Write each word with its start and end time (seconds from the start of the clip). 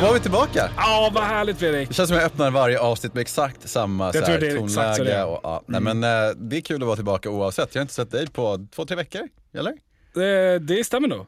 Då 0.00 0.06
var 0.06 0.14
vi 0.14 0.20
tillbaka. 0.20 0.70
Ja, 0.76 1.10
vad 1.14 1.24
härligt 1.24 1.58
Fredrik. 1.58 1.88
Det 1.88 1.94
känns 1.94 2.08
som 2.08 2.16
jag 2.18 2.26
öppnar 2.26 2.50
varje 2.50 2.78
avsnitt 2.80 3.14
med 3.14 3.20
exakt 3.20 3.68
samma 3.68 4.12
så 4.12 4.18
här, 4.20 4.40
det 4.40 4.46
exakt 4.46 4.72
så 4.72 4.80
det 4.82 4.96
tonläge. 4.96 5.14
är. 5.18 5.26
Och, 5.26 5.40
ja. 5.42 5.62
Nej, 5.66 5.80
men 5.80 6.04
eh, 6.04 6.08
det 6.36 6.56
är 6.56 6.60
kul 6.60 6.82
att 6.82 6.86
vara 6.86 6.96
tillbaka 6.96 7.30
oavsett. 7.30 7.74
Jag 7.74 7.80
har 7.80 7.82
inte 7.84 7.94
sett 7.94 8.10
dig 8.10 8.26
på 8.30 8.66
två, 8.74 8.84
tre 8.86 8.96
veckor, 8.96 9.28
eller? 9.54 9.72
Det, 10.14 10.58
det 10.58 10.84
stämmer 10.84 11.08
nog. 11.08 11.26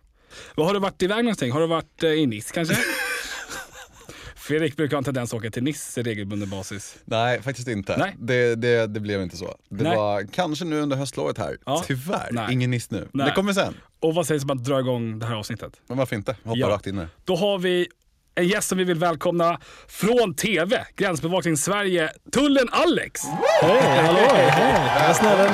Vad 0.55 0.67
Har 0.67 0.75
du 0.75 0.81
varit 0.81 1.03
iväg 1.03 1.25
någonting? 1.25 1.53
Har 1.53 1.61
du 1.61 1.67
varit 1.67 2.03
eh, 2.03 2.11
i 2.11 2.27
Nice 2.27 2.55
kanske? 2.55 2.77
Fredrik 4.37 4.77
brukar 4.77 4.97
ha 4.97 4.99
en 4.99 5.05
tendens 5.05 5.35
att 5.35 5.39
åka 5.41 5.51
till 5.51 5.63
Nice 5.63 6.03
regelbunden 6.03 6.51
basis. 6.51 6.97
Nej, 7.05 7.43
faktiskt 7.43 7.69
inte. 7.69 7.97
Nej. 7.97 8.17
Det, 8.19 8.55
det, 8.55 8.87
det 8.87 9.01
blev 9.01 9.23
inte 9.23 9.37
så. 9.37 9.55
Det 9.69 9.85
Nej. 9.85 9.97
var 9.97 10.27
kanske 10.33 10.65
nu 10.65 10.81
under 10.81 10.97
höstlovet 10.97 11.39
här. 11.39 11.59
Ja. 11.67 11.85
Tyvärr, 11.87 12.29
Nej. 12.33 12.53
ingen 12.53 12.71
Nice 12.71 12.87
nu. 12.91 13.09
Nej. 13.13 13.27
Det 13.27 13.33
kommer 13.33 13.53
sen. 13.53 13.75
Och 14.01 14.15
vad 14.15 14.27
sägs 14.27 14.45
om 14.45 14.51
att 14.51 14.65
dra 14.65 14.81
igång 14.81 15.19
det 15.19 15.27
här 15.27 15.35
avsnittet? 15.35 15.73
Men 15.87 15.99
varför 15.99 16.17
inte? 16.17 16.37
Hoppa 16.45 16.59
Ja. 16.59 16.69
rakt 16.69 16.87
in 16.87 16.97
det. 16.97 17.09
Då 17.25 17.37
har 17.37 17.59
vi 17.59 17.89
en 18.35 18.49
gäst 18.49 18.69
som 18.69 18.79
vi 18.79 18.85
vill 18.85 18.99
välkomna 18.99 19.61
från 19.89 20.35
TV, 20.35 20.87
Gränsbevakning 20.97 21.57
Sverige, 21.57 22.13
Tullen 22.33 22.69
Alex. 22.73 23.23
Hej, 23.63 24.03
hallå! 24.03 24.19
Hej! 24.33 25.15
Snälla. 25.15 25.51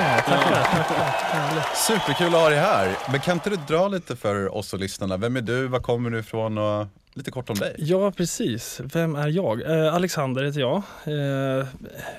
Superkul 1.75 2.27
att 2.27 2.33
ha 2.33 2.49
dig 2.49 2.59
här. 2.59 2.97
Men 3.11 3.21
kan 3.21 3.33
inte 3.33 3.51
du 3.51 3.57
dra 3.57 3.89
lite 3.89 4.17
för 4.17 4.55
oss 4.57 4.73
och 4.73 4.79
lyssnarna? 4.81 5.17
Vem 5.17 5.37
är 5.37 5.41
du? 5.41 5.67
Var 5.67 5.81
kommer 5.81 6.11
du 6.11 6.19
ifrån? 6.19 6.59
Och 6.59 6.87
lite 7.17 7.31
kort 7.31 7.51
om 7.51 7.57
dig. 7.57 7.75
Ja, 7.79 8.11
precis. 8.13 8.81
Vem 8.85 9.17
är 9.17 9.29
jag? 9.29 9.63
Eh, 9.87 9.95
Alexander 9.95 10.45
heter 10.45 10.61
jag. 10.61 10.77
Eh, 11.57 11.67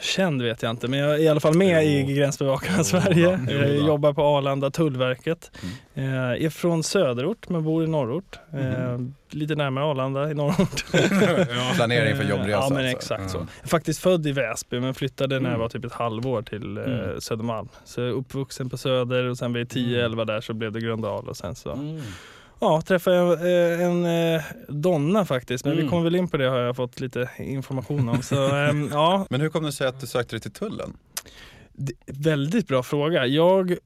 känd 0.02 0.42
vet 0.42 0.62
jag 0.62 0.70
inte, 0.72 0.88
men 0.88 1.00
jag 1.00 1.14
är 1.14 1.18
i 1.20 1.28
alla 1.28 1.40
fall 1.40 1.58
med 1.58 1.86
i 1.86 2.04
Gränsbevakarna 2.14 2.84
Sverige. 2.84 3.40
Jo 3.50 3.58
Jag 3.58 3.88
jobbar 3.88 4.14
på 4.14 4.22
Arlanda, 4.24 4.72
Tullverket. 4.72 5.52
Eh, 5.94 6.06
är 6.46 6.50
från 6.50 6.84
söderort, 6.84 7.50
men 7.50 7.64
bor 7.64 7.84
i 7.84 7.88
norrort. 7.88 8.40
Eh, 8.54 9.00
Lite 9.30 9.56
närmare 9.56 9.86
Arlanda 9.86 10.32
i 10.32 10.34
norrort. 10.34 10.86
Planering 11.76 12.16
för 12.16 12.24
jobbresa. 12.24 12.50
Ja, 12.52 12.70
men 12.70 12.78
alltså. 12.78 12.98
exakt 12.98 13.32
så. 13.32 13.38
Mm. 13.38 13.50
Jag 13.58 13.64
är 13.66 13.68
faktiskt 13.70 14.00
född 14.00 14.28
i 14.28 14.32
Väsby, 14.32 14.80
men 14.80 14.94
flyttade 14.94 15.36
när 15.36 15.42
jag 15.42 15.48
Mm. 15.50 15.60
var 15.60 15.70
typ 15.70 15.86
ett 15.86 15.92
halvår 15.94 16.42
till 16.42 16.78
eh, 16.78 16.84
Mm. 16.84 17.22
Södermalm. 17.22 17.70
Så 17.86 18.02
jag 18.02 18.08
är 18.10 18.14
uppvuxen 18.14 18.70
på 18.70 18.78
Söder 18.78 19.24
och 19.24 19.38
sen 19.38 19.54
vid 19.54 19.68
10-11 19.72 20.26
där 20.26 20.42
så 20.42 20.54
blev 20.54 20.72
det 20.72 20.80
Gröndal 20.82 21.28
och 21.30 21.38
sen 21.38 21.56
så 21.56 21.72
Mm. 21.74 22.02
Ja, 22.60 22.82
träffade 22.82 23.18
eh, 23.18 23.82
en 23.86 24.06
eh, 24.36 24.42
donna 24.68 25.26
faktiskt, 25.26 25.66
men 25.66 25.74
vi 25.74 25.80
Mm. 25.80 25.90
kommer 25.90 26.04
väl 26.04 26.16
in 26.16 26.28
på 26.28 26.38
det 26.38 26.50
har 26.50 26.58
jag 26.60 26.76
fått 26.76 27.00
lite 27.00 27.30
information 27.38 28.10
om. 28.10 28.22
Så 28.22 28.56
ehm, 28.56 28.90
ja, 28.92 29.26
Men 29.30 29.42
hur 29.42 29.50
kom 29.50 29.64
det 29.64 29.72
sig 29.72 29.88
att 29.88 30.00
du 30.00 30.08
sökte 30.08 30.36
dig 30.36 30.42
till 30.42 30.52
tullen? 30.52 30.98
d- 31.74 31.94
väldigt 32.08 32.68
bra 32.68 32.84
fråga. 32.84 33.26
Jag, 33.26 33.78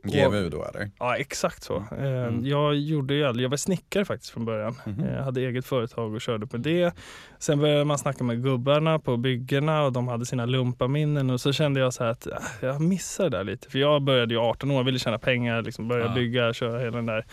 GVU 0.03 0.49
då 0.49 0.65
eller? 0.65 0.91
ja, 0.99 1.17
exakt 1.17 1.63
så. 1.63 1.77
Eh, 1.77 2.09
Mm. 2.29 2.47
Jag 2.47 2.75
gjorde 2.77 3.15
ju 3.15 3.25
aldrig, 3.25 3.45
jag 3.45 3.51
var 3.51 3.57
snickare 3.57 4.05
faktiskt 4.05 4.33
från 4.33 4.45
början. 4.45 4.75
Mhm. 4.87 5.05
Jag 5.07 5.23
hade 5.25 5.41
eget 5.41 5.67
företag 5.67 6.15
och 6.15 6.21
körde 6.21 6.47
på 6.47 6.57
det. 6.57 6.95
Sen 7.39 7.59
började 7.61 7.85
man 7.85 7.99
snacka 7.99 8.25
med 8.25 8.43
gubbarna 8.43 8.99
på 8.99 9.17
byggena 9.17 9.83
och 9.83 9.93
de 9.93 10.09
hade 10.09 10.27
sina 10.27 10.47
lumpaminnen 10.47 11.31
och 11.31 11.41
så 11.41 11.53
kände 11.53 11.81
jag 11.81 11.95
så 11.95 12.05
här 12.05 12.11
att 12.11 12.27
äh, 12.27 12.33
jag 12.61 12.81
missar 12.81 13.25
det 13.25 13.37
där 13.37 13.45
lite. 13.45 13.71
För 13.71 13.79
jag 13.79 14.03
började 14.03 14.35
ju 14.35 14.41
18 14.41 14.71
år, 14.71 14.85
ville 14.85 14.99
tjäna 14.99 15.19
pengar, 15.19 15.63
liksom 15.63 15.89
börja 15.89 16.07
Ja. 16.07 16.15
bygga, 16.15 16.53
köra 16.53 16.79
hela 16.79 16.97
den 16.97 17.07
där. 17.07 17.25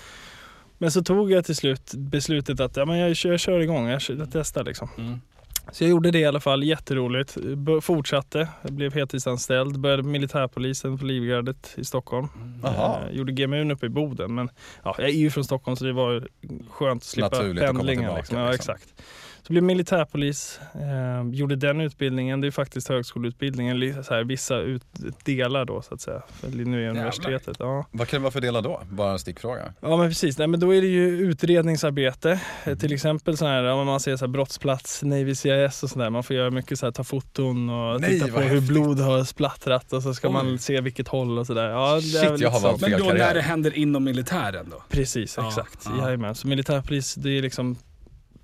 Men 0.78 0.92
så 0.92 1.04
tog 1.04 1.32
jag 1.32 1.46
till 1.46 1.56
slut 1.56 1.92
beslutet 1.98 2.60
att 2.60 2.78
ja, 2.78 2.86
men 2.86 2.98
jag, 2.98 3.16
kör, 3.16 3.32
jag 3.32 3.40
kör 3.40 3.60
igång, 3.60 3.88
jag, 3.88 4.02
kör, 4.02 4.16
jag 4.16 4.28
testar 4.32 4.64
liksom. 4.64 4.90
Mm. 4.98 5.22
Så 5.72 5.84
jag 5.84 5.90
gjorde 5.92 6.12
det 6.12 6.20
i 6.20 6.26
alla 6.26 6.40
fall, 6.40 6.64
jätteroligt. 6.64 7.38
B- 7.56 7.82
fortsatte, 7.82 8.48
jag 8.62 8.72
blev 8.74 8.94
heltidsanställd, 8.94 9.80
började 9.80 10.04
militärpolisen 10.04 10.98
på 10.98 11.06
Livgardet 11.06 11.74
i 11.78 11.84
Stockholm. 11.86 12.28
Jaha. 12.64 13.00
Eh, 13.10 13.16
gjorde 13.18 13.32
GMU 13.32 13.72
uppe 13.74 13.86
i 13.86 13.90
Boden 13.90 14.36
men 14.36 14.50
ja, 14.84 14.96
jag 14.98 15.08
är 15.10 15.14
ju 15.14 15.30
från 15.32 15.44
Stockholm 15.44 15.76
så 15.78 15.86
det 15.86 15.94
var 15.94 16.28
skönt 16.70 17.02
att 17.02 17.08
slippa 17.08 17.30
Naturligt 17.30 17.64
att 17.64 17.68
komma 17.70 17.80
pendlingen. 17.80 18.00
tillbaka, 18.04 18.20
liksom. 18.20 18.38
Ja, 18.38 18.52
liksom. 18.52 18.76
exakt. 18.76 19.02
Så 19.48 19.54
blev 19.54 19.64
militärpolis, 19.64 20.60
eh, 20.74 21.30
gjorde 21.34 21.56
den 21.56 21.82
utbildningen. 21.82 22.42
Det 22.42 22.48
är 22.48 22.52
faktiskt 22.52 22.88
högskoleutbildningen, 22.90 24.04
så 24.04 24.14
här, 24.14 24.24
vissa 24.24 24.58
ut, 24.60 24.84
delar 25.24 25.66
då 25.66 25.82
så 25.82 25.94
att 25.94 26.02
säga. 26.02 26.22
För 26.30 26.48
nu 26.50 26.86
är 26.86 26.90
universitetet. 26.90 27.56
Ja. 27.60 27.86
Vad 27.92 28.08
kan 28.08 28.20
det 28.20 28.24
vara 28.24 28.32
för 28.32 28.42
delar 28.42 28.62
då? 28.62 28.82
Bara 28.90 29.12
en 29.12 29.20
stickfråga. 29.20 29.74
ja 29.80 29.98
men 29.98 30.10
precis, 30.10 30.38
Nej, 30.38 30.48
men 30.48 30.60
då 30.60 30.74
är 30.76 30.82
det 30.82 30.88
ju 30.88 31.08
utredningsarbete. 31.20 32.32
Eh, 32.32 32.40
Mm. 32.66 32.80
Till 32.80 32.94
exempel 32.94 33.38
så 33.38 33.46
här, 33.46 33.64
ja, 33.64 33.78
men 33.78 33.86
man 33.86 34.00
ser 34.00 34.16
så 34.18 34.26
här, 34.26 34.32
brottsplats, 34.32 35.04
Navy 35.04 35.36
CIS 35.36 35.84
och 35.84 35.90
sådär. 35.90 36.10
Man 36.10 36.24
får 36.24 36.36
göra 36.36 36.52
mycket 36.52 36.80
så 36.80 36.86
här, 36.86 36.92
ta 36.92 37.04
foton 37.04 37.70
och 37.70 38.02
Nej, 38.02 38.10
titta 38.20 38.28
på 38.34 38.40
hur 38.40 38.50
häftigt. 38.50 38.68
blod 38.68 39.00
har 39.00 39.24
splattrat 39.24 39.94
och 39.94 40.04
så 40.04 40.14
ska 40.14 40.28
Oj. 40.28 40.34
man 40.34 40.60
se 40.60 40.82
vilket 40.82 41.08
håll 41.08 41.38
och 41.40 41.48
sådär. 41.48 41.70
Ja, 41.70 42.00
Shit, 42.02 42.40
jag 42.42 42.50
har 42.50 42.60
så. 42.60 42.68
valt 42.68 42.82
Men 42.82 42.90
fel 42.90 43.00
då 43.00 43.06
karriär. 43.06 43.26
när 43.28 43.34
det 43.34 43.42
händer 43.42 43.78
inom 43.78 44.04
militären 44.04 44.70
då? 44.72 44.84
Precis, 44.90 45.38
Ja, 45.38 45.48
exakt. 45.48 45.86
ja. 45.98 46.06
Jajamän. 46.06 46.36
Så 46.36 46.48
militärpolis, 46.48 47.16
det 47.16 47.30
är 47.38 47.42
liksom 47.42 47.78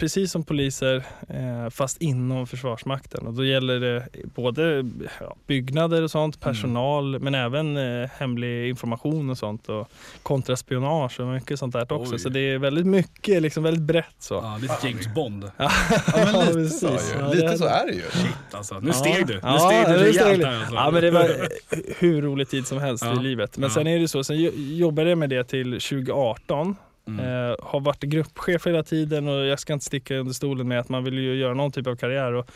precis 0.01 0.31
som 0.31 0.43
poliser 0.43 0.95
eh, 1.29 1.69
fast 1.69 2.01
inom 2.01 2.47
Försvarsmakten. 2.47 3.27
Och 3.27 3.33
då 3.33 3.45
gäller 3.45 3.79
det 3.79 4.07
både 4.35 4.85
ja, 5.19 5.35
byggnader 5.47 6.01
och 6.01 6.11
sånt, 6.11 6.39
personal 6.39 7.19
men 7.19 7.35
även 7.35 7.77
eh, 7.77 8.09
hemlig 8.17 8.69
information 8.69 9.29
och 9.29 9.37
sånt 9.37 9.69
och 9.69 9.89
kontraspionage 10.23 11.19
och 11.19 11.27
mycket 11.27 11.59
sånt 11.59 11.73
där 11.73 11.93
också. 11.93 12.13
Oj. 12.13 12.19
Så 12.19 12.29
det 12.29 12.39
är 12.39 12.57
väldigt 12.57 12.85
mycket, 12.85 13.41
liksom 13.41 13.63
väldigt 13.63 13.83
brett 13.83 14.15
så. 14.19 14.33
Ja, 14.33 14.57
lite 14.61 14.87
James 14.87 15.13
Bond. 15.15 15.51
Ja, 15.57 15.71
men 16.15 16.39
lite 16.39 16.53
precis. 16.53 16.79
så 16.79 16.87
ju. 16.87 17.19
Ja, 17.19 17.33
Lite 17.33 17.57
så 17.57 17.65
är 17.65 17.85
det 17.87 17.93
ju. 17.93 18.01
Shit 18.01 18.35
alltså. 18.51 18.79
Nu 18.79 18.87
Ja. 18.87 18.93
steg 18.93 19.27
du. 19.27 19.33
Nu 19.33 19.39
Ja, 19.43 19.59
steg 19.59 19.85
du 19.85 19.91
nu 19.91 20.11
rejält 20.11 20.45
alltså. 20.45 20.75
Ja 20.75 20.91
men 20.91 21.01
det 21.01 21.11
var 21.11 21.29
hur 21.99 22.21
rolig 22.21 22.49
tid 22.49 22.67
som 22.67 22.77
helst 22.77 23.03
Ja. 23.05 23.19
i 23.19 23.23
livet. 23.23 23.57
Men 23.57 23.69
Ja. 23.69 23.73
sen 23.73 23.87
är 23.87 23.99
det 23.99 24.07
så, 24.07 24.23
sen 24.23 24.37
jo- 24.41 24.51
jobbade 24.55 25.09
jag 25.09 25.17
med 25.17 25.29
det 25.29 25.43
till 25.43 25.71
2018 25.71 26.75
Mm. 27.19 27.49
Eh, 27.51 27.55
har 27.59 27.79
varit 27.79 28.03
gruppchef 28.03 28.67
hela 28.67 28.83
tiden 28.83 29.27
och 29.27 29.45
jag 29.45 29.59
ska 29.59 29.73
inte 29.73 29.85
sticka 29.85 30.15
under 30.15 30.33
stolen 30.33 30.67
med 30.67 30.79
att 30.79 30.89
man 30.89 31.03
vill 31.03 31.17
ju 31.17 31.35
göra 31.35 31.53
någon 31.53 31.71
typ 31.71 31.87
av 31.87 31.95
karriär. 31.95 32.33
Och 32.33 32.51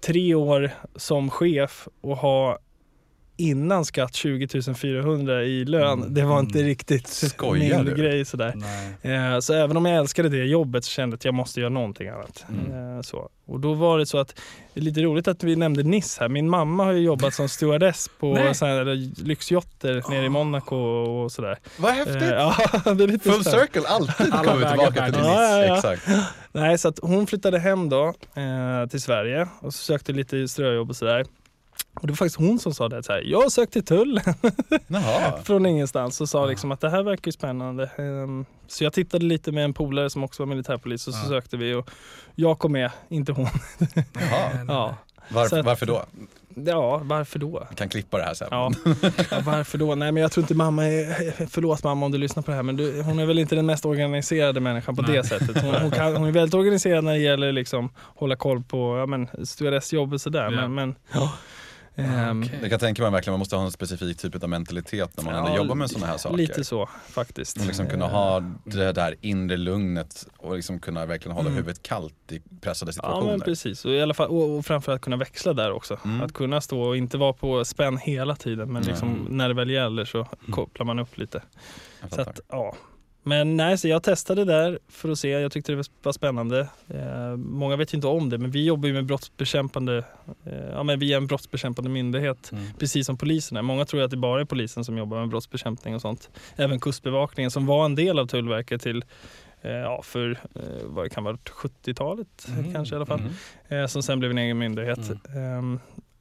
tre 0.00 0.34
år 0.34 0.70
som 0.96 1.30
chef 1.30 1.88
och 2.00 2.16
ha 2.16 2.58
innan 3.40 3.84
skatt 3.84 4.14
20 4.14 4.74
400 4.74 5.42
i 5.44 5.64
lön, 5.64 5.98
Mm. 6.02 6.14
det 6.14 6.22
var 6.24 6.40
inte 6.40 6.58
Mm. 6.58 6.68
riktigt 6.68 7.08
Skojar 7.08 7.76
min 7.76 7.84
du? 7.86 7.94
grej 7.94 8.24
sådär. 8.24 8.54
Eh, 9.02 9.38
så 9.40 9.54
även 9.54 9.76
om 9.76 9.86
jag 9.86 9.96
älskade 9.98 10.28
det 10.28 10.44
jobbet 10.44 10.84
så 10.84 10.90
kände 10.90 11.14
jag 11.14 11.18
att 11.18 11.24
jag 11.24 11.34
måste 11.34 11.60
göra 11.60 11.70
någonting 11.70 12.08
annat. 12.08 12.44
Mm. 12.48 12.96
Eh, 12.96 13.02
så. 13.02 13.28
Och 13.46 13.60
då 13.60 13.74
var 13.74 13.98
det 13.98 14.06
så 14.06 14.18
att, 14.18 14.40
det 14.74 14.80
är 14.80 14.84
lite 14.84 15.00
roligt 15.02 15.28
att 15.28 15.42
vi 15.44 15.56
nämnde 15.56 15.82
Nice 15.82 16.20
här. 16.20 16.28
Min 16.28 16.48
mamma 16.48 16.84
har 16.84 16.92
ju 16.92 17.00
jobbat 17.00 17.34
som 17.34 17.48
stewardess 17.48 18.08
på 18.20 18.34
lyxjotter 19.24 20.10
nere 20.10 20.24
i 20.24 20.28
Monaco 20.28 20.76
och 20.76 21.32
sådär. 21.32 21.58
Vad 21.78 21.92
häftigt! 21.92 22.22
Eh, 22.22 22.28
ja, 22.28 22.54
det 22.94 23.04
är 23.04 23.06
lite 23.08 23.30
Full 23.32 23.44
så 23.44 23.50
här. 23.50 23.58
circle, 23.60 23.82
alltid 23.88 24.32
Alla 24.32 24.44
kommer 24.44 24.64
vi 24.64 24.68
tillbaka 24.70 25.04
till 25.04 25.12
till 25.14 25.22
Nice. 25.22 25.32
Ja, 25.32 25.58
ja, 25.58 25.64
ja. 25.66 25.76
Exakt. 25.76 26.08
Nej, 26.52 26.78
så 26.78 26.88
att 26.88 26.98
hon 27.02 27.26
flyttade 27.26 27.58
hem 27.58 27.88
då 27.88 28.06
eh, 28.34 28.88
till 28.90 29.00
Sverige 29.00 29.48
och 29.60 29.74
så 29.74 29.78
sökte 29.84 30.12
lite 30.12 30.48
ströjobb 30.48 30.90
och 30.90 30.96
sådär. 30.96 31.24
Och 32.00 32.06
det 32.06 32.10
var 32.12 32.16
faktiskt 32.16 32.36
hon 32.36 32.58
som 32.58 32.74
sa 32.74 32.88
det, 32.88 33.02
så 33.02 33.12
här, 33.12 33.22
jag 33.26 33.52
sökte 33.52 33.72
till 33.72 33.84
tullen 33.84 34.22
från 35.44 35.66
ingenstans 35.66 36.20
och 36.20 36.28
sa 36.28 36.46
liksom 36.46 36.72
att 36.72 36.80
det 36.80 36.90
här 36.90 37.02
verkar 37.02 37.28
ju 37.28 37.32
spännande. 37.32 37.90
Ehm, 37.96 38.44
så 38.68 38.84
jag 38.84 38.92
tittade 38.92 39.24
lite 39.24 39.52
med 39.52 39.64
en 39.64 39.72
polare 39.74 40.10
som 40.10 40.24
också 40.24 40.42
var 40.42 40.46
militärpolis 40.48 41.08
och 41.08 41.14
så 41.14 41.20
Ja. 41.24 41.28
sökte 41.28 41.56
vi 41.56 41.74
och 41.74 41.90
jag 42.34 42.58
kom 42.58 42.72
med, 42.72 42.90
inte 43.08 43.32
hon. 43.32 43.46
Ja, 44.68 44.94
Varför, 45.28 45.58
att- 45.58 45.66
varför 45.66 45.86
då? 45.86 46.04
ja 46.54 47.00
varför 47.04 47.38
då? 47.38 47.66
Vi 47.70 47.76
kan 47.76 47.88
klippa 47.88 48.18
det 48.18 48.24
här 48.24 48.34
sen. 48.34 48.48
Ja. 48.50 48.70
ja, 49.30 49.40
varför 49.44 49.78
då? 49.78 49.94
Nej 49.94 50.12
men 50.12 50.22
jag 50.22 50.32
tror 50.32 50.42
inte 50.42 50.54
mamma 50.54 50.86
är, 50.86 51.46
förlåt 51.46 51.84
mamma 51.84 52.06
om 52.06 52.12
du 52.12 52.18
lyssnar 52.18 52.42
på 52.42 52.50
det 52.50 52.54
här 52.56 52.62
men 52.62 52.76
du, 52.76 53.02
hon 53.02 53.18
är 53.18 53.26
väl 53.26 53.38
inte 53.38 53.54
den 53.54 53.66
mest 53.66 53.84
organiserade 53.86 54.60
människan 54.60 54.96
på 54.96 55.02
Nej. 55.02 55.12
det 55.16 55.24
sättet. 55.24 55.62
Hon, 55.62 55.74
hon, 55.74 55.90
kan, 55.90 56.16
hon 56.16 56.28
är 56.28 56.32
väldigt 56.32 56.54
organiserad 56.54 57.04
när 57.04 57.12
det 57.12 57.18
gäller 57.18 57.52
liksom 57.52 57.90
hålla 57.98 58.36
koll 58.36 58.62
på 58.62 58.98
ja, 58.98 59.06
men, 59.06 59.28
stewardessjobb 59.46 60.12
och 60.12 60.20
sådär. 60.20 60.42
Ja. 60.44 60.50
Men, 60.50 60.74
men, 60.74 60.94
ja. 61.12 61.32
Ehm, 62.04 62.42
Okej. 62.42 62.58
Jag 62.60 62.70
kan 62.70 62.78
tänka 62.78 63.02
mig 63.02 63.10
verkligen 63.10 63.32
man 63.32 63.38
måste 63.38 63.56
ha 63.56 63.64
en 63.64 63.70
specifik 63.72 64.18
typ 64.18 64.42
av 64.42 64.48
mentalitet 64.48 65.16
när 65.16 65.24
man 65.24 65.34
Ja, 65.34 65.40
ändå 65.46 65.56
jobbar 65.56 65.74
med 65.74 65.90
sådana 65.90 66.06
här 66.06 66.16
saker. 66.18 66.36
Lite 66.36 66.64
så 66.64 66.88
faktiskt. 67.08 67.56
Och 67.60 67.66
liksom 67.66 67.86
kunna 67.88 68.06
ha 68.06 68.40
det 68.64 68.92
där 68.92 69.14
inre 69.20 69.56
lugnet 69.56 70.26
och 70.36 70.56
liksom 70.56 70.80
kunna 70.80 71.06
verkligen 71.06 71.36
hålla 71.36 71.48
Mm. 71.48 71.56
huvudet 71.56 71.82
kallt 71.82 72.14
i 72.32 72.40
pressade 72.60 72.88
Ja 72.88 72.92
situationer. 72.92 73.30
men 73.30 73.40
precis, 73.40 73.84
och, 73.84 73.90
i 73.92 74.02
alla 74.02 74.14
fall, 74.14 74.28
och, 74.28 74.56
och 74.58 74.66
framförallt 74.66 75.02
kunna 75.02 75.16
växla 75.16 75.52
där 75.52 75.72
också. 75.72 75.98
Mm. 76.04 76.20
Att 76.20 76.32
kunna 76.32 76.60
stå 76.60 76.82
och 76.82 76.96
inte 76.96 77.18
vara 77.18 77.32
på 77.32 77.64
spänn 77.64 77.96
hela 77.98 78.36
tiden 78.36 78.72
men 78.72 78.82
liksom, 78.82 79.08
Mm. 79.08 79.36
när 79.36 79.48
det 79.48 79.54
väl 79.54 79.70
gäller 79.70 80.04
så 80.04 80.26
kopplar 80.50 80.86
man 80.86 80.98
upp 80.98 81.18
lite. 81.18 81.42
Så 82.10 82.20
att, 82.20 82.40
ja. 82.48 82.74
Men 83.22 83.56
nej, 83.56 83.78
så 83.78 83.88
jag 83.88 84.02
testade 84.02 84.44
där 84.44 84.78
för 84.88 85.08
att 85.08 85.18
se. 85.18 85.28
Jag 85.28 85.52
tyckte 85.52 85.72
det 85.72 85.88
var 86.02 86.12
spännande. 86.12 86.68
Eh, 86.88 87.36
många 87.36 87.76
vet 87.76 87.94
ju 87.94 87.96
inte 87.96 88.06
om 88.08 88.28
det, 88.30 88.38
men 88.38 88.50
vi 88.50 88.64
jobbar 88.64 88.86
ju 88.88 88.92
med 88.94 89.04
brottsbekämpande, 89.06 90.04
eh, 90.44 90.64
ja 90.72 90.82
men 90.82 90.98
vi 90.98 91.12
är 91.12 91.16
en 91.16 91.26
brottsbekämpande 91.26 91.90
myndighet. 91.90 92.52
Mm. 92.52 92.64
Precis 92.78 93.06
som 93.06 93.16
polisen 93.16 93.56
är. 93.56 93.62
Många 93.62 93.84
tror 93.84 94.02
att 94.02 94.10
det 94.10 94.16
bara 94.16 94.40
är 94.40 94.44
polisen 94.44 94.84
som 94.84 94.98
jobbar 94.98 95.18
med 95.20 95.28
brottsbekämpning 95.28 95.94
och 95.94 96.00
sånt. 96.00 96.30
Även 96.56 96.80
Kustbevakningen 96.80 97.50
som 97.50 97.66
var 97.66 97.84
en 97.84 97.94
del 97.94 98.18
av 98.18 98.26
Tullverket 98.26 98.82
till 98.82 99.04
eh, 99.62 99.70
ja, 99.70 100.02
för 100.04 100.30
eh, 100.54 100.62
vad 100.84 101.04
det 101.04 101.08
kan 101.10 101.24
vara 101.24 101.36
70-talet 101.36 102.46
Mm. 102.48 102.72
kanske 102.72 102.94
i 102.94 102.96
alla 102.96 103.06
fall. 103.06 103.20
Mm. 103.68 103.82
Eh, 103.82 103.86
som 103.86 104.02
sen 104.02 104.18
blev 104.18 104.30
en 104.30 104.38
egen 104.38 104.58
myndighet. 104.58 104.98
Mm. 105.28 105.58
Ehm, 105.58 105.80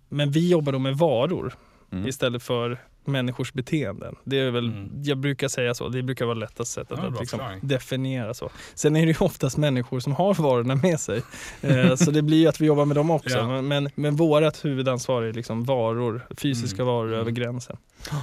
men 0.10 0.32
vi 0.32 0.50
jobbar 0.50 0.72
då 0.74 0.80
med 0.80 0.98
varor 0.98 1.54
Mm. 1.92 2.08
istället 2.08 2.44
för 2.44 2.78
människors 3.10 3.54
beteenden. 3.54 4.16
Det 4.24 4.40
är 4.40 4.52
väl, 4.52 4.66
Mm. 4.70 5.04
Jag 5.04 5.18
brukar 5.18 5.48
säga 5.48 5.74
så, 5.74 5.90
det 5.90 6.04
brukar 6.04 6.26
vara 6.26 6.36
lättast 6.36 6.72
sättet 6.72 7.00
Ja, 7.02 7.08
att 7.08 7.20
liksom 7.20 7.40
definiera 7.62 8.34
så. 8.34 8.50
Sen 8.76 8.96
är 8.96 9.06
det 9.06 9.12
ju 9.12 9.18
oftast 9.26 9.58
människor 9.58 10.00
som 10.00 10.14
har 10.14 10.34
varorna 10.34 10.76
med 10.76 11.00
sig. 11.00 11.22
Eh, 11.62 11.96
så 11.96 12.12
det 12.12 12.22
blir 12.22 12.38
ju 12.38 12.48
att 12.48 12.62
vi 12.62 12.66
jobbar 12.66 12.86
med 12.86 12.96
dem 12.98 13.12
också. 13.12 13.38
Ja. 13.38 13.48
Men, 13.48 13.68
men, 13.68 13.90
men 13.96 14.16
vårat 14.16 14.66
huvudansvar 14.66 15.24
är 15.24 15.34
liksom 15.34 15.64
varor, 15.64 16.28
fysiska 16.38 16.82
Mm. 16.82 16.94
varor 16.94 17.08
Mm. 17.08 17.20
över 17.20 17.32
gränsen. 17.32 17.78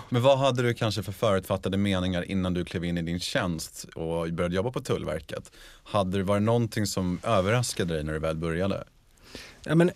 Men 0.09 0.23
vad 0.23 0.39
hade 0.39 0.63
du 0.63 0.75
kanske 0.75 1.03
för 1.03 1.13
förutfattade 1.13 1.77
meningar 1.77 2.31
innan 2.31 2.55
du 2.55 2.65
klev 2.65 2.85
in 2.85 2.99
i 2.99 3.03
din 3.03 3.21
tjänst 3.21 3.87
och 3.95 4.33
började 4.33 4.57
jobba 4.57 4.71
på 4.71 4.81
Tullverket? 4.81 5.53
Hade 5.85 6.19
det 6.19 6.25
varit 6.25 6.43
någonting 6.43 6.87
som 6.87 7.19
överraskade 7.23 7.95
dig 7.95 8.05
när 8.05 8.13
du 8.13 8.19
väl 8.19 8.37
började? 8.37 8.85
Ja, 9.69 9.75
men, 9.75 9.91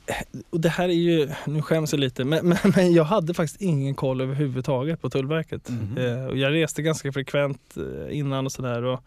och 0.51 0.61
det 0.61 0.69
här 0.69 0.89
är 0.89 0.93
ju, 0.93 1.31
nu 1.47 1.63
skäms 1.63 1.93
jag 1.93 2.01
lite, 2.01 2.25
men, 2.25 2.49
men, 2.49 2.59
men 2.77 2.93
jag 2.93 3.05
hade 3.05 3.35
faktiskt 3.35 3.61
ingen 3.61 3.95
koll 3.95 4.21
överhuvudtaget 4.21 5.01
på 5.03 5.11
Tullverket. 5.11 5.69
Mhm. 5.69 5.99
Eh, 5.99 6.27
och 6.27 6.37
jag 6.37 6.53
reste 6.53 6.83
ganska 6.83 7.13
frekvent 7.13 7.77
eh, 7.77 8.19
innan 8.19 8.47
och 8.47 8.53
sådär. 8.53 8.83
Och, 8.83 9.01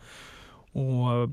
och, 0.71 1.29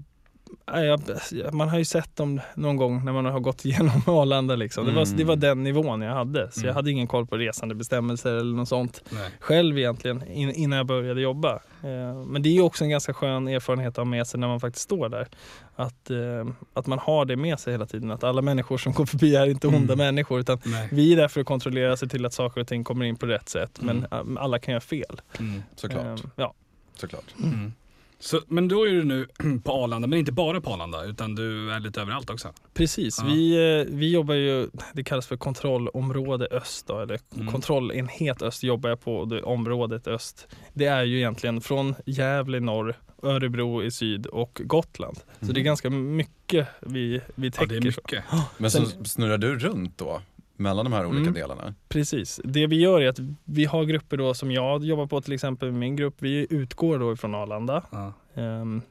man 1.52 1.68
har 1.68 1.78
ju 1.78 1.84
sett 1.84 2.16
dem 2.16 2.40
någon 2.54 2.76
gång 2.76 3.04
när 3.04 3.12
man 3.12 3.24
har 3.24 3.40
gått 3.40 3.64
igenom 3.64 4.02
Arlanda. 4.06 4.56
Liksom. 4.56 4.86
Det, 4.86 4.92
var, 4.92 5.02
Mm. 5.04 5.16
det 5.16 5.24
var 5.24 5.36
den 5.36 5.62
nivån 5.62 6.02
jag 6.02 6.14
hade. 6.14 6.50
Så 6.50 6.60
Mm. 6.60 6.68
jag 6.68 6.74
hade 6.74 6.90
ingen 6.90 7.06
koll 7.06 7.26
på 7.26 7.36
resandebestämmelser 7.36 8.32
eller 8.34 8.56
något 8.56 8.68
sånt 8.68 9.04
Nej. 9.10 9.30
själv 9.40 9.78
egentligen 9.78 10.28
in, 10.30 10.50
innan 10.50 10.76
jag 10.76 10.86
började 10.86 11.20
jobba. 11.20 11.54
Eh, 11.82 12.24
men 12.26 12.42
det 12.42 12.48
är 12.48 12.52
ju 12.52 12.62
också 12.62 12.84
en 12.84 12.90
ganska 12.90 13.14
skön 13.14 13.48
erfarenhet 13.48 13.88
att 13.88 13.96
ha 13.96 14.04
med 14.04 14.26
sig 14.26 14.40
när 14.40 14.48
man 14.48 14.60
faktiskt 14.60 14.84
står 14.84 15.08
där. 15.08 15.28
Att, 15.76 16.10
eh, 16.10 16.46
att 16.74 16.86
man 16.86 16.98
har 16.98 17.24
det 17.24 17.36
med 17.36 17.60
sig 17.60 17.72
hela 17.72 17.86
tiden. 17.86 18.10
Att 18.10 18.24
alla 18.24 18.42
människor 18.42 18.78
som 18.78 18.92
går 18.92 19.06
förbi 19.06 19.36
är 19.36 19.46
inte 19.46 19.66
onda 19.68 19.92
Mm. 19.94 19.98
människor 19.98 20.40
utan 20.40 20.58
Nej. 20.64 20.88
vi 20.92 21.12
är 21.12 21.16
där 21.16 21.28
för 21.28 21.40
att 21.40 21.46
kontrollera 21.46 21.96
sig 21.96 22.08
till 22.08 22.26
att 22.26 22.32
saker 22.34 22.60
och 22.60 22.68
ting 22.68 22.84
kommer 22.84 23.04
in 23.04 23.16
på 23.16 23.26
rätt 23.26 23.48
sätt. 23.48 23.82
Mm. 23.82 24.04
Men 24.10 24.36
eh, 24.36 24.42
alla 24.42 24.58
kan 24.58 24.72
göra 24.72 24.80
fel. 24.80 25.20
Mm. 25.38 25.62
Såklart. 25.76 26.20
Ja. 26.36 26.54
Såklart. 26.94 27.24
Mm. 27.42 27.72
Så, 28.22 28.40
men 28.48 28.68
då 28.68 28.86
är 28.86 28.90
du 28.90 29.04
nu 29.04 29.26
på 29.64 29.72
Arlanda, 29.72 30.08
men 30.08 30.18
inte 30.18 30.32
bara 30.32 30.60
på 30.60 30.70
Arlanda 30.70 31.04
utan 31.04 31.34
du 31.34 31.72
är 31.72 31.80
lite 31.80 32.00
överallt 32.00 32.30
också. 32.30 32.52
Precis, 32.74 33.18
Ja. 33.18 33.26
vi, 33.28 33.54
eh, 33.80 33.86
vi 33.96 34.10
jobbar 34.12 34.34
ju, 34.34 34.68
det 34.92 35.04
kallas 35.04 35.26
för 35.26 35.36
kontrollområde 35.36 36.48
öst 36.50 36.86
då, 36.86 37.00
eller 37.00 37.20
Mm. 37.36 37.46
kontrollenhet 37.52 38.42
öst 38.42 38.62
jobbar 38.62 38.88
jag 38.90 39.00
på, 39.00 39.24
det 39.24 39.42
området 39.42 40.06
öst. 40.08 40.48
Det 40.74 40.84
är 40.86 41.02
ju 41.04 41.16
egentligen 41.16 41.60
från 41.60 41.94
Gävle 42.06 42.56
i 42.56 42.60
norr, 42.60 42.94
Örebro 43.22 43.82
i 43.82 43.90
syd 43.90 44.26
och 44.26 44.60
Gotland. 44.64 45.16
Så 45.16 45.22
Mm. 45.44 45.54
det 45.54 45.60
är 45.60 45.62
ganska 45.62 45.90
mycket 45.90 46.68
vi, 46.80 47.20
vi 47.34 47.46
Ja, 47.46 47.52
täcker. 47.52 47.66
det 47.66 47.76
är 47.76 47.80
mycket. 47.80 48.24
Men 48.58 48.70
så 48.70 48.86
snurrar 49.04 49.38
du 49.38 49.58
runt 49.58 49.98
då? 49.98 50.20
Mellan 50.60 50.84
de 50.84 50.92
här 50.92 51.06
olika 51.06 51.20
Mm. 51.22 51.34
delarna? 51.34 51.74
Precis. 51.88 52.40
Det 52.44 52.66
vi 52.66 52.80
gör 52.80 53.00
är 53.00 53.08
att 53.08 53.18
vi 53.44 53.64
har 53.64 53.84
grupper 53.84 54.16
då 54.16 54.34
som 54.34 54.50
jag 54.52 54.84
jobbar 54.84 55.06
på 55.06 55.20
till 55.20 55.32
exempel 55.32 55.72
min 55.72 55.96
grupp. 55.96 56.14
Vi 56.18 56.46
utgår 56.50 56.98
då 56.98 57.12
ifrån 57.12 57.34
Arlanda. 57.34 57.82
Ja. 57.90 58.12
Ehm, 58.34 58.82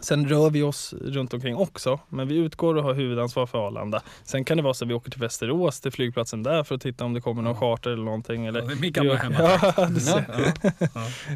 sen 0.00 0.28
rör 0.28 0.50
vi 0.50 0.62
oss 0.62 0.94
runt 1.00 1.34
omkring 1.34 1.56
också, 1.56 2.00
men 2.08 2.28
vi 2.28 2.36
utgår 2.36 2.74
och 2.74 2.82
har 2.84 2.94
huvudansvar 2.94 3.46
för 3.46 3.66
Arlanda. 3.66 4.02
Sen 4.24 4.44
kan 4.44 4.56
det 4.56 4.62
vara 4.62 4.74
så 4.74 4.84
att 4.84 4.90
vi 4.90 4.94
åker 4.94 5.10
till 5.10 5.20
Västerås, 5.20 5.80
till 5.80 5.92
flygplatsen 5.92 6.42
där 6.42 6.64
för 6.64 6.74
att 6.74 6.80
titta 6.80 7.04
om 7.04 7.14
det 7.14 7.20
kommer 7.20 7.42
någon 7.42 7.56
charter 7.56 7.90
eller 7.90 8.04
någonting. 8.04 8.46
Eller, 8.46 8.60
Ja, 8.62 8.70
min 8.80 8.92
gamla 8.92 9.14
hemma. 9.14 9.38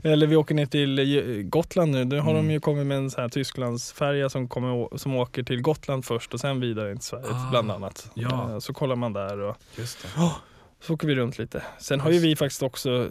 eller 0.03 0.27
vi 0.27 0.37
åker 0.37 0.55
ner 0.55 0.67
till 0.67 0.99
eh, 0.99 1.43
Gotland 1.43 1.93
nu. 1.93 2.05
Nu 2.05 2.21
har 2.21 2.31
Mm. 2.35 2.47
de 2.47 2.53
ju 2.53 2.61
kommit 2.61 2.87
med 2.87 2.97
en 2.97 3.11
sån 3.11 3.23
här 3.23 3.29
Tysklandsfärja 3.29 4.29
som, 4.29 4.49
kommer, 4.49 4.97
som 4.99 5.17
åker 5.17 5.43
till 5.43 5.63
Gotland 5.63 6.05
först 6.05 6.35
och 6.35 6.41
sen 6.41 6.61
vidare 6.61 6.93
till 6.93 7.03
Sverige 7.03 7.27
Ah, 7.31 7.51
bland 7.51 7.71
annat. 7.71 8.11
ja. 8.15 8.51
Eh, 8.51 8.59
Så 8.59 8.73
kollar 8.73 8.97
man 8.97 9.13
där 9.13 9.41
och 9.41 9.57
Just 9.79 10.03
det. 10.03 10.09
Så 10.87 10.95
åker 10.95 11.07
vi 11.07 11.15
runt 11.15 11.39
lite. 11.39 11.63
Sen 11.79 12.01
har 12.01 12.11
ju 12.11 12.19
vi 12.19 12.37
faktiskt 12.37 12.63
också 12.63 13.11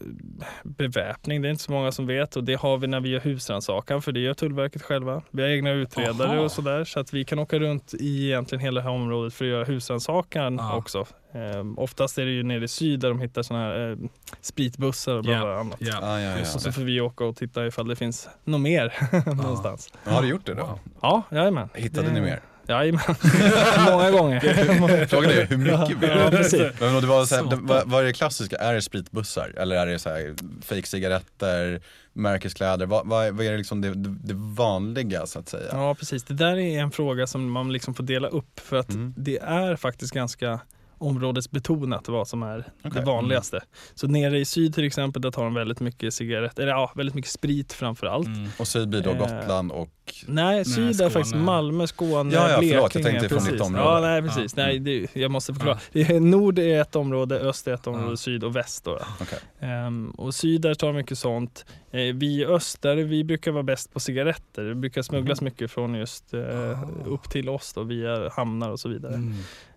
beväpning, 0.63 1.41
det 1.41 1.47
är 1.47 1.49
inte 1.49 1.63
så 1.63 1.71
många 1.71 1.91
som 1.91 2.07
vet 2.07 2.35
och 2.35 2.43
det 2.43 2.53
har 2.55 2.77
vi 2.77 2.87
när 2.87 2.99
vi 2.99 3.09
gör 3.09 3.19
husrannsakan 3.19 4.01
för 4.01 4.11
det 4.11 4.19
gör 4.19 4.33
Tullverket 4.33 4.81
själva. 4.81 5.21
Vi 5.31 5.41
har 5.41 5.49
egna 5.49 5.71
utredare 5.71 6.29
Aha. 6.29 6.39
och 6.41 6.51
sådär 6.51 6.83
så 6.83 6.99
att 6.99 7.13
vi 7.13 7.23
kan 7.25 7.39
åka 7.39 7.59
runt 7.59 7.93
i 7.99 8.25
egentligen 8.25 8.59
hela 8.61 8.81
det 8.81 8.87
här 8.87 8.93
området 8.95 9.33
för 9.33 9.45
att 9.45 9.51
göra 9.51 9.63
husrannsakan 9.65 10.55
Ja. 10.55 10.75
också. 10.75 11.05
Ehm, 11.33 11.77
oftast 11.79 12.17
är 12.17 12.25
det 12.25 12.31
ju 12.31 12.43
nere 12.43 12.63
i 12.63 12.67
syd 12.67 12.99
där 12.99 13.09
de 13.09 13.21
hittar 13.21 13.43
sådana 13.43 13.65
här 13.65 13.91
eh, 13.91 13.97
spritbussar 14.41 15.15
och 15.15 15.23
bla 15.23 15.33
Ja. 15.33 15.41
bla 15.43 15.59
annat. 15.59 15.77
Ja. 15.79 15.99
Ah, 16.01 16.19
ja, 16.19 16.37
ja. 16.39 16.45
så 16.45 16.71
får 16.71 16.81
vi 16.81 17.01
åka 17.01 17.25
och 17.25 17.35
titta 17.35 17.65
ifall 17.67 17.87
det 17.87 17.95
finns 17.95 18.29
något 18.43 18.61
mer 18.61 18.93
någonstans. 19.35 19.93
Har 20.05 20.21
du 20.21 20.27
gjort 20.27 20.45
det 20.45 20.53
då? 20.53 20.79
Ja, 21.01 21.23
jajamän. 21.31 21.69
Hittade 21.75 22.07
Det- 22.07 22.13
ni 22.13 22.21
mer? 22.21 22.41
Jajamän, 22.67 23.01
många 23.91 24.11
gånger. 24.11 25.05
Frågan 25.05 25.31
är 25.31 25.45
hur 25.45 25.57
mycket 25.57 26.01
mer? 26.01 26.17
Ja, 26.23 26.29
precis. 26.31 26.61
Men 26.79 27.01
det 27.01 27.07
var 27.07 27.25
så 27.25 27.35
här, 27.35 27.43
det, 27.43 27.55
vad, 27.61 27.89
vad 27.89 28.01
är 28.01 28.05
det 28.05 28.13
klassiska? 28.13 28.55
Är 28.55 28.73
det 28.73 28.81
spritbussar? 28.81 29.53
Eller 29.57 29.75
är 29.75 29.85
det 29.85 29.99
så 29.99 30.09
här 30.09 30.35
fejkcigaretter, 30.61 31.81
märkeskläder? 32.13 32.85
Vad, 32.85 33.07
vad, 33.07 33.25
är, 33.27 33.31
vad 33.31 33.45
är 33.45 33.51
det, 33.51 33.57
liksom 33.57 33.81
det, 33.81 33.89
det, 33.93 34.09
det 34.23 34.33
vanliga 34.33 35.25
så 35.25 35.39
att 35.39 35.49
säga? 35.49 35.69
Ja, 35.71 35.95
precis. 35.95 36.23
Det 36.23 36.33
där 36.33 36.57
är 36.57 36.79
en 36.79 36.91
fråga 36.91 37.27
som 37.27 37.51
man 37.51 37.71
liksom 37.73 37.93
får 37.93 38.03
dela 38.03 38.27
upp 38.27 38.59
för 38.59 38.77
att 38.77 38.89
Mm. 38.89 39.13
det 39.17 39.37
är 39.37 39.75
faktiskt 39.75 40.13
ganska 40.13 40.59
områdesbetonat 41.03 42.07
vad 42.09 42.27
som 42.27 42.43
är 42.43 42.59
Okej. 42.83 42.91
det 43.01 43.05
vanligaste. 43.05 43.59
Så 43.95 44.07
nere 44.07 44.39
i 44.39 44.45
syd 44.45 44.73
till 44.75 44.83
exempel, 44.83 45.21
där 45.21 45.31
tar 45.31 45.43
de 45.43 45.53
väldigt 45.53 45.79
mycket 45.79 46.13
cigaretter, 46.13 46.63
eller 46.63 46.71
ja, 46.73 46.91
väldigt 46.95 47.15
mycket 47.15 47.31
sprit 47.31 47.73
framför 47.73 48.07
allt. 48.07 48.27
Mm. 48.27 48.49
Och 48.59 48.67
syd 48.67 48.89
blir 48.89 49.01
då 49.01 49.09
Eh, 49.11 49.17
Gotland 49.17 49.71
och 49.71 49.89
Nej, 50.27 50.65
syd 50.65 50.87
är 50.89 50.93
Skåne. 50.93 51.09
faktiskt 51.09 51.35
Malmö, 51.35 51.87
Skåne, 51.87 52.33
Ja, 52.35 52.49
ja, 52.49 52.57
Blekinge. 52.59 52.73
förlåt, 52.77 52.95
jag 52.95 53.03
tänkte 53.03 53.29
från 53.29 53.43
ditt 53.43 53.61
område. 53.61 53.85
Ja, 53.85 53.99
nej, 54.01 54.21
precis. 54.21 54.53
Ja. 54.57 54.63
Nej, 54.65 54.79
det, 54.79 55.15
jag 55.15 55.31
måste 55.31 55.53
förklara. 55.53 55.79
Ja. 55.91 56.01
Är, 56.15 56.19
nord 56.19 56.59
är 56.59 56.81
ett 56.81 56.95
område, 56.95 57.39
öst 57.39 57.67
är 57.67 57.73
ett 57.73 57.87
område, 57.87 58.09
Ja. 58.09 58.17
syd 58.17 58.43
och 58.43 58.55
väst. 58.55 58.83
Då. 58.85 58.99
Okej. 59.21 59.39
Ehm, 59.59 60.09
och 60.09 60.35
syd 60.35 60.61
där 60.61 60.73
tar 60.73 60.93
mycket 60.93 61.17
sånt. 61.17 61.65
Eh, 61.91 61.99
vi 61.99 62.25
i 62.41 62.45
öst 62.45 62.81
där 62.81 62.95
vi 62.95 63.23
brukar 63.23 63.51
vara 63.51 63.63
bäst 63.63 63.93
på 63.93 63.99
cigaretter. 63.99 64.63
Det 64.63 64.75
brukar 64.75 65.01
smugglas 65.01 65.41
Mhm. 65.41 65.45
mycket 65.45 65.71
från 65.71 65.95
just 65.95 66.33
eh, 66.33 66.39
Ah. 66.41 66.85
upp 67.05 67.29
till 67.29 67.49
oss 67.49 67.73
då, 67.73 67.83
via 67.83 68.29
hamnar 68.29 68.69
och 68.69 68.79
så 68.79 68.89
vidare. 68.89 69.21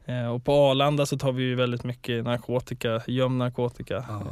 Mm. 0.07 0.25
Eh, 0.25 0.31
och 0.31 0.45
på 0.45 0.53
Arlanda 0.53 1.07
så 1.07 1.19
tar 1.19 1.33
vi 1.33 1.43
ju 1.43 1.55
väldigt 1.55 1.85
mycket 1.85 2.25
narkotika, 2.25 3.03
gömd 3.07 3.39
narkotika. 3.39 3.99
Ah. 3.99 4.23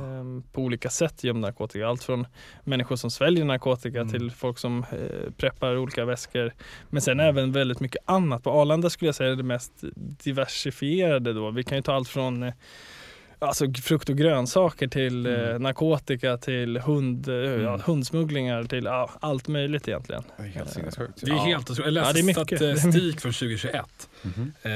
på 0.53 0.61
olika 0.63 0.91
sätt 0.91 1.25
gömd 1.25 1.41
narkotika. 1.41 1.87
Allt 1.89 2.03
från 2.03 2.27
människor 2.65 2.97
som 2.97 3.11
sväljer 3.11 3.45
narkotika 3.45 4.01
Mm. 4.01 4.13
till 4.13 4.31
folk 4.31 4.59
som 4.59 4.79
eh, 4.93 5.31
preppar 5.37 5.77
olika 5.77 6.05
väskor. 6.05 6.53
Men 6.91 7.03
sen 7.03 7.21
även 7.21 7.53
väldigt 7.53 7.81
mycket 7.81 8.03
annat. 8.07 8.43
På 8.43 8.51
Arlanda 8.51 8.91
skulle 8.91 9.09
jag 9.09 9.15
säga 9.15 9.33
är 9.33 9.37
det 9.37 9.43
mest 9.43 9.73
diversifierade 10.25 11.33
då. 11.33 11.51
Vi 11.51 11.65
kan 11.65 11.79
ju 11.79 11.83
ta 11.83 11.95
allt 11.95 12.09
från 12.09 12.43
eh, 12.43 12.53
Alltså 13.39 13.73
frukt 13.85 14.09
och 14.09 14.17
grönsaker 14.17 14.89
till 14.89 15.27
eh, 15.27 15.33
Mm. 15.51 15.63
narkotika 15.63 16.37
till 16.37 16.77
hund, 16.79 17.29
eh, 17.29 17.35
ja, 17.35 17.69
Mm. 17.69 17.81
hundsmugglingar 17.87 18.65
till 18.65 18.85
ja, 18.85 19.11
allt 19.21 19.49
möjligt 19.49 19.89
egentligen. 19.89 20.23
Det 20.37 20.43
är 20.43 20.47
helt 20.47 20.71
sinnessjukt. 20.71 21.21
Det 21.21 21.31
är 21.31 21.35
Ja. 21.35 21.45
helt 21.45 21.71
otroligt. 21.71 21.95
Jag 21.95 22.05
Ja, 22.05 22.13
läste 22.13 22.15
det 22.15 22.21
är 22.21 22.25
mycket. 22.25 22.59
statistik 22.79 23.21
från 23.21 23.33
2021. 23.33 24.09
Mhm. 24.23 24.53
Eh, 24.63 24.71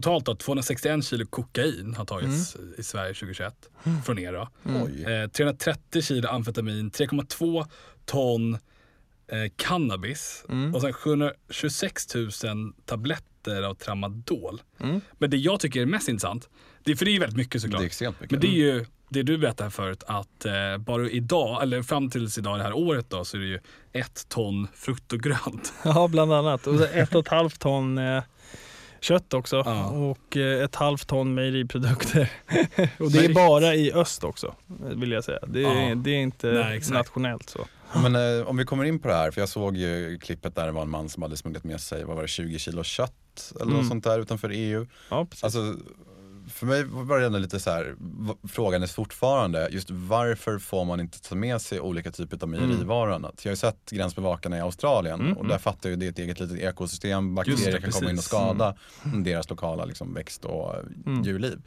totalt 0.00 0.24
då, 0.26 0.34
261 0.34 1.04
kilo 1.04 1.26
kokain 1.26 1.94
har 1.94 2.04
tagits 2.04 2.56
i 2.78 2.82
Sverige 2.82 3.14
2021 3.14 3.54
från 4.06 4.18
er. 4.18 4.32
Då. 4.32 4.48
Mm. 4.70 5.22
Eh, 5.24 5.28
330 5.30 6.02
kilo 6.02 6.28
amfetamin, 6.28 6.90
3,2 6.90 7.66
ton 8.04 8.54
eh, 9.28 9.52
cannabis 9.56 10.44
Mm. 10.48 10.74
och 10.74 10.80
sen 10.80 10.92
726 10.92 12.14
000 12.14 12.30
tabletter 12.86 13.62
av 13.62 13.74
tramadol. 13.74 14.62
Mm. 14.80 15.00
Men 15.18 15.30
det 15.30 15.36
jag 15.36 15.60
tycker 15.60 15.82
är 15.82 15.86
mest 15.86 16.08
intressant, 16.08 16.48
det, 16.84 16.92
är- 16.92 16.96
för 16.96 17.04
det 17.04 17.10
är 17.10 17.12
ju 17.12 17.18
väldigt 17.18 17.36
mycket 17.36 17.52
Det 17.52 17.60
såklart. 17.60 17.80
är 17.82 17.86
extremt 17.86 18.20
mycket. 18.20 18.30
Men 18.30 18.40
det 18.40 18.46
är 18.46 18.74
ju 18.74 18.84
det 19.08 19.22
du 19.22 19.38
berättade 19.38 19.70
förut 19.70 20.02
att 20.06 20.44
eh, 20.44 20.78
bara 20.78 21.10
idag, 21.10 21.62
eller 21.62 21.82
fram 21.82 22.10
tills 22.10 22.38
idag 22.38 22.58
det 22.58 22.62
här 22.62 22.72
året 22.72 23.10
då, 23.10 23.24
så 23.24 23.36
är 23.36 23.40
det 23.40 23.46
ju 23.46 23.58
ett 23.92 24.28
ton 24.28 24.68
frukt 24.74 25.12
och 25.12 25.20
grönt. 25.20 25.72
Ja, 25.84 26.08
bland 26.08 26.32
annat. 26.32 26.66
Och 26.66 26.80
ett 26.82 27.14
och 27.14 27.20
ett 27.20 27.28
halvt 27.28 27.60
ton 27.60 27.98
eh, 27.98 28.22
kött 29.04 29.34
också 29.34 29.62
Ja. 29.66 29.86
och 29.90 30.36
eh, 30.36 30.64
ett 30.64 30.74
halvt 30.74 31.06
ton 31.08 31.34
mejeriprodukter. 31.34 32.30
och 32.98 33.10
det 33.10 33.24
är 33.24 33.34
bara 33.34 33.74
i 33.74 33.92
öst 33.92 34.24
också, 34.24 34.54
vill 34.94 35.12
jag 35.12 35.24
säga. 35.24 35.38
Det 35.46 35.64
är, 35.64 35.88
Ja. 35.88 35.94
det 35.94 36.10
är 36.10 36.20
inte 36.22 36.46
Nej, 36.46 36.80
nationellt 36.90 37.50
så. 37.50 37.66
Men 38.02 38.14
eh, 38.40 38.46
om 38.46 38.56
vi 38.56 38.64
kommer 38.64 38.84
in 38.84 38.98
på 38.98 39.08
det 39.08 39.14
här, 39.14 39.30
för 39.30 39.40
jag 39.40 39.48
såg 39.48 39.76
ju 39.76 40.18
klippet 40.18 40.54
där 40.54 40.66
det 40.66 40.72
var 40.72 40.82
en 40.82 40.90
man 40.90 41.08
som 41.08 41.22
hade 41.22 41.36
smugglat 41.36 41.64
med 41.64 41.80
sig, 41.80 42.04
vad 42.04 42.16
var 42.16 42.22
det, 42.22 42.28
20 42.28 42.58
kilo 42.58 42.82
kött 42.84 43.52
eller 43.54 43.64
något 43.64 43.74
Mm. 43.74 43.88
sånt 43.88 44.04
där 44.04 44.20
utanför 44.20 44.50
EU. 44.54 44.86
Ja, 45.08 45.26
precis. 45.30 45.44
Alltså, 45.44 45.74
för 46.48 46.66
mig 46.66 46.84
var 46.84 47.18
det 47.20 47.26
ändå 47.26 47.38
lite 47.38 47.60
så 47.60 47.70
här, 47.70 47.94
frågan 48.48 48.82
är 48.82 48.86
fortfarande, 48.86 49.68
just 49.70 49.90
varför 49.90 50.58
får 50.58 50.84
man 50.84 51.00
inte 51.00 51.20
ta 51.20 51.34
med 51.34 51.60
sig 51.60 51.80
olika 51.80 52.10
typer 52.12 52.38
av 52.42 52.48
mejerivaror 52.48 53.08
och 53.08 53.14
annat? 53.14 53.44
Jag 53.44 53.50
har 53.50 53.52
ju 53.52 53.56
sett 53.56 53.90
gränsbevakarna 53.90 54.56
i 54.56 54.60
Australien 54.60 55.20
Mm, 55.20 55.36
och 55.36 55.46
där 55.48 55.58
fattar 55.58 55.90
jag 55.90 55.98
det 55.98 56.06
är 56.06 56.10
ett 56.10 56.18
eget 56.18 56.40
litet 56.40 56.58
ekosystem, 56.58 57.34
bakterier 57.34 57.72
det, 57.72 57.80
kan 57.80 57.90
komma 57.90 58.10
in 58.10 58.18
och 58.18 58.24
precis. 58.24 58.24
skada 58.24 58.74
deras 59.24 59.50
lokala 59.50 59.84
liksom, 59.84 60.14
växt 60.14 60.44
och 60.44 60.74
Mm. 61.06 61.22
djurliv. 61.22 61.62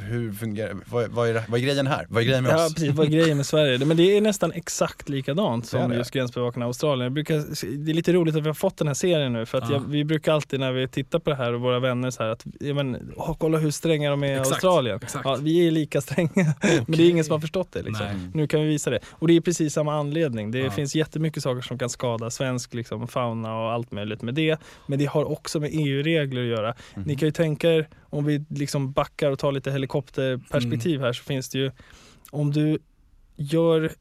Hur 0.00 0.32
fungerar, 0.32 0.76
vad, 0.90 1.10
vad, 1.10 1.28
är, 1.28 1.42
vad 1.48 1.60
är 1.60 1.64
grejen 1.64 1.86
här? 1.86 2.06
Vad 2.08 2.22
är 2.22 2.26
grejen 2.26 2.42
med 2.44 2.52
Ja 2.52 2.66
oss? 2.66 2.74
precis, 2.74 2.90
vad 2.94 3.06
är 3.06 3.10
grejen 3.10 3.36
med 3.36 3.46
Sverige? 3.52 3.84
Men 3.84 3.96
det 3.96 4.16
är 4.16 4.20
nästan 4.20 4.52
exakt 4.52 5.08
likadant 5.08 5.66
som 5.66 5.90
det. 5.90 5.96
just 5.96 6.10
Gränsbevakarna 6.10 6.64
i 6.64 6.66
Australien. 6.66 7.04
Jag 7.04 7.12
brukar, 7.12 7.34
det 7.84 7.90
är 7.90 7.94
lite 7.94 8.12
roligt 8.12 8.36
att 8.36 8.42
vi 8.42 8.46
har 8.46 8.54
fått 8.54 8.76
den 8.76 8.86
här 8.86 8.94
serien 8.94 9.32
nu 9.32 9.46
för 9.46 9.58
att 9.58 9.70
Ja. 9.70 9.76
jag, 9.76 9.84
vi 9.88 10.04
brukar 10.04 10.32
alltid 10.32 10.60
när 10.60 10.72
vi 10.72 10.88
tittar 10.88 11.18
på 11.18 11.30
det 11.30 11.36
här 11.36 11.52
och 11.52 11.60
våra 11.60 11.80
vänner 11.80 12.10
så 12.10 12.22
här 12.22 12.30
att 12.30 12.44
ja, 12.60 12.74
men, 12.74 13.12
åh, 13.16 13.36
kolla 13.38 13.58
hur 13.58 13.70
stränga 13.70 14.10
de 14.10 14.24
är 14.24 14.32
i 14.32 14.38
Australien. 14.38 14.98
exakt. 15.02 15.24
Ja, 15.24 15.38
vi 15.42 15.66
är 15.66 15.70
lika 15.70 16.00
stränga 16.00 16.30
men 16.86 16.96
det 16.96 17.02
är 17.02 17.10
ingen 17.10 17.24
som 17.24 17.32
har 17.32 17.40
förstått 17.40 17.72
det. 17.72 17.82
Liksom. 17.82 18.30
Nu 18.34 18.46
kan 18.46 18.60
vi 18.60 18.66
visa 18.66 18.90
det. 18.90 18.98
Och 19.10 19.28
det 19.28 19.36
är 19.36 19.40
precis 19.40 19.72
samma 19.74 19.94
anledning. 19.94 20.50
Det 20.50 20.58
Ja. 20.58 20.70
finns 20.70 20.94
jättemycket 20.94 21.42
saker 21.42 21.60
som 21.62 21.78
kan 21.78 21.90
skada 21.90 22.30
svensk 22.30 22.74
liksom, 22.74 23.08
fauna 23.08 23.54
och 23.58 23.72
allt 23.72 23.92
möjligt 23.92 24.22
med 24.22 24.34
det. 24.34 24.56
Men 24.86 24.98
det 24.98 25.04
har 25.06 25.24
också 25.30 25.60
med 25.60 25.70
EU-regler 25.72 26.40
att 26.42 26.48
göra. 26.48 26.74
Mhm. 26.94 27.02
Ni 27.06 27.16
kan 27.16 27.28
ju 27.28 27.32
tänka 27.32 27.70
er, 27.70 27.88
om 28.10 28.24
vi 28.24 28.44
liksom 28.48 28.92
backar 28.92 29.30
och 29.30 29.38
tar 29.38 29.52
lite 29.52 29.70
helikopterperspektiv 29.70 30.94
Mm. 30.94 31.04
här 31.04 31.12
så 31.12 31.24
finns 31.24 31.48
det 31.48 31.58
ju, 31.58 31.70
om 32.30 32.50
du 32.52 32.78
gör, 33.38 33.92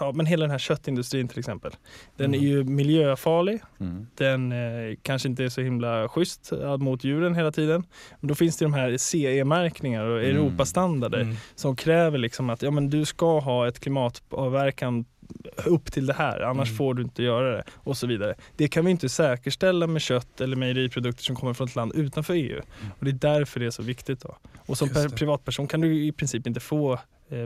ja 0.00 0.12
men 0.14 0.26
hela 0.26 0.42
den 0.42 0.50
här 0.50 0.58
köttindustrin 0.58 1.28
till 1.28 1.38
exempel. 1.38 1.72
Den 2.16 2.34
är 2.34 2.38
Mm. 2.38 2.50
ju 2.50 2.64
miljöfarlig, 2.64 3.60
Mm. 3.80 4.06
den 4.14 4.52
eh, 4.52 4.96
kanske 5.02 5.28
inte 5.28 5.44
är 5.44 5.48
så 5.48 5.60
himla 5.60 6.08
schysst 6.08 6.52
eh, 6.52 6.76
mot 6.76 7.04
djuren 7.04 7.34
hela 7.34 7.52
tiden. 7.52 7.84
Men 8.20 8.28
då 8.28 8.34
finns 8.34 8.56
det 8.56 8.64
de 8.64 8.74
här 8.74 8.96
CE-märkningar 8.96 10.04
och 10.04 10.18
Mm. 10.24 10.36
Europastandarder 10.36 11.20
Mm. 11.20 11.36
som 11.54 11.76
kräver 11.76 12.18
liksom 12.18 12.50
att 12.50 12.62
ja, 12.62 12.70
men 12.70 12.90
du 12.90 13.04
ska 13.04 13.38
ha 13.40 13.68
ett 13.68 13.80
klimatavverkan 13.80 15.04
upp 15.66 15.92
till 15.92 16.06
det 16.06 16.12
här, 16.12 16.40
annars 16.40 16.68
Mm. 16.68 16.76
får 16.76 16.94
du 16.94 17.02
inte 17.02 17.22
göra 17.22 17.56
det 17.56 17.64
och 17.74 17.96
så 17.96 18.06
vidare. 18.06 18.34
Det 18.56 18.68
kan 18.68 18.84
vi 18.84 18.90
inte 18.90 19.08
säkerställa 19.08 19.86
med 19.86 20.02
kött 20.02 20.40
eller 20.40 20.56
mejeriprodukter 20.56 21.22
som 21.24 21.36
kommer 21.36 21.52
från 21.54 21.68
ett 21.68 21.76
land 21.76 21.92
utanför 21.94 22.34
EU. 22.34 22.60
Och 22.98 23.04
det 23.04 23.10
är 23.10 23.12
därför 23.38 23.60
det 23.60 23.66
är 23.66 23.70
så 23.70 23.82
viktigt. 23.82 24.20
Då. 24.20 24.36
Och 24.66 24.78
som 24.78 24.88
privatperson 25.16 25.66
kan 25.66 25.80
du 25.80 26.04
i 26.04 26.12
princip 26.12 26.46
inte 26.46 26.60
få 26.60 26.98
eh, 27.30 27.38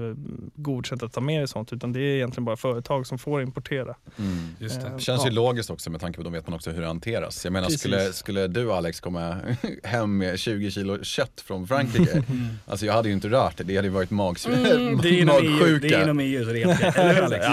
godkänt 0.54 1.02
att 1.02 1.12
ta 1.12 1.20
med 1.20 1.40
dig 1.40 1.49
sånt 1.49 1.73
utan 1.73 1.92
det 1.92 2.00
är 2.00 2.14
egentligen 2.16 2.44
bara 2.44 2.56
företag 2.56 3.06
som 3.06 3.18
får 3.18 3.42
importera. 3.42 3.94
Mm. 4.18 4.49
Just 4.58 4.80
det. 4.80 4.87
Eh, 4.87 4.94
Det 4.94 5.00
känns 5.00 5.25
ju 5.25 5.28
ja. 5.28 5.35
logiskt 5.35 5.70
också 5.70 5.90
med 5.90 6.00
tanke 6.00 6.16
på 6.16 6.20
att 6.20 6.25
då 6.25 6.30
vet 6.30 6.47
man 6.47 6.54
också 6.54 6.70
hur 6.70 6.80
det 6.80 6.87
hanteras. 6.87 7.44
Jag 7.44 7.52
menar 7.52 7.66
Precis. 7.66 7.80
skulle, 7.80 8.12
skulle 8.12 8.47
du 8.47 8.73
Alex 8.73 9.00
komma 9.00 9.37
hem 9.85 10.18
med 10.18 10.38
20 10.38 10.70
kilo 10.70 10.99
kött 11.02 11.40
från 11.47 11.66
Frankrike, 11.68 12.23
alltså 12.66 12.87
jag 12.87 12.92
hade 12.92 13.08
ju 13.08 13.14
inte 13.14 13.28
rört 13.28 13.56
det, 13.56 13.64
det 13.64 13.76
hade 13.76 13.88
ju 13.88 13.94
varit 13.94 14.11
magsjuka. 14.20 14.75
Mm, 14.75 14.99
det 15.02 15.08
är 15.08 15.20
inom 15.20 15.37
EU, 15.42 15.50
magsjuka. 15.50 15.88
det 15.88 15.94
är 15.94 16.02
inom 16.02 16.20
EU 16.20 16.44
regler. 16.44 16.92
Eller 16.99 17.14
hur 17.14 17.23
Alex? 17.23 17.44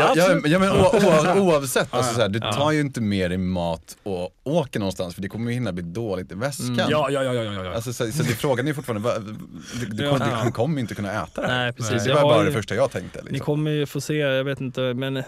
Ja, 0.46 0.60
men- 0.60 0.72
o, 0.72 1.42
oavsett, 1.42 1.94
alltså, 1.94 2.14
så 2.16 2.22
här, 2.22 2.30
du 2.30 2.40
tar 2.40 2.72
ju 2.72 2.82
inte 2.82 3.02
med 3.02 3.32
dig 3.32 3.38
mat 3.38 3.98
och 4.04 4.30
åker 4.44 4.80
någonstans 4.80 5.16
för 5.16 5.22
det 5.22 5.30
kommer 5.30 5.48
ju 5.52 5.54
hinna 5.54 5.72
bli 5.72 5.84
dåligt 5.84 6.32
i 6.32 6.36
väskan. 6.36 6.70
Mm. 6.70 6.86
Ja, 6.90 7.10
ja, 7.10 7.24
ja, 7.24 7.34
ja, 7.34 7.64
ja. 7.64 7.74
Alltså, 7.74 7.94
så, 7.94 8.12
så 8.12 8.24
det, 8.24 8.30
frågan 8.30 8.66
är 8.66 8.70
ju 8.70 8.74
fortfarande, 8.76 9.20
du, 9.20 9.86
du, 9.86 9.96
du, 9.96 10.10
han 10.10 10.52
kommer 10.52 10.76
ju 10.76 10.82
inte 10.82 10.96
kunna 10.96 11.24
äta 11.24 11.42
det. 11.42 11.48
Nej, 11.48 11.74
precis. 11.74 12.06
Var 12.24 12.30
bara 12.30 12.40
ju- 12.44 12.46
det 12.46 12.52
första 12.52 12.76
jag 12.76 12.92
tänkte. 12.92 13.20
Ni 13.24 13.30
Liksom. 13.32 13.46
kommer 13.46 13.72
ju 13.72 13.86
få 13.86 14.02
se, 14.02 14.14
jag 14.18 14.44
vet 14.44 14.62
inte, 14.62 14.82
men 14.94 15.18
eh, 15.18 15.24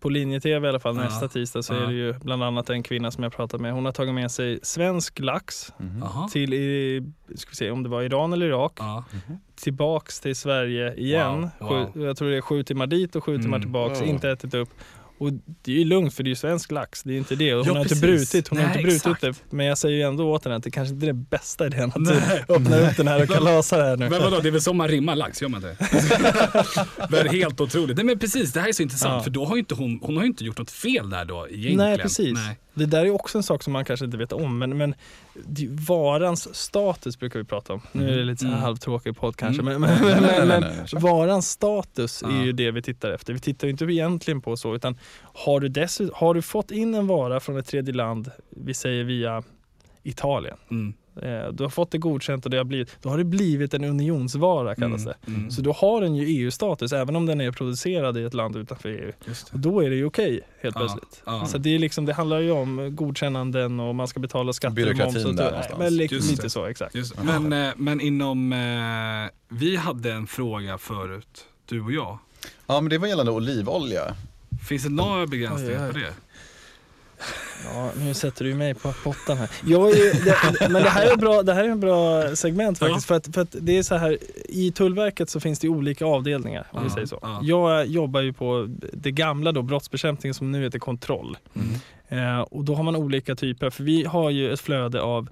på 0.00 0.08
linje-tv 0.08 0.66
i 0.66 0.68
alla 0.68 0.80
fall 0.80 0.96
Ja. 0.96 1.02
nästa 1.02 1.28
tisdag 1.28 1.62
så 1.62 1.74
Ja. 1.74 1.82
är 1.82 1.86
det 1.86 1.92
ju 1.92 2.12
bland 2.12 2.42
annat 2.44 2.70
en 2.70 2.82
kvinna 2.82 3.10
som 3.10 3.22
jag 3.22 3.32
pratat 3.32 3.60
med. 3.60 3.72
Hon 3.72 3.84
har 3.84 3.92
tagit 3.92 4.14
med 4.14 4.30
sig 4.30 4.58
svensk 4.62 5.18
lax. 5.18 5.72
Jaha. 6.00 6.28
till, 6.28 6.54
i, 6.54 7.02
ska 7.34 7.50
vi 7.50 7.56
se 7.56 7.70
om 7.70 7.82
det 7.82 7.88
var 7.88 8.02
Iran 8.02 8.32
eller 8.32 8.46
Irak, 8.46 8.72
Ja. 8.78 9.04
tillbaks 9.54 10.20
till 10.20 10.36
Sverige 10.36 10.94
igen. 10.94 11.48
Wow, 11.58 11.68
wow. 11.70 11.92
Sju, 11.94 12.02
jag 12.04 12.16
tror 12.16 12.30
det 12.30 12.36
är 12.36 12.40
sju 12.40 12.62
timmar 12.62 12.86
dit 12.86 13.16
och 13.16 13.24
sju 13.24 13.32
Mm. 13.32 13.42
timmar 13.42 13.58
tillbaks, 13.58 14.00
Wow. 14.00 14.08
inte 14.08 14.30
ätit 14.30 14.54
upp. 14.54 14.68
Och 15.18 15.32
det 15.62 15.72
är 15.72 15.76
ju 15.78 15.84
lugnt 15.84 16.14
för 16.14 16.22
det 16.22 16.26
är 16.28 16.30
ju 16.30 16.34
svensk 16.36 16.70
lax, 16.72 17.02
det 17.02 17.12
är 17.14 17.18
inte 17.18 17.34
det. 17.36 17.54
Och 17.54 17.58
hon 17.58 17.66
Ja, 17.66 17.72
har 17.80 17.82
inte 17.84 17.88
precis. 18.00 18.32
brutit, 18.32 18.48
hon 18.48 18.58
har 18.58 18.64
Nej, 18.66 18.72
inte 18.72 18.82
brutit 18.82 19.06
exakt. 19.06 19.20
det. 19.20 19.34
Men 19.56 19.66
jag 19.66 19.78
säger 19.78 19.96
ju 19.96 20.02
ändå 20.02 20.32
åt 20.32 20.44
henne 20.44 20.56
att 20.56 20.62
det 20.62 20.70
kanske 20.70 20.94
inte 20.94 21.06
är 21.06 21.12
den 21.12 21.22
bästa 21.24 21.66
idén 21.66 21.88
att 21.94 22.00
Nej. 22.00 22.44
öppna 22.48 22.76
upp 22.90 22.96
den 22.96 23.08
här 23.08 23.22
och 23.22 23.28
kalasa 23.28 23.76
det 23.78 23.84
här 23.84 23.96
nu. 23.96 24.08
Men 24.10 24.22
vadå, 24.22 24.40
det 24.40 24.48
är 24.48 24.52
väl 24.52 24.62
så 24.62 24.72
man 24.72 24.88
rimmar 24.88 25.16
lax, 25.16 25.42
gör 25.42 25.48
man 25.48 25.60
det? 25.62 25.76
men 27.10 27.28
helt 27.28 27.60
otroligt. 27.60 27.96
Nej 27.96 28.06
men 28.06 28.18
precis, 28.18 28.52
det 28.52 28.60
här 28.60 28.68
är 28.68 28.72
så 28.72 28.82
intressant 28.82 29.12
Ja. 29.14 29.22
för 29.22 29.30
då 29.30 29.44
har 29.44 29.54
ju 29.56 29.60
inte 29.60 29.74
hon, 29.74 30.00
hon 30.02 30.16
har 30.16 30.22
ju 30.22 30.28
inte 30.28 30.44
gjort 30.44 30.58
något 30.58 30.70
fel 30.70 31.10
där 31.10 31.24
då 31.24 31.46
egentligen. 31.48 31.76
Nej, 31.76 31.98
precis. 31.98 32.34
Nej. 32.34 32.58
Det 32.74 32.86
där 32.86 33.04
är 33.06 33.10
också 33.10 33.38
en 33.38 33.42
sak 33.42 33.62
som 33.62 33.72
man 33.72 33.84
kanske 33.84 34.04
inte 34.04 34.16
vet 34.16 34.32
om, 34.32 34.58
men, 34.58 34.76
men 34.76 34.94
varans 35.88 36.54
status 36.54 37.18
brukar 37.18 37.38
vi 37.38 37.44
prata 37.44 37.72
om. 37.72 37.80
Nu 37.92 38.12
är 38.12 38.16
det 38.16 38.24
lite 38.24 38.46
Mm. 38.46 38.58
halvtråkig 38.58 39.16
podd 39.16 39.36
kanske, 39.36 39.62
Mm. 39.62 39.80
men, 39.80 39.90
men, 40.00 40.22
men, 40.48 40.60
men 40.92 41.02
varans 41.02 41.50
status 41.50 42.22
är 42.22 42.42
ju 42.44 42.52
det 42.52 42.70
vi 42.70 42.82
tittar 42.82 43.10
efter. 43.10 43.32
Vi 43.32 43.38
tittar 43.40 43.66
ju 43.66 43.70
inte 43.70 43.84
egentligen 43.84 44.40
på 44.40 44.56
så, 44.56 44.74
utan 44.74 44.98
har 45.34 45.60
du, 45.60 45.68
dessutom, 45.68 46.14
har 46.18 46.34
du 46.34 46.42
fått 46.42 46.70
in 46.70 46.94
en 46.94 47.06
vara 47.06 47.40
från 47.40 47.56
ett 47.56 47.66
tredje 47.66 47.94
land, 47.94 48.30
vi 48.50 48.74
säger 48.74 49.04
via 49.04 49.42
Italien, 50.02 50.56
Mm. 50.70 50.94
Du 51.52 51.62
har 51.62 51.68
fått 51.68 51.90
det 51.90 51.98
godkänt 51.98 52.44
och 52.44 52.50
det 52.50 52.56
har 52.56 52.64
blivit, 52.64 52.96
då 53.02 53.08
har 53.08 53.18
det 53.18 53.24
blivit 53.24 53.74
en 53.74 53.84
unionsvara 53.84 54.74
kallas 54.74 55.04
det. 55.04 55.14
Mm. 55.26 55.50
Så 55.50 55.62
då 55.62 55.72
har 55.72 56.00
den 56.00 56.14
ju 56.16 56.26
EU-status 56.26 56.92
även 56.92 57.16
om 57.16 57.26
den 57.26 57.40
är 57.40 57.50
producerad 57.52 58.18
i 58.18 58.22
ett 58.24 58.34
land 58.34 58.56
utanför 58.56 58.88
EU. 58.88 59.12
Och 59.52 59.58
då 59.58 59.80
är 59.80 59.90
det 59.90 59.96
ju 59.96 60.04
okej 60.04 60.40
helt 60.60 60.74
Ja, 60.74 60.80
plötsligt. 60.80 61.22
ja. 61.26 61.46
Så 61.46 61.58
det, 61.58 61.74
är 61.74 61.78
liksom, 61.78 62.04
det 62.06 62.12
handlar 62.12 62.40
ju 62.40 62.50
om 62.50 62.96
godkännanden 62.96 63.80
och 63.80 63.94
man 63.94 64.08
ska 64.08 64.20
betala 64.20 64.52
skatter 64.52 64.74
Byråkratin 64.76 65.06
och 65.06 65.14
moms. 65.14 65.26
Och 65.26 65.34
där 65.34 65.50
någonstans. 65.50 65.78
Men 65.78 65.96
li- 65.96 66.08
Just 66.10 66.30
lite 66.30 66.42
det. 66.42 66.50
så, 66.50 66.64
exakt. 66.66 66.94
Men, 67.22 67.52
eh, 67.52 67.72
men 67.76 68.00
inom, 68.00 68.52
eh, 68.52 69.30
vi 69.48 69.76
hade 69.76 70.12
en 70.12 70.26
fråga 70.26 70.78
förut, 70.78 71.44
du 71.66 71.80
och 71.80 71.92
jag. 71.92 72.18
Ja 72.66 72.80
men 72.80 72.90
det 72.90 72.98
var 72.98 73.08
gällande 73.08 73.32
olivolja. 73.32 74.14
Finns 74.68 74.82
det 74.82 74.88
några 74.90 75.26
begränsningar 75.26 75.92
på 75.92 75.98
det? 75.98 76.14
Ja, 77.74 77.90
nu 77.96 78.14
sätter 78.14 78.44
du 78.44 78.54
mig 78.54 78.74
på 78.74 78.92
pottan 79.04 79.36
här. 79.36 79.50
Jag 79.64 79.90
är 79.90 80.24
det, 80.24 80.36
men 80.68 80.82
det 80.82 80.88
här 80.90 81.12
är, 81.12 81.16
bra, 81.16 81.42
det 81.42 81.54
här 81.54 81.64
är 81.64 81.68
en 81.68 81.80
bra 81.80 82.22
segment 82.36 82.78
Ja. 82.80 82.86
faktiskt. 82.86 83.06
För, 83.06 83.14
att, 83.14 83.34
för 83.34 83.40
att 83.42 83.56
det 83.60 83.78
är 83.78 83.82
så 83.82 83.96
här, 83.96 84.18
i 84.48 84.72
Tullverket 84.72 85.30
så 85.30 85.40
finns 85.40 85.58
det 85.58 85.68
olika 85.68 86.04
avdelningar 86.06 86.66
om 86.70 86.82
vi 86.82 86.88
Ja, 86.88 86.94
säger 86.94 87.06
så. 87.06 87.18
ja. 87.22 87.40
Jag 87.42 87.86
jobbar 87.86 88.20
ju 88.20 88.32
på 88.32 88.68
det 88.92 89.10
gamla 89.10 89.52
då, 89.52 89.62
brottsbekämpning 89.62 90.34
som 90.34 90.52
nu 90.52 90.62
heter 90.62 90.78
kontroll. 90.78 91.36
Mm. 91.54 91.68
Eh, 92.08 92.40
och 92.40 92.64
då 92.64 92.74
har 92.74 92.82
man 92.82 92.96
olika 92.96 93.34
typer, 93.34 93.70
för 93.70 93.84
vi 93.84 94.04
har 94.04 94.30
ju 94.30 94.52
ett 94.52 94.60
flöde 94.60 95.02
av 95.02 95.28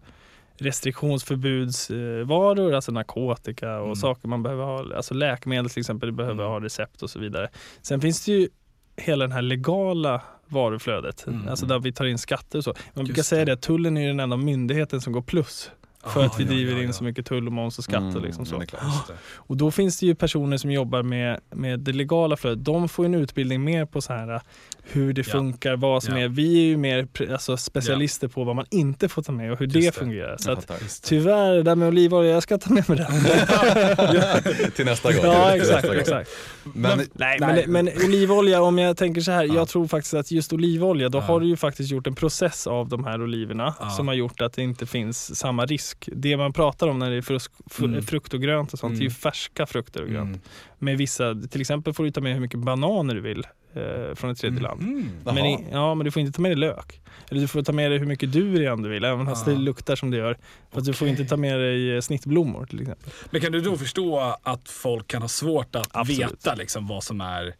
restriktionsförbudsvaror, 0.58 2.74
alltså 2.74 2.92
narkotika 2.92 3.76
och 3.78 3.84
Mm. 3.84 3.96
saker 3.96 4.28
man 4.28 4.42
behöver 4.42 4.64
ha, 4.64 4.96
alltså 4.96 5.14
läkemedel 5.14 5.70
till 5.70 5.80
exempel, 5.80 6.12
behöver 6.12 6.42
Mm. 6.44 6.52
ha 6.52 6.60
recept 6.60 7.02
och 7.02 7.10
så 7.10 7.18
vidare. 7.18 7.48
Sen 7.82 8.00
finns 8.00 8.24
det 8.24 8.32
ju 8.32 8.48
hela 8.96 9.24
den 9.24 9.32
här 9.32 9.42
legala 9.42 10.22
varuflödet, 10.50 11.26
Mm. 11.26 11.48
alltså 11.48 11.66
där 11.66 11.78
vi 11.78 11.92
tar 11.92 12.04
in 12.04 12.18
skatter 12.18 12.58
och 12.58 12.64
så. 12.64 12.74
Man 12.94 13.04
brukar 13.04 13.22
säga 13.22 13.44
det. 13.44 13.52
att 13.52 13.60
tullen 13.62 13.96
är 13.96 14.06
den 14.08 14.20
enda 14.20 14.36
myndigheten 14.36 15.00
som 15.00 15.12
går 15.12 15.22
plus 15.22 15.70
för 16.06 16.22
Ah, 16.22 16.26
att 16.26 16.40
vi 16.40 16.44
ja, 16.44 16.50
driver 16.50 16.72
ja, 16.72 16.78
in 16.80 16.86
ja. 16.86 16.92
så 16.92 17.04
mycket 17.04 17.26
tull 17.26 17.46
och 17.46 17.52
moms 17.52 17.78
och 17.78 17.84
skatt 17.84 18.02
och 18.02 18.08
Mm, 18.10 18.22
liksom 18.24 18.46
så. 18.46 18.60
klart. 18.60 19.10
Och 19.34 19.56
då 19.56 19.70
finns 19.70 19.98
det 20.00 20.06
ju 20.06 20.14
personer 20.14 20.56
som 20.56 20.70
jobbar 20.70 21.02
med, 21.02 21.40
med 21.50 21.80
det 21.80 21.92
legala 21.92 22.36
flödet. 22.36 22.64
De 22.64 22.88
får 22.88 23.04
en 23.04 23.14
utbildning 23.14 23.64
mer 23.64 23.84
på 23.84 24.00
så 24.00 24.12
här 24.12 24.40
hur 24.82 25.12
det 25.12 25.26
Ja. 25.26 25.32
funkar, 25.32 25.76
vad 25.76 26.02
som 26.02 26.16
Ja. 26.16 26.24
är. 26.24 26.28
Vi 26.28 26.58
är 26.58 26.62
ju 26.66 26.76
mer 26.76 27.08
alltså, 27.32 27.56
specialister 27.56 28.28
på 28.28 28.44
vad 28.44 28.56
man 28.56 28.66
inte 28.70 29.08
får 29.08 29.22
ta 29.22 29.32
med 29.32 29.52
och 29.52 29.58
hur 29.58 29.66
Just 29.66 29.74
det, 29.74 29.80
det. 29.80 29.92
fungerar. 29.92 30.36
Så 30.36 30.52
att, 30.52 30.64
fattar. 30.64 30.78
tyvärr, 31.02 31.54
det 31.54 31.62
där 31.62 31.74
med 31.74 31.88
olivolja, 31.88 32.30
jag 32.32 32.42
ska 32.42 32.58
ta 32.58 32.74
med 32.74 32.88
mig 32.88 32.98
det. 32.98 34.70
Till 34.76 34.84
nästa 34.84 35.12
gång. 35.12 35.20
ja, 35.24 35.56
exakt. 35.56 35.84
exakt. 35.88 36.30
Men, 36.62 36.98
Nej, 37.12 37.36
Nej. 37.40 37.64
Men, 37.66 37.84
men 37.84 37.88
olivolja, 38.06 38.62
om 38.62 38.78
jag 38.78 38.96
tänker 38.96 39.20
så 39.20 39.32
här, 39.32 39.44
Ja. 39.44 39.54
jag 39.54 39.68
tror 39.68 39.86
faktiskt 39.86 40.14
att 40.14 40.30
just 40.30 40.52
olivolja, 40.52 41.08
då 41.08 41.18
Ja. 41.18 41.22
har 41.22 41.40
du 41.40 41.46
ju 41.46 41.56
faktiskt 41.56 41.90
gjort 41.90 42.06
en 42.06 42.14
process 42.14 42.66
av 42.66 42.88
de 42.88 43.04
här 43.04 43.22
oliverna 43.22 43.74
Ja. 43.80 43.90
som 43.90 44.08
har 44.08 44.14
gjort 44.14 44.40
att 44.40 44.52
det 44.52 44.62
inte 44.62 44.86
finns 44.86 45.36
samma 45.38 45.66
risk. 45.66 46.08
Det 46.12 46.36
man 46.36 46.52
pratar 46.52 46.88
om 46.88 46.98
när 46.98 47.10
det 47.10 47.16
är 47.16 47.22
frusk, 47.22 47.52
fr, 47.70 47.84
Mm. 47.84 48.02
frukt 48.02 48.34
och 48.34 48.40
grönt 48.42 48.72
och 48.72 48.78
sånt, 48.78 48.92
det 48.94 48.98
är 48.98 49.00
ju 49.00 49.06
Mm. 49.06 49.14
färska 49.14 49.66
frukter 49.66 50.02
och 50.02 50.08
grönt. 50.08 50.28
Mm. 50.28 50.40
Med 50.78 50.98
vissa, 50.98 51.34
till 51.50 51.60
exempel 51.60 51.94
får 51.94 52.04
du 52.04 52.10
ta 52.10 52.20
med 52.20 52.32
hur 52.34 52.40
mycket 52.40 52.58
bananer 52.60 53.14
du 53.14 53.20
vill 53.20 53.46
eh, 53.74 54.14
från 54.14 54.30
ett 54.30 54.38
tredje 54.38 54.60
land. 54.60 54.82
Mm. 54.82 55.08
Men, 55.24 55.38
i, 55.38 55.66
ja, 55.72 55.94
men 55.94 56.04
du 56.04 56.10
får 56.10 56.20
inte 56.20 56.32
ta 56.36 56.42
med 56.42 56.50
dig 56.50 56.58
lök. 56.58 57.00
Eller 57.30 57.40
du 57.40 57.48
får 57.48 57.62
ta 57.62 57.72
med 57.72 57.90
dig 57.90 57.98
hur 57.98 58.06
mycket 58.06 58.32
durian 58.32 58.82
du 58.82 58.88
vill, 58.88 59.04
även 59.04 59.26
fast 59.26 59.44
det 59.44 59.54
luktar 59.54 59.96
som 59.96 60.10
det 60.10 60.16
gör. 60.16 60.36
För 60.72 60.78
att 60.78 60.84
du 60.84 60.92
får 60.92 61.08
inte 61.08 61.24
ta 61.24 61.36
med 61.36 61.58
dig 61.60 61.94
eh, 61.94 62.00
snittblommor 62.00 62.66
till 62.66 62.80
exempel. 62.80 63.12
Men 63.30 63.40
kan 63.40 63.52
du 63.52 63.60
då 63.60 63.76
förstå 63.76 64.36
att 64.42 64.68
folk 64.68 65.06
kan 65.08 65.22
ha 65.22 65.28
svårt 65.28 65.76
att 65.76 65.88
Absolut. 65.92 66.20
veta 66.20 66.54
liksom 66.54 66.86
vad 66.86 67.04
som 67.04 67.20
är... 67.20 67.54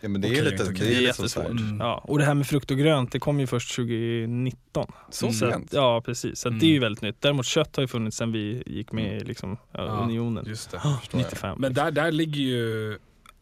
ja, 0.00 0.08
men 0.08 0.20
det 0.20 0.28
är 0.28 0.32
Okej, 0.32 0.44
lite, 0.50 0.62
okej. 0.64 0.74
det 0.78 0.94
är 0.94 0.98
är 0.98 1.02
jättesvårt. 1.02 1.46
Mm. 1.46 1.76
Ja, 1.80 2.04
och 2.04 2.18
det 2.18 2.24
här 2.24 2.34
med 2.34 2.46
frukt 2.46 2.70
och 2.70 2.78
grönt, 2.78 3.12
det 3.12 3.18
kom 3.18 3.40
ju 3.40 3.46
först 3.46 3.76
2019. 3.76 4.92
Så 5.10 5.32
sent? 5.32 5.72
ja, 5.72 6.02
precis. 6.04 6.38
Så 6.38 6.48
Mm. 6.48 6.58
det 6.58 6.66
är 6.66 6.70
ju 6.70 6.78
väldigt 6.78 7.02
nytt. 7.02 7.20
Däremot 7.20 7.46
kött 7.46 7.76
har 7.76 7.82
ju 7.82 7.88
funnits 7.88 8.16
sedan 8.16 8.32
vi 8.32 8.62
gick 8.66 8.92
med 8.92 9.22
i 9.22 9.24
liksom, 9.24 9.56
ja, 9.72 9.80
unionen. 9.80 10.44
Just 10.48 10.70
det. 10.70 10.80
jag. 10.84 10.98
95. 11.12 11.56
Men 11.60 11.74
där, 11.74 11.90
där 11.90 12.12
ligger 12.12 12.40
ju... 12.40 12.98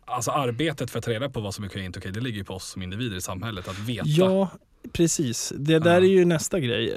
Alltså 0.06 0.30
arbetet 0.30 0.90
för 0.90 0.98
att 0.98 1.04
ta 1.04 1.10
reda 1.10 1.28
på 1.30 1.40
vad 1.40 1.54
som 1.54 1.64
är 1.64 1.68
okej 1.68 1.80
och 1.80 1.86
inte 1.86 1.98
okej, 1.98 2.12
det 2.12 2.20
ligger 2.20 2.38
ju 2.38 2.44
på 2.44 2.54
oss 2.54 2.68
som 2.68 2.82
individer 2.82 3.16
i 3.16 3.20
samhället 3.20 3.68
att 3.68 3.78
veta. 3.78 4.06
Ja, 4.08 4.48
precis. 4.92 5.52
Det 5.56 5.78
där 5.78 5.96
är 5.96 6.00
ju 6.00 6.24
nästa 6.24 6.60
grej. 6.60 6.94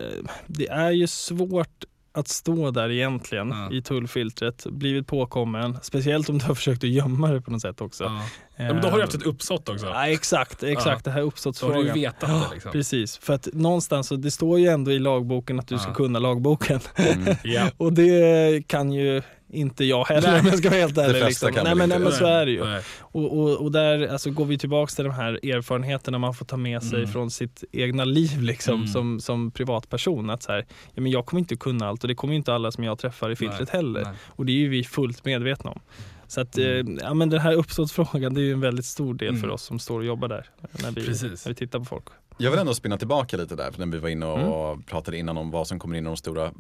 Det 0.48 0.68
är 0.70 0.92
ju 0.92 1.08
svårt 1.08 1.84
att 2.14 2.28
stå 2.28 2.72
där 2.72 2.90
egentligen 2.92 3.50
Ja. 3.50 3.72
i 3.72 3.82
tullfiltret, 3.82 4.66
blivit 4.70 5.08
påkommen, 5.08 5.78
speciellt 5.82 6.30
om 6.30 6.38
du 6.38 6.46
har 6.46 6.56
försökt 6.56 6.84
att 6.84 6.90
gömma 6.90 7.32
det 7.32 7.42
på 7.42 7.52
något 7.52 7.62
sätt 7.62 7.82
också. 7.82 8.04
Ja. 8.04 8.22
Ja, 8.60 8.74
men 8.74 8.82
då 8.82 8.88
har 8.88 8.98
du 8.98 9.04
haft 9.04 9.16
ett 9.16 9.24
uppsåt 9.26 9.70
också. 9.70 9.86
Ja, 9.86 10.08
exakt, 10.08 10.64
exakt. 10.64 11.06
Det 11.06 11.12
här 11.12 11.16
Så 11.16 11.20
har 11.20 11.22
du 11.22 11.28
uppsåtsfrågan. 11.28 11.94
vetat 11.94 12.30
det 12.50 12.54
liksom. 12.54 12.72
Precis, 12.72 13.18
för 13.18 13.34
att 13.34 13.48
någonstans, 13.54 14.10
det 14.10 14.32
står 14.32 14.60
ju 14.60 14.68
ändå 14.68 14.92
i 14.92 15.00
lagboken 15.00 15.60
att 15.60 15.68
du 15.68 15.78
ska 15.78 15.94
kunna 15.94 16.20
lagboken. 16.20 16.80
Mm. 16.96 17.36
Och 17.78 17.94
det 17.94 18.68
kan 18.68 18.92
ju 18.92 19.22
inte 19.50 19.86
jag 19.86 20.06
heller 20.06 20.32
Nej. 20.32 20.40
om 20.40 20.46
jag 20.46 20.58
ska 20.58 20.70
vara 20.70 20.80
helt 20.80 20.98
ärlig. 20.98 21.24
Liksom. 21.26 21.52
Nej, 21.64 21.76
men, 21.76 21.90
nej 21.90 22.00
men 22.00 22.12
så 22.12 22.26
är 22.26 22.46
det 22.46 22.52
ju. 22.52 22.62
Och, 23.00 23.38
och, 23.40 23.62
och 23.64 23.72
där 23.72 24.08
alltså, 24.08 24.30
går 24.32 24.46
vi 24.46 24.58
tillbaka 24.58 24.90
till 24.96 25.04
de 25.06 25.14
här 25.14 25.34
erfarenheterna 25.46 26.18
man 26.18 26.34
får 26.34 26.46
ta 26.46 26.58
med 26.58 26.84
sig 26.84 27.00
Mm. 27.00 27.12
från 27.12 27.32
sitt 27.32 27.64
egna 27.72 28.06
liv 28.06 28.42
liksom, 28.42 28.76
Mm. 28.76 28.88
som, 28.88 29.20
som 29.20 29.52
privatperson. 29.52 30.30
Att 30.30 30.44
så 30.44 30.52
här, 30.52 30.66
ja, 30.94 31.02
men 31.02 31.12
jag 31.12 31.26
kommer 31.26 31.40
inte 31.40 31.56
kunna 31.56 31.88
allt 31.88 32.04
och 32.04 32.08
det 32.08 32.16
kommer 32.16 32.34
inte 32.34 32.54
alla 32.54 32.72
som 32.72 32.84
jag 32.84 33.00
träffar 33.00 33.30
i 33.30 33.36
filtret 33.36 33.70
heller. 33.70 34.04
Nej. 34.04 34.14
Och 34.28 34.46
det 34.46 34.52
är 34.52 34.58
ju 34.58 34.70
vi 34.70 34.84
fullt 34.84 35.26
medvetna 35.26 35.70
om. 35.72 35.80
Så 36.28 36.42
att, 36.42 36.58
Mm. 36.58 36.98
eh, 36.98 37.04
ja, 37.04 37.14
men 37.14 37.30
den 37.30 37.40
här 37.40 37.54
uppståtsfrågan 37.54 38.34
det 38.34 38.42
är 38.42 38.44
ju 38.46 38.54
en 38.54 38.60
väldigt 38.62 38.86
stor 38.86 39.14
del 39.14 39.30
Mm. 39.30 39.42
för 39.42 39.50
oss 39.50 39.62
som 39.64 39.80
står 39.80 40.00
och 40.00 40.06
jobbar 40.06 40.28
där. 40.28 40.46
När 40.84 40.92
vi, 40.92 41.06
Precis. 41.06 41.46
när 41.46 41.52
vi 41.52 41.56
tittar 41.56 41.80
på 41.80 41.86
folk. 41.86 42.06
Jag 42.38 42.52
vill 42.52 42.60
ändå 42.60 42.74
spinna 42.74 42.98
tillbaka 42.98 43.38
lite 43.38 43.56
där, 43.56 43.72
för 43.72 43.80
när 43.80 43.88
vi 43.88 43.98
var 43.98 44.10
inne 44.10 44.26
och 44.26 44.70
Mm. 44.72 44.84
pratade 44.84 45.18
innan 45.18 45.38
om 45.38 45.52
vad 45.52 45.68
som 45.68 45.80
kommer 45.80 45.98
in 45.98 46.04
i 46.04 46.08
de 46.10 46.18
stora 46.18 46.46
äh, 46.46 46.52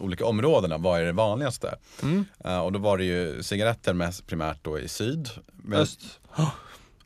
olika 0.00 0.26
områdena. 0.26 0.78
Vad 0.78 1.00
är 1.00 1.04
det 1.04 1.12
vanligaste? 1.12 1.74
Mm. 2.02 2.24
Uh, 2.46 2.58
och 2.58 2.72
då 2.72 2.78
var 2.78 2.98
det 2.98 3.04
ju 3.04 3.42
cigaretter 3.42 3.94
mest 3.94 4.26
primärt 4.26 4.58
då 4.64 4.78
i 4.78 4.88
syd. 4.88 5.28
Men, 5.56 5.78
Öst. 5.80 6.00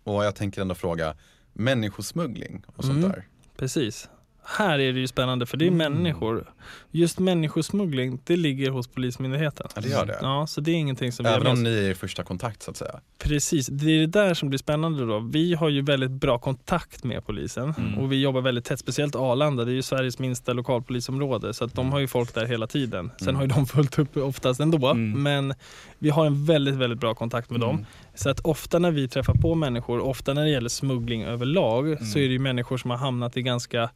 Och 0.05 0.25
jag 0.25 0.35
tänker 0.35 0.61
ändå 0.61 0.75
fråga, 0.75 1.15
människosmuggling 1.53 2.63
och 2.77 2.85
sånt 2.85 2.97
Mm. 2.99 3.11
där. 3.11 3.27
Precis. 3.57 4.09
Här 4.45 4.79
är 4.79 4.93
det 4.93 5.01
ju 5.01 5.07
spännande 5.07 5.47
för 5.47 5.57
det 5.57 5.65
är 5.65 5.71
Mm. 5.71 5.93
människor. 5.93 6.51
Just 6.91 7.19
människosmuggling, 7.19 8.21
det 8.25 8.37
ligger 8.37 8.71
hos 8.71 8.89
Polismyndigheten. 8.89 9.67
Ja 9.75 9.81
det 9.81 9.89
gör 9.89 10.07
det. 10.07 10.19
Ja, 10.23 10.47
så 10.47 10.61
det 10.61 10.71
är 10.71 10.75
ingenting 10.75 11.13
som 11.13 11.27
Även 11.27 11.47
om 11.47 11.63
ni 11.63 11.71
är 11.79 11.91
i 11.91 11.95
första 11.95 12.23
kontakt 12.23 12.63
så 12.63 12.71
att 12.71 12.77
säga. 12.77 13.01
Precis, 13.19 13.67
det 13.67 13.87
är 13.91 13.99
det 14.01 14.07
där 14.07 14.35
som 14.35 14.49
blir 14.49 14.59
spännande 14.59 15.07
då. 15.07 15.19
Vi 15.19 15.55
har 15.55 15.69
ju 15.69 15.83
väldigt 15.83 16.11
bra 16.11 16.39
kontakt 16.39 17.05
med 17.05 17.27
polisen 17.27 17.75
Mm. 17.79 17.99
och 17.99 18.13
vi 18.13 18.21
jobbar 18.23 18.41
väldigt 18.41 18.65
tätt, 18.65 18.79
speciellt 18.81 19.17
Arlanda, 19.17 19.65
det 19.65 19.71
är 19.71 19.75
ju 19.75 19.83
Sveriges 19.83 20.19
minsta 20.19 20.53
lokalpolisområde 20.53 21.55
så 21.55 21.65
att 21.65 21.75
de 21.75 21.93
har 21.93 21.99
ju 21.99 22.07
folk 22.09 22.35
där 22.35 22.47
hela 22.47 22.67
tiden. 22.67 23.11
Sen 23.19 23.29
Mm. 23.29 23.37
har 23.37 23.43
ju 23.43 23.49
de 23.49 23.67
fullt 23.67 23.99
upp 23.99 24.17
oftast 24.17 24.61
ändå, 24.61 24.87
Mm. 24.89 25.23
men 25.23 25.55
vi 25.99 26.11
har 26.11 26.27
en 26.27 26.45
väldigt, 26.45 26.75
väldigt 26.75 27.01
bra 27.01 27.15
kontakt 27.15 27.51
med 27.51 27.61
dem. 27.61 27.87
Så 28.23 28.31
att 28.31 28.41
ofta 28.41 28.79
när 28.79 28.91
vi 28.91 29.09
träffar 29.09 29.35
på 29.35 29.55
människor, 29.55 30.01
ofta 30.01 30.35
när 30.35 30.45
det 30.45 30.51
gäller 30.51 30.69
smuggling 30.69 31.23
överlag, 31.25 31.87
Mm. 31.87 32.05
så 32.05 32.19
är 32.19 32.23
det 32.23 32.33
ju 32.33 32.39
människor 32.39 32.77
som 32.77 32.91
har 32.91 32.99
hamnat 32.99 33.37
i 33.37 33.43
ganska 33.43 33.91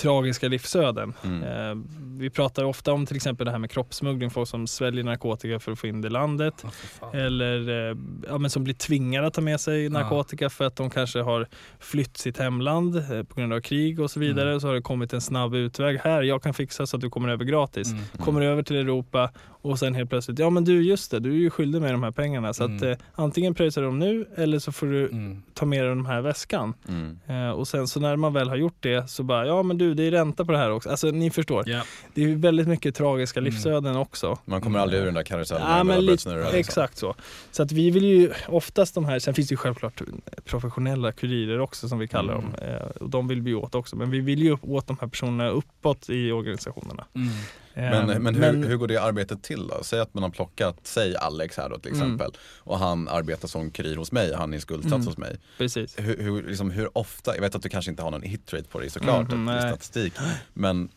tragiska 0.00 0.48
livsöden. 0.48 1.14
Mm. 1.24 1.42
Eh, 1.42 1.84
vi 2.18 2.30
pratar 2.30 2.64
ofta 2.64 2.92
om 2.92 3.06
till 3.06 3.16
exempel 3.16 3.44
det 3.44 3.50
här 3.50 3.58
med 3.58 3.70
kroppssmuggling, 3.70 4.30
folk 4.30 4.48
som 4.48 4.66
sväljer 4.66 5.04
narkotika 5.04 5.58
för 5.58 5.72
att 5.72 5.78
få 5.78 5.86
in 5.86 6.00
det 6.00 6.06
i 6.08 6.10
landet. 6.10 6.54
Ja, 6.62 6.70
fan. 7.00 7.14
Eller 7.14 7.68
eh, 7.90 7.96
ja, 8.28 8.38
men 8.38 8.50
som 8.50 8.64
blir 8.64 8.74
tvingade 8.74 9.26
att 9.26 9.34
ta 9.34 9.40
med 9.40 9.60
sig 9.60 9.88
narkotika 9.88 10.50
för 10.50 10.64
att 10.64 10.76
de 10.76 10.90
kanske 10.90 11.20
har 11.20 11.46
flytt 11.78 12.16
sitt 12.16 12.38
hemland 12.38 12.96
eh, 12.96 13.22
på 13.22 13.34
grund 13.40 13.52
av 13.52 13.60
krig 13.60 14.00
och 14.00 14.10
så 14.10 14.20
vidare. 14.20 14.48
Mm. 14.48 14.60
Så 14.60 14.66
har 14.66 14.74
det 14.74 14.82
kommit 14.82 15.12
en 15.12 15.20
snabb 15.20 15.54
utväg. 15.54 15.98
Här, 16.04 16.22
jag 16.22 16.42
kan 16.42 16.54
fixa 16.54 16.86
så 16.86 16.96
att 16.96 17.00
du 17.00 17.10
kommer 17.10 17.28
över 17.28 17.44
gratis. 17.44 17.92
Mm. 17.92 18.02
Kommer 18.18 18.40
över 18.42 18.62
till 18.62 18.76
Europa 18.76 19.30
och 19.62 19.78
sen 19.78 19.94
helt 19.94 20.10
plötsligt, 20.10 20.38
ja 20.38 20.50
men 20.50 20.64
du 20.64 20.82
just 20.82 21.10
det, 21.10 21.20
du 21.20 21.30
är 21.30 21.36
ju 21.36 21.50
skyldig 21.50 21.80
med 21.82 21.94
de 21.94 22.02
här 22.02 22.10
pengarna. 22.10 22.52
Så 22.54 22.64
att 22.64 22.70
Mm. 22.70 22.90
eh, 22.90 22.98
antingen 23.14 23.54
pröjsar 23.54 23.80
du 23.82 23.86
dem 23.88 23.98
nu 23.98 24.26
eller 24.36 24.58
så 24.58 24.72
får 24.72 24.86
du 24.86 25.06
Mm. 25.08 25.42
ta 25.54 25.66
med 25.66 25.84
dig 25.84 25.88
den 25.88 26.06
här 26.06 26.20
väskan. 26.20 26.74
Mm. 26.88 27.18
Eh, 27.26 27.50
och 27.50 27.68
sen 27.68 27.88
så 27.88 28.00
när 28.00 28.16
man 28.16 28.32
väl 28.32 28.48
har 28.48 28.56
gjort 28.56 28.76
det 28.80 29.10
så 29.10 29.22
bara, 29.22 29.46
ja 29.46 29.62
men 29.62 29.78
du 29.78 29.89
det 29.94 30.02
är 30.02 30.10
ränta 30.10 30.44
på 30.44 30.52
det 30.52 30.58
här 30.58 30.70
också. 30.70 30.90
Alltså 30.90 31.06
ni 31.10 31.30
förstår. 31.30 31.64
Ja. 31.68 31.82
Det 32.14 32.22
är 32.22 32.28
ju 32.28 32.34
väldigt 32.34 32.68
mycket 32.68 32.94
tragiska 32.94 33.40
Mm. 33.40 33.52
livsöden 33.52 33.96
också. 33.96 34.38
Man 34.44 34.60
kommer 34.60 34.78
aldrig 34.78 35.00
ur 35.00 35.04
den 35.04 35.14
där 35.14 35.22
karusellen. 35.22 35.66
Ja, 35.70 35.84
men 35.84 36.00
lite, 36.00 36.12
liksom. 36.12 36.58
exakt 36.58 36.98
så. 36.98 37.14
Så 37.50 37.62
att 37.62 37.72
vi 37.72 37.90
vill 37.90 38.04
ju 38.04 38.30
oftast 38.48 38.94
de 38.94 39.04
här, 39.04 39.18
sen 39.18 39.34
finns 39.34 39.48
det 39.48 39.52
ju 39.52 39.56
självklart 39.56 40.02
professionella 40.44 41.12
kurirer 41.12 41.60
också 41.60 41.88
som 41.88 41.98
vi 41.98 42.08
kallar 42.08 42.34
Mm. 42.34 42.44
dem. 42.52 42.68
Eh, 42.68 42.86
och 43.00 43.10
de 43.10 43.28
vill 43.28 43.42
vi 43.42 43.54
åt 43.54 43.74
också. 43.74 43.96
Men 43.96 44.10
vi 44.10 44.20
vill 44.20 44.42
ju 44.42 44.56
åt 44.62 44.86
de 44.86 44.96
här 45.00 45.08
personerna 45.08 45.48
uppåt 45.50 46.10
i 46.10 46.32
organisationerna. 46.32 47.04
Mm. 47.14 47.28
Men, 47.74 48.10
Eh, 48.10 48.18
men, 48.18 48.34
hur, 48.34 48.68
hur 48.68 48.76
går 48.76 48.88
det 48.88 48.96
arbetet 48.96 49.42
till 49.42 49.66
då? 49.68 49.78
Säg 49.84 50.00
att 50.00 50.14
man 50.14 50.22
har 50.22 50.30
plockat, 50.30 50.76
säg 50.82 51.16
Alex 51.16 51.56
här 51.56 51.68
då 51.68 51.78
till 51.78 51.92
Mm. 51.92 52.02
exempel. 52.02 52.30
Och 52.58 52.78
han 52.78 53.08
arbetar 53.08 53.48
som 53.48 53.70
kurir 53.70 53.96
hos 53.96 54.12
mig, 54.12 54.34
han 54.34 54.54
är 54.54 54.58
skuldsatt 54.58 54.92
Mm. 54.92 55.06
hos 55.06 55.18
mig. 55.18 55.36
Precis. 55.58 55.94
Hur, 55.98 56.16
hur, 56.22 56.42
liksom, 56.42 56.70
hur 56.70 56.98
ofta, 56.98 57.34
jag 57.34 57.40
vet 57.42 57.54
att 57.54 57.62
du 57.62 57.68
kanske 57.68 57.90
inte 57.90 58.02
har 58.02 58.10
någon 58.10 58.22
hitrate 58.22 58.64
på 58.64 58.80
dig 58.80 58.90
såklart, 58.90 59.32
mm, 59.32 59.44
nej. 59.44 59.60
statistik. 59.70 60.12
Men 60.54 60.88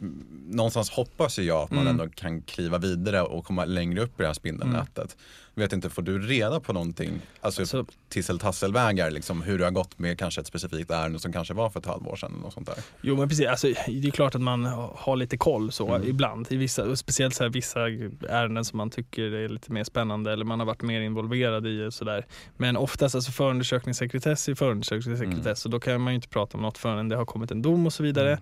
mm, 0.00 0.26
någonstans 0.50 0.90
hoppas 0.90 1.38
ju 1.38 1.42
jag 1.42 1.62
att 1.62 1.70
man 1.70 1.86
Mm. 1.86 2.00
ändå 2.00 2.14
kan 2.14 2.42
kliva 2.42 2.78
vidare 2.78 3.22
och 3.22 3.44
komma 3.44 3.64
längre 3.64 4.00
upp 4.00 4.20
i 4.20 4.22
det 4.22 4.26
här 4.26 4.34
spindelnätet. 4.34 5.16
Vet 5.54 5.72
inte, 5.72 5.90
får 5.90 6.02
du 6.02 6.18
reda 6.18 6.60
på 6.60 6.72
någonting, 6.72 7.20
alltså 7.40 7.66
Så, 7.66 7.84
tisseltasselvägar, 8.08 9.10
liksom, 9.10 9.42
hur 9.42 9.58
det 9.58 9.64
har 9.64 9.70
gått 9.70 9.98
med 9.98 10.18
kanske 10.18 10.40
ett 10.40 10.46
specifikt 10.46 10.90
ärende 10.90 11.18
som 11.18 11.32
kanske 11.32 11.54
var 11.54 11.70
för 11.70 11.80
ett 11.80 11.86
halvår 11.86 12.16
sedan 12.16 12.32
något 12.42 12.52
sånt 12.52 12.66
där? 12.66 12.76
jo 13.00 13.16
men 13.16 13.28
precis, 13.28 13.46
alltså, 13.46 13.66
det 13.86 14.08
är 14.08 14.10
klart 14.10 14.34
att 14.34 14.40
man 14.40 14.64
har 14.94 15.16
lite 15.16 15.36
koll 15.36 15.72
så 15.72 15.88
Mm. 15.94 16.08
ibland. 16.08 16.46
I 16.50 16.56
vissa, 16.56 16.84
och 16.84 16.98
speciellt 16.98 17.34
så 17.34 17.42
här, 17.44 17.50
vissa 17.50 17.80
ärenden 18.28 18.64
som 18.64 18.76
man 18.76 18.90
tycker 18.90 19.22
är 19.22 19.48
lite 19.48 19.72
mer 19.72 19.84
spännande 19.84 20.32
eller 20.32 20.44
man 20.44 20.58
har 20.58 20.66
varit 20.66 20.82
mer 20.82 21.00
involverad 21.00 21.66
i. 21.66 21.84
Och 21.86 21.94
så 21.94 22.04
där. 22.04 22.26
Men 22.56 22.76
oftast, 22.76 23.14
alltså 23.14 23.32
förundersökningssekretess 23.32 24.48
är 24.48 24.54
förundersökningssekretess 24.54 25.64
och 25.64 25.70
då 25.70 25.80
kan 25.80 26.00
man 26.00 26.12
ju 26.12 26.14
inte 26.14 26.28
prata 26.28 26.56
om 26.56 26.62
något 26.62 26.78
förrän 26.78 27.08
det 27.08 27.16
har 27.16 27.24
kommit 27.24 27.50
en 27.50 27.62
dom 27.62 27.86
och 27.86 27.92
så 27.92 28.02
vidare. 28.02 28.32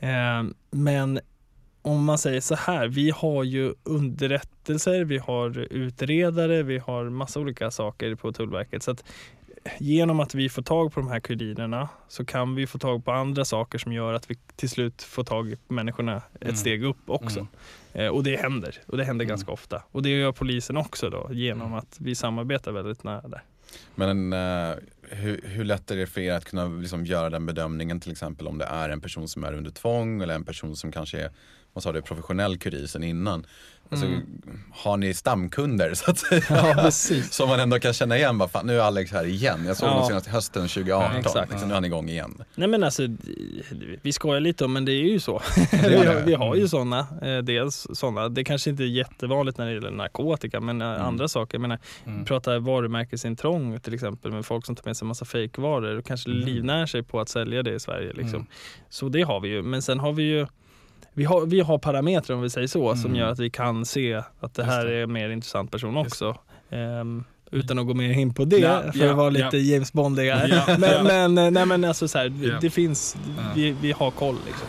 Eh, 0.00 0.42
men 0.70 1.20
om 1.84 2.04
man 2.04 2.18
säger 2.18 2.40
så 2.40 2.54
här, 2.54 2.88
vi 2.88 3.10
har 3.10 3.44
ju 3.44 3.74
underrättelser, 3.82 5.04
vi 5.04 5.18
har 5.18 5.58
utredare, 5.58 6.62
vi 6.62 6.78
har 6.78 7.04
massa 7.04 7.40
olika 7.40 7.70
saker 7.70 8.14
på 8.14 8.32
Tullverket. 8.32 8.82
Så 8.82 8.90
att 8.90 9.04
genom 9.78 10.20
att 10.20 10.34
vi 10.34 10.48
får 10.48 10.62
tag 10.62 10.92
på 10.92 11.00
de 11.00 11.08
här 11.10 11.20
kurirerna 11.20 11.88
så 12.08 12.24
kan 12.24 12.54
vi 12.54 12.66
få 12.66 12.78
tag 12.78 13.04
på 13.04 13.12
andra 13.12 13.44
saker 13.44 13.78
som 13.78 13.92
gör 13.92 14.12
att 14.14 14.30
vi 14.30 14.34
till 14.56 14.70
slut 14.70 15.02
får 15.02 15.24
tag 15.24 15.56
på 15.68 15.74
människorna 15.74 16.16
ett 16.16 16.42
Mm. 16.42 16.56
steg 16.56 16.84
upp 16.84 16.96
också. 17.06 17.38
Mm. 17.38 17.48
Eh, 17.92 18.08
och 18.08 18.24
det 18.24 18.36
händer, 18.36 18.78
och 18.86 18.96
det 18.96 19.04
händer 19.04 19.24
Mm. 19.24 19.28
ganska 19.32 19.52
ofta. 19.52 19.82
Och 19.90 20.02
det 20.02 20.08
gör 20.08 20.32
polisen 20.32 20.76
också 20.76 21.10
då, 21.10 21.28
genom 21.32 21.66
Mm. 21.66 21.78
att 21.78 21.96
vi 22.00 22.14
samarbetar 22.14 22.72
väldigt 22.72 23.04
nära 23.04 23.28
där. 23.28 23.42
Men 23.94 24.32
eh, 24.32 24.74
hur, 25.02 25.40
hur 25.44 25.64
lätt 25.64 25.90
är 25.90 25.96
det 25.96 26.06
för 26.06 26.20
er 26.20 26.32
att 26.32 26.44
kunna 26.44 26.66
liksom 26.66 27.06
göra 27.06 27.30
den 27.30 27.46
bedömningen 27.46 28.00
till 28.00 28.12
exempel 28.12 28.46
om 28.48 28.58
det 28.58 28.64
är 28.64 28.88
en 28.88 29.00
person 29.00 29.28
som 29.28 29.44
är 29.44 29.52
under 29.54 29.70
tvång 29.70 30.22
eller 30.22 30.34
en 30.34 30.44
person 30.44 30.76
som 30.76 30.92
kanske 30.92 31.20
är 31.20 31.30
vad 31.74 31.82
sa 31.82 31.92
du, 31.92 32.02
professionell 32.02 32.58
kurir 32.58 32.86
sen 32.86 33.02
innan. 33.04 33.46
Alltså, 33.90 34.06
Mm. 34.06 34.20
Har 34.72 34.96
ni 34.96 35.14
stamkunder 35.14 35.94
så 35.94 36.10
att 36.10 36.18
säga? 36.18 36.42
Ja. 36.76 36.90
Som 37.30 37.48
man 37.48 37.60
ändå 37.60 37.78
kan 37.80 37.92
känna 37.92 38.16
igen, 38.16 38.38
bara, 38.38 38.48
fan, 38.48 38.66
nu 38.66 38.76
är 38.76 38.80
Alex 38.80 39.12
här 39.12 39.24
igen. 39.26 39.64
Jag 39.66 39.76
såg 39.76 39.88
Ja. 39.88 39.92
honom 39.92 40.06
senast 40.08 40.26
hösten 40.26 40.68
2018, 40.68 41.16
exakt. 41.16 41.50
liksom, 41.50 41.68
nu 41.68 41.72
är 41.72 41.76
han 41.76 41.84
igång 41.84 42.08
igen. 42.08 42.44
Nej 42.54 42.68
men 42.68 42.84
alltså, 42.84 43.02
vi 44.02 44.12
skojar 44.12 44.40
lite 44.40 44.64
om 44.64 44.72
men 44.72 44.84
det 44.84 44.92
är 44.92 45.02
ju 45.12 45.20
så. 45.20 45.42
vi, 45.72 46.22
vi 46.26 46.34
har 46.34 46.54
ju 46.54 46.60
Mm. 46.60 46.68
sådana. 46.68 47.06
Eh, 47.22 47.38
dels 47.38 47.86
sådana. 47.92 48.28
Det 48.28 48.44
kanske 48.44 48.70
inte 48.70 48.82
är 48.82 48.86
jättevanligt 48.86 49.58
när 49.58 49.66
det 49.66 49.72
gäller 49.72 49.90
narkotika 49.90 50.60
men 50.60 50.82
eh, 50.82 50.88
Mm. 50.88 51.02
andra 51.02 51.28
saker. 51.28 51.54
Jag 51.54 51.62
menar, 51.62 51.78
Mm. 52.06 52.24
prata 52.24 52.58
varumärkesintrång 52.58 53.80
till 53.80 53.94
exempel 53.94 54.32
med 54.32 54.46
folk 54.46 54.66
som 54.66 54.76
tar 54.76 54.82
med 54.86 54.96
sig 54.96 55.08
massa 55.08 55.24
fejkvaror 55.24 55.98
och 55.98 56.04
kanske 56.06 56.30
Mm. 56.30 56.42
livnär 56.44 56.86
sig 56.86 57.02
på 57.02 57.20
att 57.20 57.28
sälja 57.28 57.62
det 57.62 57.74
i 57.74 57.80
Sverige. 57.80 58.12
Liksom. 58.12 58.34
Mm. 58.34 58.46
Så 58.88 59.08
det 59.08 59.22
har 59.22 59.40
vi 59.40 59.48
ju. 59.48 59.62
Men 59.62 59.82
sen 59.82 59.98
har 60.00 60.12
vi 60.12 60.22
ju 60.22 60.46
vi 61.14 61.24
har, 61.24 61.46
vi 61.46 61.60
har 61.60 61.78
parametrar 61.78 62.36
om 62.36 62.42
vi 62.42 62.50
säger 62.50 62.66
så 62.66 62.96
som 62.96 63.04
Mm. 63.10 63.16
gör 63.20 63.28
att 63.28 63.38
vi 63.38 63.50
kan 63.50 63.84
se 63.84 64.22
att 64.40 64.54
det 64.54 64.64
här 64.64 64.84
det. 64.84 64.94
är 64.94 65.02
en 65.02 65.12
mer 65.12 65.30
intressant 65.30 65.70
person 65.70 65.94
Just 65.96 66.06
också. 66.06 66.36
Ehm, 66.70 67.24
utan 67.50 67.78
att 67.78 67.86
gå 67.86 67.94
mer 67.94 68.10
in 68.12 68.34
på 68.34 68.44
det 68.44 68.58
Ja, 68.58 68.82
för 68.92 68.98
ja, 69.04 69.10
att 69.10 69.16
vara 69.16 69.38
ja. 69.38 69.44
lite 69.44 69.58
James 69.58 69.92
Bondiga. 69.92 70.48
Ja, 70.48 70.64
men, 70.78 70.90
ja. 70.90 71.02
men, 71.02 71.38
eh, 71.38 71.50
nej, 71.50 71.66
men 71.66 71.84
alltså 71.84 72.08
så 72.08 72.18
här, 72.18 72.32
Ja. 72.42 72.58
det 72.60 72.70
finns, 72.70 73.16
Ja. 73.36 73.42
vi, 73.56 73.70
vi 73.80 73.92
har 73.92 74.10
koll 74.10 74.36
liksom. 74.46 74.66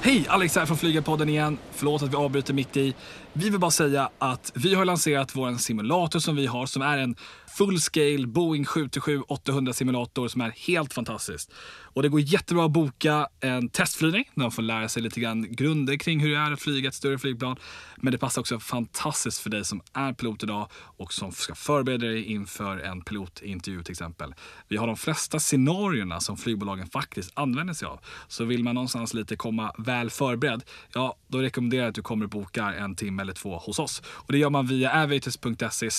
Hej, 0.00 0.24
Alex 0.28 0.56
här 0.56 0.66
från 0.66 0.76
Flygarpodden 0.76 1.28
igen. 1.28 1.58
Förlåt 1.72 2.02
att 2.02 2.12
vi 2.12 2.16
avbryter 2.16 2.54
mitt 2.54 2.76
i. 2.76 2.94
Vi 3.40 3.50
vill 3.50 3.60
bara 3.60 3.70
säga 3.70 4.10
att 4.18 4.52
vi 4.54 4.74
har 4.74 4.84
lanserat 4.84 5.36
vår 5.36 5.54
simulator 5.54 6.18
som 6.18 6.36
vi 6.36 6.46
har 6.46 6.66
som 6.66 6.82
är 6.82 6.98
en 6.98 7.16
full 7.58 7.80
scale 7.80 8.26
Boeing 8.26 8.64
737-800 8.64 9.72
simulator 9.72 10.28
som 10.28 10.40
är 10.40 10.50
helt 10.50 10.92
fantastisk. 10.92 11.50
Och 11.98 12.02
det 12.02 12.08
går 12.08 12.20
jättebra 12.20 12.64
att 12.64 12.70
boka 12.70 13.28
en 13.40 13.68
testflygning 13.68 14.24
där 14.34 14.42
man 14.42 14.50
får 14.50 14.62
lära 14.62 14.88
sig 14.88 15.02
lite 15.02 15.20
grann 15.20 15.46
grunder 15.50 15.96
kring 15.96 16.20
hur 16.20 16.30
det 16.30 16.36
är 16.36 16.52
att 16.52 16.60
flyga 16.60 16.88
ett 16.88 16.94
större 16.94 17.18
flygplan. 17.18 17.56
Men 17.96 18.12
det 18.12 18.18
passar 18.18 18.40
också 18.40 18.60
fantastiskt 18.60 19.40
för 19.40 19.50
dig 19.50 19.64
som 19.64 19.80
är 19.92 20.12
pilot 20.12 20.42
idag 20.42 20.68
och 20.72 21.12
som 21.12 21.32
ska 21.32 21.54
förbereda 21.54 22.06
dig 22.06 22.24
inför 22.24 22.78
en 22.78 23.00
pilotintervju 23.00 23.82
till 23.82 23.92
exempel. 23.92 24.34
Vi 24.68 24.76
har 24.76 24.86
de 24.86 24.96
flesta 24.96 25.38
scenarierna 25.38 26.20
som 26.20 26.36
flygbolagen 26.36 26.86
faktiskt 26.86 27.30
använder 27.34 27.74
sig 27.74 27.88
av. 27.88 28.00
Så 28.28 28.44
vill 28.44 28.64
man 28.64 28.74
någonstans 28.74 29.14
lite 29.14 29.36
komma 29.36 29.72
väl 29.78 30.10
förberedd, 30.10 30.62
ja 30.94 31.16
då 31.26 31.38
rekommenderar 31.38 31.82
jag 31.82 31.88
att 31.88 31.94
du 31.94 32.02
kommer 32.02 32.24
och 32.24 32.30
bokar 32.30 32.72
en 32.72 32.96
timme 32.96 33.24
eller 33.28 33.34
två 33.34 33.56
hos 33.58 33.78
oss. 33.78 34.02
Och 34.08 34.32
det 34.32 34.38
gör 34.38 34.50
man 34.50 34.66
via 34.66 34.90
aviators.se 35.02 35.90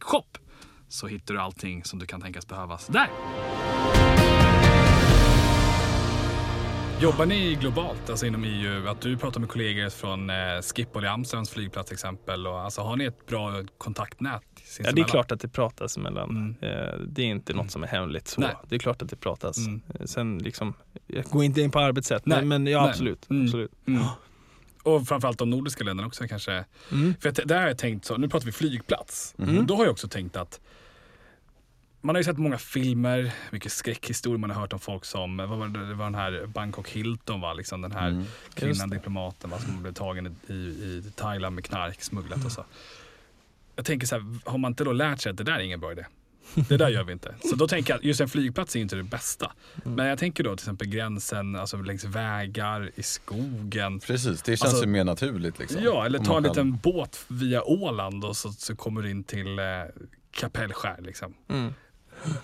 shop 0.00 0.22
så 0.88 1.06
hittar 1.06 1.34
du 1.34 1.40
allting 1.40 1.84
som 1.84 1.98
du 1.98 2.06
kan 2.06 2.20
tänkas 2.20 2.46
behövas 2.48 2.86
där. 2.86 3.08
Jobbar 7.00 7.26
ni 7.26 7.54
globalt, 7.54 8.10
alltså 8.10 8.26
inom 8.26 8.44
EU? 8.44 8.88
Att 8.88 9.00
du 9.00 9.16
pratar 9.16 9.40
med 9.40 9.48
kollegor 9.48 9.90
från 9.90 10.30
eh, 10.30 10.36
Schiphol 10.76 11.04
i 11.04 11.06
Amsterdams 11.08 11.50
flygplats 11.50 11.88
till 11.88 11.94
exempel. 11.94 12.46
Och, 12.46 12.60
alltså, 12.60 12.80
har 12.80 12.96
ni 12.96 13.04
ett 13.04 13.26
bra 13.26 13.62
kontaktnät? 13.78 14.42
Ja, 14.80 14.92
det 14.92 15.00
är 15.00 15.04
klart 15.04 15.32
att 15.32 15.40
det 15.40 15.48
pratas 15.48 15.96
emellan. 15.96 16.30
Mm. 16.30 16.54
Eh, 16.60 16.98
Det 17.08 17.22
är 17.22 17.26
inte 17.26 17.52
Mm. 17.52 17.64
något 17.64 17.72
som 17.72 17.82
är 17.82 17.86
hemligt 17.86 18.28
så. 18.28 18.40
Nej. 18.40 18.50
Det 18.68 18.74
är 18.74 18.78
klart 18.78 19.02
att 19.02 19.08
det 19.08 19.16
pratas. 19.16 19.58
Mm. 19.58 19.80
Eh, 20.00 20.06
Sen 20.06 20.38
liksom, 20.38 20.74
jag 21.06 21.24
går 21.24 21.44
inte 21.44 21.60
in 21.60 21.70
på 21.70 21.78
arbetssätt, 21.78 22.26
Nej, 22.26 22.38
men, 22.44 22.48
men 22.62 22.72
ja 22.72 22.80
nej. 22.80 22.90
absolut. 22.90 23.30
Mm. 23.30 23.44
absolut. 23.44 23.72
Mm. 23.88 24.02
Och 24.86 25.08
framförallt 25.08 25.38
de 25.38 25.50
nordiska 25.50 25.84
länderna 25.84 26.06
också 26.06 26.28
kanske. 26.28 26.64
Mm. 26.92 27.14
För 27.20 27.28
att 27.28 27.40
där 27.44 27.60
har 27.60 27.66
jag 27.66 27.78
tänkt 27.78 28.04
så, 28.04 28.16
nu 28.16 28.28
pratar 28.28 28.46
vi 28.46 28.52
flygplats. 28.52 29.34
Mm. 29.38 29.58
Och 29.58 29.64
då 29.64 29.76
har 29.76 29.84
jag 29.84 29.92
också 29.92 30.08
tänkt 30.08 30.36
att 30.36 30.60
man 32.00 32.14
har 32.14 32.20
ju 32.20 32.24
sett 32.24 32.38
många 32.38 32.58
filmer, 32.58 33.32
mycket 33.50 33.72
skräckhistorier 33.72 34.38
man 34.38 34.50
har 34.50 34.60
hört 34.60 34.72
om 34.72 34.78
folk 34.78 35.04
som, 35.04 35.36
vad 35.36 35.48
var 35.48 35.68
det, 35.68 35.88
det 35.88 35.94
var 35.94 36.04
den 36.04 36.14
här 36.14 36.46
Bangkok 36.46 36.88
Hilton 36.88 37.40
va, 37.40 37.54
liksom 37.54 37.80
den 37.80 37.92
här 37.92 38.08
Mm. 38.08 38.24
kvinnan, 38.54 38.90
diplomaten 38.90 39.50
va, 39.50 39.58
som 39.58 39.82
blev 39.82 39.92
tagen 39.92 40.36
i, 40.46 40.52
i 40.52 41.12
Thailand 41.16 41.54
med 41.54 41.64
knark, 41.64 42.02
smugglat 42.02 42.44
och 42.44 42.52
så. 42.52 42.64
Jag 43.76 43.84
tänker 43.84 44.06
så 44.06 44.14
här, 44.14 44.50
har 44.50 44.58
man 44.58 44.72
inte 44.72 44.84
då 44.84 44.92
lärt 44.92 45.20
sig 45.20 45.30
att 45.30 45.36
det 45.36 45.44
där 45.44 45.52
är 45.52 45.60
ingen 45.60 45.80
bra 45.80 45.92
idé? 45.92 46.06
Det 46.54 46.76
där 46.76 46.88
gör 46.88 47.04
vi 47.04 47.12
inte. 47.12 47.34
Så 47.50 47.56
då 47.56 47.68
tänker 47.68 47.94
jag 47.94 48.04
just 48.04 48.20
en 48.20 48.28
flygplats 48.28 48.74
är 48.74 48.78
ju 48.78 48.82
inte 48.82 48.96
det 48.96 49.02
bästa. 49.02 49.52
Men 49.84 50.06
jag 50.06 50.18
tänker 50.18 50.44
då 50.44 50.56
till 50.56 50.64
exempel 50.64 50.88
gränsen, 50.88 51.56
alltså 51.56 51.76
längs 51.76 52.04
vägar, 52.04 52.90
i 52.94 53.02
skogen. 53.02 54.00
Precis, 54.00 54.42
det 54.42 54.56
känns 54.56 54.62
Alltså- 54.62 54.84
ju 54.84 54.90
mer 54.90 55.04
naturligt. 55.04 55.58
Liksom. 55.58 55.82
Ja, 55.84 56.06
eller 56.06 56.18
ta 56.18 56.36
en 56.36 56.42
liten 56.42 56.76
båt 56.76 57.24
via 57.28 57.62
Åland 57.62 58.24
och 58.24 58.36
så, 58.36 58.52
så 58.52 58.76
kommer 58.76 59.02
du 59.02 59.10
in 59.10 59.24
till 59.24 59.58
eh, 59.58 59.64
Kapellskär. 60.30 60.96
Liksom. 61.02 61.34
Mm. 61.48 61.74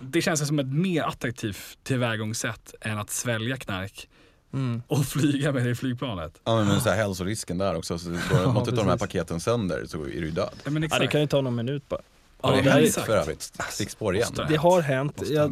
Det 0.01 0.23
känns 0.23 0.47
som 0.49 0.59
ett 0.59 0.67
mer 0.67 1.03
attraktivt 1.03 1.79
tillvägagångssätt 1.83 2.75
än 2.81 2.99
att 2.99 3.11
svälja 3.11 3.57
knark 3.57 4.09
Mm. 4.55 4.83
och 4.87 5.05
flyga 5.07 5.53
med 5.53 5.65
det 5.65 5.71
i 5.71 5.75
flygplanet. 5.75 6.41
Ja 6.45 6.57
men, 6.57 6.67
men 6.69 6.81
så 6.81 6.89
här, 6.89 6.97
hälsorisken 6.97 7.59
där 7.59 7.75
också, 7.77 7.99
så 7.99 8.11
går 8.11 8.19
Ja, 8.33 8.53
något 8.53 8.69
av 8.69 8.75
de 8.75 8.87
här 8.89 8.97
paketen 8.99 9.41
sönder 9.41 9.85
så 9.87 10.03
är 10.05 10.21
du 10.21 10.31
död. 10.31 10.51
Ja, 10.65 10.71
men 10.71 10.83
Ja, 10.83 10.87
exakt. 10.87 11.01
det 11.03 11.07
kan 11.09 11.21
ju 11.21 11.27
ta 11.27 11.41
någon 11.41 11.55
minut 11.55 11.89
bara. 11.89 12.01
Ja, 12.43 12.49
Har 12.49 12.63
det 12.63 12.71
är- 12.71 12.81
hänt 12.81 12.95
för 12.95 13.17
övrigt? 13.17 13.53
Stickspår 13.71 14.15
igen? 14.17 14.29
Det 14.49 14.57
har 14.57 14.81
hänt. 14.81 15.23
Ja, 15.31 15.51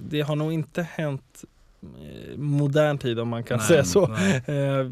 det 0.00 0.20
har 0.20 0.36
nog 0.36 0.52
inte 0.52 0.82
hänt 0.82 1.44
eh, 1.82 2.38
modern 2.38 2.98
tid 2.98 3.18
om 3.18 3.28
man 3.28 3.44
kan 3.44 3.58
Nej, 3.58 3.66
säga 3.66 3.84
så. 3.84 4.06
nej. 4.06 4.36
Eh, 4.46 4.86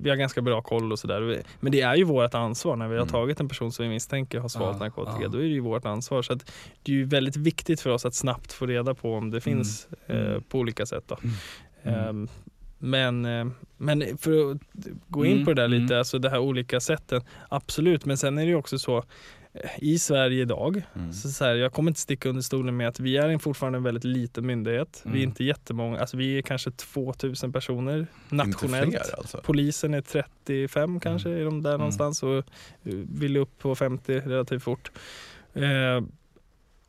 Vi 0.00 0.10
har 0.10 0.16
ganska 0.16 0.42
bra 0.42 0.62
koll 0.62 0.92
och 0.92 0.98
sådär. 0.98 1.42
Men 1.60 1.72
det 1.72 1.80
är 1.80 1.94
ju 1.96 2.04
vårt 2.04 2.34
ansvar 2.34 2.76
när 2.76 2.88
vi 2.88 2.94
har 2.94 3.02
Mm. 3.02 3.12
tagit 3.12 3.40
en 3.40 3.48
person 3.48 3.72
som 3.72 3.82
vi 3.82 3.88
misstänker 3.88 4.38
har 4.38 4.48
svalt 4.48 4.76
Ja, 4.80 4.84
narkotika. 4.84 5.18
ja. 5.22 5.28
Då 5.28 5.38
är 5.38 5.42
det 5.42 5.48
ju 5.48 5.60
vårt 5.60 5.84
ansvar. 5.84 6.22
Så 6.22 6.32
att 6.32 6.50
det 6.82 6.92
är 6.92 6.96
ju 6.96 7.04
väldigt 7.04 7.36
viktigt 7.36 7.80
för 7.80 7.90
oss 7.90 8.04
att 8.04 8.14
snabbt 8.14 8.52
få 8.52 8.66
reda 8.66 8.94
på 8.94 9.14
om 9.14 9.30
det 9.30 9.40
finns 9.40 9.88
Mm. 10.08 10.32
eh, 10.32 10.40
på 10.40 10.58
olika 10.58 10.86
sätt. 10.86 11.12
Mm. 11.82 12.08
Ehm, 12.08 12.28
Men, 12.78 13.22
men 13.76 14.18
för 14.18 14.50
att 14.52 14.58
gå 15.08 15.24
in 15.24 15.32
Mm, 15.32 15.44
på 15.44 15.52
det 15.52 15.62
där 15.62 15.68
lite, 15.68 15.84
mm. 15.94 15.98
alltså 15.98 16.18
det 16.18 16.30
här 16.30 16.38
olika 16.38 16.80
sätten. 16.80 17.22
Absolut, 17.48 18.04
men 18.04 18.16
sen 18.16 18.38
är 18.38 18.42
det 18.42 18.48
ju 18.48 18.54
också 18.56 18.78
så 18.78 19.02
i 19.78 19.98
Sverige 19.98 20.42
idag, 20.42 20.82
Mm. 20.96 21.12
så, 21.12 21.28
så 21.28 21.44
här, 21.44 21.54
jag 21.54 21.72
kommer 21.72 21.90
inte 21.90 22.00
sticka 22.00 22.28
under 22.28 22.42
stolen 22.42 22.76
med 22.76 22.88
att 22.88 23.00
vi 23.00 23.16
är 23.16 23.38
fortfarande 23.38 23.76
en 23.76 23.82
väldigt 23.82 24.04
liten 24.04 24.46
myndighet. 24.46 25.00
Vi 25.04 25.10
är 25.10 25.14
Mm. 25.16 25.28
inte 25.28 25.44
jättemånga, 25.44 26.00
alltså 26.00 26.16
vi 26.16 26.38
är 26.38 26.42
kanske 26.42 26.70
2000 26.70 27.52
personer 27.52 27.98
Inte 27.98 28.34
nationellt. 28.34 28.90
fler 28.90 29.18
alltså? 29.18 29.40
Polisen 29.44 29.94
är 29.94 30.00
35 30.00 31.00
kanske, 31.00 31.30
är 31.30 31.44
de 31.44 31.62
där 31.62 31.70
Mm. 31.70 31.78
någonstans 31.78 32.22
och 32.22 32.36
eh, 32.36 32.42
vill 33.14 33.36
upp 33.36 33.58
på 33.58 33.74
50 33.74 34.20
relativt 34.20 34.62
fort. 34.62 34.90
Eh, 35.54 36.02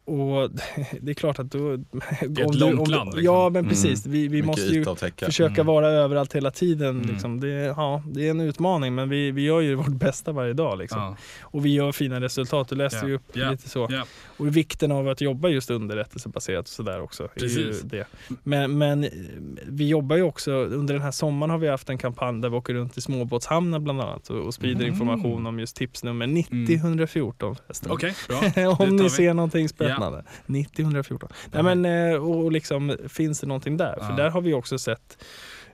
och 0.05 0.49
det 1.01 1.11
är 1.11 1.13
klart 1.13 1.39
att 1.39 1.51
då... 1.51 1.77
Det 2.27 2.41
är 2.41 2.49
ett 2.49 2.55
långt 2.55 2.87
land, 2.87 3.07
liksom. 3.15 3.23
Ja 3.23 3.49
men 3.49 3.69
precis, 3.69 4.05
vi, 4.05 4.19
vi 4.27 4.29
Mycket 4.29 4.45
måste 4.45 4.61
ju 4.61 4.85
försöka 5.25 5.53
Mm. 5.61 5.65
vara 5.65 5.87
överallt 5.87 6.35
hela 6.35 6.51
tiden. 6.51 6.89
Mm. 6.89 7.09
Liksom. 7.09 7.39
Det, 7.39 7.47
ja, 7.47 8.03
det 8.05 8.27
är 8.27 8.31
en 8.31 8.39
utmaning 8.39 8.95
men 8.95 9.09
vi, 9.09 9.31
vi 9.31 9.41
gör 9.41 9.61
ju 9.61 9.75
vårt 9.75 9.87
bästa 9.87 10.31
varje 10.31 10.53
dag. 10.53 10.77
Liksom. 10.77 11.01
Ja. 11.01 11.17
Och 11.41 11.65
vi 11.65 11.73
gör 11.73 11.91
fina 11.91 12.21
resultat, 12.21 12.69
du 12.69 12.75
läste 12.75 12.99
Ja. 13.01 13.07
ju 13.07 13.15
upp 13.15 13.23
Ja. 13.33 13.51
lite 13.51 13.69
så. 13.69 13.87
Ja. 13.89 14.03
Och 14.37 14.57
vikten 14.57 14.91
av 14.91 15.07
att 15.07 15.21
jobba 15.21 15.49
just 15.49 15.69
underrättelsebaserat 15.69 16.61
och 16.65 16.69
sådär 16.69 17.01
också. 17.01 17.23
är 17.23 17.27
ju 17.27 17.39
Precis. 17.39 17.81
Det. 17.81 18.05
Men, 18.43 18.77
men 18.77 19.03
eh, 19.03 19.09
vi 19.67 19.87
jobbar 19.87 20.15
ju 20.15 20.21
också, 20.21 20.51
under 20.51 20.93
den 20.93 21.03
här 21.03 21.11
sommaren 21.11 21.49
har 21.49 21.57
vi 21.57 21.67
haft 21.67 21.89
en 21.89 21.97
kampanj 21.97 22.41
där 22.41 22.49
vi 22.49 22.55
åker 22.55 22.73
runt 22.73 22.97
i 22.97 23.01
småbåtshamnar 23.01 23.79
bland 23.79 24.01
annat 24.01 24.29
och, 24.29 24.39
och 24.45 24.53
sprider 24.53 24.75
Mm. 24.81 24.93
information 24.93 25.45
om 25.45 25.59
just 25.59 25.75
tipsnummer 25.75 26.27
90-114 26.27 27.55
förresten. 27.65 27.91
Okej, 27.91 28.13
bra. 28.27 28.41
Det 28.41 28.51
tar 28.75 28.81
om 28.81 28.95
ni 28.95 29.03
vi. 29.03 29.09
ser 29.09 29.33
någonting 29.33 29.69
spännande. 29.69 29.94
90-114. 30.45 31.31
Nej, 31.51 31.63
men, 31.75 31.85
eh, 31.85 32.15
och 32.23 32.51
liksom, 32.51 32.97
finns 33.09 33.39
det 33.39 33.47
någonting 33.47 33.77
där? 33.77 33.95
För 33.99 34.09
Ja. 34.09 34.15
där 34.15 34.29
har 34.29 34.41
vi 34.41 34.53
också 34.53 34.79
sett 34.79 35.23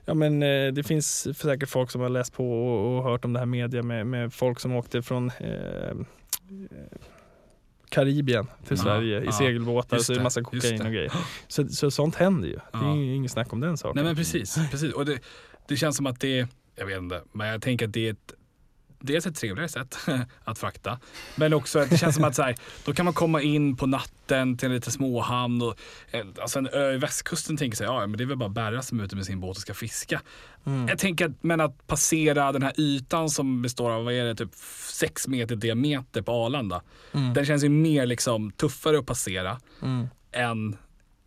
Ja, 0.04 0.14
men, 0.14 0.42
eh, 0.42 0.72
det 0.72 0.82
finns 0.82 1.38
säkert 1.38 1.68
folk 1.68 1.90
som 1.90 2.00
har 2.00 2.08
läst 2.08 2.32
på 2.34 2.52
och, 2.52 2.96
och 2.96 3.02
hört 3.04 3.24
om 3.24 3.32
det 3.32 3.38
här 3.38 3.46
media 3.46 3.82
med, 3.82 4.06
med 4.06 4.32
folk 4.34 4.60
som 4.60 4.72
åkte 4.76 5.02
från 5.02 5.30
eh, 5.40 5.46
eh, 5.48 5.96
Karibien 7.88 8.44
till 8.46 8.76
Ja, 8.76 8.82
Sverige 8.82 9.20
i 9.22 9.24
ja. 9.24 9.32
segelbåtar 9.32 9.96
och 9.96 10.02
så 10.02 10.12
är 10.12 10.14
det 10.14 10.20
det, 10.20 10.24
massa 10.24 10.42
kokain 10.42 10.78
det. 10.78 10.84
och 10.84 10.92
grejer. 10.92 11.12
Så, 11.48 11.68
så 11.68 11.90
sånt 11.90 12.14
händer 12.16 12.48
ju. 12.48 12.54
Det 12.54 12.62
Ja. 12.72 12.92
är 12.92 12.96
ju 12.96 13.14
inget 13.14 13.30
snack 13.30 13.52
om 13.52 13.60
den 13.60 13.76
saken. 13.78 13.94
Nej 13.96 14.04
men 14.04 14.16
precis. 14.16 14.58
precis. 14.70 14.92
Och 14.92 15.06
det, 15.06 15.18
det 15.68 15.76
känns 15.76 15.96
som 15.96 16.06
att 16.06 16.20
det 16.20 16.38
är, 16.38 16.48
jag 16.76 16.86
vet 16.86 16.98
inte, 16.98 17.22
men 17.32 17.48
jag 17.48 17.62
tänker 17.62 17.86
att 17.86 17.92
det 17.92 18.06
är 18.08 18.12
ett 18.12 18.34
Dels 19.02 19.26
ett 19.26 19.36
trevligare 19.36 19.68
sätt 19.68 19.98
att 20.44 20.58
frakta, 20.58 20.98
men 21.36 21.52
också 21.52 21.78
att 21.78 21.90
det 21.90 21.98
känns 21.98 22.14
som 22.14 22.24
att 22.24 22.34
så 22.34 22.42
här, 22.42 22.56
då 22.84 22.92
kan 22.94 23.04
man 23.04 23.14
komma 23.14 23.42
in 23.42 23.76
på 23.76 23.86
natten 23.86 24.56
till 24.56 24.68
en 24.68 24.74
liten 24.74 24.92
småhamn. 24.92 25.62
Och, 25.62 25.78
eh, 26.10 26.26
alltså 26.40 26.58
en 26.58 26.68
ö 26.68 26.92
i 26.92 26.96
västkusten 26.98 27.56
tänker 27.56 27.76
sig, 27.76 27.86
ja 27.86 28.00
men 28.06 28.16
det 28.16 28.24
är 28.24 28.26
väl 28.26 28.36
bara 28.38 28.48
Berra 28.48 28.82
som 28.82 29.00
är 29.00 29.04
ute 29.04 29.16
med 29.16 29.26
sin 29.26 29.40
båt 29.40 29.56
och 29.56 29.62
ska 29.62 29.74
fiska. 29.74 30.22
Mm. 30.66 30.88
Jag 30.88 30.98
tänker 30.98 31.26
att, 31.28 31.42
men 31.42 31.60
att 31.60 31.86
passera 31.86 32.52
den 32.52 32.62
här 32.62 32.80
ytan 32.80 33.30
som 33.30 33.62
består 33.62 33.90
av, 33.90 34.04
vad 34.04 34.14
är 34.14 34.24
det, 34.24 34.34
typ 34.34 34.54
6 34.90 35.28
meter 35.28 35.56
diameter 35.56 36.22
på 36.22 36.32
Arlanda. 36.32 36.82
Mm. 37.12 37.34
Den 37.34 37.46
känns 37.46 37.64
ju 37.64 37.68
mer 37.68 38.06
liksom 38.06 38.50
tuffare 38.50 38.98
att 38.98 39.06
passera 39.06 39.60
Mm. 39.82 40.08
än 40.32 40.76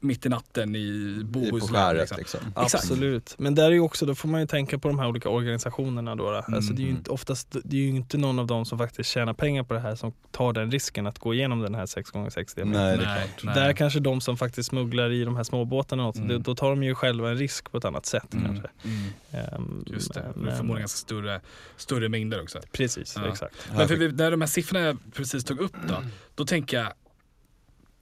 mitt 0.06 0.26
i 0.26 0.30
natten 0.30 0.76
i 0.76 1.20
Bohuslän. 1.24 1.98
Liksom. 1.98 2.18
liksom. 2.18 2.40
Exakt. 2.48 2.76
Absolut. 2.76 3.36
Men 3.38 3.56
där 3.56 3.66
är 3.66 3.72
ju 3.72 3.80
också, 3.80 4.06
då 4.06 4.16
får 4.16 4.28
man 4.30 4.42
ju 4.42 4.48
tänka 4.48 4.80
på 4.80 4.88
de 4.88 5.00
här 5.00 5.08
olika 5.08 5.30
organisationerna. 5.30 6.16
Då, 6.16 6.32
då. 6.32 6.38
Alltså 6.56 6.74
det 6.74 6.82
är 6.82 6.84
ju 6.84 6.90
Mm. 6.90 6.98
inte, 6.98 7.12
oftast, 7.12 7.56
det 7.64 7.78
är 7.78 7.82
ju 7.82 7.88
inte 7.88 8.18
någon 8.18 8.40
av 8.40 8.48
dem 8.48 8.66
som 8.66 8.78
faktiskt 8.78 9.10
tjänar 9.10 9.34
pengar 9.34 9.64
på 9.64 9.74
det 9.74 9.80
här 9.80 9.96
som 9.96 10.14
tar 10.32 10.54
den 10.54 10.72
risken 10.72 11.08
att 11.08 11.20
gå 11.20 11.34
igenom 11.34 11.60
den 11.60 11.76
här 11.76 11.86
6x6 11.86 12.56
diameter. 12.56 12.80
Nej, 12.84 12.98
det 12.98 13.04
är 13.04 13.08
Nej, 13.16 13.30
klart. 13.38 13.56
nej. 13.56 13.64
Där 13.68 13.74
kanske 13.74 14.00
de 14.00 14.22
som 14.22 14.38
faktiskt 14.38 14.70
smugglar 14.70 15.12
i 15.12 15.24
de 15.24 15.36
här 15.36 15.44
småbåtarna, 15.44 16.12
Mm. 16.16 16.28
då, 16.28 16.38
då 16.38 16.56
tar 16.56 16.70
de 16.70 16.84
ju 16.84 16.96
själva 16.96 17.30
en 17.30 17.38
risk 17.38 17.72
på 17.72 17.78
ett 17.78 17.86
annat 17.86 18.06
sätt 18.06 18.34
Mm, 18.34 18.46
kanske. 18.46 18.68
mm. 18.84 19.04
Ehm, 19.32 19.84
Just 19.88 20.14
det. 20.14 20.26
men- 20.36 20.58
förmodligen 20.58 20.80
ganska 20.82 20.98
större, 20.98 21.42
större 21.78 22.10
mängder 22.10 22.42
också. 22.42 22.60
Precis, 22.72 23.14
Ja. 23.18 23.28
exakt. 23.32 23.56
Men 23.78 23.88
för 23.88 23.96
vi, 23.96 24.12
när 24.12 24.32
de 24.32 24.42
här 24.42 24.48
siffrorna 24.48 24.86
jag 24.86 24.98
precis 25.14 25.44
tog 25.44 25.60
upp 25.60 25.76
då, 25.88 25.96
då 26.36 26.46
tänker 26.46 26.78
jag 26.78 26.94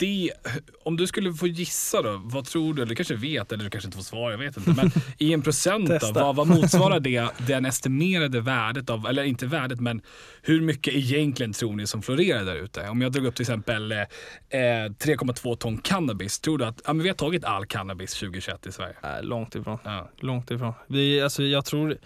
det, 0.03 0.31
om 0.83 0.97
du 0.97 1.07
skulle 1.07 1.33
få 1.33 1.47
gissa 1.47 2.01
då, 2.01 2.21
vad 2.23 2.45
tror 2.45 2.73
du, 2.73 2.85
du 2.85 2.95
kanske 2.95 3.15
vet 3.15 3.51
eller 3.51 3.63
du 3.63 3.69
kanske 3.69 3.87
inte 3.87 3.97
får 3.97 4.03
svara, 4.03 4.31
jag 4.31 4.37
vet 4.37 4.57
inte. 4.57 4.69
Men 4.69 4.91
i 5.17 5.33
en 5.33 5.41
procent 5.41 5.89
då, 5.89 6.11
vad, 6.11 6.35
vad 6.35 6.47
motsvarar 6.47 6.99
det 6.99 7.29
den 7.47 7.65
estimerade 7.65 8.41
värdet 8.41 8.89
av, 8.89 9.05
eller 9.05 9.23
inte 9.23 9.45
värdet 9.45 9.79
men 9.79 10.01
hur 10.41 10.61
mycket 10.61 10.93
egentligen 10.93 11.53
tror 11.53 11.75
ni 11.75 11.87
som 11.87 12.01
florerar 12.01 12.45
där 12.45 12.55
ute? 12.55 12.89
Om 12.89 13.01
jag 13.01 13.11
drog 13.11 13.25
upp 13.25 13.35
till 13.35 13.43
exempel 13.43 13.91
eh, 13.91 13.99
eh, 13.99 14.05
3,2 14.89 15.55
ton 15.55 15.77
cannabis, 15.77 16.39
tror 16.39 16.57
du 16.57 16.65
att 16.65 16.81
ja, 16.85 16.93
men 16.93 17.03
vi 17.03 17.09
har 17.09 17.15
tagit 17.15 17.43
all 17.43 17.65
cannabis 17.65 18.13
2021 18.13 18.67
i 18.67 18.71
Sverige? 18.71 18.95
Äh, 19.03 19.23
långt 19.23 19.55
ifrån. 19.55 19.77
Ja. 19.83 20.09
Långt 20.19 20.51
ifrån. 20.51 20.73
Vi, 20.87 21.21
alltså, 21.21 21.43
jag 21.43 21.65
tror 21.65 21.97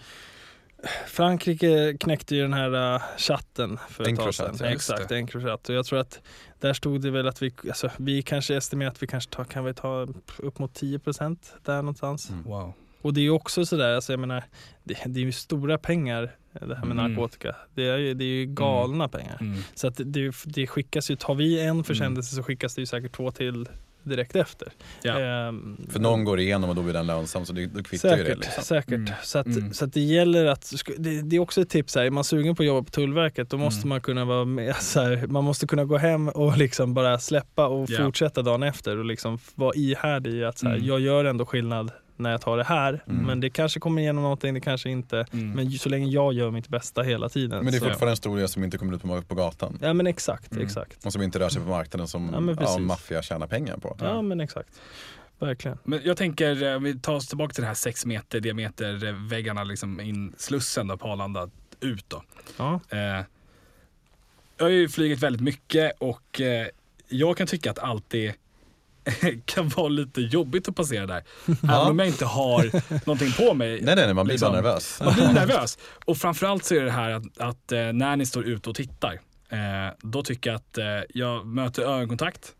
Frankrike 1.06 1.96
knäckte 2.00 2.36
ju 2.36 2.42
den 2.42 2.52
här 2.52 2.94
uh, 2.94 3.02
chatten 3.16 3.78
för 3.88 4.08
ett 4.08 4.16
tag 4.16 4.34
sedan. 4.34 4.56
ja, 4.60 4.66
Exakt. 4.66 5.12
Encrochat. 5.12 5.68
Och 5.68 5.74
jag 5.74 5.86
tror 5.86 5.98
att 5.98 6.20
där 6.60 6.72
stod 6.72 7.00
det 7.00 7.10
väl 7.10 7.28
att 7.28 7.42
vi, 7.42 7.52
alltså, 7.68 7.90
vi 7.96 8.22
kanske 8.22 8.56
estimerar 8.56 8.90
att 8.90 9.02
vi 9.02 9.06
kanske 9.06 9.30
tar, 9.30 9.44
kan 9.44 9.64
vi 9.64 9.74
ta 9.74 10.06
upp 10.38 10.58
mot 10.58 10.80
10% 10.82 11.36
där 11.64 11.76
någonstans. 11.76 12.30
Mm. 12.30 12.42
Wow. 12.42 12.72
Och 13.02 13.14
det 13.14 13.20
är 13.20 13.22
ju 13.22 13.30
också 13.30 13.66
sådär, 13.66 13.94
alltså 13.94 14.12
jag 14.12 14.20
menar, 14.20 14.44
det, 14.84 14.98
det 15.06 15.20
är 15.20 15.24
ju 15.24 15.32
stora 15.32 15.78
pengar 15.78 16.36
det 16.52 16.74
här 16.74 16.84
med 16.84 16.98
Mm. 16.98 17.12
narkotika. 17.12 17.56
Det 17.74 17.88
är 17.88 17.98
ju, 17.98 18.14
det 18.14 18.24
är 18.24 18.28
ju 18.28 18.46
galna 18.46 19.08
pengar. 19.08 19.38
Mm. 19.40 19.60
Så 19.74 19.86
att 19.88 19.96
det, 19.96 20.32
det 20.44 20.66
skickas 20.66 21.10
ju, 21.10 21.16
tar 21.16 21.34
vi 21.34 21.60
en 21.60 21.84
försändelse 21.84 22.34
så 22.34 22.42
skickas 22.42 22.74
det 22.74 22.80
ju 22.82 22.86
säkert 22.86 23.16
två 23.16 23.30
till 23.30 23.68
direkt 24.02 24.36
efter. 24.36 24.68
Ja. 25.02 25.18
Ehm, 25.20 25.76
För 25.90 25.98
någon 26.00 26.24
går 26.24 26.40
igenom 26.40 26.70
och 26.70 26.76
då 26.76 26.82
blir 26.82 26.92
den 26.92 27.06
lönsam 27.06 27.44
så 27.44 27.52
det, 27.52 27.66
då 27.66 27.82
kvittar 27.82 28.16
ju 28.16 28.16
det. 28.16 28.28
Säkert, 28.28 28.38
Liksom. 28.44 28.64
säkert. 28.64 28.92
Mm. 28.94 29.12
Så, 29.22 29.38
att, 29.38 29.46
Mm. 29.46 29.72
så 29.74 29.84
att 29.84 29.92
det 29.92 30.00
gäller 30.00 30.44
att, 30.44 30.72
det, 30.98 31.22
det 31.22 31.36
är 31.36 31.40
också 31.40 31.60
ett 31.60 31.68
tips 31.70 31.94
här, 31.94 32.04
är 32.04 32.10
man 32.10 32.24
sugen 32.24 32.56
på 32.56 32.62
att 32.62 32.66
jobba 32.66 32.84
på 32.84 32.90
Tullverket 32.90 33.50
då 33.50 33.56
måste 33.56 33.78
Mm. 33.80 33.88
man 33.88 34.00
kunna 34.00 34.24
vara 34.24 34.44
med, 34.44 34.76
så 34.80 35.00
här, 35.00 35.26
man 35.26 35.44
måste 35.44 35.66
kunna 35.66 35.84
gå 35.84 35.96
hem 35.96 36.28
och 36.28 36.56
liksom 36.58 36.94
bara 36.94 37.18
släppa 37.18 37.66
och 37.66 37.90
Ja. 37.90 37.98
fortsätta 38.04 38.42
dagen 38.42 38.62
efter 38.62 38.96
och 38.98 39.04
liksom 39.04 39.38
vara 39.54 39.74
ihärdig 39.74 40.32
i 40.34 40.44
att 40.44 40.58
så 40.58 40.66
här, 40.68 40.74
Mm. 40.74 40.86
jag 40.86 41.00
gör 41.00 41.24
ändå 41.24 41.46
skillnad 41.46 41.90
när 42.18 42.30
jag 42.30 42.40
tar 42.40 42.56
det 42.56 42.64
här. 42.64 43.02
Mm. 43.06 43.26
Men 43.26 43.40
det 43.40 43.50
kanske 43.50 43.80
kommer 43.80 44.02
igenom 44.02 44.22
någonting, 44.22 44.54
det 44.54 44.60
kanske 44.60 44.90
inte. 44.90 45.26
Mm. 45.32 45.50
Men 45.50 45.70
så 45.70 45.88
länge 45.88 46.06
jag 46.06 46.32
gör 46.32 46.50
mitt 46.50 46.68
bästa 46.68 47.02
hela 47.02 47.28
tiden. 47.28 47.64
Men 47.64 47.72
det 47.72 47.78
är 47.78 47.80
så, 47.80 47.84
fortfarande 47.84 48.12
en 48.12 48.16
stor 48.16 48.36
del 48.38 48.48
som 48.48 48.64
inte 48.64 48.78
kommer 48.78 48.94
ut 48.96 49.02
på, 49.02 49.22
på 49.22 49.34
gatan. 49.34 49.78
Ja 49.82 49.92
men 49.92 50.06
exakt, 50.06 50.52
Mm. 50.52 50.64
exakt. 50.64 51.06
Och 51.06 51.12
som 51.12 51.22
inte 51.22 51.38
rör 51.38 51.48
sig 51.48 51.62
på 51.62 51.68
marknaden 51.68 52.08
som 52.08 52.54
Ja, 52.58 52.64
ja, 52.66 52.78
maffia 52.78 53.22
tjänar 53.22 53.46
pengar 53.46 53.76
på. 53.76 53.96
Ja 54.00 54.22
men 54.22 54.40
exakt. 54.40 54.80
Verkligen. 55.38 55.78
Men 55.84 56.00
jag 56.04 56.16
tänker, 56.16 56.62
eh, 56.62 56.76
om 56.76 56.82
vi 56.82 56.98
tar 56.98 57.14
oss 57.14 57.28
tillbaka 57.28 57.54
till 57.54 57.62
den 57.62 57.68
här 57.68 57.74
6 57.74 58.06
meter 58.06 58.40
diameter 58.40 59.04
eh, 59.06 59.12
väggarna 59.12 59.64
liksom 59.64 60.00
in 60.00 60.34
slussen 60.38 60.86
då 60.86 60.96
på 60.96 61.08
Arlanda 61.08 61.50
ut 61.80 62.04
då. 62.08 62.22
Ja. 62.56 62.80
Eh, 62.90 62.98
jag 64.56 64.64
har 64.64 64.68
ju 64.70 64.88
flugit 64.88 65.18
väldigt 65.22 65.42
mycket 65.42 65.92
och 65.98 66.40
eh, 66.40 66.66
jag 67.08 67.36
kan 67.36 67.46
tycka 67.46 67.70
att 67.70 67.78
allt 67.78 68.14
är 68.14 68.34
kan 69.44 69.68
vara 69.68 69.88
lite 69.88 70.20
jobbigt 70.20 70.68
att 70.68 70.76
passera 70.76 71.06
där. 71.06 71.22
Även 71.62 71.70
om 71.90 71.98
jag 71.98 72.08
inte 72.08 72.24
har 72.24 72.70
någonting 73.06 73.32
på 73.32 73.54
mig. 73.54 73.68
Nej, 73.82 73.94
nej, 73.96 74.04
nej, 74.04 74.14
man 74.14 74.24
blir 74.26 74.32
Liksom. 74.34 74.52
bara 74.52 74.62
nervös. 74.62 75.00
Man 75.04 75.14
blir 75.14 75.32
nervös. 75.32 75.78
Och 76.04 76.16
framförallt 76.16 76.64
så 76.64 76.74
är 76.74 76.84
det 76.84 76.90
här 76.90 77.10
att, 77.10 77.38
att 77.38 77.72
eh, 77.72 77.78
när 77.92 78.16
ni 78.16 78.26
står 78.26 78.44
ute 78.44 78.70
och 78.70 78.76
tittar, 78.76 79.12
eh, 79.50 79.58
då 80.02 80.22
tycker 80.22 80.50
jag 80.50 80.56
att 80.56 80.78
eh, 80.78 80.84
jag 81.14 81.46
möter 81.46 81.82
ögonkontakt. 81.82 82.54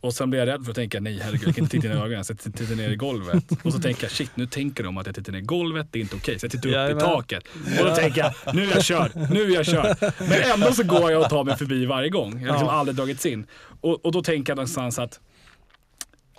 Och 0.00 0.14
sen 0.14 0.30
blir 0.30 0.40
jag 0.40 0.46
rädd 0.48 0.64
för 0.64 0.70
att 0.70 0.76
tänka, 0.76 1.00
nej 1.00 1.18
herregud, 1.22 1.48
jag 1.48 1.54
kan 1.54 1.64
inte 1.64 1.76
titta 1.76 1.86
in 1.86 1.92
i 1.92 1.96
ögonen, 1.96 2.24
så 2.24 2.32
jag 2.44 2.54
tittar 2.54 2.74
ner 2.74 2.90
i 2.90 2.96
golvet. 2.96 3.44
Och 3.62 3.72
så 3.72 3.78
tänker 3.80 4.04
jag, 4.04 4.10
shit 4.10 4.30
nu 4.34 4.46
tänker 4.46 4.84
de 4.84 4.98
att 4.98 5.06
jag 5.06 5.14
tittar 5.14 5.32
ner 5.32 5.38
i 5.38 5.42
golvet, 5.42 5.86
det 5.90 5.98
är 5.98 6.00
inte 6.00 6.16
okej. 6.16 6.38
Så 6.38 6.44
jag 6.46 6.50
tittar 6.52 6.68
upp 6.68 6.74
Jajamän. 6.74 6.96
i 6.96 7.00
taket. 7.00 7.44
Och 7.80 7.88
då 7.88 7.94
tänker 7.94 8.20
jag, 8.20 8.54
nu 8.54 8.62
är 8.64 8.70
jag 8.74 8.84
körd, 8.84 9.10
nu 9.30 9.42
är 9.42 9.54
jag 9.54 9.66
körd. 9.66 9.96
Men 10.18 10.42
ändå 10.54 10.72
så 10.72 10.82
går 10.82 11.10
jag 11.12 11.22
och 11.22 11.28
tar 11.30 11.44
mig 11.44 11.56
förbi 11.56 11.86
varje 11.86 12.08
gång. 12.08 12.32
Jag 12.32 12.48
har 12.48 12.52
liksom 12.54 12.66
Ja. 12.66 12.72
aldrig 12.72 12.96
dragits 12.96 13.26
in. 13.26 13.46
Och, 13.80 14.04
och 14.06 14.12
då 14.12 14.22
tänker 14.22 14.50
jag 14.50 14.56
någonstans 14.56 14.98
att 14.98 15.20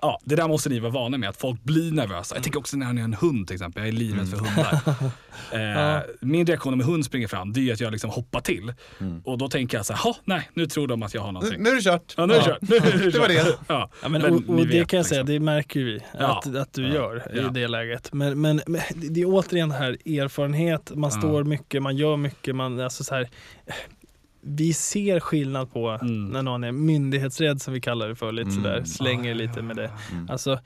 Ja, 0.02 0.20
det 0.24 0.36
där 0.36 0.48
måste 0.48 0.70
ni 0.70 0.80
vara 0.80 0.92
vana 0.92 1.18
med, 1.18 1.30
att 1.30 1.38
folk 1.38 1.64
blir 1.64 1.92
nervösa. 1.92 2.36
Jag 2.36 2.44
tänker 2.44 2.60
också 2.60 2.78
när 2.78 2.94
ni 2.94 3.02
har 3.02 3.06
en 3.06 3.14
hund 3.14 3.48
till 3.48 3.54
exempel, 3.54 3.82
jag 3.84 3.88
är 3.88 3.92
livrädd 3.92 4.30
för 4.30 4.38
hundar. 4.38 4.80
Eh, 5.54 6.00
Min 6.22 6.46
reaktion 6.46 6.74
om 6.74 6.80
en 6.80 6.86
hund 6.86 7.06
springer 7.06 7.28
fram, 7.28 7.54
det 7.54 7.70
är 7.70 7.74
att 7.74 7.80
jag 7.80 7.92
liksom 7.92 8.10
hoppar 8.10 8.42
till. 8.42 8.74
Och 9.24 9.38
då 9.38 9.48
tänker 9.50 9.78
jag 9.78 9.86
så 9.86 9.94
här, 9.94 10.04
"Ha, 10.04 10.16
nej, 10.26 10.50
nu 10.54 10.66
tror 10.66 10.88
de 10.88 11.04
att 11.04 11.14
jag 11.14 11.22
har 11.22 11.32
någonting. 11.32 11.64
nu 11.64 11.70
är 11.70 11.76
det 11.76 11.82
kört. 11.82 12.14
Ja, 12.18 12.26
nu 12.26 12.34
är 12.34 12.38
det 12.40 12.46
kört. 12.46 12.58
Nu 12.62 12.76
är 12.76 12.82
det, 13.06 13.12
Det 13.12 13.20
var 13.20 13.28
det. 13.28 13.58
Ja. 13.68 13.90
Ja, 14.02 14.10
men, 14.10 14.22
Men 14.22 14.32
och, 14.34 14.50
och 14.50 14.58
det 14.58 14.66
vet, 14.66 14.88
kan 14.88 14.98
jag 14.98 15.06
säga, 15.06 15.22
liksom. 15.22 15.34
det 15.34 15.40
märker 15.40 15.80
vi 15.80 16.00
Ja. 16.20 16.38
att, 16.46 16.56
att 16.56 16.74
du 16.74 16.88
Ja. 16.88 16.94
gör 16.94 17.32
Ja. 17.36 17.42
i 17.50 17.54
det 17.54 17.68
läget. 17.68 18.14
Men, 18.14 18.42
men, 18.42 18.62
men 18.68 18.82
det 18.96 19.22
är 19.22 19.26
återigen 19.26 19.72
här 19.72 19.92
erfarenhet, 20.06 20.92
man 20.96 21.12
Ja. 21.14 21.20
står 21.20 21.44
mycket, 21.44 21.82
man 21.84 21.98
gör 21.98 22.18
mycket, 22.18 22.56
man, 22.56 22.80
alltså 22.80 23.04
så 23.04 23.16
här, 23.16 23.30
vi 24.42 24.74
ser 24.74 25.20
skillnad 25.20 25.72
på 25.74 25.90
Mm. 26.02 26.26
när 26.30 26.44
någon 26.44 26.64
är 26.64 26.72
myndighetsrädd 26.72 27.62
som 27.62 27.74
vi 27.74 27.82
kallar 27.82 28.08
det 28.10 28.16
för, 28.16 28.32
lite 28.32 28.50
Mm. 28.50 28.64
sådär, 28.64 28.84
slänger 28.84 29.32
Ah, 29.32 29.38
lite 29.38 29.54
ja, 29.56 29.62
med 29.62 29.76
det. 29.76 29.92
Mm. 30.12 30.30
Alltså, 30.30 30.60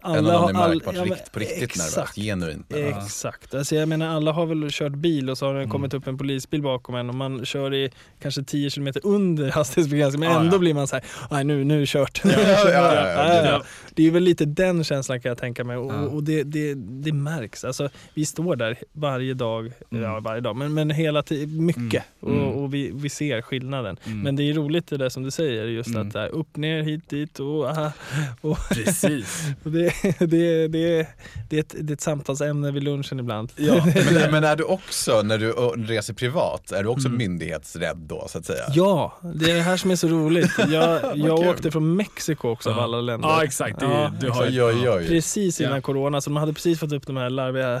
alla 0.00 0.18
En 0.18 0.26
annan 0.26 0.34
är 0.34 0.54
har- 0.54 0.64
all- 0.64 0.70
märkbart 0.74 0.94
ja, 0.94 1.00
men 1.04 1.10
rikt, 1.14 1.32
på 1.32 1.38
riktigt 1.40 1.60
nervös, 1.76 1.88
exakt. 1.98 2.14
genuint 2.16 2.70
nervös. 2.70 3.04
Exakt. 3.06 3.54
Alltså 3.54 3.74
jag 3.74 3.88
menar 3.88 4.08
alla 4.16 4.32
har 4.32 4.46
väl 4.46 4.68
kört 4.70 4.92
bil 4.92 5.30
och 5.30 5.38
så 5.38 5.46
har 5.46 5.54
det 5.54 5.60
Mm. 5.60 5.70
kommit 5.70 5.94
upp 5.94 6.06
en 6.06 6.18
polisbil 6.18 6.62
bakom 6.62 6.94
en 6.94 7.08
och 7.08 7.14
man 7.14 7.44
kör 7.44 7.74
i 7.74 7.90
kanske 8.22 8.42
10 8.42 8.70
km 8.70 8.88
under 9.02 9.50
hastighetsbegränsningen 9.50 10.28
men 10.28 10.36
Ja, 10.36 10.40
ändå 10.44 10.56
ja. 10.56 10.58
blir 10.60 10.74
man 10.74 10.86
så 10.86 10.96
här, 10.96 11.04
nej 11.30 11.44
nu, 11.44 11.64
nu 11.64 11.76
är 11.76 11.80
det 11.80 11.86
kört. 11.86 12.20
ja, 12.24 12.70
ja. 12.70 13.62
Det 13.94 14.06
är 14.06 14.10
väl 14.10 14.22
lite 14.22 14.44
den 14.44 14.84
känslan 14.84 15.20
kan 15.20 15.28
jag 15.28 15.38
tänka 15.38 15.64
mig 15.64 15.76
och, 15.76 15.92
Ja. 15.92 16.00
och 16.00 16.24
det, 16.24 16.42
det, 16.42 16.74
det 16.74 17.12
märks. 17.12 17.64
Alltså, 17.64 17.88
vi 18.14 18.26
står 18.26 18.56
där 18.56 18.76
varje 18.92 19.34
dag, 19.34 19.72
Mm. 19.90 20.02
ja 20.04 20.20
varje 20.20 20.40
dag, 20.40 20.56
men, 20.56 20.74
men 20.74 20.90
hela 20.90 21.22
tiden, 21.22 21.66
mycket 21.66 22.04
Mm. 22.22 22.34
Mm. 22.36 22.48
och, 22.48 22.62
och 22.62 22.74
vi, 22.74 22.90
vi 22.94 23.08
ser 23.08 23.42
skillnaden. 23.42 23.96
Mm. 24.04 24.20
Men 24.20 24.36
det 24.36 24.42
är 24.42 24.54
roligt 24.54 24.86
det 24.86 24.96
där 24.96 25.08
som 25.08 25.22
du 25.22 25.30
säger, 25.30 25.64
just 25.64 25.88
Mm. 25.88 26.06
att 26.06 26.12
det 26.12 26.20
är 26.20 26.28
upp, 26.28 26.56
ner, 26.56 26.82
hit, 26.82 27.08
dit 27.08 27.38
och, 27.40 27.68
aha, 27.70 27.92
och, 28.40 28.58
Precis. 28.70 29.42
det, 29.70 29.92
det, 30.18 30.26
det, 30.26 31.06
det, 31.48 31.56
är 31.56 31.60
ett, 31.60 31.74
det 31.80 31.92
är 31.92 31.94
ett 31.94 32.00
samtalsämne 32.00 32.70
vid 32.70 32.82
lunchen 32.82 33.18
ibland. 33.20 33.52
Ja. 33.56 33.84
Men, 34.14 34.30
men 34.30 34.44
är 34.44 34.56
du 34.56 34.64
också, 34.64 35.22
när 35.22 35.38
du 35.38 35.52
reser 35.92 36.14
privat, 36.14 36.72
är 36.72 36.82
du 36.82 36.88
också 36.88 37.08
Mm. 37.08 37.18
myndighetsrädd 37.18 37.96
då 37.96 38.26
så 38.28 38.38
att 38.38 38.46
säga? 38.46 38.64
Ja, 38.74 39.18
det 39.34 39.50
är 39.50 39.54
det 39.54 39.60
här 39.62 39.76
som 39.76 39.90
är 39.90 39.96
så 39.96 40.08
roligt. 40.08 40.50
Jag, 40.68 41.16
jag 41.16 41.38
åkte 41.38 41.70
från 41.70 41.96
Mexiko 41.96 42.48
också 42.48 42.70
av 42.70 42.78
alla 42.78 43.00
länder. 43.00 43.28
Ja, 43.28 43.44
exakt. 43.44 43.80
Det, 43.80 43.86
Ja. 43.86 44.12
du 44.20 44.30
har 44.30 44.42
Oj, 44.46 44.62
oj, 44.62 44.90
oj. 44.90 45.06
Precis 45.08 45.60
innan 45.60 45.74
Ja. 45.74 45.80
corona, 45.80 46.20
så 46.20 46.30
de 46.30 46.36
hade 46.36 46.52
precis 46.52 46.78
fått 46.80 46.92
upp 46.92 47.06
de 47.06 47.16
här 47.16 47.30
larviga, 47.30 47.80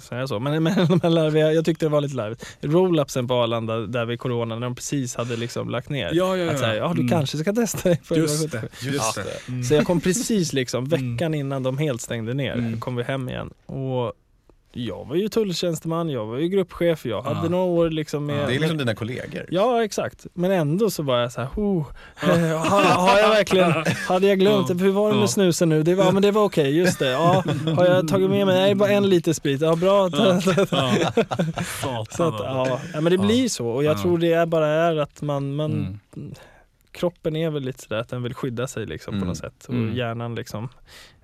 säga 0.00 0.26
så, 0.26 0.38
men, 0.38 0.62
men 0.62 0.86
de 0.88 1.00
här 1.02 1.10
larviga, 1.10 1.52
jag 1.52 1.64
tyckte 1.64 1.84
det 1.86 1.90
var 1.90 2.00
lite 2.00 2.16
larvigt, 2.16 2.46
roll-upsen 2.60 3.28
på 3.28 3.34
Arlanda 3.34 3.78
där 3.78 4.04
vid 4.06 4.18
corona 4.20 4.54
när 4.54 4.66
de 4.66 4.74
precis 4.74 5.14
hade 5.16 5.36
liksom 5.36 5.68
lagt 5.70 5.88
ner. 5.88 6.10
Ja, 6.12 6.36
ja, 6.36 6.44
ja. 6.44 6.52
Att 6.52 6.58
säga, 6.58 6.76
ja 6.76 6.88
du 6.94 7.00
Mm. 7.00 7.08
kanske 7.08 7.38
ska 7.38 7.52
testa 7.52 7.88
dig 7.88 8.00
för 8.04 8.14
Just 8.16 8.52
det. 8.52 8.62
Just 8.80 9.16
Ja. 9.16 9.22
det. 9.22 9.48
Mm. 9.52 9.64
Så 9.64 9.74
jag 9.74 9.84
kom 9.86 10.00
precis 10.00 10.52
liksom 10.52 10.84
veckan 11.12 11.34
innan 11.34 11.62
de 11.62 11.78
helt 11.78 12.00
stängde 12.00 12.34
ner, 12.34 12.52
Mm. 12.52 12.80
kom 12.80 12.96
vi 12.96 13.02
hem 13.02 13.28
igen. 13.28 13.50
Och 13.66 14.12
jag 14.72 15.04
var 15.08 15.16
ju 15.16 15.28
tulltjänsteman, 15.28 16.08
jag 16.08 16.26
var 16.26 16.36
ju 16.38 16.48
gruppchef, 16.48 17.06
jag 17.06 17.22
hade 17.22 17.40
Ja. 17.42 17.48
några 17.48 17.64
år 17.64 17.90
liksom 17.90 18.26
med... 18.26 18.48
Det 18.48 18.54
är 18.54 18.58
liksom 18.58 18.78
dina 18.78 18.94
kollegor. 18.94 19.46
Ja 19.50 19.84
exakt, 19.84 20.26
men 20.34 20.50
ändå 20.50 20.90
så 20.90 21.02
var 21.02 21.18
jag 21.18 21.32
så 21.32 21.40
här, 21.40 21.48
oh, 21.56 21.86
har, 22.16 22.82
har 22.82 23.18
jag 23.18 23.28
verkligen, 23.28 23.72
hade 24.08 24.26
jag 24.26 24.38
glömt 24.38 24.68
det? 24.68 24.74
Hur 24.74 24.90
var 24.90 25.08
det 25.08 25.14
Ja. 25.14 25.20
med 25.20 25.30
snusen 25.30 25.68
nu? 25.68 25.82
Det 25.82 25.94
var, 25.94 26.04
ja, 26.04 26.10
men 26.10 26.22
det 26.22 26.30
var 26.30 26.44
okej, 26.44 26.76
just 26.78 26.98
det. 26.98 27.08
Ja, 27.10 27.44
har 27.76 27.86
jag 27.86 28.08
tagit 28.08 28.30
med 28.30 28.46
mig, 28.46 28.54
nej 28.60 28.74
bara 28.74 28.88
en 28.90 29.08
liter 29.08 29.32
sprit, 29.32 29.60
ja 29.60 29.76
bra. 29.76 30.10
Ja. 30.12 30.40
Ja. 31.82 32.06
Så 32.10 32.22
att, 32.28 32.40
ja, 32.40 32.78
ja, 32.94 33.00
men 33.00 33.04
det 33.04 33.16
Ja. 33.16 33.22
blir 33.22 33.48
så 33.48 33.66
och 33.68 33.84
jag 33.84 33.96
Ja. 33.98 34.02
tror 34.02 34.18
det 34.18 34.32
är 34.32 34.46
bara 34.46 34.66
är 34.68 34.96
att 34.96 35.22
man, 35.22 35.54
man 35.54 35.72
Mm. 36.16 36.34
Kroppen 36.92 37.36
är 37.36 37.50
väl 37.50 37.62
lite 37.62 37.82
sådär 37.82 37.96
att 38.00 38.08
den 38.08 38.22
vill 38.22 38.34
skydda 38.34 38.66
sig 38.66 38.86
liksom 38.86 39.12
på 39.12 39.16
Mm. 39.16 39.28
något 39.28 39.38
sätt 39.38 39.64
och 39.68 39.74
Mm. 39.74 39.96
hjärnan 39.96 40.34
liksom. 40.34 40.68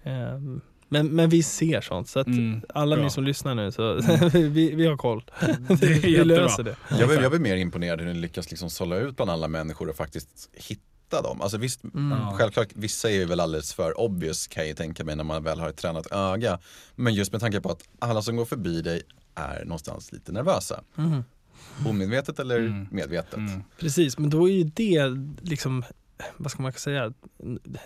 ehm, 0.02 0.60
men, 0.88 1.06
men 1.08 1.28
vi 1.30 1.42
ser 1.42 1.80
sånt 1.80 2.08
så 2.08 2.18
att 2.20 2.26
Mm. 2.26 2.60
alla 2.68 2.96
Bra. 2.96 3.04
ni 3.04 3.10
som 3.10 3.24
lyssnar 3.24 3.54
nu 3.54 3.72
så 3.72 3.92
Mm. 3.92 4.30
vi, 4.52 4.74
vi 4.74 4.86
har 4.86 4.96
koll. 4.96 5.24
Det 5.40 5.46
är 5.46 5.76
vi 6.02 6.10
jättebra. 6.12 6.36
löser 6.36 6.62
det. 6.62 6.76
Jag 6.90 7.08
blir, 7.08 7.22
jag 7.22 7.30
blir 7.30 7.40
mer 7.40 7.56
imponerad 7.56 8.00
hur 8.00 8.06
ni 8.06 8.14
lyckas 8.20 8.50
liksom 8.50 8.70
sålla 8.70 8.96
ut 8.96 9.16
bland 9.16 9.30
alla 9.30 9.48
människor 9.48 9.88
och 9.88 9.96
faktiskt 9.96 10.50
hitta 10.52 11.22
dem. 11.22 11.40
Alltså 11.42 11.58
visst, 11.58 11.84
Mm. 11.84 12.18
Självklart, 12.32 12.68
vissa 12.74 13.10
är 13.10 13.14
ju 13.14 13.24
väl 13.24 13.40
alldeles 13.40 13.74
för 13.74 14.00
obvious 14.00 14.46
kan 14.46 14.62
jag 14.62 14.68
ju 14.68 14.74
tänka 14.74 15.04
mig 15.04 15.16
när 15.16 15.24
man 15.24 15.42
väl 15.42 15.60
har 15.60 15.68
ett 15.68 15.76
tränat 15.76 16.06
öga. 16.12 16.58
Men 16.94 17.14
just 17.14 17.32
med 17.32 17.40
tanke 17.40 17.60
på 17.60 17.70
att 17.70 17.82
alla 17.98 18.22
som 18.22 18.36
går 18.36 18.44
förbi 18.44 18.82
dig 18.82 19.02
är 19.34 19.64
någonstans 19.64 20.12
lite 20.12 20.32
nervösa. 20.32 20.80
Mm. 20.98 21.24
Omedvetet 21.86 22.38
eller 22.38 22.58
Mm. 22.58 22.86
medvetet. 22.90 23.34
Mm. 23.36 23.62
Precis, 23.78 24.18
men 24.18 24.30
då 24.30 24.48
är 24.48 24.52
ju 24.52 24.64
det 24.74 25.02
liksom, 25.42 25.84
vad 26.36 26.50
ska 26.50 26.62
man 26.62 26.72
säga, 26.72 27.12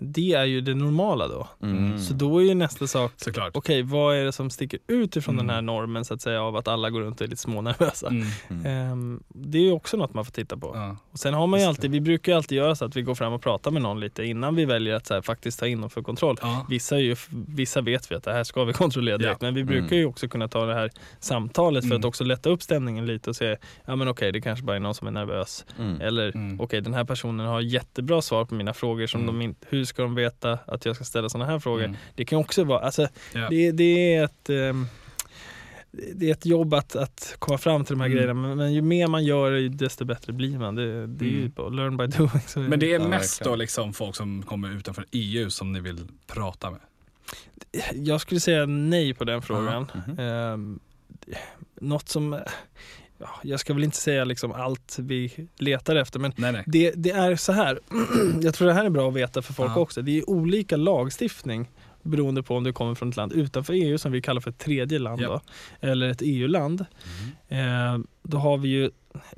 det 0.00 0.32
är 0.32 0.44
ju 0.44 0.60
det 0.60 0.74
normala 0.74 1.28
då. 1.28 1.48
Mm. 1.62 1.98
Så 1.98 2.14
då 2.14 2.38
är 2.38 2.44
ju 2.44 2.54
nästa 2.54 2.86
sak, 2.86 3.12
okej 3.52 3.82
vad 3.82 4.16
är 4.16 4.24
det 4.24 4.32
som 4.32 4.50
sticker 4.50 4.78
ut 4.86 5.16
ifrån 5.16 5.34
Mm. 5.34 5.46
den 5.46 5.54
här 5.54 5.62
normen 5.62 6.04
så 6.04 6.14
att 6.14 6.22
säga 6.22 6.42
av 6.42 6.56
att 6.56 6.68
alla 6.68 6.90
går 6.90 7.00
runt 7.00 7.20
och 7.20 7.24
är 7.26 7.30
lite 7.30 7.42
smånervösa. 7.42 8.08
Mm. 8.08 8.26
Mm. 8.48 8.66
Ehm, 8.66 9.22
det 9.28 9.58
är 9.58 9.62
ju 9.62 9.72
också 9.72 9.96
något 9.96 10.14
man 10.14 10.24
får 10.24 10.32
titta 10.32 10.56
på. 10.56 10.70
Ja. 10.74 10.96
Och 11.10 11.18
sen 11.18 11.34
har 11.34 11.46
man 11.46 11.60
ju 11.60 11.66
alltid, 11.66 11.90
vi 11.90 12.00
brukar 12.00 12.32
ju 12.32 12.36
alltid 12.36 12.58
göra 12.58 12.74
så 12.74 12.84
att 12.84 12.96
vi 12.96 13.02
går 13.02 13.14
fram 13.14 13.32
och 13.32 13.42
pratar 13.42 13.70
med 13.70 13.82
någon 13.82 14.00
lite 14.00 14.24
innan 14.24 14.54
vi 14.54 14.64
väljer 14.64 14.94
att 14.94 15.06
så 15.06 15.14
här, 15.14 15.22
faktiskt 15.22 15.60
ta 15.60 15.66
in 15.66 15.80
dem 15.80 15.90
för 15.90 16.02
kontroll. 16.02 16.36
Ja. 16.42 16.66
Vissa, 16.68 16.96
är 16.96 17.00
ju, 17.00 17.16
vissa 17.30 17.80
vet 17.80 18.10
vi 18.10 18.14
att 18.14 18.24
det 18.24 18.32
här 18.32 18.44
ska 18.44 18.64
vi 18.64 18.72
kontrollera 18.82 19.18
direkt, 19.18 19.42
Ja. 19.42 19.46
men 19.46 19.54
vi 19.54 19.64
brukar 19.64 19.86
Mm. 19.86 19.98
ju 19.98 20.06
också 20.06 20.28
kunna 20.28 20.48
ta 20.48 20.64
det 20.66 20.74
här 20.74 20.90
samtalet 21.20 21.84
för 21.84 21.86
Mm. 21.90 21.98
att 21.98 22.04
också 22.04 22.24
lätta 22.24 22.50
upp 22.50 22.62
stämningen 22.62 23.06
lite 23.06 23.30
och 23.30 23.36
se, 23.36 23.56
ja 23.84 23.96
men 23.96 24.08
okej 24.08 24.32
det 24.32 24.40
kanske 24.40 24.64
bara 24.64 24.76
är 24.76 24.80
någon 24.80 24.94
som 24.94 25.06
är 25.06 25.10
nervös. 25.12 25.64
Mm. 25.78 26.00
Eller 26.00 26.34
Mm. 26.34 26.60
okej 26.60 26.80
den 26.80 26.94
här 26.94 27.04
personen 27.04 27.46
har 27.46 27.60
jättebra 27.60 28.19
svar 28.22 28.44
på 28.44 28.54
mina 28.54 28.74
frågor, 28.74 29.06
som 29.06 29.20
Mm. 29.22 29.34
de 29.38 29.44
inte, 29.44 29.66
hur 29.70 29.84
ska 29.84 30.02
de 30.02 30.14
veta 30.14 30.58
att 30.66 30.84
jag 30.84 30.96
ska 30.96 31.04
ställa 31.04 31.28
sådana 31.28 31.50
här 31.50 31.58
frågor? 31.58 31.84
Mm. 31.84 31.96
Det 32.14 32.24
kan 32.24 32.38
också 32.38 32.64
vara, 32.64 32.80
alltså 32.80 33.08
Ja. 33.34 33.46
det, 33.50 33.72
det 33.72 34.14
är 34.14 34.24
ett 34.24 34.50
ehm, 34.50 34.86
det 36.14 36.28
är 36.28 36.32
ett 36.32 36.46
jobb 36.46 36.74
att, 36.74 36.96
att 36.96 37.36
komma 37.38 37.58
fram 37.58 37.84
till 37.84 37.92
de 37.94 38.00
här 38.00 38.06
Mm. 38.06 38.16
grejerna 38.16 38.34
men, 38.34 38.56
men 38.58 38.72
ju 38.74 38.82
mer 38.82 39.06
man 39.06 39.24
gör 39.24 39.68
desto 39.68 40.04
bättre 40.04 40.32
blir 40.32 40.58
man. 40.58 40.74
Det, 40.74 41.06
det 41.06 41.24
är 41.24 41.28
ju 41.28 41.50
Mm. 41.58 41.72
learn 41.76 41.96
by 41.96 42.06
doing. 42.06 42.30
Så 42.46 42.60
Men 42.60 42.80
det 42.80 42.94
är 42.94 43.00
Ja, 43.00 43.08
mest 43.08 43.40
verkligen. 43.40 43.52
då 43.52 43.56
liksom 43.56 43.92
folk 43.92 44.16
som 44.16 44.42
kommer 44.42 44.70
utanför 44.76 45.04
EU 45.12 45.50
som 45.50 45.72
ni 45.72 45.80
vill 45.80 46.06
prata 46.26 46.70
med? 46.70 46.80
Jag 47.94 48.20
skulle 48.20 48.40
säga 48.40 48.66
nej 48.66 49.14
på 49.14 49.24
den 49.24 49.42
frågan. 49.42 49.86
Mhm. 50.06 50.18
Ehm, 50.18 50.80
något 51.80 52.08
som, 52.08 52.38
ja, 53.20 53.28
jag 53.42 53.60
ska 53.60 53.74
väl 53.74 53.84
inte 53.84 53.96
säga 53.96 54.24
liksom 54.24 54.52
allt 54.52 54.96
vi 55.00 55.48
letar 55.58 55.96
efter 55.96 56.18
men 56.18 56.32
Nej, 56.36 56.52
nej. 56.52 56.64
det, 56.66 56.92
det 56.96 57.10
är 57.10 57.36
så 57.36 57.52
här, 57.52 57.78
jag 58.42 58.54
tror 58.54 58.68
det 58.68 58.74
här 58.74 58.84
är 58.84 58.90
bra 58.90 59.08
att 59.08 59.14
veta 59.14 59.42
för 59.42 59.52
folk 59.52 59.70
Ja. 59.70 59.78
också. 59.80 60.02
Det 60.02 60.18
är 60.18 60.30
olika 60.30 60.76
lagstiftning 60.76 61.68
beroende 62.02 62.42
på 62.42 62.56
om 62.56 62.64
du 62.64 62.72
kommer 62.72 62.94
från 62.94 63.08
ett 63.08 63.16
land 63.16 63.32
utanför 63.32 63.72
EU 63.72 63.98
som 63.98 64.12
vi 64.12 64.22
kallar 64.22 64.40
för 64.40 64.50
ett 64.50 64.58
tredje 64.58 64.98
land 64.98 65.20
Ja. 65.20 65.28
då, 65.28 65.40
eller 65.88 66.08
ett 66.08 66.22
EU-land. 66.22 66.84
Mm. 67.50 67.94
Eh, 67.94 68.00
då 68.22 68.38
har 68.38 68.58
vi 68.58 68.68
ju 68.68 68.90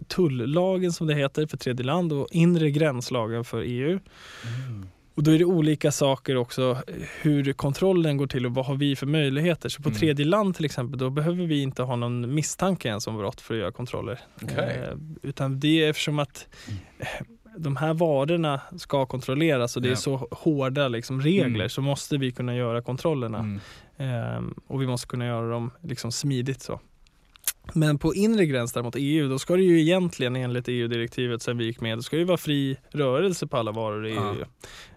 tullagen 0.09 0.93
som 0.93 1.07
det 1.07 1.15
heter 1.15 1.47
för 1.47 1.57
tredje 1.57 1.87
land 1.87 2.13
och 2.13 2.29
inre 2.31 2.71
gränslagen 2.71 3.45
för 3.45 3.61
EU. 3.63 3.99
Mm. 4.69 4.87
Och 5.15 5.23
då 5.23 5.31
är 5.31 5.39
det 5.39 5.45
olika 5.45 5.93
saker 5.93 6.37
också 6.37 6.71
eh, 6.87 6.95
hur 7.23 7.53
kontrollen 7.53 8.17
går 8.17 8.27
till 8.27 8.47
och 8.47 8.55
vad 8.55 8.67
har 8.67 8.75
vi 8.77 8.97
för 8.97 9.07
möjligheter. 9.07 9.69
Så 9.69 9.83
på 9.83 9.89
Mm. 9.89 9.99
tredje 9.99 10.25
land 10.27 10.55
till 10.57 10.65
exempel 10.65 10.99
då 10.99 11.11
behöver 11.11 11.47
vi 11.47 11.63
inte 11.63 11.83
ha 11.83 11.97
någon 11.97 12.35
misstanke 12.35 12.89
ens 12.89 13.07
om 13.07 13.17
brott 13.17 13.41
för 13.41 13.55
att 13.55 13.61
göra 13.61 13.73
kontroller. 13.73 14.21
Okej. 14.43 14.81
Eh, 14.89 14.97
utan 15.23 15.61
det 15.61 15.85
är 15.85 15.91
eftersom 15.91 16.19
att 16.19 16.49
eh, 16.99 17.07
de 17.57 17.77
här 17.77 17.95
varorna 17.95 18.61
ska 18.77 19.07
kontrolleras 19.07 19.77
och 19.77 19.83
det 19.83 19.91
är 19.91 19.95
så 19.95 20.17
hårda 20.31 20.89
liksom, 20.89 21.21
regler 21.21 21.47
Mm. 21.55 21.69
så 21.69 21.81
måste 21.81 22.17
vi 22.19 22.33
kunna 22.33 22.57
göra 22.57 22.83
kontrollerna. 22.83 23.39
Mm. 23.39 23.61
Ehm, 23.97 24.55
och 24.67 24.83
vi 24.83 24.87
måste 24.87 25.07
kunna 25.07 25.27
göra 25.27 25.51
dem 25.51 25.71
liksom 25.83 26.13
smidigt 26.13 26.63
så. 26.63 26.81
Men 27.75 27.99
på 27.99 28.15
inre 28.15 28.47
gräns 28.47 28.73
däremot 28.73 28.95
EU, 28.99 29.29
då 29.29 29.39
ska 29.39 29.57
det 29.57 29.63
ju 29.63 29.81
egentligen 29.81 30.37
enligt 30.37 30.69
EU-direktivet 30.69 31.43
sen 31.43 31.59
vi 31.59 31.65
gick 31.65 31.81
med, 31.81 31.99
då 31.99 32.03
ska 32.03 32.17
det 32.17 32.21
ju 32.21 32.27
vara 32.27 32.37
fri 32.39 32.77
rörelse 32.91 33.47
på 33.47 33.57
alla 33.57 33.73
varor 33.73 34.07
i. 34.07 34.13
EU. 34.13 34.45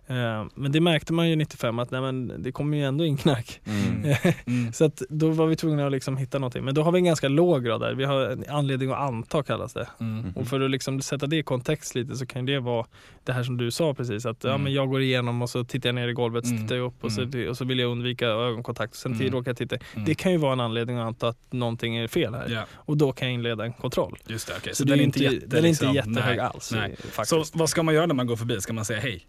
Eh, 0.08 0.46
Men 0.56 0.72
det 0.72 0.80
märkte 0.82 1.14
man 1.14 1.30
ju 1.30 1.36
95 1.36 1.80
att 1.80 1.92
nej, 1.92 2.02
men 2.02 2.34
det 2.44 2.52
kommer 2.52 2.78
ju 2.78 2.84
ändå 2.84 3.06
in 3.06 3.18
knark. 3.18 3.62
Mm. 3.66 4.16
Mm. 4.48 4.74
Så 4.74 4.86
att 4.86 5.02
då 5.10 5.30
var 5.30 5.48
vi 5.48 5.56
tvungna 5.56 5.86
att 5.86 5.92
liksom 5.92 6.18
hitta 6.18 6.40
någonting. 6.40 6.64
Men 6.66 6.74
då 6.76 6.82
har 6.84 6.92
vi 6.92 6.98
en 7.00 7.06
ganska 7.06 7.28
låg 7.28 7.64
grad 7.66 7.82
där. 7.82 7.94
Vi 7.94 8.04
har 8.06 8.22
en 8.22 8.46
anledning 8.50 8.92
att 8.92 8.98
anta 8.98 9.44
kallas 9.44 9.74
det. 9.74 9.88
Mm. 10.00 10.32
Och 10.36 10.48
för 10.48 10.62
att 10.62 10.72
liksom 10.72 11.02
sätta 11.02 11.28
det 11.28 11.38
i 11.38 11.44
kontext 11.44 11.96
lite 11.96 12.16
så 12.16 12.26
kan 12.26 12.46
det 12.46 12.60
vara 12.60 12.86
det 13.24 13.32
här 13.34 13.44
som 13.44 13.58
du 13.58 13.72
sa 13.72 13.94
precis. 13.94 14.26
Att 14.26 14.44
ja, 14.44 14.50
Mm. 14.50 14.62
men 14.64 14.74
jag 14.74 14.90
går 14.90 15.02
igenom 15.02 15.42
och 15.42 15.50
så 15.50 15.64
tittar 15.64 15.90
jag 15.90 15.96
ner 15.96 16.08
i 16.08 16.14
golvet, 16.14 16.46
så 16.46 16.52
Mm. 16.52 16.64
tittar 16.64 16.76
jag 16.76 16.86
upp 16.86 17.04
och 17.04 17.12
så, 17.12 17.22
Mm. 17.22 17.50
och 17.50 17.58
så 17.58 17.66
vill 17.66 17.80
jag 17.80 17.92
undvika 17.92 18.26
ögonkontakt. 18.28 18.92
Och 18.94 18.98
sen 18.98 19.14
Mm. 19.14 19.32
råkar 19.32 19.50
jag 19.52 19.58
titta. 19.58 19.76
Mm. 19.94 20.06
Det 20.06 20.16
kan 20.16 20.32
ju 20.32 20.38
vara 20.38 20.54
en 20.54 20.60
anledning 20.60 20.98
att 20.98 21.08
anta 21.08 21.28
att 21.28 21.54
någonting 21.54 21.98
är 21.98 22.08
fel 22.08 22.34
här. 22.34 22.50
Ja, 22.50 22.64
Och 22.76 22.98
då 22.98 23.12
kan 23.12 23.28
jag 23.28 23.34
inleda 23.36 23.66
en 23.66 23.74
kontroll. 23.74 24.18
just 24.28 24.48
det. 24.48 24.54
okej. 24.58 24.74
Så, 24.76 24.78
Så, 24.78 24.84
det 24.84 24.90
den 24.92 25.00
är 25.00 25.04
inte 25.04 25.24
jätte, 25.24 25.36
den 25.36 25.44
är 25.44 25.58
inte 25.58 25.62
liksom, 25.68 25.94
jättehög 25.94 26.38
nej, 26.38 26.40
alls. 26.40 26.72
nej. 26.72 26.96
Faktiskt. 27.12 27.30
Så 27.52 27.58
vad 27.58 27.70
ska 27.70 27.84
man 27.84 27.94
göra 27.96 28.06
när 28.06 28.16
man 28.16 28.28
går 28.28 28.36
förbi? 28.36 28.62
Ska 28.62 28.74
man 28.74 28.86
säga 28.86 29.00
hej? 29.00 29.26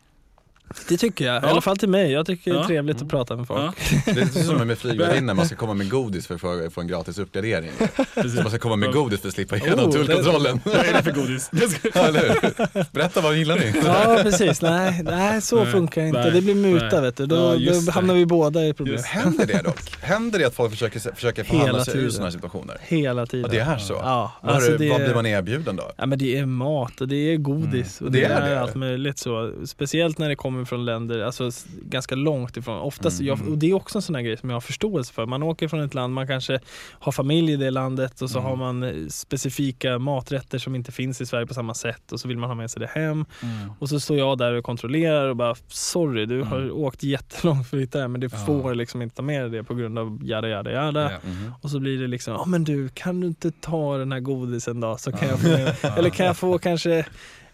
Det 0.88 0.96
tycker 0.96 1.24
jag, 1.26 1.34
i 1.42 1.46
Ja. 1.46 1.50
alla 1.50 1.60
fall 1.60 1.76
till 1.76 1.88
mig. 1.88 2.12
Jag 2.12 2.26
tycker 2.26 2.50
det 2.50 2.56
är 2.56 2.60
Ja. 2.60 2.66
trevligt 2.66 3.02
att 3.02 3.08
prata 3.08 3.36
med 3.36 3.46
folk. 3.46 3.60
Ja. 4.06 4.12
Det 4.14 4.20
är 4.20 4.42
som 4.44 4.66
med 4.68 4.78
flygvärdinnor, 4.78 5.34
man 5.34 5.46
ska 5.46 5.56
komma 5.56 5.74
med 5.74 5.90
godis 5.90 6.26
för 6.26 6.34
att 6.34 6.72
få, 6.74 6.80
en 6.80 6.86
gratis 6.88 7.18
uppgradering. 7.18 7.70
Så 8.14 8.42
man 8.42 8.48
ska 8.50 8.58
komma 8.58 8.76
med 8.76 8.92
godis 8.92 9.20
för 9.20 9.28
att 9.28 9.34
slippa 9.34 9.56
igenom 9.56 9.78
Oh, 9.80 9.86
det- 9.86 9.92
tullkontrollen. 9.92 10.60
Vad 10.64 10.74
är 10.74 10.92
det 10.92 11.02
för 11.02 11.10
godis? 11.12 11.50
Ja? 11.94 12.84
Berätta, 12.92 13.20
vad 13.20 13.36
gillar 13.36 13.56
ni? 13.58 13.72
Ja 13.84 14.18
precis, 14.22 14.62
nej, 14.62 15.00
nej 15.04 15.42
så 15.42 15.62
Nej, 15.62 15.72
funkar 15.72 16.00
det 16.02 16.08
inte. 16.08 16.20
nej, 16.20 16.30
Det 16.32 16.40
blir 16.42 16.54
muta 16.54 16.88
nej. 16.92 17.00
vet 17.00 17.16
du. 17.16 17.26
Då, 17.26 17.36
då 17.36 17.56
det. 17.58 17.90
hamnar 17.92 18.14
vi 18.14 18.26
båda 18.26 18.66
i 18.66 18.72
problem. 18.74 18.94
Just 18.94 19.06
Händer 19.06 19.46
det 19.46 19.62
dock? 19.64 19.96
Händer 20.00 20.38
det 20.38 20.44
att 20.44 20.54
folk 20.54 20.70
försöker, 20.70 21.14
försöker 21.14 21.44
förhandla 21.44 21.84
sig 21.84 21.98
ur 22.00 22.10
sådana 22.10 22.26
här 22.26 22.30
situationer? 22.32 22.76
Hela 22.80 23.26
tiden. 23.26 23.50
det 23.50 23.58
är 23.58 23.78
så? 23.78 23.92
Ja, 23.94 24.32
Vad, 24.42 24.54
alltså 24.54 24.72
är 24.72 24.78
det, 24.78 24.88
vad 24.90 25.00
blir 25.04 25.14
man 25.14 25.26
erbjuden 25.26 25.76
då? 25.76 25.92
Ja 25.96 26.06
men 26.06 26.18
det 26.18 26.38
är 26.38 26.46
mat 26.46 27.00
och 27.00 27.08
det 27.08 27.16
är 27.32 27.36
godis 27.36 28.00
och 28.00 28.12
Det 28.12 28.18
det, 28.18 28.24
är 28.24 28.40
är, 28.40 28.50
det. 28.50 28.60
allt 28.60 28.74
möjligt 28.74 29.18
så. 29.18 29.52
Speciellt 29.66 30.18
när 30.18 30.28
det 30.28 30.36
kommer 30.36 30.55
från 30.64 30.84
länder, 30.84 31.18
alltså 31.20 31.50
ganska 31.82 32.14
långt 32.14 32.56
ifrån. 32.56 32.78
Oftast, 32.80 33.20
Mm. 33.20 33.26
jag, 33.28 33.48
och 33.52 33.58
det 33.58 33.70
är 33.70 33.74
också 33.74 33.98
en 33.98 34.02
sån 34.02 34.14
här 34.14 34.22
grej 34.22 34.36
som 34.36 34.50
jag 34.50 34.56
har 34.56 34.60
förståelse 34.60 35.12
för. 35.12 35.26
Man 35.26 35.42
åker 35.42 35.68
från 35.68 35.80
ett 35.80 35.94
land, 35.94 36.14
man 36.14 36.26
kanske 36.26 36.60
har 36.92 37.12
familj 37.12 37.52
i 37.52 37.56
det 37.56 37.70
landet 37.70 38.22
och 38.22 38.30
så 38.30 38.38
Mm. 38.38 38.50
har 38.50 38.56
man 38.56 38.82
eh, 38.82 39.06
specifika 39.08 39.98
maträtter 39.98 40.58
som 40.58 40.74
inte 40.74 40.92
finns 40.92 41.20
i 41.20 41.26
Sverige 41.26 41.46
på 41.46 41.54
samma 41.54 41.74
sätt 41.74 42.12
och 42.12 42.20
så 42.20 42.28
vill 42.28 42.38
man 42.38 42.50
ha 42.50 42.54
med 42.54 42.70
sig 42.70 42.80
det 42.80 42.86
hem. 43.00 43.24
Mm. 43.42 43.72
Och 43.78 43.88
så 43.88 44.00
står 44.00 44.18
jag 44.18 44.38
där 44.38 44.52
och 44.52 44.64
kontrollerar 44.64 45.28
och 45.28 45.36
bara 45.36 45.54
sorry 45.68 46.26
du 46.26 46.42
har 46.42 46.56
Mm. 46.60 46.74
åkt 46.76 47.02
jättelångt 47.02 47.68
för 47.68 47.76
att 47.76 47.82
hitta 47.82 47.98
det 47.98 48.02
här 48.02 48.08
men 48.08 48.20
du 48.20 48.28
Ja. 48.32 48.38
får 48.46 48.74
liksom 48.74 49.02
inte 49.02 49.16
ta 49.16 49.22
med 49.22 49.42
dig 49.42 49.50
det 49.50 49.64
på 49.64 49.74
grund 49.74 49.98
av 49.98 50.18
jada 50.22 50.48
jada 50.48 50.72
jada. 50.72 51.02
Ja. 51.12 51.18
Mhm. 51.30 51.52
Och 51.62 51.70
så 51.70 51.80
blir 51.80 51.98
det 52.00 52.06
liksom, 52.06 52.34
ja 52.34 52.44
men 52.46 52.64
du 52.64 52.88
kan 52.88 53.20
du 53.20 53.26
inte 53.26 53.50
ta 53.50 53.96
den 53.98 54.12
här 54.12 54.20
godisen 54.20 54.80
då 54.80 54.96
så 54.96 55.12
kan 55.12 55.28
Ja. 55.28 55.58
jag 55.58 55.76
få 55.78 55.86
eller 55.98 56.10
kan 56.10 56.26
jag 56.26 56.36
få 56.36 56.58
kanske 56.68 57.06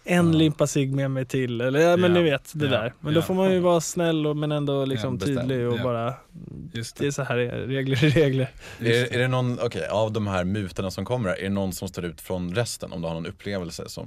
en 0.04 0.32
Ja. 0.32 0.38
limpa 0.38 0.66
cigg 0.66 0.92
med 0.94 1.10
mig 1.10 1.24
till 1.24 1.60
eller 1.60 1.80
ja 1.80 1.96
men 1.96 2.14
Ja. 2.14 2.20
ni 2.22 2.30
vet 2.30 2.50
det 2.54 2.64
Ja. 2.64 2.70
där. 2.70 2.92
Men 3.00 3.12
Ja. 3.14 3.20
då 3.20 3.26
får 3.26 3.34
man 3.34 3.52
ju 3.52 3.58
vara 3.58 3.80
snäll 3.80 4.26
och, 4.26 4.36
men 4.36 4.52
ändå 4.52 4.84
liksom 4.84 5.18
tydlig 5.18 5.68
och 5.68 5.78
Ja. 5.78 5.82
bara 5.82 6.14
Just 6.72 6.96
det 6.96 7.04
är 7.04 7.06
det. 7.06 7.12
så 7.12 7.22
här 7.22 7.38
är 7.38 7.66
regler 7.66 8.04
är 8.04 8.10
regler. 8.10 8.50
Är, 8.80 9.14
är 9.14 9.18
det 9.18 9.28
någon, 9.28 9.58
okej, 9.62 9.88
av 9.88 10.12
de 10.12 10.26
här 10.26 10.44
mutorna 10.44 10.90
som 10.90 11.04
kommer, 11.04 11.28
är 11.30 11.42
det 11.42 11.48
någon 11.48 11.72
som 11.72 11.88
står 11.88 12.04
ut 12.04 12.20
från 12.20 12.54
resten? 12.54 12.92
Om 12.92 13.00
du 13.02 13.06
har 13.08 13.14
någon 13.14 13.26
upplevelse 13.26 13.88
som... 13.88 14.06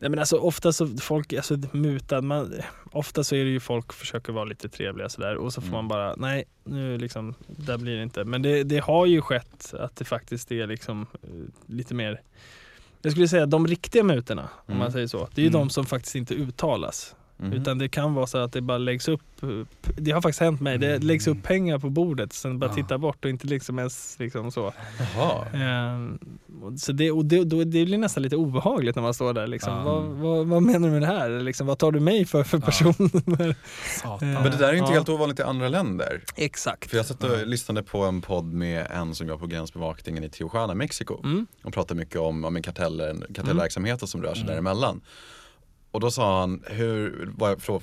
Nej 0.00 0.10
men 0.10 0.18
alltså 0.18 0.36
ofta 0.36 0.72
så 0.72 0.86
folk, 0.86 1.32
alltså 1.32 1.58
mutad, 1.72 2.20
man, 2.22 2.54
ofta 2.92 3.24
så 3.24 3.34
är 3.34 3.44
det 3.44 3.50
ju 3.50 3.60
folk 3.60 3.92
försöker 3.92 4.32
vara 4.32 4.44
lite 4.44 4.68
trevliga 4.68 5.08
sådär 5.08 5.36
och 5.36 5.52
så 5.52 5.60
får 5.60 5.68
Mm. 5.68 5.76
man 5.76 5.88
bara, 5.88 6.14
nej 6.16 6.44
nu 6.64 6.98
liksom, 6.98 7.34
där 7.46 7.78
blir 7.78 7.96
det 7.96 8.02
inte. 8.02 8.24
Men 8.24 8.42
det, 8.42 8.62
det 8.62 8.78
har 8.78 9.06
ju 9.06 9.20
skett 9.20 9.74
att 9.78 9.96
det 9.96 10.04
faktiskt 10.04 10.52
är 10.52 10.66
liksom 10.66 11.06
eh, 11.22 11.28
lite 11.74 11.94
mer 11.94 12.20
jag 13.02 13.12
skulle 13.12 13.28
säga 13.28 13.46
de 13.46 13.66
riktiga 13.66 14.02
mutorna, 14.04 14.42
om 14.42 14.48
Mm. 14.66 14.78
man 14.78 14.92
säger 14.92 15.06
så, 15.06 15.28
det 15.34 15.40
är 15.40 15.44
ju 15.44 15.48
Mm. 15.48 15.60
de 15.60 15.70
som 15.70 15.86
faktiskt 15.86 16.14
inte 16.16 16.34
uttalas. 16.34 17.14
Mhm. 17.42 17.52
Utan 17.52 17.78
det 17.78 17.88
kan 17.88 18.14
vara 18.14 18.26
så 18.26 18.38
att 18.38 18.52
det 18.52 18.60
bara 18.60 18.78
läggs 18.78 19.08
upp, 19.08 19.20
det 19.96 20.10
har 20.10 20.20
faktiskt 20.22 20.40
hänt 20.40 20.60
mig, 20.60 20.78
det 20.78 20.86
Mm. 20.94 21.06
läggs 21.06 21.26
upp 21.26 21.42
pengar 21.42 21.78
på 21.78 21.90
bordet 21.90 22.32
sen 22.32 22.58
bara 22.58 22.70
Ja. 22.70 22.74
titta 22.74 22.98
bort 22.98 23.24
och 23.24 23.30
inte 23.30 23.46
liksom 23.46 23.78
ens 23.78 24.16
liksom 24.18 24.50
så. 24.50 24.72
Jaha. 25.14 25.46
Ehm, 25.46 26.18
så 26.78 26.92
det, 26.92 27.10
och 27.10 27.24
det, 27.24 27.44
då, 27.44 27.56
det 27.64 27.84
blir 27.84 27.98
nästan 27.98 28.22
lite 28.22 28.36
obehagligt 28.36 28.96
när 28.96 29.02
man 29.02 29.14
står 29.14 29.32
där. 29.32 29.46
Liksom. 29.46 29.72
Ja. 29.72 29.82
Vad, 29.84 30.02
vad, 30.04 30.46
vad 30.46 30.62
menar 30.62 30.88
du 30.88 30.92
med 30.92 31.02
det 31.02 31.06
här? 31.06 31.30
Liksom, 31.40 31.66
vad 31.66 31.78
tar 31.78 31.92
du 31.92 32.00
mig 32.00 32.24
för, 32.24 32.44
för 32.44 32.58
Ja. 32.58 32.64
person? 32.66 32.94
Satan. 34.02 34.28
Eh, 34.34 34.42
Men 34.42 34.50
det 34.50 34.56
där 34.58 34.68
är 34.68 34.72
ju 34.72 34.78
inte 34.78 34.90
Ja. 34.90 34.94
helt 34.94 35.08
ovanligt 35.08 35.38
i 35.38 35.42
andra 35.42 35.68
länder. 35.68 36.22
Exakt. 36.36 36.90
För 36.90 36.96
jag 36.96 37.06
satt 37.06 37.24
och 37.24 37.30
Ja. 37.30 37.44
lyssnade 37.44 37.82
på 37.82 37.98
en 38.04 38.20
podd 38.20 38.52
med 38.52 38.86
en 38.90 39.14
som 39.14 39.26
jobbar 39.26 39.40
på 39.40 39.46
gränsbevakningen 39.46 40.24
i 40.24 40.28
Tijuana, 40.28 40.74
Mexiko. 40.74 41.20
Mm. 41.24 41.46
Och 41.62 41.72
pratade 41.72 42.00
mycket 42.00 42.16
om, 42.20 42.44
om 42.44 42.62
karteller, 42.62 43.26
kartellverksamheter 43.34 44.06
som 44.06 44.22
rör 44.22 44.34
sig 44.34 44.42
Mm. 44.42 44.52
däremellan. 44.52 45.00
Och 45.92 46.00
då 46.00 46.10
sa 46.10 46.40
han, 46.40 46.62
hur, 46.66 47.32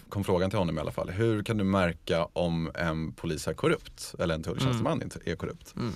kom 0.09 0.23
frågan 0.23 0.49
till 0.49 0.59
honom 0.59 0.77
i 0.77 0.81
alla 0.81 0.91
fall, 0.91 1.09
hur 1.09 1.43
kan 1.43 1.57
du 1.57 1.63
märka 1.63 2.25
om 2.33 2.71
en 2.75 3.11
polis 3.13 3.47
är 3.47 3.53
korrupt? 3.53 4.15
Eller 4.19 4.35
en 4.35 4.43
tulltjänsteman 4.43 5.01
inte 5.01 5.19
är 5.25 5.35
korrupt? 5.35 5.75
Mm. 5.75 5.93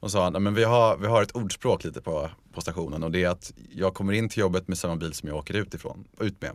Och 0.00 0.10
sa 0.10 0.24
han, 0.24 0.32
"Nej, 0.32 0.42
men 0.42 0.54
vi 0.54 0.64
har, 0.64 0.96
vi 0.96 1.06
har 1.06 1.22
ett 1.22 1.36
ordspråk 1.36 1.84
lite 1.84 2.00
på, 2.02 2.30
på 2.52 2.60
stationen 2.60 3.02
och 3.02 3.10
det 3.10 3.24
är 3.24 3.28
att 3.28 3.52
jag 3.72 3.94
kommer 3.94 4.12
in 4.12 4.28
till 4.28 4.38
jobbet 4.40 4.68
med 4.68 4.78
samma 4.78 4.96
bil 4.96 5.12
som 5.12 5.28
jag 5.28 5.38
åker 5.38 5.54
ut 5.54 5.74
ifrån, 5.74 6.04
ut 6.20 6.42
med. 6.42 6.50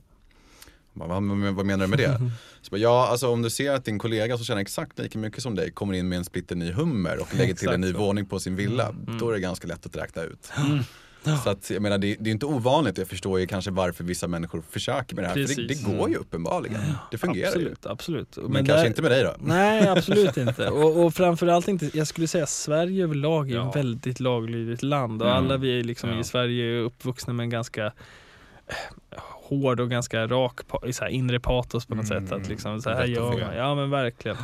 Bara, 0.94 1.08
vad, 1.20 1.24
vad 1.56 1.66
menar 1.66 1.86
du 1.86 1.90
med 1.90 2.00
det? 2.00 2.22
Så 2.62 2.70
bara, 2.72 2.78
ja, 2.78 3.08
alltså 3.08 3.28
om 3.28 3.42
du 3.42 3.50
ser 3.50 3.72
att 3.72 3.86
din 3.86 4.00
kollega 4.00 4.38
som 4.38 4.46
tjänar 4.46 4.62
exakt 4.62 5.00
lika 5.00 5.20
mycket 5.20 5.44
som 5.44 5.56
dig 5.56 5.72
kommer 5.72 5.94
in 5.94 6.10
med 6.10 6.18
en 6.18 6.26
splitter 6.26 6.56
ny 6.56 6.72
hummer 6.72 7.20
och 7.22 7.36
lägger 7.36 7.54
till 7.54 7.70
en 7.70 7.82
ny 7.82 7.94
våning 7.94 8.26
på 8.26 8.40
sin 8.40 8.56
villa, 8.56 8.90
Mm. 8.90 9.18
då 9.18 9.30
är 9.30 9.34
det 9.34 9.40
ganska 9.40 9.68
lätt 9.68 9.86
att 9.86 9.96
räkna 9.96 10.22
ut. 10.24 10.52
Så 11.44 11.50
att, 11.50 11.70
jag 11.70 11.82
menar, 11.82 11.98
det, 11.98 12.16
det 12.20 12.30
är 12.30 12.32
inte 12.32 12.46
ovanligt, 12.46 12.98
jag 12.98 13.08
förstår 13.08 13.40
ju 13.40 13.48
kanske 13.48 13.72
varför 13.72 14.04
vissa 14.04 14.28
människor 14.28 14.64
försöker 14.70 15.16
med 15.16 15.24
det 15.24 15.28
här, 15.28 15.48
för 15.48 15.56
det, 15.62 15.68
det 15.68 15.84
går 15.98 16.10
ju 16.10 16.16
uppenbarligen. 16.16 16.82
Det 17.12 17.18
fungerar 17.18 17.48
absolut, 17.48 17.86
absolut. 17.86 18.38
ju. 18.38 18.48
Men, 18.48 18.66
kanske 18.66 18.88
inte 18.88 19.02
med 19.02 19.12
dig 19.12 19.24
då? 19.24 19.36
Nej, 19.40 19.88
absolut 19.98 20.38
inte. 20.38 20.70
Och, 20.70 21.06
och 21.06 21.14
framförallt 21.14 21.68
inte, 21.68 21.90
jag 21.94 22.08
skulle 22.08 22.28
säga 22.28 22.46
Sverige 22.48 23.04
överlag 23.04 23.52
är 23.52 23.56
Ja. 23.56 23.70
ett 23.70 23.76
väldigt 23.76 24.20
laglydigt 24.20 24.84
land 24.84 25.22
och 25.22 25.28
Mm. 25.30 25.44
alla 25.46 25.58
vi 25.58 25.84
liksom 25.84 26.10
Ja. 26.10 26.20
i 26.20 26.24
Sverige 26.24 26.66
är 26.66 26.80
uppvuxna 26.82 27.34
med 27.34 27.44
en 27.44 27.50
ganska 27.50 27.86
eh, 27.86 29.18
hård 29.60 29.80
och 29.80 29.90
ganska 29.90 30.28
rak 30.28 30.68
pa- 30.68 30.92
så 30.92 31.04
här 31.04 31.12
inre 31.12 31.40
patos 31.40 31.86
på 31.86 31.96
något 31.96 32.12
Mm. 32.12 32.28
sätt. 32.28 32.38
Att 32.42 32.50
liksom, 32.50 32.82
så 32.82 32.90
här 32.90 33.06
gör 33.06 33.32
man. 33.32 33.56
Ja 33.58 33.76
men 33.76 33.90
verkligen. 33.90 34.38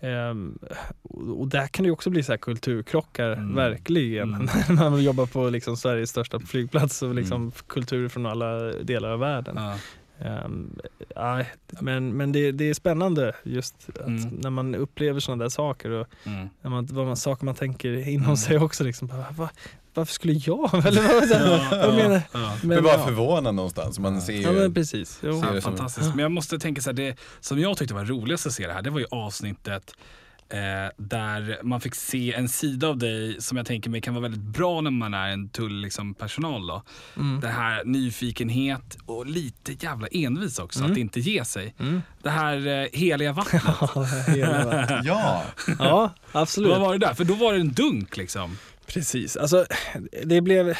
Ehm, 0.00 0.58
och, 1.02 1.40
och 1.40 1.48
där 1.48 1.66
kan 1.66 1.84
det 1.84 1.90
också 1.90 2.10
bli 2.10 2.22
så 2.22 2.32
här 2.32 2.36
kulturkrockar, 2.36 3.30
Mm. 3.32 3.54
verkligen. 3.54 4.34
Mm. 4.34 4.46
När 4.68 4.90
man 4.90 5.02
jobbar 5.02 5.26
på 5.26 5.48
liksom 5.50 5.76
Sveriges 5.76 6.10
största 6.10 6.40
flygplats 6.40 7.02
och 7.02 7.14
liksom 7.14 7.40
Mm. 7.42 7.52
kulturer 7.66 8.08
från 8.08 8.26
alla 8.26 8.58
delar 8.72 9.08
av 9.10 9.18
världen. 9.18 9.56
Ja. 9.58 9.76
Ehm, 10.18 10.78
nej, 11.16 11.46
men 11.80 12.16
men 12.16 12.32
det, 12.32 12.52
det 12.52 12.64
är 12.70 12.74
spännande 12.74 13.32
just 13.42 13.88
att 13.88 14.06
Mm. 14.06 14.28
när 14.28 14.50
man 14.50 14.74
upplever 14.74 15.20
sådana 15.20 15.44
där 15.44 15.48
saker 15.48 15.90
och 15.90 16.06
Mm. 16.26 16.48
när 16.62 16.70
man, 16.70 16.86
vad 16.90 17.06
man, 17.06 17.16
saker 17.16 17.44
man 17.44 17.54
tänker 17.54 18.08
inom 18.08 18.24
Mm. 18.24 18.36
sig 18.36 18.58
också. 18.58 18.84
Liksom, 18.84 19.08
bara, 19.08 19.26
va, 19.30 19.50
varför 19.94 20.12
skulle 20.12 20.32
jag? 20.32 20.74
Eller 20.86 21.02
vad, 21.70 21.86
vad 21.86 21.94
menar 21.94 22.22
Ja. 22.32 22.56
Men 22.62 22.82
bara 22.84 22.94
ja. 22.98 23.04
förvånad 23.06 23.54
någonstans, 23.54 23.98
man 23.98 24.22
ser 24.22 24.32
ju 24.32 24.40
Ja 24.42 24.52
men 24.52 24.74
precis. 24.74 25.18
Jo. 25.22 25.42
Ser 25.42 25.54
Ja, 25.54 25.60
fantastiskt. 25.60 26.08
Men 26.08 26.18
jag 26.18 26.32
måste 26.32 26.58
tänka 26.58 26.80
så 26.82 26.90
här, 26.90 26.94
det 26.94 27.16
som 27.40 27.58
jag 27.58 27.76
tyckte 27.76 27.94
var 27.94 28.04
roligast 28.04 28.46
att 28.46 28.52
se 28.52 28.66
det 28.66 28.72
här, 28.72 28.82
det 28.82 28.90
var 28.90 28.98
ju 29.00 29.06
avsnittet 29.10 29.92
eh, 30.48 30.58
där 30.96 31.58
man 31.62 31.80
fick 31.80 31.94
se 31.94 32.34
en 32.34 32.48
sida 32.48 32.88
av 32.88 32.98
dig 32.98 33.36
som 33.42 33.56
jag 33.56 33.66
tänker 33.66 33.90
mig 33.90 34.00
kan 34.00 34.14
vara 34.14 34.22
väldigt 34.22 34.42
bra 34.42 34.80
när 34.80 34.90
man 34.90 35.14
är 35.14 35.28
en 35.28 35.48
tull 35.48 35.80
liksom, 35.80 36.14
personal. 36.14 36.66
Då. 36.66 36.82
Mm. 37.16 37.40
Det 37.40 37.48
här 37.48 37.84
nyfikenhet 37.84 38.96
och 39.06 39.26
lite 39.26 39.72
jävla 39.86 40.06
envis 40.06 40.58
också, 40.58 40.78
Mm. 40.80 40.92
att 40.92 40.98
inte 40.98 41.20
ge 41.20 41.44
sig. 41.44 41.74
Mm. 41.78 42.02
Det 42.22 42.30
här 42.30 42.66
eh, 42.66 42.86
heliga 42.92 43.32
vattnet. 43.32 43.62
Ja, 43.94 44.06
hela 44.28 44.64
världen. 44.66 45.02
Ja, 45.04 45.42
ja, 45.78 46.14
absolut. 46.32 46.70
Vad 46.70 46.80
var 46.80 46.92
det 46.92 46.98
där? 47.06 47.14
För 47.14 47.24
då 47.24 47.34
var 47.34 47.52
det 47.52 47.60
en 47.60 47.72
dunk 47.72 48.16
liksom. 48.16 48.58
Precis, 48.86 49.36
alltså 49.36 49.66
det 50.24 50.40
blev 50.40 50.74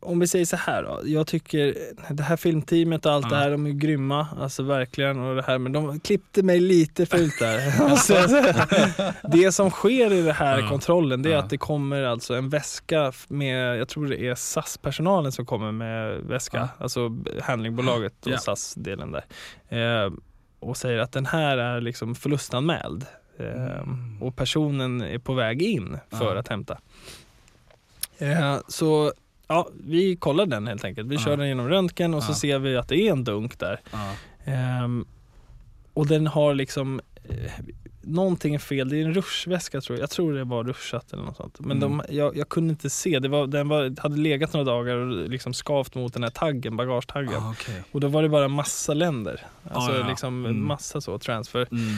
om 0.00 0.18
vi 0.20 0.26
säger 0.26 0.44
så 0.44 0.56
här 0.56 0.82
då. 0.82 1.00
Jag 1.04 1.26
tycker 1.26 1.76
det 2.10 2.22
här 2.22 2.36
filmteamet 2.36 3.06
och 3.06 3.12
allt 3.12 3.26
Ja. 3.30 3.30
det 3.30 3.36
här, 3.42 3.50
de 3.50 3.66
är 3.66 3.70
grymma. 3.70 4.26
Alltså 4.40 4.62
verkligen. 4.62 5.18
Och 5.18 5.36
det 5.36 5.42
här, 5.42 5.58
men 5.58 5.72
de 5.72 6.00
klippte 6.00 6.42
mig 6.42 6.60
lite 6.60 7.06
fult 7.06 7.38
där. 7.38 7.96
säga. 7.96 9.14
det 9.22 9.52
som 9.52 9.70
sker 9.70 10.12
i 10.12 10.22
den 10.22 10.34
här 10.34 10.58
Ja. 10.58 10.68
kontrollen 10.68 11.22
det 11.22 11.28
är 11.28 11.32
Ja. 11.32 11.38
att 11.38 11.50
det 11.50 11.58
kommer 11.58 12.02
alltså 12.02 12.34
en 12.34 12.48
väska 12.48 13.12
med, 13.28 13.78
jag 13.78 13.88
tror 13.88 14.06
det 14.06 14.20
är 14.28 14.34
SAS-personalen 14.34 15.32
som 15.32 15.46
kommer 15.46 15.72
med 15.72 16.20
väska. 16.20 16.68
Alltså 16.78 17.10
handlingbolaget 17.42 18.26
och 18.26 18.32
Ja. 18.32 18.38
SAS-delen 18.38 19.12
där. 19.12 19.24
Eh, 20.04 20.12
och 20.60 20.76
säger 20.76 20.98
att 20.98 21.12
den 21.12 21.26
här 21.26 21.58
är 21.58 21.80
liksom 21.80 22.14
förlustanmäld. 22.14 23.06
Mm. 23.40 24.22
Och 24.22 24.36
personen 24.36 25.00
är 25.02 25.18
på 25.18 25.34
väg 25.34 25.62
in 25.62 25.98
för 26.10 26.34
Ja. 26.34 26.38
att 26.40 26.48
hämta. 26.48 26.78
Eh, 28.18 28.58
så 28.68 29.12
ja, 29.48 29.68
vi 29.84 30.16
kollar 30.16 30.46
den 30.46 30.66
helt 30.66 30.84
enkelt. 30.84 31.08
Vi 31.08 31.18
kör 31.18 31.36
den 31.36 31.48
genom 31.48 31.68
röntgen 31.68 32.14
och 32.14 32.22
så 32.22 32.34
ser 32.34 32.58
vi 32.58 32.76
att 32.76 32.88
det 32.88 32.96
är 32.96 33.12
en 33.12 33.24
dunk 33.24 33.58
där. 33.58 33.80
Ehm, 34.44 35.04
och 35.94 36.06
den 36.06 36.26
har 36.26 36.54
liksom 36.54 37.00
eh, 37.28 37.52
någonting 38.02 38.54
är 38.54 38.58
fel. 38.58 38.88
Det 38.88 38.96
är 38.96 39.04
en 39.04 39.14
rushväska 39.14 39.80
tror 39.80 39.98
jag. 39.98 40.02
Jag 40.02 40.10
tror 40.10 40.32
det 40.34 40.44
var 40.44 40.64
ruschat 40.64 41.12
eller 41.12 41.22
något 41.22 41.36
sånt. 41.36 41.60
Men 41.60 41.70
Mm. 41.76 41.80
de, 42.08 42.16
jag, 42.16 42.36
jag 42.36 42.48
kunde 42.48 42.70
inte 42.70 42.90
se. 42.90 43.18
Det 43.18 43.28
var, 43.28 43.46
den 43.46 43.68
var, 43.68 44.00
hade 44.00 44.16
legat 44.16 44.52
några 44.52 44.64
dagar 44.64 44.96
och 44.96 45.28
liksom 45.28 45.54
skavt 45.54 45.94
mot 45.94 46.12
den 46.14 46.22
här 46.22 46.30
taggen, 46.30 46.76
bagagetaggen. 46.76 47.34
Ah, 47.42 47.50
okej. 47.50 47.82
Och 47.92 48.00
då 48.00 48.08
var 48.08 48.22
det 48.22 48.28
bara 48.28 48.48
massa 48.48 48.94
länder. 48.94 49.46
Alltså 49.70 49.92
Ah, 49.92 49.98
ja. 49.98 50.08
liksom 50.08 50.44
Mm. 50.46 50.66
massa 50.66 51.00
så 51.00 51.18
transfer. 51.18 51.66
Mm. 51.70 51.96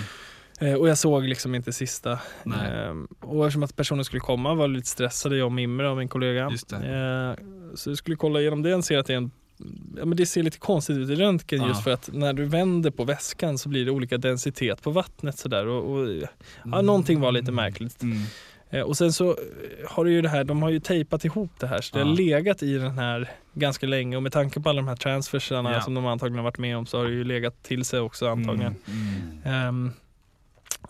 Eh, 0.63 0.75
och 0.75 0.89
jag 0.89 0.99
såg 0.99 1.25
liksom 1.25 1.55
inte 1.55 1.73
sista. 1.73 2.19
Nej. 2.45 2.59
Ehm, 2.71 3.09
och 3.21 3.47
eftersom 3.47 3.63
att 3.63 3.77
personen 3.77 4.05
skulle 4.05 4.21
komma 4.21 4.55
var 4.55 4.69
lite 4.69 4.89
stressade, 4.89 5.37
jag 5.37 5.47
och 5.47 5.53
Mimre 5.53 5.89
och 5.91 5.97
min 5.97 6.09
kollega. 6.09 6.49
Just 6.51 6.69
det. 6.69 7.37
Eh, 7.39 7.45
så 7.75 7.91
jag 7.91 7.99
skulle 7.99 8.17
kolla 8.17 8.41
igenom 8.41 8.63
den 8.63 8.75
och 8.79 8.85
se 8.85 8.97
att 8.97 9.07
det 9.07 9.13
är 9.13 9.17
en 9.17 9.31
Ja, 9.97 10.05
men 10.05 10.17
det 10.17 10.27
ser 10.27 10.43
lite 10.43 10.59
konstigt 10.59 10.97
ut 10.97 11.11
i 11.11 11.15
röntgen 11.15 11.61
Ja. 11.63 11.69
just 11.69 11.85
för 11.85 11.91
att 11.91 12.11
när 12.13 12.33
du 12.33 12.45
vänder 12.45 12.91
på 12.91 13.05
väskan 13.05 13.59
så 13.59 13.69
blir 13.69 13.85
det 13.85 13.91
olika 13.91 14.19
densitet 14.19 14.83
på 14.83 14.91
vattnet 14.91 15.39
sådär. 15.39 15.67
Och, 15.67 15.93
och, 15.97 16.09
ja, 16.65 16.83
någonting 16.83 17.21
var 17.21 17.33
lite 17.33 17.53
märkligt. 17.53 18.03
Mm. 18.03 18.19
Eh, 18.71 18.81
och 18.83 18.97
sen 18.97 19.13
så 19.13 19.37
har 19.89 20.05
du 20.05 20.13
ju 20.13 20.23
det 20.23 20.29
här, 20.29 20.45
de 20.45 20.63
har 20.63 20.71
ju 20.71 20.81
tejpat 20.81 21.25
ihop 21.25 21.51
det 21.61 21.67
här 21.67 21.81
så 21.81 21.95
det 21.97 22.01
Ja. 22.03 22.07
har 22.07 22.15
legat 22.17 22.63
i 22.63 22.75
den 22.79 22.91
här 22.99 23.31
ganska 23.55 23.87
länge 23.87 24.17
och 24.17 24.23
med 24.23 24.33
tanke 24.33 24.61
på 24.61 24.69
alla 24.69 24.81
de 24.83 24.89
här 24.89 24.97
transfersarna 24.97 25.73
Ja. 25.73 25.81
som 25.81 25.95
de 25.95 26.07
antagligen 26.07 26.37
har 26.39 26.45
varit 26.45 26.59
med 26.59 26.77
om 26.77 26.87
så 26.87 26.99
har 26.99 27.05
det 27.05 27.13
ju 27.13 27.25
legat 27.25 27.63
till 27.63 27.85
sig 27.85 28.01
också 28.01 28.29
antagligen. 28.29 28.75
Mm. 28.87 29.69
Ehm, 29.69 29.91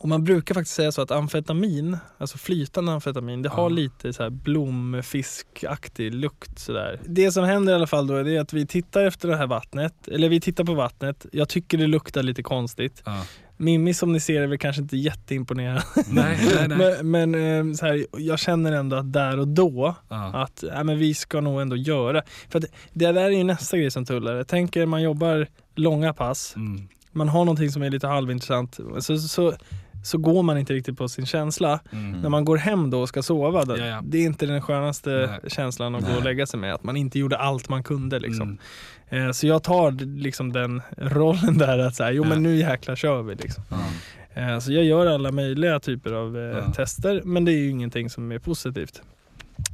och 0.02 0.08
man 0.08 0.24
brukar 0.24 0.54
faktiskt 0.54 0.76
säga 0.76 0.92
så 0.92 1.02
att 1.02 1.10
amfetamin, 1.10 1.96
alltså 2.18 2.38
flytande 2.38 2.92
amfetamin, 2.92 3.42
det 3.42 3.48
har 3.48 3.62
Ja. 3.62 3.68
lite 3.68 4.12
så 4.12 4.22
här 4.22 4.30
blomfiskaktig 4.30 6.14
lukt 6.14 6.58
sådär. 6.58 7.00
Det 7.06 7.32
som 7.32 7.44
händer 7.44 7.72
i 7.72 7.76
alla 7.76 7.86
fall 7.86 8.06
då 8.06 8.14
är 8.14 8.40
att 8.40 8.52
vi 8.52 8.66
tittar 8.66 9.04
efter 9.04 9.28
det 9.28 9.36
här 9.36 9.46
vattnet, 9.46 10.08
eller 10.08 10.28
vi 10.28 10.40
tittar 10.40 10.64
på 10.64 10.74
vattnet. 10.74 11.26
Jag 11.32 11.48
tycker 11.48 11.78
det 11.78 11.86
luktar 11.86 12.22
lite 12.22 12.42
konstigt. 12.42 13.02
Ja. 13.04 13.22
Mimmi 13.56 13.94
som 13.94 14.12
ni 14.12 14.20
ser 14.20 14.42
är 14.42 14.46
väl 14.46 14.58
kanske 14.58 14.82
inte 14.82 14.96
jätteimponerad. 14.96 15.82
Nej, 16.10 16.38
nej, 16.56 16.68
nej. 16.68 16.78
men 17.02 17.10
men 17.10 17.34
ehm, 17.34 17.74
så 17.74 17.86
här, 17.86 18.06
jag 18.16 18.38
känner 18.38 18.72
ändå 18.72 18.96
att 18.96 19.12
där 19.12 19.38
och 19.38 19.48
då 19.48 19.94
Ja. 20.08 20.42
att 20.42 20.64
ja, 20.74 20.84
men 20.84 20.98
vi 20.98 21.14
ska 21.14 21.40
nog 21.40 21.60
ändå 21.60 21.76
göra. 21.76 22.22
För 22.48 22.58
att 22.58 22.64
det 22.92 23.12
där 23.12 23.14
är 23.14 23.30
ju 23.30 23.44
nästa 23.44 23.76
grej 23.78 23.90
som 23.90 24.04
tullare. 24.04 24.44
Tänk 24.44 24.76
er 24.76 24.86
man 24.86 25.02
jobbar 25.02 25.46
långa 25.74 26.12
pass, 26.12 26.52
Mm. 26.56 26.88
man 27.12 27.28
har 27.28 27.44
någonting 27.44 27.70
som 27.70 27.82
är 27.82 27.90
lite 27.90 28.06
halvintressant, 28.06 28.78
så, 29.00 29.18
så, 29.18 29.52
så 30.02 30.18
går 30.18 30.42
man 30.42 30.58
inte 30.58 30.72
riktigt 30.72 30.98
på 30.98 31.08
sin 31.08 31.26
känsla. 31.26 31.80
Mm. 31.92 32.20
När 32.20 32.28
man 32.28 32.44
går 32.44 32.56
hem 32.56 32.90
då 32.90 33.00
och 33.00 33.08
ska 33.08 33.22
sova, 33.22 33.64
då, 33.64 33.76
det 34.02 34.18
är 34.18 34.24
inte 34.26 34.46
den 34.46 34.62
skönaste 34.62 35.10
Nej. 35.42 35.50
känslan 35.50 35.94
att 35.94 36.02
gå 36.02 36.08
Nej. 36.08 36.16
och 36.16 36.24
lägga 36.24 36.46
sig 36.46 36.60
med. 36.60 36.74
Att 36.74 36.84
man 36.84 36.96
inte 36.96 37.18
gjorde 37.18 37.36
allt 37.38 37.68
man 37.68 37.82
kunde. 37.82 38.18
Liksom. 38.18 38.58
Mm. 39.10 39.26
Eh, 39.26 39.32
så 39.32 39.46
jag 39.46 39.62
tar 39.62 39.90
liksom 40.22 40.52
den 40.52 40.82
rollen 40.96 41.58
där 41.58 41.78
att 41.78 41.94
säga, 41.94 42.10
jo 42.12 42.22
Ja. 42.22 42.28
men 42.28 42.42
nu 42.42 42.56
jäklar 42.56 42.96
kör 42.96 43.22
vi. 43.22 43.34
Liksom. 43.34 43.64
Eh, 44.34 44.58
så 44.58 44.72
jag 44.72 44.84
gör 44.84 45.06
alla 45.06 45.32
möjliga 45.32 45.80
typer 45.80 46.12
av 46.12 46.36
eh, 46.38 46.42
Ja. 46.42 46.72
tester, 46.72 47.22
men 47.24 47.44
det 47.44 47.52
är 47.52 47.56
ju 47.58 47.70
ingenting 47.70 48.10
som 48.10 48.32
är 48.32 48.38
positivt. 48.38 49.02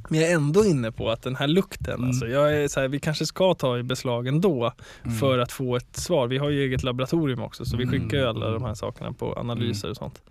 Men 0.08 0.20
jag 0.20 0.30
är 0.30 0.34
ändå 0.34 0.64
inne 0.64 0.92
på 0.92 1.10
att 1.10 1.22
den 1.22 1.36
här 1.36 1.46
lukten, 1.48 1.94
Mm. 1.94 2.08
alltså 2.08 2.26
jag 2.26 2.54
är 2.56 2.68
så 2.68 2.80
här, 2.80 2.88
vi 2.88 3.00
kanske 3.00 3.26
ska 3.26 3.54
ta 3.54 3.78
i 3.78 3.82
beslag 3.82 4.26
ändå 4.26 4.72
Mm. 5.04 5.16
för 5.18 5.38
att 5.38 5.52
få 5.52 5.76
ett 5.76 5.96
svar. 5.96 6.26
Vi 6.26 6.38
har 6.38 6.50
ju 6.50 6.62
eget 6.64 6.82
laboratorium 6.82 7.42
också 7.42 7.64
så 7.64 7.76
vi 7.76 7.82
Mm. 7.82 7.92
skickar 8.00 8.18
ju 8.18 8.24
alla 8.24 8.50
de 8.50 8.64
här 8.64 8.74
sakerna 8.74 9.12
på 9.12 9.34
analyser 9.38 9.90
och 9.90 9.96
sånt. 9.96 10.22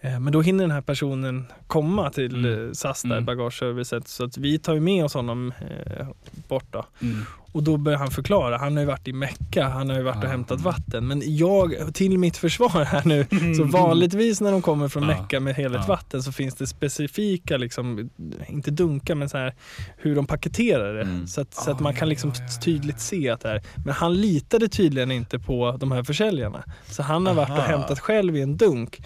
Eh, 0.00 0.20
Men 0.20 0.32
då 0.32 0.40
hinner 0.42 0.64
den 0.64 0.70
här 0.70 0.80
personen 0.80 1.46
komma 1.66 2.10
till 2.10 2.34
Mm. 2.46 2.66
eh, 2.66 2.72
SAS 2.72 3.02
där, 3.02 3.10
Mm. 3.12 3.24
bagageservicet. 3.24 4.08
Så 4.08 4.24
att 4.24 4.36
vi 4.38 4.58
tar 4.58 4.80
med 4.80 5.04
oss 5.04 5.14
honom 5.14 5.52
eh, 5.86 6.06
bort 6.48 6.66
då. 6.70 6.84
Mm. 7.02 7.18
Och 7.52 7.62
då 7.62 7.76
börjar 7.76 7.98
han 7.98 8.10
förklara. 8.10 8.58
Han 8.58 8.72
har 8.72 8.80
ju 8.80 8.86
varit 8.86 9.08
i 9.08 9.12
Mecka, 9.12 9.68
han 9.68 9.90
har 9.90 9.96
ju 9.96 10.02
varit 10.02 10.16
och 10.16 10.24
Ah. 10.24 10.28
hämtat 10.28 10.60
vatten. 10.60 11.06
Men 11.06 11.22
jag, 11.36 11.74
till 11.94 12.18
mitt 12.18 12.36
försvar 12.36 12.84
här 12.84 13.02
nu, 13.04 13.26
så 13.56 13.64
vanligtvis 13.64 14.40
när 14.40 14.52
de 14.52 14.62
kommer 14.62 14.88
från. 14.88 15.06
Mecka 15.06 15.40
med 15.40 15.54
heligt 15.54 15.88
vatten 15.88 16.22
så 16.22 16.32
finns 16.32 16.54
det 16.54 16.66
specifika, 16.66 17.56
liksom, 17.56 18.10
inte 18.48 18.70
dunkar, 18.70 19.14
men 19.14 19.28
så 19.28 19.38
här, 19.38 19.54
hur 19.96 20.14
de 20.16 20.26
paketerar 20.26 20.94
det. 20.94 21.02
Mm. 21.02 21.26
Så, 21.26 21.40
att, 21.40 21.54
så 21.54 21.70
Ah, 21.70 21.74
att 21.74 21.80
man 21.80 21.92
ja, 21.92 21.98
kan 21.98 22.08
liksom 22.08 22.32
tydligt 22.64 23.00
se 23.00 23.28
att 23.30 23.40
det 23.40 23.48
är. 23.48 23.62
Men 23.84 23.94
han 23.94 24.14
litade 24.14 24.68
tydligen 24.68 25.10
inte 25.10 25.38
på 25.38 25.76
de 25.80 25.92
här 25.92 26.02
försäljarna. 26.02 26.62
Så 26.86 27.02
han 27.02 27.26
har 27.26 27.34
varit 27.34 27.50
och 27.50 27.56
hämtat 27.56 27.98
själv 28.00 28.36
i 28.36 28.40
en 28.42 28.56
dunk. 28.56 29.00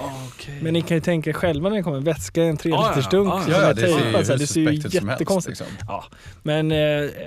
Men 0.60 0.72
ni 0.72 0.82
kan 0.82 0.96
ju 0.96 1.00
tänka 1.00 1.32
själva 1.32 1.68
när 1.68 1.76
det 1.76 1.82
kommer 1.82 2.00
vätska 2.00 2.42
i 2.44 2.48
en 2.48 2.56
3 2.56 2.70
Ja, 2.70 2.76
ja. 2.82 2.88
liters 2.96 3.10
dunk 3.10 3.28
Ja, 3.32 3.42
som 3.42 3.52
är 3.52 3.74
tejpad. 3.74 4.26
här, 4.26 4.38
Det 4.38 4.46
ser 4.46 4.60
ju 4.60 4.72
jättekonstigt 4.90 5.46
Liksom. 5.60 5.66
Ja, 5.88 6.04
men 6.42 6.72
eh, 6.72 6.78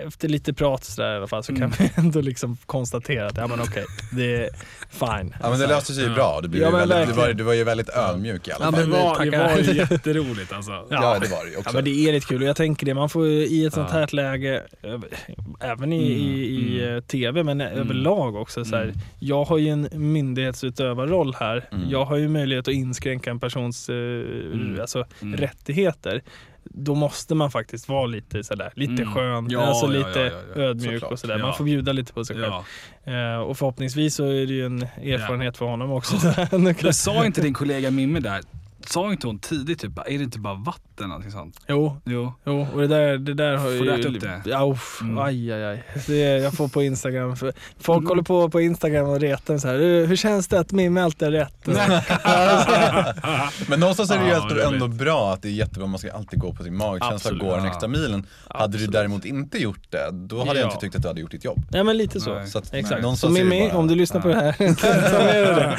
efter 0.07 0.27
lite 0.27 0.53
prat 0.53 0.83
så 0.85 1.01
där, 1.09 1.13
i 1.13 1.17
alla 1.17 1.27
fall 1.27 1.43
så 1.43 1.53
kan 1.53 1.63
Mm. 1.63 1.75
vi 1.79 1.89
ändå 1.95 2.21
liksom 2.21 2.57
konstatera 2.65 3.27
att 3.27 3.37
ja 3.37 3.47
men 3.47 3.61
okej, 3.61 3.85
det 4.11 4.35
är 4.35 4.49
fine. 4.89 5.35
Ja 5.41 5.49
men 5.49 5.59
det 5.59 5.67
löste 5.67 5.93
sig 5.93 6.03
ju 6.03 6.09
Ja. 6.09 6.15
bra. 6.15 6.39
Det 6.41 6.47
blev 6.47 6.63
Ja, 6.63 6.69
väldigt, 6.71 7.07
du, 7.07 7.13
var, 7.13 7.33
du 7.33 7.43
var 7.43 7.53
ju 7.53 7.63
väldigt 7.63 7.89
ödmjuk 7.89 8.47
i 8.47 8.51
alla 8.51 8.65
Ja, 8.65 8.71
fall. 8.71 8.81
men 8.81 8.89
det 8.89 8.97
var, 9.03 9.25
det 9.25 9.37
var 9.37 9.57
ju 9.57 9.77
jätteroligt 9.91 10.53
alltså. 10.53 10.71
Ja, 10.89 11.19
det 11.21 11.27
var 11.27 11.43
det 11.43 11.49
ju 11.49 11.53
Ja, 11.53 11.59
också. 11.59 11.75
men 11.75 11.83
det 11.83 11.89
är 12.09 12.11
lite 12.13 12.25
kul 12.27 12.41
och 12.41 12.47
jag 12.47 12.55
tänker 12.55 12.85
det, 12.85 12.93
man 12.93 13.09
får 13.09 13.27
ju 13.27 13.31
i 13.47 13.65
ett 13.65 13.73
sånt 13.73 13.89
Ja. 13.91 13.99
här 13.99 14.15
läge, 14.15 14.63
även 15.59 15.93
i, 15.93 16.03
i, 16.03 16.45
i 16.45 16.83
Mm. 16.83 17.01
tv 17.01 17.43
men 17.43 17.61
överlag 17.61 18.35
också 18.35 18.65
så 18.65 18.75
här, 18.75 18.83
Mm. 18.83 18.95
Jag 19.19 19.43
har 19.43 19.57
ju 19.57 19.69
en 19.69 19.89
myndighetsutövarroll 19.93 21.35
här. 21.39 21.65
Mm. 21.71 21.89
Jag 21.89 22.05
har 22.05 22.15
ju 22.17 22.27
möjlighet 22.27 22.67
att 22.67 22.73
inskränka 22.73 23.31
en 23.31 23.39
persons 23.39 23.89
eh, 23.89 23.95
Mm. 23.95 24.77
alltså, 24.81 25.05
Mm. 25.21 25.37
rättigheter. 25.39 26.21
Då 26.63 26.95
måste 26.95 27.35
man 27.35 27.51
faktiskt 27.51 27.89
vara 27.89 28.05
lite 28.05 28.43
sådär, 28.43 28.71
lite 28.75 29.01
Mm. 29.01 29.13
skön, 29.13 29.47
Ja, 29.49 29.61
alltså 29.65 29.85
ja, 29.85 29.91
lite 29.91 30.19
ja, 30.55 30.61
ödmjuk 30.61 30.91
Såklart. 30.93 31.11
och 31.11 31.19
sådär. 31.19 31.37
Man 31.37 31.53
får 31.53 31.63
bjuda 31.63 31.91
lite 31.91 32.13
på 32.13 32.25
sig 32.25 32.35
själv. 32.35 32.53
Eh, 33.17 33.39
och 33.39 33.57
förhoppningsvis 33.57 34.15
så 34.15 34.25
är 34.25 34.45
det 34.45 34.53
ju 34.53 34.65
en 34.65 34.81
erfarenhet 34.81 35.57
för 35.57 35.65
honom 35.65 35.91
också. 35.91 36.15
Men 36.83 36.93
sa 36.93 37.25
inte 37.25 37.41
din 37.41 37.53
kollega 37.53 37.91
Mimmi 37.91 38.19
där, 38.19 38.41
sa 38.87 39.11
inte 39.11 39.27
hon 39.27 39.39
tidigt 39.39 39.79
typ, 39.79 39.97
är 39.97 40.17
det 40.17 40.23
inte 40.23 40.39
bara 40.39 40.53
vatten? 40.53 41.09
Någonting 41.09 41.31
sånt? 41.31 41.59
jo, 41.67 42.01
Jo. 42.05 42.33
Jo, 42.45 42.67
och 42.73 42.79
det 42.81 42.87
där, 42.87 43.17
det 43.17 43.33
där 43.33 43.51
har 43.57 43.63
Får 43.63 43.73
ju... 43.73 43.79
du 43.83 43.99
äta 43.99 44.07
upp 44.09 44.21
det? 44.21 44.41
Ja, 44.49 44.71
uff, 44.71 44.99
Mm. 45.01 45.17
aj, 45.17 45.51
aj, 45.53 45.65
aj. 45.65 45.83
Det 46.07 46.17
jag 46.19 46.53
får 46.53 46.67
på 46.67 46.83
Instagram. 46.83 47.35
För 47.35 47.53
folk 47.79 48.07
håller 48.07 48.23
på 48.23 48.49
på 48.49 48.61
Instagram 48.61 49.09
och 49.09 49.19
retar 49.19 49.53
mig 49.53 49.61
så 49.61 49.67
här. 49.67 49.75
"Eh, 49.75 50.07
Hur 50.07 50.15
känns 50.15 50.47
det 50.47 50.59
att 50.59 50.71
Mimmi 50.71 51.01
alltid 51.01 51.27
har 51.27 51.31
rätt? 51.33 51.65
Men 53.67 53.79
någonstans 53.79 54.11
är 54.11 54.17
det 54.19 54.25
ju 54.25 54.31
Ja, 54.31 54.67
ändå, 54.73 54.87
bra 54.87 55.33
att 55.33 55.41
det 55.41 55.47
är 55.47 55.51
jättebra, 55.51 55.87
man 55.87 55.99
ska 55.99 56.11
alltid 56.11 56.39
gå 56.39 56.53
på 56.53 56.63
sin 56.63 56.77
magkänsla 56.77 57.07
och 57.07 57.13
Absolut. 57.15 57.41
gå 57.41 57.55
den 57.55 57.65
Ja. 57.65 57.71
extra 57.71 57.87
milen. 57.87 58.25
Hade 58.47 58.71
du 58.71 58.75
Absolut. 58.75 58.91
däremot 58.91 59.25
inte 59.25 59.57
gjort 59.57 59.91
det, 59.91 60.09
då 60.11 60.37
hade 60.39 60.49
jag 60.59 60.59
Ja. 60.59 60.65
inte 60.71 60.77
tyckt 60.81 60.95
att 60.95 61.01
du 61.01 61.07
hade 61.07 61.21
gjort 61.21 61.31
ditt 61.31 61.45
jobb. 61.45 61.65
Nej 61.71 61.83
men 61.83 61.97
lite 61.97 62.19
så. 62.19 62.33
Nej. 62.35 62.47
Så 62.47 62.57
att, 62.57 62.73
Exakt. 62.73 62.95
Så 62.95 63.01
någonstans 63.01 63.37
är 63.37 63.43
det 63.43 63.49
Mimmi, 63.49 63.69
bara- 63.69 63.77
om 63.79 63.87
du 63.87 63.95
lyssnar 63.95 64.21
på 64.21 64.27
det 64.27 64.35
här, 64.35 64.51
ta 65.11 65.17
med 65.23 65.35
dig 65.35 65.55
det. 65.55 65.77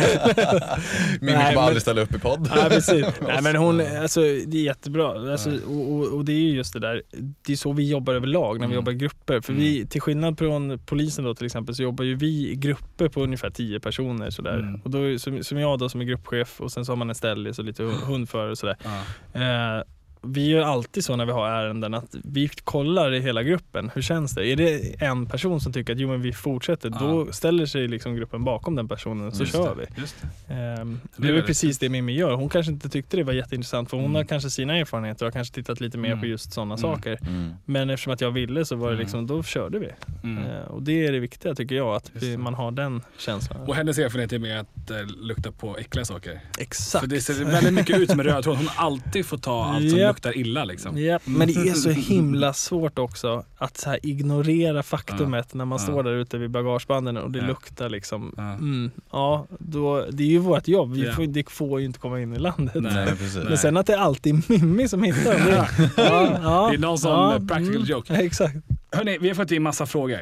Mimmi 1.20 1.38
Nej, 1.38 1.54
kommer 1.54 1.66
aldrig 1.66 1.82
ställa 1.82 2.00
upp 2.00 2.14
i 2.14 2.18
podd. 2.18 2.50
Precis. 2.90 3.20
Nej, 3.26 3.42
men 3.42 3.56
hon, 3.56 3.80
alltså, 3.80 4.20
det 4.20 4.58
är 4.58 4.62
jättebra. 4.62 5.32
Alltså, 5.32 5.50
och, 5.68 5.92
och, 5.92 6.06
och 6.16 6.24
det 6.24 6.32
är 6.32 6.40
ju 6.40 6.50
just 6.56 6.72
det 6.72 6.78
där, 6.80 7.02
det 7.46 7.52
är 7.52 7.56
så 7.56 7.72
vi 7.72 7.90
jobbar 7.90 8.14
överlag 8.14 8.54
när 8.60 8.66
vi 8.66 8.72
Mm. 8.72 8.74
jobbar 8.74 8.92
i 8.92 8.94
grupper. 8.94 9.40
För 9.40 9.52
vi, 9.52 9.86
till 9.86 10.00
skillnad 10.00 10.38
från 10.38 10.78
polisen 10.86 11.24
då 11.24 11.34
till 11.34 11.46
exempel, 11.46 11.74
så 11.74 11.82
jobbar 11.82 12.04
ju 12.04 12.14
vi 12.14 12.50
i 12.50 12.54
grupper 12.54 13.08
på 13.08 13.22
ungefär 13.22 13.50
10 13.50 13.80
personer. 13.80 14.30
Sådär. 14.30 14.58
Mm. 14.58 14.80
Och 14.84 14.90
då, 14.90 15.18
som, 15.18 15.44
som 15.44 15.58
jag 15.58 15.78
då 15.78 15.88
som 15.88 16.00
är 16.00 16.04
gruppchef 16.04 16.60
och 16.60 16.72
sen 16.72 16.84
så 16.84 16.92
har 16.92 16.96
man 16.96 17.08
en 17.08 17.14
ställis 17.14 17.58
och 17.58 17.64
lite 17.64 17.82
hund- 17.82 18.02
hundförare 18.04 18.50
och 18.50 18.58
sådär. 18.58 18.76
Ja. 18.84 19.40
Eh, 19.40 19.82
vi 20.22 20.48
gör 20.48 20.62
alltid 20.62 21.04
så 21.04 21.16
när 21.16 21.26
vi 21.26 21.32
har 21.32 21.48
ärenden 21.48 21.94
att 21.94 22.14
vi 22.24 22.48
kollar 22.48 23.14
i 23.14 23.20
hela 23.20 23.42
gruppen. 23.42 23.90
Hur 23.94 24.02
känns 24.02 24.34
det? 24.34 24.46
Är 24.46 24.56
det 24.56 25.02
en 25.02 25.26
person 25.26 25.60
som 25.60 25.72
tycker 25.72 25.92
att 25.92 25.98
jo 26.00 26.08
men 26.08 26.22
vi 26.22 26.32
fortsätter, 26.32 26.90
då 26.90 27.32
ställer 27.32 27.66
sig 27.66 27.88
liksom 27.88 28.14
gruppen 28.16 28.44
bakom 28.44 28.74
den 28.76 28.88
personen 28.88 29.26
och 29.26 29.34
så 29.34 29.42
Just 29.42 29.52
kör 29.54 29.74
det, 29.74 29.86
vi. 29.96 30.02
Det. 30.48 30.54
Ehm, 30.54 31.00
Det 31.16 31.28
är 31.28 31.32
det 31.32 31.38
är 31.38 31.42
precis 31.42 31.78
det 31.78 31.88
Mimmi 31.88 32.12
gör. 32.12 32.32
Hon 32.32 32.48
kanske 32.48 32.72
inte 32.72 32.88
tyckte 32.88 33.16
det 33.16 33.24
var 33.24 33.32
jätteintressant 33.32 33.90
för 33.90 33.96
hon 33.96 34.04
Mm. 34.06 34.14
har 34.14 34.24
kanske 34.24 34.50
sina 34.50 34.76
erfarenheter 34.76 35.26
och 35.26 35.32
har 35.32 35.32
kanske 35.38 35.54
tittat 35.54 35.80
lite 35.80 35.98
mer 35.98 36.08
Mm. 36.08 36.20
på 36.20 36.26
just 36.26 36.52
sådana 36.52 36.74
Mm. 36.74 36.82
saker. 36.82 37.18
Mm. 37.22 37.52
Men 37.64 37.90
eftersom 37.90 38.12
att 38.12 38.20
jag 38.20 38.30
ville 38.30 38.64
så 38.64 38.76
var 38.76 38.86
det 38.86 38.92
Mm. 38.94 39.00
liksom, 39.02 39.26
då 39.26 39.42
körde 39.42 39.78
vi. 39.78 39.88
Ehm, 40.24 40.38
och 40.68 40.82
det 40.82 41.06
är 41.06 41.12
det 41.12 41.18
viktiga 41.20 41.54
tycker 41.54 41.74
jag, 41.74 41.94
att 41.96 42.10
vi, 42.14 42.36
man 42.36 42.54
har 42.54 42.70
den 42.70 43.02
känslan. 43.18 43.60
Och 43.60 43.74
hennes 43.74 43.98
erfarenhet 43.98 44.32
är 44.32 44.38
mer 44.38 44.56
att 44.56 44.90
eh, 44.90 44.96
lukta 45.22 45.52
på 45.52 45.76
äckliga 45.78 46.04
saker. 46.04 46.40
Exakt. 46.58 47.00
För 47.04 47.10
det 47.10 47.20
ser 47.20 47.44
väldigt 47.44 47.74
mycket 47.74 47.98
ut 47.98 48.10
en 48.10 48.22
röd 48.22 48.44
tråd. 48.44 48.56
Hon 48.56 48.66
har 48.68 48.84
alltid 48.86 49.26
fått 49.26 49.42
ta 49.42 49.64
allt 49.64 49.90
som 49.90 49.98
Japp. 49.98 50.09
Luktar 50.10 50.36
illa 50.38 50.64
liksom. 50.64 50.98
Ja, 50.98 51.18
men 51.24 51.48
det 51.48 51.54
är 51.54 51.74
så 51.74 51.90
himla 51.90 52.52
svårt 52.52 52.98
också 52.98 53.44
att 53.56 53.76
så 53.76 53.90
här 53.90 53.98
ignorera 54.02 54.82
faktumet 54.82 55.54
när 55.54 55.64
man 55.64 55.78
Ja. 55.78 55.84
står 55.86 56.02
där 56.02 56.12
ute 56.12 56.38
vid 56.38 56.50
bagagebanden 56.50 57.16
och 57.16 57.30
det 57.30 57.38
Ja. 57.38 57.46
luktar 57.46 57.88
liksom. 57.88 58.34
Ja. 58.36 58.52
Mm, 58.52 58.90
ja, 59.12 59.46
då, 59.58 60.06
det 60.10 60.22
är 60.22 60.26
ju 60.28 60.38
vårt 60.38 60.68
jobb. 60.68 60.92
Vi 60.92 61.06
Ja. 61.06 61.12
får, 61.12 61.26
det 61.26 61.50
får 61.50 61.80
ju 61.80 61.86
inte 61.86 61.98
komma 61.98 62.20
in 62.20 62.32
i 62.32 62.38
landet. 62.38 62.74
Nej. 62.74 63.12
Men 63.48 63.58
sen 63.58 63.76
att 63.76 63.86
det 63.86 63.92
är 63.92 63.98
alltid 63.98 64.50
Mimmi 64.50 64.88
som 64.88 65.02
hittar 65.02 65.32
dem. 65.38 65.46
Det, 65.46 65.92
ja, 66.02 66.38
ja, 66.42 66.68
Det 66.70 66.76
är 66.76 66.78
någon 66.78 66.98
sån, 66.98 67.10
ja, 67.10 67.36
eh, 67.36 67.46
practical 67.46 67.88
joke. 67.88 68.14
Exakt. 68.14 68.56
Hörni, 68.92 69.18
vi 69.18 69.28
har 69.28 69.34
fått 69.34 69.50
in 69.50 69.62
massa 69.62 69.86
frågor. 69.86 70.20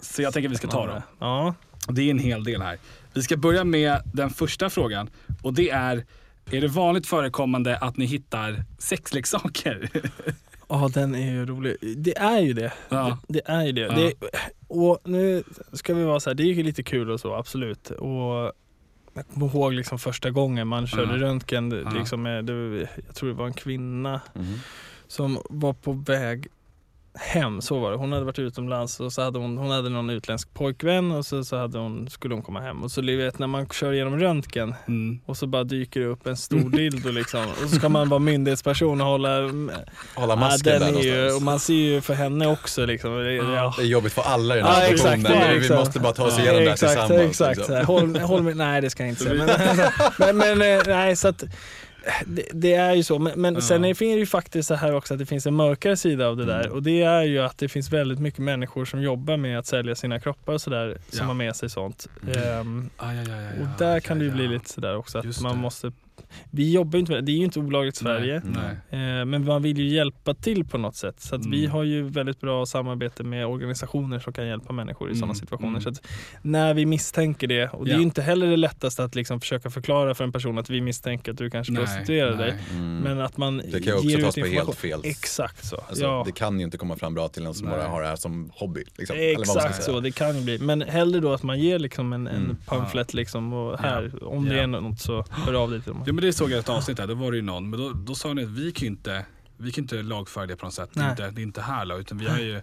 Så 0.00 0.22
jag 0.22 0.32
tänker 0.32 0.48
att 0.48 0.52
vi 0.52 0.56
ska 0.58 0.68
ta 0.68 0.86
dem. 0.86 1.00
Ja. 1.18 1.54
Det 1.88 2.02
är 2.02 2.10
en 2.10 2.18
hel 2.18 2.44
del 2.44 2.62
här. 2.62 2.78
Vi 3.14 3.22
ska 3.22 3.36
börja 3.36 3.64
med 3.64 3.98
den 4.12 4.30
första 4.30 4.70
frågan. 4.70 5.10
Och 5.42 5.54
det 5.54 5.70
är, 5.70 6.04
är 6.52 6.60
det 6.60 6.68
vanligt 6.68 7.06
förekommande 7.06 7.76
att 7.78 7.96
ni 7.96 8.04
hittar 8.06 8.64
sexleksaker? 8.78 9.90
ja, 10.68 10.90
den 10.94 11.14
är 11.14 11.30
ju 11.32 11.46
rolig. 11.46 11.76
Det 11.96 12.18
är 12.18 12.40
ju 12.40 12.52
det. 12.52 12.72
ja. 12.88 13.18
Det, 13.28 13.34
det 13.44 13.52
är 13.52 13.64
ju 13.66 13.72
det. 13.72 13.80
Ja. 13.80 13.92
det. 13.94 14.12
Och 14.68 14.98
nu 15.04 15.42
ska 15.72 15.94
vi 15.94 16.04
vara 16.04 16.20
så 16.20 16.30
här, 16.30 16.34
det 16.34 16.42
är 16.42 16.52
ju 16.52 16.62
lite 16.62 16.82
kul 16.82 17.10
och 17.10 17.20
så, 17.20 17.34
absolut. 17.34 17.90
Och 17.90 18.52
jag 19.14 19.28
kommer 19.34 19.46
ihåg 19.46 19.72
liksom 19.72 19.98
första 19.98 20.30
gången 20.30 20.68
man 20.68 20.86
körde 20.86 21.16
Ja. 21.16 21.22
röntgen. 21.22 21.68
Liksom, 21.70 22.26
eh, 22.26 22.38
det, 22.42 22.88
jag 23.06 23.14
tror 23.14 23.28
det 23.28 23.34
var 23.34 23.46
en 23.46 23.52
kvinna 23.52 24.20
Mhm. 24.34 24.58
som 25.06 25.38
var 25.50 25.72
på 25.72 25.92
väg 25.92 26.46
hem, 27.20 27.60
så 27.60 27.78
var 27.78 27.90
det. 27.90 27.96
Hon 27.96 28.12
hade 28.12 28.24
varit 28.24 28.38
utomlands 28.38 29.00
och 29.00 29.12
så 29.12 29.22
hade 29.22 29.38
hon, 29.38 29.58
hon 29.58 29.70
hade 29.70 29.88
någon 29.88 30.10
utländsk 30.10 30.54
pojkvän 30.54 31.12
och 31.12 31.26
så, 31.26 31.44
så 31.44 31.56
hade 31.56 31.78
hon, 31.78 32.10
skulle 32.10 32.34
hon 32.34 32.42
komma 32.42 32.60
hem. 32.60 32.82
Och 32.82 32.90
så 32.90 33.00
du 33.00 33.16
vet 33.16 33.38
när 33.38 33.46
man 33.46 33.68
kör 33.68 33.92
igenom 33.92 34.18
röntgen 34.20 34.74
Mm. 34.88 35.18
och 35.26 35.36
så 35.36 35.46
bara 35.46 35.64
dyker 35.64 36.00
det 36.00 36.06
upp 36.06 36.26
en 36.26 36.36
stor 36.36 36.70
dildo 36.70 37.10
liksom. 37.10 37.40
Och 37.62 37.70
så 37.70 37.76
ska 37.76 37.88
man 37.88 38.08
vara 38.08 38.18
myndighetsperson 38.20 39.00
och 39.00 39.06
hålla... 39.06 39.40
Hålla 39.40 39.72
Ja, 40.32 40.36
masken 40.36 40.80
den 40.80 40.92
där 40.94 41.00
är 41.00 41.24
ju, 41.26 41.32
och 41.32 41.42
man 41.42 41.60
ser 41.60 41.74
ju 41.74 42.00
för 42.00 42.14
henne 42.14 42.46
också 42.46 42.86
liksom. 42.86 43.16
Det- 43.16 43.32
Ja. 43.34 43.74
Det 43.78 43.82
är 43.82 43.86
jobbigt 43.86 44.12
för 44.12 44.22
alla 44.22 44.54
i 44.54 44.58
den 44.58 44.66
Ja, 44.66 44.72
här 44.72 44.92
exakt, 44.92 45.16
situationen. 45.16 45.46
ja, 45.46 45.52
Vi 45.52 45.58
exakt. 45.58 45.80
måste 45.80 46.00
bara 46.00 46.12
ta 46.12 46.24
oss 46.24 46.38
igenom 46.38 46.54
det 46.60 46.66
här 46.66 46.72
exakt, 46.72 46.92
tillsammans. 46.92 47.30
Exakt, 47.30 47.58
liksom. 47.58 47.86
håll, 47.86 48.16
håll 48.20 48.42
med, 48.42 48.56
nej 48.56 48.80
det 48.80 48.90
ska 48.90 49.02
jag 49.02 49.10
inte 49.10 49.22
säga. 49.24 49.34
Men, 50.18 50.36
men, 50.36 50.58
men 50.58 50.78
eh, 50.78 50.82
nej 50.86 51.16
så 51.16 51.28
att 51.28 51.44
det, 52.26 52.42
det 52.52 52.74
är 52.74 52.94
ju 52.94 53.02
så. 53.02 53.18
Men, 53.18 53.40
men 53.40 53.54
Ja. 53.54 53.60
sen 53.60 53.84
är, 53.84 53.94
finns 53.94 54.14
det 54.14 54.18
ju 54.20 54.26
faktiskt 54.26 54.68
så 54.68 54.74
här 54.74 54.94
också 54.94 55.14
att 55.14 55.20
det 55.20 55.26
finns 55.26 55.46
en 55.46 55.54
mörkare 55.54 55.96
sida 55.96 56.28
av 56.28 56.36
det 56.36 56.44
där. 56.44 56.60
Mm. 56.60 56.72
Och 56.72 56.82
det 56.82 57.02
är 57.02 57.22
ju 57.22 57.38
att 57.38 57.58
det 57.58 57.68
finns 57.68 57.92
väldigt 57.92 58.18
mycket 58.18 58.40
människor 58.40 58.84
som 58.84 59.02
jobbar 59.02 59.36
med 59.36 59.58
att 59.58 59.66
sälja 59.66 59.94
sina 59.94 60.20
kroppar 60.20 60.52
och 60.52 60.60
sådär. 60.60 60.98
Som 61.08 61.18
Ja. 61.18 61.24
har 61.24 61.34
med 61.34 61.56
sig 61.56 61.70
sånt. 61.70 62.08
Mm. 62.36 62.90
Aj, 62.96 63.18
aj, 63.18 63.30
aj, 63.32 63.62
och 63.62 63.68
där 63.78 64.00
kan 64.00 64.18
det 64.18 64.24
ju 64.24 64.30
bli 64.30 64.48
lite 64.48 64.68
sådär 64.70 64.96
också 64.96 65.18
att 65.18 65.24
Just 65.24 65.40
man 65.42 65.52
det. 65.56 65.62
måste 65.62 65.92
vi 66.50 66.72
jobbar 66.72 66.92
ju 66.96 67.00
inte 67.00 67.12
med 67.12 67.22
det, 67.22 67.26
det 67.26 67.32
är 67.32 67.36
ju 67.38 67.44
inte 67.44 67.58
olagligt 67.60 67.94
i 67.94 67.98
Sverige. 67.98 68.42
Nej. 68.44 69.18
Eh, 69.20 69.24
Men 69.24 69.44
man 69.44 69.62
vill 69.62 69.78
ju 69.78 69.88
hjälpa 69.88 70.34
till 70.34 70.64
på 70.64 70.78
något 70.78 70.96
sätt. 70.96 71.20
Så 71.20 71.34
att 71.36 71.46
vi 71.46 71.58
Mm. 71.58 71.70
har 71.70 71.82
ju 71.82 72.02
väldigt 72.02 72.40
bra 72.40 72.66
samarbete 72.66 73.24
med 73.24 73.46
organisationer 73.46 74.18
som 74.18 74.32
kan 74.32 74.46
hjälpa 74.46 74.72
människor 74.72 75.10
i 75.10 75.14
sådana 75.14 75.24
Mm, 75.24 75.34
situationer. 75.34 75.68
mm. 75.68 75.82
Så 75.82 75.88
att 75.88 76.02
när 76.42 76.74
vi 76.74 76.86
misstänker 76.86 77.46
det, 77.46 77.68
och 77.68 77.84
det 77.84 77.90
är 77.90 77.92
Ja. 77.92 77.98
ju 77.98 78.02
inte 78.04 78.22
heller 78.22 78.46
det 78.46 78.56
lättaste 78.56 79.04
att 79.04 79.14
liksom 79.14 79.40
försöka 79.40 79.70
förklara 79.70 80.14
för 80.14 80.24
en 80.24 80.32
person 80.32 80.58
att 80.58 80.70
vi 80.70 80.80
misstänker 80.80 81.32
att 81.32 81.38
du 81.38 81.50
kanske 81.50 81.72
Nej, 81.72 81.84
prostituerar 81.84 82.36
nej. 82.36 82.46
dig. 82.46 82.58
Mm. 82.74 82.96
Men 82.98 83.20
att 83.20 83.36
man 83.36 83.56
det 83.56 83.70
kan 83.72 83.80
ju 83.82 83.92
också 83.94 84.08
ger 84.08 84.22
tas 84.22 84.38
ut 84.38 84.42
på 84.44 84.48
information. 84.48 84.66
helt 84.66 84.78
fel. 84.78 85.00
Exakt 85.10 85.64
så. 85.66 85.76
Alltså, 85.88 86.04
ja. 86.04 86.22
Det 86.26 86.32
kan 86.32 86.58
ju 86.58 86.64
inte 86.64 86.78
komma 86.78 86.96
fram 86.96 87.14
bra 87.14 87.28
till 87.28 87.42
någon 87.42 87.54
som 87.54 87.68
Nej. 87.68 87.78
bara 87.78 87.88
har 87.88 88.02
det 88.02 88.08
här 88.08 88.16
som 88.16 88.50
hobby. 88.54 88.84
Liksom. 88.98 89.16
Exakt 89.18 89.82
så, 89.82 90.00
det 90.00 90.10
kan 90.10 90.36
ju 90.38 90.44
bli. 90.44 90.58
Men 90.58 90.82
hellre 90.82 91.20
då 91.20 91.32
att 91.32 91.42
man 91.42 91.58
ger 91.60 91.78
liksom 91.78 92.12
en, 92.12 92.26
en 92.26 92.44
Mm. 92.44 92.56
pamflett 92.66 93.14
liksom 93.14 93.52
och 93.52 93.78
här, 93.78 94.24
om 94.24 94.48
det 94.48 94.56
Ja. 94.56 94.62
är 94.62 94.66
något 94.66 95.00
så 95.00 95.24
hör 95.30 95.54
av 95.54 95.70
dig 95.70 95.80
till 95.82 95.92
dem. 95.92 96.02
Ja 96.08 96.12
men 96.12 96.24
det 96.24 96.32
såg 96.32 96.50
jag 96.50 96.58
ett 96.58 96.68
avsnitt 96.68 96.96
där, 96.96 97.06
då 97.06 97.14
var 97.14 97.30
det 97.30 97.36
ju 97.36 97.42
någon, 97.42 97.70
men 97.70 97.80
då, 97.80 97.92
då 97.92 98.14
sa 98.14 98.34
ni 98.34 98.44
att 98.44 98.50
vi 98.50 98.72
kan 98.72 98.80
ju 98.80 98.86
inte, 98.86 99.26
vi 99.56 99.72
kan 99.72 99.84
inte 99.84 100.02
lagföra 100.02 100.46
det 100.46 100.56
på 100.56 100.66
något 100.66 100.74
sätt. 100.74 100.90
Det 100.92 101.00
är, 101.00 101.10
inte, 101.10 101.30
det 101.30 101.40
är 101.40 101.42
inte 101.42 101.60
här 101.60 101.86
då, 101.86 101.98
utan 101.98 102.18
vi 102.18 102.26
har 102.26 102.38
ju 102.38 102.60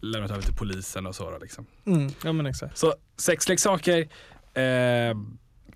lämnat 0.00 0.30
över 0.30 0.42
till 0.42 0.54
polisen 0.54 1.06
och 1.06 1.14
så 1.14 1.38
liksom. 1.38 1.66
Mm. 1.86 2.12
Ja 2.24 2.32
men 2.32 2.46
exakt. 2.46 2.78
Så 2.78 2.94
sexleksaker, 3.16 3.98
eh, 4.54 5.16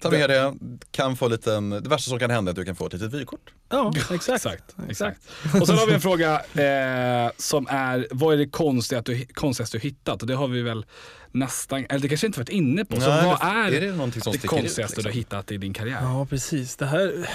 Ta 0.00 0.10
med 0.10 0.30
det, 0.30 0.54
kan 0.90 1.16
få 1.16 1.28
liten, 1.28 1.70
det 1.70 1.88
värsta 1.88 2.08
som 2.08 2.18
kan 2.18 2.30
hända 2.30 2.48
är 2.48 2.52
att 2.52 2.56
du 2.56 2.64
kan 2.64 2.76
få 2.76 2.86
ett 2.86 2.92
litet 2.92 3.14
vykort. 3.14 3.54
Ja, 3.68 3.92
exakt. 4.10 4.28
exakt, 4.28 4.76
exakt. 4.88 5.20
Och 5.60 5.66
sen 5.66 5.78
har 5.78 5.86
vi 5.86 5.94
en 5.94 6.00
fråga 6.10 6.34
eh, 6.34 7.30
som 7.36 7.66
är, 7.70 8.08
vad 8.10 8.34
är 8.34 8.38
det 8.38 8.48
konstigaste 8.48 9.12
du, 9.12 9.26
konstigaste 9.26 9.76
du 9.78 9.82
hittat? 9.82 10.22
Och 10.22 10.28
det 10.28 10.34
har 10.34 10.48
vi 10.48 10.62
väl 10.62 10.86
nästan, 11.32 11.86
eller 11.88 12.00
det 12.00 12.08
kanske 12.08 12.26
inte 12.26 12.38
varit 12.40 12.48
inne 12.48 12.84
på. 12.84 13.00
Så 13.00 13.08
Nej, 13.10 13.26
vad 13.26 13.38
det- 13.40 13.44
är, 13.44 13.66
är 13.66 13.80
det 13.80 14.04
det 14.06 14.20
sticker 14.20 14.30
ut, 14.36 14.46
konstigaste 14.46 14.80
du 14.80 14.84
liksom? 14.84 15.04
har 15.04 15.12
hittat 15.12 15.52
i 15.52 15.56
din 15.56 15.72
karriär? 15.72 15.98
Ja, 16.02 16.26
precis. 16.30 16.76
Det 16.76 16.86
här, 16.86 17.28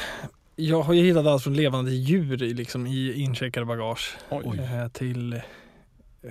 jag 0.56 0.82
har 0.82 0.94
ju 0.94 1.04
hittat 1.04 1.26
allt 1.26 1.44
från 1.44 1.54
levande 1.54 1.92
djur 1.92 2.44
i, 2.44 2.54
liksom, 2.54 2.88
i 2.88 3.14
incheckade 3.14 3.66
bagage 3.66 4.18
Oj. 4.30 4.58
eh, 4.60 4.88
till 4.88 5.42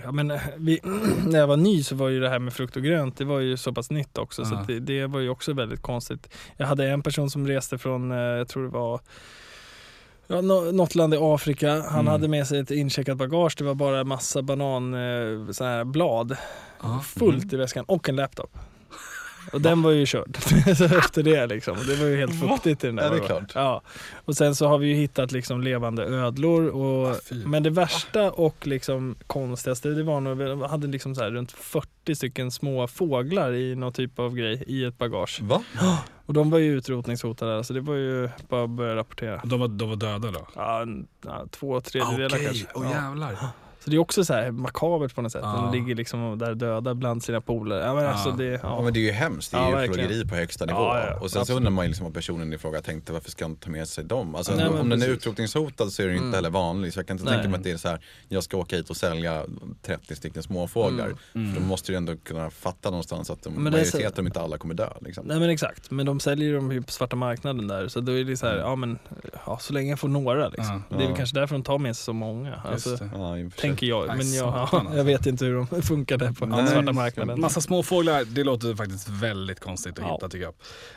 Ja, 0.05 0.13
men, 0.13 0.31
eh, 0.31 0.41
vi, 0.57 0.81
när 1.27 1.39
jag 1.39 1.47
var 1.47 1.57
ny 1.57 1.83
så 1.83 1.95
var 1.97 2.09
ju 2.09 2.21
det 2.21 2.29
här 2.29 2.39
med 2.39 2.53
frukt 2.53 2.77
och 2.77 2.83
grönt, 2.83 3.17
det 3.19 3.25
var 3.25 3.41
ju 3.41 3.57
så 3.57 3.73
pass 3.73 3.91
nytt 3.91 4.19
också. 4.19 4.45
Så 4.45 4.55
Ja. 4.55 4.59
att 4.61 4.67
det, 4.67 4.81
det 4.81 5.07
var 5.07 5.21
ju 5.21 5.29
också 5.29 5.53
väldigt 5.53 5.83
konstigt. 5.83 6.29
Jag 6.57 6.67
hade 6.67 6.89
en 6.89 7.03
person 7.03 7.31
som 7.31 7.47
reste 7.49 7.79
från, 7.79 8.11
eh, 8.13 8.19
jag 8.19 8.49
tror 8.49 8.63
det 8.63 8.69
var 8.71 9.01
Ja, 10.27 10.41
nå- 10.41 10.71
något 10.73 10.95
land 10.95 11.15
i 11.15 11.17
Afrika. 11.21 11.71
Han 11.73 11.93
Mm. 12.01 12.07
hade 12.07 12.29
med 12.29 12.47
sig 12.47 12.59
ett 12.59 12.71
incheckat 12.71 13.17
bagage. 13.17 13.55
Det 13.59 13.65
var 13.65 13.75
bara 13.75 14.05
massa 14.05 14.43
banan, 14.43 14.95
eh, 14.95 15.51
så 15.53 15.65
här 15.65 15.85
blad 15.85 16.37
Ja. 16.85 17.01
fullt 17.07 17.53
i 17.53 17.57
väskan 17.57 17.85
och 17.89 18.09
en 18.09 18.17
laptop. 18.17 18.51
Och 19.53 19.61
den 19.61 19.83
var 19.83 19.91
ju 19.91 20.07
körd 20.07 20.37
efter 20.99 21.23
det 21.23 21.47
liksom. 21.47 21.77
Det 21.89 21.95
var 21.97 22.07
ju 22.07 22.17
helt 22.17 22.41
fuktigt 22.41 22.85
i 22.85 22.87
den 22.87 22.97
där. 22.97 23.05
Ja, 23.05 23.11
det 23.11 23.17
är 23.17 23.27
klart. 23.27 23.53
Ja. 23.55 23.83
Och 24.25 24.37
sen 24.37 24.55
så 24.55 24.67
har 24.69 24.79
vi 24.79 24.87
ju 24.87 24.95
hittat 24.95 25.33
liksom 25.33 25.63
levande 25.63 26.05
ödlor. 26.05 26.67
Och, 26.69 27.09
Ah, 27.11 27.15
men 27.47 27.63
det 27.63 27.71
värsta 27.71 28.31
och 28.31 28.67
liksom 28.67 29.17
konstigaste 29.27 29.89
det 29.89 30.03
var 30.03 30.21
nog, 30.21 30.37
vi 30.39 30.67
hade 30.67 30.87
liksom 30.87 31.15
så 31.15 31.23
här 31.23 31.31
runt 31.31 31.53
40 31.53 32.15
stycken 32.15 32.51
små 32.51 32.87
fåglar 32.89 33.53
i 33.53 33.75
någon 33.75 33.93
typ 33.93 34.19
av 34.19 34.35
grej 34.35 34.65
i 34.67 34.85
ett 34.85 34.99
bagage. 34.99 35.41
Va? 35.43 35.63
Och 36.27 36.35
de 36.35 36.51
var 36.51 36.59
ju 36.59 36.77
utrotningshotade 36.79 37.65
så 37.65 37.73
det 37.73 37.81
var 37.81 37.95
ju 37.95 38.29
bara 38.49 38.65
att 38.65 38.71
börja 38.71 38.97
rapportera. 38.97 39.41
De 39.45 39.61
var, 39.61 39.69
de 39.69 39.89
var 39.89 39.97
döda 39.97 40.31
då? 40.31 40.47
Ja, 40.55 40.87
två 41.51 41.81
tredjedelar 41.81 42.37
Okej, 42.37 42.45
kanske. 42.47 42.67
åh 42.75 42.85
Ja. 42.85 43.03
jävlar. 43.03 43.37
Så 43.85 43.91
det 43.91 43.97
är 43.97 43.99
också 44.01 44.25
så 44.25 44.33
här 44.35 44.51
makabert 44.51 45.15
på 45.15 45.23
något 45.23 45.33
sätt. 45.33 45.41
Ja. 45.45 45.69
De 45.73 45.79
ligger 45.79 45.95
liksom 45.95 46.39
där 46.39 46.55
döda 46.55 46.95
bland 46.95 47.23
sina 47.23 47.41
polare. 47.41 47.85
Ja, 47.85 47.95
men 47.95 48.05
Ja. 48.05 48.11
alltså 48.11 48.31
det, 48.31 48.45
Ja. 48.45 48.59
ja. 48.63 48.83
men 48.83 48.93
det 48.93 48.99
är 49.01 49.05
ju 49.05 49.11
hemskt, 49.11 49.51
det 49.51 49.57
är 49.57 49.71
Ja, 49.71 49.83
ju 49.83 49.89
plågeri 49.93 50.25
på 50.29 50.35
högsta 50.35 50.65
nivå. 50.65 50.79
Ja, 50.79 51.07
ja, 51.11 51.19
och 51.21 51.31
sen 51.31 51.47
så 51.47 51.55
undrar 51.55 51.71
man 51.71 51.85
ju 51.85 51.89
liksom 51.89 52.07
om 52.07 52.13
personen 52.13 52.53
i 52.53 52.59
fråga 52.59 52.83
tänkte 52.83 53.13
varför 53.13 53.31
ska 53.31 53.45
han 53.45 53.57
ta 53.57 53.71
med 53.71 53.89
sig 53.89 54.05
dem? 54.05 54.35
Alltså, 54.35 54.55
Nej, 54.55 54.67
om 54.69 54.89
den 54.89 55.03
är 55.03 55.09
utrotningshotad 55.09 55.93
så 55.93 56.03
är 56.03 56.07
den 56.07 56.15
ju 56.15 56.19
inte 56.19 56.27
Mm. 56.29 56.35
heller 56.35 56.51
vanlig. 56.51 56.93
Så 56.93 56.99
jag 56.99 57.07
kan 57.07 57.15
inte 57.19 57.25
Nej. 57.25 57.35
tänka 57.35 57.49
mig 57.49 57.59
att 57.59 57.65
det 57.65 57.71
är 57.71 57.77
så 57.77 57.89
här, 57.89 58.01
jag 58.29 58.43
ska 58.45 58.57
åka 58.57 58.77
hit 58.77 58.91
och 58.91 58.97
sälja 58.97 59.45
30 59.83 60.17
stycken 60.17 60.43
småfåglar. 60.43 61.13
Mm. 61.35 61.55
För 61.55 61.61
då 61.61 61.67
måste 61.67 61.93
du 61.93 61.97
ändå 61.97 62.17
kunna 62.17 62.51
fatta 62.51 62.91
någonstans 62.91 63.31
att 63.31 63.43
de, 63.43 63.55
så- 63.55 63.61
majoriteten, 63.61 64.13
om 64.23 64.27
inte 64.27 64.41
alla, 64.41 64.59
kommer 64.59 64.75
dö. 64.75 64.89
Liksom. 65.01 65.27
Nej 65.27 65.41
men 65.41 65.51
exakt, 65.51 65.91
men 65.91 66.07
de 66.07 66.21
säljer 66.21 66.49
ju 66.49 66.55
dem 66.55 66.73
ju 66.73 66.83
på 66.83 66.93
svarta 66.93 67.17
marknaden 67.17 67.69
där 67.69 67.89
så 67.89 68.01
då 68.01 68.13
är 68.13 68.25
det 68.25 68.37
så 68.37 68.47
här, 68.47 68.55
Mm. 68.55 68.67
ja 68.67 68.77
men 68.77 68.99
ja, 69.47 69.59
så 69.61 69.73
länge 69.73 69.91
jag 69.91 69.99
får 69.99 70.09
några 70.09 70.49
liksom. 70.49 70.83
Ja. 70.91 70.97
Det 70.97 71.03
är 71.05 71.09
väl 71.09 71.17
kanske 71.17 71.37
därför 71.41 71.55
de 71.55 71.63
tar 71.63 71.79
med 71.79 71.97
sig 71.97 72.05
så 72.05 72.13
många. 72.13 72.55
Alltså, 72.65 72.99
Tänker 73.75 73.87
jag, 73.87 74.07
Nej, 74.07 74.17
men 74.17 74.33
jag, 74.35 74.53
satan, 74.69 74.81
alltså. 74.81 74.97
jag 74.97 75.05
vet 75.05 75.27
inte 75.27 75.45
hur 75.45 75.55
de 75.71 75.83
funkade 75.83 76.33
på 76.33 76.47
Nej, 76.47 76.67
svarta 76.67 76.93
marknaden. 76.93 77.41
Massa 77.41 77.61
småfåglar, 77.61 78.25
det 78.25 78.45
låter 78.45 78.75
faktiskt 78.75 79.09
väldigt 79.09 79.61
konstigt 79.61 79.99
att 79.99 80.05
Ja. 80.05 80.15
hitta 80.15 80.29
tycker 80.29 80.45
jag. 80.45 80.55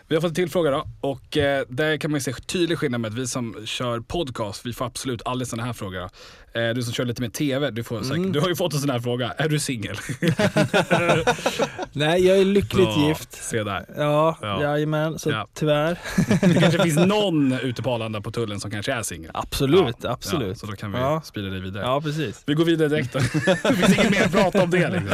Vi 0.08 0.16
har 0.16 0.22
fått 0.22 0.30
en 0.30 0.36
till 0.36 0.50
fråga 0.50 0.72
då 0.72 0.86
och 1.02 1.38
eh, 1.38 1.66
där 1.70 1.98
kan 1.98 2.12
man 2.12 2.18
ju 2.18 2.22
se 2.22 2.34
tydlig 2.34 2.78
skillnad 2.78 3.02
med 3.02 3.12
att 3.12 3.18
vi 3.18 3.28
som 3.28 3.56
kör 3.66 4.00
podcast, 4.00 4.66
vi 4.66 4.74
får 4.74 4.86
absolut 4.86 5.22
aldrig 5.26 5.48
sådana 5.48 5.66
här 5.66 5.74
frågor. 5.74 6.10
Eh, 6.58 6.74
du 6.76 6.82
som 6.84 6.94
kör 6.94 7.06
lite 7.06 7.22
mer 7.22 7.30
TV, 7.30 7.72
du, 7.72 7.84
får 7.84 8.02
säkert, 8.02 8.18
Mm. 8.18 8.32
du 8.32 8.40
har 8.40 8.50
ju 8.50 8.56
fått 8.56 8.74
en 8.74 8.80
sån 8.80 8.90
här 8.90 9.00
fråga. 9.00 9.34
Är 9.38 9.50
du 9.50 9.60
singel? 9.60 9.96
Nej, 11.92 12.26
jag 12.28 12.38
är 12.38 12.46
lyckligt 12.46 12.88
Ja, 12.96 13.08
gift. 13.08 13.34
Se 13.44 13.64
där. 13.64 13.86
Ja, 13.98 14.38
Ja. 14.42 14.62
jajamän, 14.62 15.20
så 15.20 15.30
Ja. 15.30 15.48
tyvärr. 15.54 15.98
Det 16.42 16.60
kanske 16.60 16.84
finns 16.84 16.98
någon 17.06 17.52
ute 17.54 17.82
på 17.84 17.92
Arlanda 17.92 18.22
på 18.22 18.32
tullen 18.32 18.60
som 18.60 18.72
kanske 18.72 18.94
är 18.94 19.04
singel. 19.04 19.32
Absolut, 19.34 19.96
Ja, 20.02 20.12
absolut. 20.12 20.48
Ja, 20.48 20.56
så 20.56 20.66
då 20.66 20.74
kan 20.74 20.92
vi 20.92 20.98
Ja. 20.98 21.22
sprida 21.26 21.48
det 21.50 21.60
vidare. 21.60 21.84
Ja, 21.84 22.02
precis. 22.02 22.44
Vi 22.46 22.54
går 22.54 22.66
vidare 22.66 22.88
direkt 22.90 23.14
då. 23.14 23.20
Det 23.46 23.76
finns 23.76 23.98
inget 24.00 24.12
mer 24.12 24.24
att 24.26 24.32
prata 24.32 24.64
om 24.64 24.70
det. 24.70 24.90
Liksom. 24.90 25.10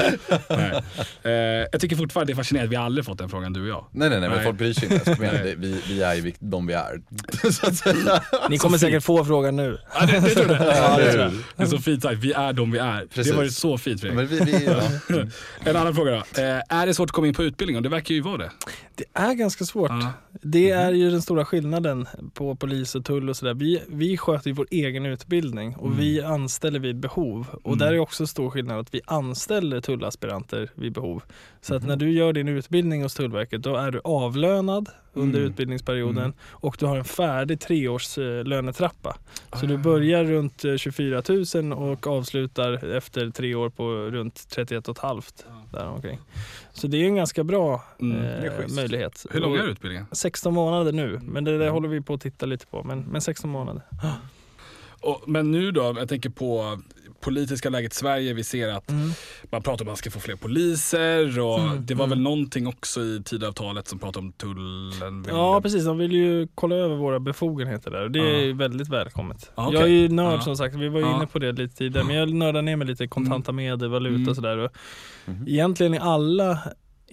Nej. 0.49 0.83
Eh, 1.23 1.31
jag 1.71 1.81
tycker 1.81 1.95
fortfarande 1.95 2.33
det 2.33 2.33
är 2.33 2.37
fascinerande 2.43 2.67
att 2.67 2.71
vi 2.71 2.85
aldrig 2.85 3.05
fått 3.05 3.17
den 3.17 3.29
frågan, 3.29 3.53
du 3.53 3.61
och 3.61 3.67
jag. 3.67 3.85
Nej 3.91 4.09
nej 4.09 4.19
nej, 4.19 4.29
men 4.29 4.37
Nej. 4.37 4.45
folk 4.45 4.57
bryr 4.57 4.73
sig 4.73 4.93
inte. 4.93 5.13
Det- 5.13 5.55
vi, 5.57 5.81
vi 5.87 6.03
är 6.03 6.13
ju 6.15 6.33
de 6.39 6.67
vi 6.67 6.73
är. 6.73 7.01
så 7.51 7.67
att 7.67 7.75
säga. 7.75 8.21
Ni 8.49 8.57
kommer 8.57 8.77
säkert 8.77 9.03
få 9.03 9.25
frågan 9.25 9.55
nu. 9.55 9.77
Ja, 9.99 10.05
det, 10.05 10.19
det 10.19 10.29
tror 10.29 10.51
jag. 10.55 11.32
Ja, 11.34 11.43
det 11.55 11.63
är 11.63 11.67
så 11.67 11.77
fint 11.77 12.01
sagt. 12.03 12.19
Vi 12.19 12.31
är 12.34 12.53
de 12.53 12.71
vi 12.71 12.77
är. 12.79 13.05
Precis. 13.05 13.31
Det 13.31 13.38
var 13.38 13.43
ju 13.43 13.49
så 13.49 13.77
fint 13.77 14.01
Fredrik. 14.01 14.31
Vi, 14.31 14.39
vi, 14.39 14.65
ja. 14.65 14.81
En 15.69 15.75
annan 15.75 15.95
fråga 15.95 16.11
då. 16.11 16.17
Eh, 16.41 16.61
är 16.69 16.86
det 16.86 16.93
svårt 16.93 17.09
att 17.09 17.11
komma 17.11 17.27
in 17.27 17.34
på 17.34 17.43
utbildning? 17.43 17.77
Och 17.77 17.84
det 17.84 17.89
verkar 17.89 18.15
ju 18.15 18.21
vara 18.21 18.38
det. 18.38 18.51
Det 18.95 19.03
är 19.13 19.34
ganska 19.34 19.65
svårt. 19.65 19.89
Ja. 19.91 20.11
Det 20.41 20.69
är 20.69 20.91
ju 20.91 21.11
den 21.11 21.21
stora 21.21 21.45
skillnaden 21.45 22.07
på 22.34 22.55
polis 22.55 22.95
och 22.95 23.05
tull 23.05 23.29
och 23.29 23.38
sådär. 23.38 23.53
Vi, 23.53 23.81
vi 23.88 24.17
sköter 24.17 24.47
ju 24.47 24.53
vår 24.53 24.67
egen 24.71 25.05
utbildning 25.05 25.75
och 25.75 25.86
Mm. 25.88 25.97
vi 25.99 26.21
anställer 26.21 26.79
vid 26.79 26.95
behov. 26.95 27.45
Och 27.63 27.67
Mm. 27.67 27.77
där 27.79 27.93
är 27.93 27.99
också 27.99 28.27
stor 28.27 28.49
skillnad 28.49 28.79
att 28.79 28.93
vi 28.93 29.01
anställer 29.05 29.81
tullaspiranter 29.81 30.69
vid 30.75 30.93
behov. 30.93 31.23
Så 31.61 31.75
att 31.75 31.81
Mhm. 31.81 31.89
när 31.89 31.95
du 31.95 32.11
gör 32.11 32.34
din 32.34 32.47
utbildning 32.47 33.03
hos 33.03 33.13
Tullverket 33.13 33.61
då 33.63 33.75
är 33.75 33.91
du 33.91 34.01
avlönad 34.03 34.89
under 35.14 35.39
Mm. 35.39 35.51
utbildningsperioden 35.51 36.18
Mm. 36.24 36.34
och 36.51 36.76
du 36.80 36.86
har 36.86 36.97
en 36.97 37.03
färdig 37.03 37.59
treårs 37.59 38.18
eh, 38.18 38.43
lönetrappa. 38.43 39.18
Så 39.53 39.66
Ah. 39.66 39.68
du 39.70 39.78
börjar 39.78 40.24
runt 40.24 40.66
eh, 40.66 40.76
24 40.76 41.22
000 41.55 41.74
och 41.74 42.07
avslutar 42.07 42.95
efter 42.95 43.30
tre 43.30 43.55
år 43.55 43.70
på 43.70 43.84
runt 43.91 44.49
31 44.49 44.86
500 45.01 45.22
där 45.72 45.88
omkring. 45.88 46.20
Så 46.74 46.88
det 46.88 46.97
är 46.97 47.05
en 47.05 47.16
ganska 47.16 47.43
bra 47.43 47.84
Mm, 48.01 48.18
eh, 48.18 48.41
det 48.41 48.76
möjlighet. 48.76 49.26
Hur 49.32 49.39
lång 49.39 49.51
Och- 49.51 49.57
är 49.57 49.68
utbildningen? 49.68 50.05
16 50.11 50.53
månader 50.53 50.91
nu, 50.91 51.20
men 51.24 51.43
det 51.43 51.51
där 51.51 51.61
Mm. 51.61 51.74
håller 51.74 51.88
vi 51.89 52.01
på 52.01 52.14
att 52.14 52.22
titta 52.22 52.45
lite 52.45 52.66
på. 52.68 52.84
Men, 52.84 52.99
men 53.01 53.22
16 53.22 53.49
månader. 53.49 53.82
Och, 55.01 55.24
men 55.28 55.51
nu 55.51 55.72
då, 55.72 55.95
jag 55.97 56.09
tänker 56.09 56.30
på 56.30 56.80
politiska 57.24 57.69
läget 57.69 57.93
i 57.93 57.95
Sverige. 57.95 58.34
Vi 58.34 58.43
ser 58.43 58.67
att 58.69 58.91
man 59.51 59.61
pratar 59.63 59.71
om 59.71 59.74
att 59.82 59.86
man 59.88 59.95
ska 59.97 60.11
få 60.11 60.19
fler 60.19 60.36
poliser 60.36 61.39
och 61.39 61.59
Mm, 61.59 61.86
det 61.86 61.93
var 61.95 62.05
mm. 62.05 62.09
väl 62.17 62.24
någonting 62.24 62.67
också 62.67 63.01
i 63.01 63.21
Tidöavtalet 63.26 63.88
som 63.88 63.99
pratade 63.99 64.26
om 64.26 64.32
tullen. 64.34 65.26
Ja 65.30 65.61
precis, 65.61 65.86
de 65.86 65.97
vill 65.97 66.11
ju 66.11 66.47
kolla 66.55 66.76
över 66.76 66.95
våra 66.95 67.19
befogenheter 67.19 67.91
där 67.91 68.03
och 68.03 68.11
det 68.11 68.19
Ja. 68.19 68.26
är 68.26 68.39
ju 68.43 68.53
väldigt 68.53 68.89
välkommet. 68.89 69.51
Ja, 69.55 69.67
okej. 69.67 69.80
Jag 69.80 69.89
är 69.89 69.93
ju 69.93 70.09
nörd 70.09 70.34
Ja. 70.34 70.41
som 70.41 70.57
sagt, 70.57 70.76
vi 70.76 70.89
var 70.89 70.99
ju 70.99 71.05
Ja. 71.05 71.15
inne 71.17 71.28
på 71.28 71.39
det 71.39 71.51
lite 71.51 71.76
tidigare, 71.76 72.05
men 72.07 72.15
jag 72.15 72.34
nördar 72.34 72.61
ner 72.61 72.76
mig 72.76 72.88
lite 72.88 73.07
kontanta 73.07 73.51
medel, 73.51 73.89
valuta 73.89 74.15
Mm. 74.15 74.30
och 74.30 74.36
sådär. 74.36 74.57
Och 74.57 74.71
Mhm. 75.26 75.47
Egentligen 75.47 75.93
i 75.93 75.97
alla 75.97 76.59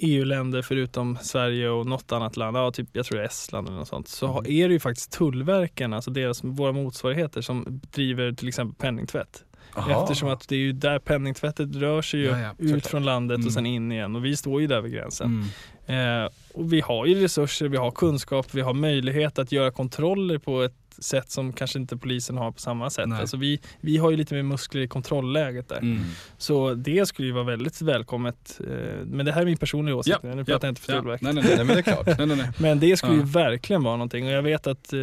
EU-länder 0.02 0.62
förutom 0.62 1.18
Sverige 1.22 1.68
och 1.68 1.86
något 1.86 2.12
annat 2.12 2.36
land, 2.36 2.56
ja, 2.56 2.70
typ, 2.70 2.88
jag 2.92 3.06
tror 3.06 3.18
det 3.18 3.24
är 3.24 3.28
Estland 3.28 3.68
eller 3.68 3.78
något 3.78 3.88
sånt, 3.88 4.08
så 4.08 4.26
Mm. 4.38 4.44
är 4.52 4.68
det 4.68 4.72
ju 4.74 4.80
faktiskt 4.80 5.12
tullverken, 5.12 5.92
alltså 5.92 6.10
deras, 6.10 6.44
våra 6.44 6.72
motsvarigheter 6.72 7.40
som 7.40 7.80
driver 7.92 8.32
till 8.32 8.48
exempel 8.48 8.74
penningtvätt. 8.86 9.44
Aha. 9.74 10.02
Eftersom 10.02 10.28
att 10.28 10.48
det 10.48 10.54
är 10.54 10.58
ju 10.58 10.72
där 10.72 10.98
penningtvättet 10.98 11.76
rör 11.76 12.02
sig 12.02 12.20
ju 12.20 12.26
Ja, 12.26 12.38
ja, 12.40 12.54
ut 12.58 12.86
från 12.86 13.04
landet 13.04 13.34
Mm. 13.36 13.46
och 13.46 13.52
sen 13.52 13.66
in 13.66 13.92
igen 13.92 14.16
och 14.16 14.24
vi 14.24 14.36
står 14.36 14.60
ju 14.60 14.66
där 14.66 14.80
vid 14.80 14.92
gränsen. 14.92 15.44
Mm. 15.88 16.22
Eh, 16.24 16.28
och 16.54 16.72
vi 16.72 16.80
har 16.80 17.06
ju 17.06 17.14
resurser, 17.22 17.68
vi 17.68 17.76
har 17.76 17.90
kunskap, 17.90 18.46
vi 18.54 18.60
har 18.60 18.74
möjlighet 18.74 19.38
att 19.38 19.52
göra 19.52 19.70
kontroller 19.70 20.38
på 20.38 20.62
ett 20.62 20.74
sätt 20.98 21.30
som 21.30 21.52
kanske 21.52 21.78
inte 21.78 21.96
polisen 21.96 22.36
har 22.36 22.52
på 22.52 22.58
samma 22.60 22.90
sätt. 22.90 23.08
Nej. 23.08 23.20
Alltså 23.20 23.36
vi, 23.36 23.60
vi 23.80 23.96
har 23.96 24.10
ju 24.10 24.16
lite 24.16 24.34
mer 24.34 24.42
muskler 24.42 24.80
i 24.82 24.88
kontrollläget 24.88 25.68
där. 25.68 25.78
Mm. 25.78 26.02
Så 26.38 26.74
det 26.74 27.06
skulle 27.08 27.28
ju 27.28 27.34
vara 27.34 27.44
väldigt 27.44 27.82
välkommet. 27.82 28.60
Eh, 28.70 28.74
men 29.04 29.26
det 29.26 29.32
här 29.32 29.40
är 29.40 29.44
min 29.46 29.56
personliga 29.56 29.96
åsikt, 29.96 30.18
Ja, 30.22 30.34
nu 30.34 30.44
pratar 30.44 30.68
jag 30.68 30.72
inte 30.72 30.80
för 30.82 30.92
Ja. 30.92 30.98
Tullverket. 30.98 31.22
Nej, 31.22 31.34
nej, 31.34 31.44
nej. 31.44 31.56
Nej 31.56 31.64
men 31.66 31.74
det 31.76 31.80
är 31.80 31.94
klart. 31.94 32.18
nej, 32.18 32.26
nej, 32.26 32.36
nej. 32.36 32.50
Men 32.58 32.80
det 32.80 32.96
skulle 32.96 33.12
ju 33.14 33.20
Ja. 33.20 33.26
verkligen 33.26 33.82
vara 33.82 33.96
någonting 33.96 34.26
och 34.26 34.32
jag 34.32 34.42
vet 34.42 34.66
att 34.66 34.92
eh, 34.92 34.98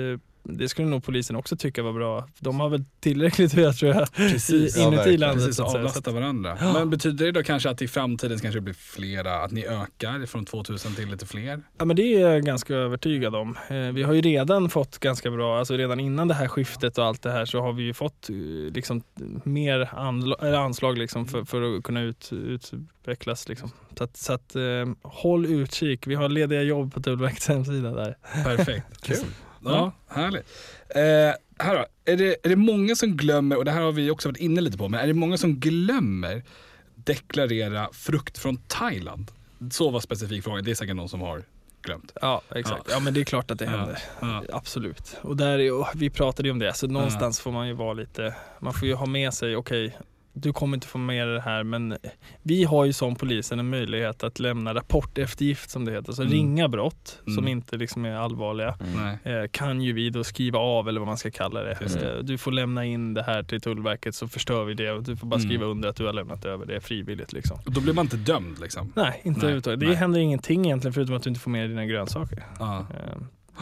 det 0.50 0.70
skulle 0.70 0.88
nog 0.88 1.04
polisen 1.04 1.36
också 1.36 1.58
tycka 1.58 1.84
var 1.84 1.93
bra. 1.93 2.28
De 2.39 2.60
har 2.60 2.70
väl 2.70 2.86
tillräckligt 3.00 3.52
att 3.54 3.58
göra 3.60 3.74
tror 3.74 3.93
jag, 3.95 4.14
Precis. 4.14 4.78
i, 4.78 4.80
Ja, 4.80 4.88
inuti 4.88 4.95
verkligen. 4.98 5.20
landet. 5.20 5.45
Precis, 5.45 5.60
avlasta 5.60 6.12
varandra. 6.12 6.58
Ja. 6.62 6.74
Men 6.74 6.89
betyder 6.89 7.26
det 7.26 7.32
då 7.32 7.43
kanske 7.43 7.70
att 7.70 7.82
i 7.82 7.88
framtiden 7.88 8.39
kanske 8.39 8.58
det 8.58 8.62
blir 8.64 8.74
flera, 8.74 9.39
att 9.43 9.52
ni 9.52 9.66
ökar 9.66 10.26
från 10.26 10.45
2000 10.45 10.95
till 10.95 11.10
lite 11.12 11.26
fler? 11.26 11.62
Ja 11.78 11.86
men 11.86 11.95
det 11.95 12.02
är 12.16 12.20
jag 12.30 12.43
ganska 12.45 12.76
övertygad 12.76 13.36
om. 13.36 13.58
Eh, 13.70 13.76
Vi 13.78 14.04
har 14.04 14.14
ju 14.14 14.22
redan 14.22 14.70
fått 14.70 14.98
ganska 15.00 15.32
bra, 15.32 15.60
alltså 15.60 15.74
redan 15.78 16.00
innan 16.00 16.28
det 16.28 16.34
här 16.34 16.48
skiftet 16.48 16.98
och 16.98 17.06
allt 17.06 17.22
det 17.22 17.32
här 17.32 17.45
så 17.45 17.62
har 17.62 17.74
vi 17.74 17.84
ju 17.84 17.93
fått 17.93 18.30
eh, 18.30 18.36
liksom 18.74 19.02
mer 19.43 19.89
anslag 20.56 20.98
liksom 20.98 21.26
för, 21.28 21.43
för 21.43 21.78
att 21.78 21.84
kunna 21.84 22.02
ut, 22.02 22.30
utvecklas. 22.34 23.50
Liksom. 23.50 23.72
Så 23.98 24.04
att, 24.04 24.18
så 24.18 24.34
att 24.34 24.56
eh, 24.56 24.62
håll 25.04 25.45
utkik. 25.45 26.08
Vi 26.08 26.16
har 26.16 26.30
lediga 26.30 26.62
jobb 26.62 26.93
på 26.93 27.02
Tullverkets 27.02 27.48
hemsida 27.48 27.91
där. 27.93 28.18
Perfekt. 28.43 28.86
Kul. 29.02 29.18
Ja, 29.64 29.91
härligt. 30.08 30.45
Eh, 30.89 31.01
här 31.60 31.76
då, 31.76 31.86
är 32.05 32.18
det, 32.18 32.45
är 32.45 32.49
det 32.49 32.55
många 32.55 32.95
som 32.95 33.18
glömmer, 33.18 33.55
och 33.55 33.66
det 33.66 33.72
här 33.72 33.82
har 33.82 33.91
vi 33.91 34.10
också 34.12 34.30
varit 34.30 34.38
inne 34.38 34.62
lite 34.62 34.78
på, 34.78 34.89
men 34.89 34.99
är 34.99 35.08
det 35.08 35.14
många 35.14 35.38
som 35.38 35.55
glömmer 35.60 36.43
deklarera 36.95 37.89
frukt 37.93 38.38
från 38.38 38.58
Thailand? 38.58 39.32
Så 39.72 39.89
var 39.89 39.99
specifik 39.99 40.43
frågan, 40.43 40.64
det 40.64 40.72
är 40.72 40.76
säkert 40.76 40.95
någon 40.95 41.10
som 41.10 41.22
har 41.22 41.43
glömt. 41.82 42.12
Ja 42.22 42.41
exakt. 42.55 42.88
Ja, 42.91 42.99
men 42.99 43.14
det 43.14 43.20
är 43.20 43.26
klart 43.26 43.51
att 43.51 43.60
det 43.60 43.66
händer. 43.66 43.99
Ja. 44.20 44.43
Absolut. 44.51 45.18
Och 45.22 45.38
där 45.38 45.72
och 45.72 45.88
vi 45.95 46.10
pratade 46.10 46.47
ju 46.47 46.51
om 46.51 46.60
det, 46.60 46.74
så 46.74 46.88
någonstans 46.88 47.39
får 47.39 47.51
man 47.51 47.68
ju 47.68 47.74
vara 47.74 47.93
lite, 47.93 48.36
man 48.60 48.74
får 48.74 48.88
ju 48.88 48.93
ha 48.93 49.05
med 49.05 49.34
sig, 49.34 49.55
okej, 49.55 49.97
du 50.41 50.53
kommer 50.53 50.77
inte 50.77 50.88
få 50.88 50.97
med 50.97 51.27
det 51.27 51.41
här 51.41 51.63
men 51.63 51.97
vi 52.43 52.63
har 52.63 52.85
ju 52.85 52.93
som 52.93 53.15
polisen 53.15 53.59
en 53.59 53.69
möjlighet 53.69 54.23
att 54.23 54.39
lämna 54.39 54.73
rapporteftergift 54.73 55.69
som 55.69 55.85
det 55.85 55.91
heter. 55.91 56.13
Så 56.13 56.21
Mm. 56.21 56.33
ringa 56.33 56.67
brott 56.69 57.19
som 57.23 57.33
Mm. 57.38 57.47
inte 57.47 57.77
liksom 57.77 58.05
är 58.05 58.15
allvarliga 58.15 58.77
Mm. 58.95 59.17
Eh, 59.43 59.47
kan 59.51 59.81
ju 59.81 59.93
vi 59.93 60.09
då 60.09 60.23
skriva 60.23 60.59
av 60.59 60.89
eller 60.89 60.99
vad 60.99 61.07
man 61.07 61.17
ska 61.17 61.31
kalla 61.31 61.63
det. 61.63 61.77
Det. 61.79 62.17
Eh, 62.17 62.23
Du 62.23 62.38
får 62.38 62.51
lämna 62.51 62.85
in 62.85 63.13
det 63.13 63.23
här 63.23 63.43
till 63.43 63.61
Tullverket 63.61 64.15
så 64.15 64.27
förstör 64.27 64.63
vi 64.65 64.73
det 64.73 64.91
och 64.91 65.03
du 65.03 65.15
får 65.15 65.27
bara 65.27 65.35
Mm. 65.39 65.49
skriva 65.49 65.65
under 65.65 65.89
att 65.89 65.95
du 65.95 66.05
har 66.05 66.13
lämnat 66.13 66.45
över 66.45 66.65
det 66.65 66.81
frivilligt. 66.81 67.33
Liksom. 67.33 67.59
Och 67.65 67.71
då 67.71 67.81
blir 67.81 67.93
man 67.93 68.05
inte 68.05 68.17
dömd 68.17 68.59
liksom? 68.59 68.93
Nej, 68.95 69.21
inte 69.23 69.39
överhuvudtaget. 69.39 69.79
Det 69.79 69.85
nej. 69.85 69.95
händer 69.95 70.19
ingenting 70.19 70.65
egentligen 70.65 70.93
förutom 70.93 71.15
att 71.15 71.23
du 71.23 71.29
inte 71.29 71.39
får 71.41 71.51
med 71.51 71.69
dina 71.69 71.85
grönsaker. 71.85 72.43
Ja. 72.59 72.79
Eh, 72.79 73.17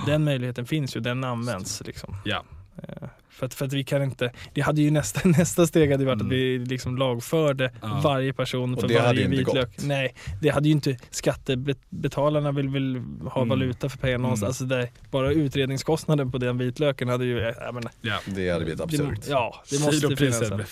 Den 0.05 0.23
möjligheten 0.23 0.65
finns 0.65 0.95
ju, 0.95 0.99
den 0.99 1.23
används. 1.23 1.83
Liksom. 1.85 2.15
Ja. 2.25 2.43
Eh, 2.83 3.07
För 3.35 3.45
att, 3.45 3.53
för 3.53 3.65
att 3.65 3.73
vi 3.73 3.83
kan 3.83 4.03
inte, 4.03 4.31
det 4.53 4.61
hade 4.61 4.81
ju 4.81 4.91
nästa, 4.91 5.19
nästa 5.29 5.67
steg 5.67 5.91
hade 5.91 6.05
varit 6.05 6.15
Mm. 6.21 6.27
att 6.27 6.33
vi 6.33 6.57
liksom 6.59 6.97
lagförde 6.97 7.71
Ja. 7.81 8.01
varje 8.03 8.33
person 8.33 8.77
för 8.77 8.87
varje 8.93 9.27
vitlök. 9.27 9.75
gått. 9.75 9.85
Nej, 9.85 10.15
det 10.41 10.49
hade 10.49 10.67
ju 10.67 10.71
inte, 10.71 10.97
skattebetalarna 11.09 12.51
vill 12.51 12.69
väl 12.69 13.01
ha 13.29 13.41
Mm. 13.41 13.49
valuta 13.49 13.89
för 13.89 13.97
pengarna 13.97 14.21
någonstans. 14.21 14.61
Mm. 14.61 14.79
Alltså 14.79 14.91
det, 14.97 15.09
bara 15.11 15.31
utredningskostnaden 15.31 16.31
på 16.31 16.37
den 16.37 16.57
vitlöken 16.57 17.09
hade 17.09 17.25
ju, 17.25 17.39
jag 17.39 17.73
menar, 17.73 17.91
ja. 18.01 18.19
Det 18.25 18.49
hade 18.49 18.65
blivit 18.65 18.81
absurt. 18.81 19.21
Det, 19.25 19.29
ja, 19.31 19.63
det 19.69 19.79
måste 19.79 20.15
finnas. 20.15 20.41
en- 20.41 20.63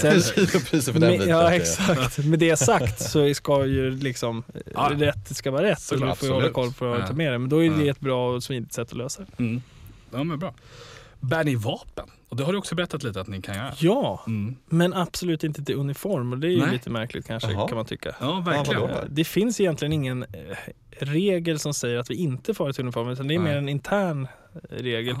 Sen-. 0.00 0.22
Kilopriser 0.46 0.92
för 0.92 1.00
den 1.00 1.12
biten. 1.12 1.28
ja 1.28 1.52
exakt, 1.54 2.18
med 2.18 2.38
det 2.38 2.56
sagt 2.56 3.00
så 3.00 3.34
ska 3.34 3.66
ju 3.66 3.90
liksom 3.90 4.42
Ja. 4.74 4.90
rätt 4.94 5.36
ska 5.36 5.50
vara 5.50 5.62
rätt 5.62 5.72
och 5.78 5.82
Såklart, 5.82 6.10
du 6.14 6.18
får 6.18 6.28
ju 6.28 6.34
hålla 6.34 6.48
koll 6.52 6.72
på 6.72 6.92
att 6.92 7.00
Ja. 7.00 7.06
ta 7.06 7.12
med 7.14 7.32
det. 7.32 7.38
Men 7.38 7.48
då 7.48 7.64
är 7.64 7.70
det 7.70 7.84
Ja. 7.84 7.90
ett 7.90 8.00
bra 8.00 8.34
och 8.34 8.42
smidigt 8.42 8.72
sätt 8.72 8.88
att 8.90 8.96
lösa 8.96 9.22
det. 9.22 9.42
Mm. 9.42 9.62
Ja 10.12 10.24
men 10.24 10.38
bra. 10.38 10.54
Bär 11.20 11.44
ni 11.44 11.54
vapen? 11.54 12.06
Och 12.28 12.36
det 12.36 12.44
har 12.44 12.52
du 12.52 12.58
också 12.58 12.74
berättat 12.74 13.02
lite 13.02 13.20
att 13.20 13.28
ni 13.28 13.42
kan 13.42 13.54
göra. 13.54 13.72
Ja, 13.78 14.24
Mm. 14.26 14.56
men 14.66 14.94
absolut 14.94 15.44
inte 15.44 15.64
till 15.64 15.74
uniform 15.74 16.32
och 16.32 16.38
det 16.38 16.46
är 16.46 16.50
ju 16.50 16.58
Nej. 16.60 16.72
lite 16.72 16.90
märkligt 16.90 17.26
kanske 17.26 17.52
Jaha. 17.52 17.68
kan 17.68 17.76
man 17.76 17.86
tycka. 17.86 18.14
Ja 18.20 18.40
verkligen. 18.46 18.82
Eh, 18.90 18.96
Det 19.10 19.24
finns 19.24 19.60
egentligen 19.60 19.92
ingen 19.92 20.22
eh, 20.22 20.28
regel 20.98 21.58
som 21.58 21.74
säger 21.74 21.98
att 21.98 22.10
vi 22.10 22.14
inte 22.14 22.54
får 22.54 22.64
ha 22.64 22.70
ett 22.70 22.78
uniform 22.78 23.08
utan 23.08 23.28
det 23.28 23.34
är 23.34 23.38
Nej. 23.38 23.52
mer 23.52 23.58
en 23.58 23.68
intern 23.68 24.28
eh, 24.54 24.58
regel. 24.76 25.16
Ah. 25.16 25.20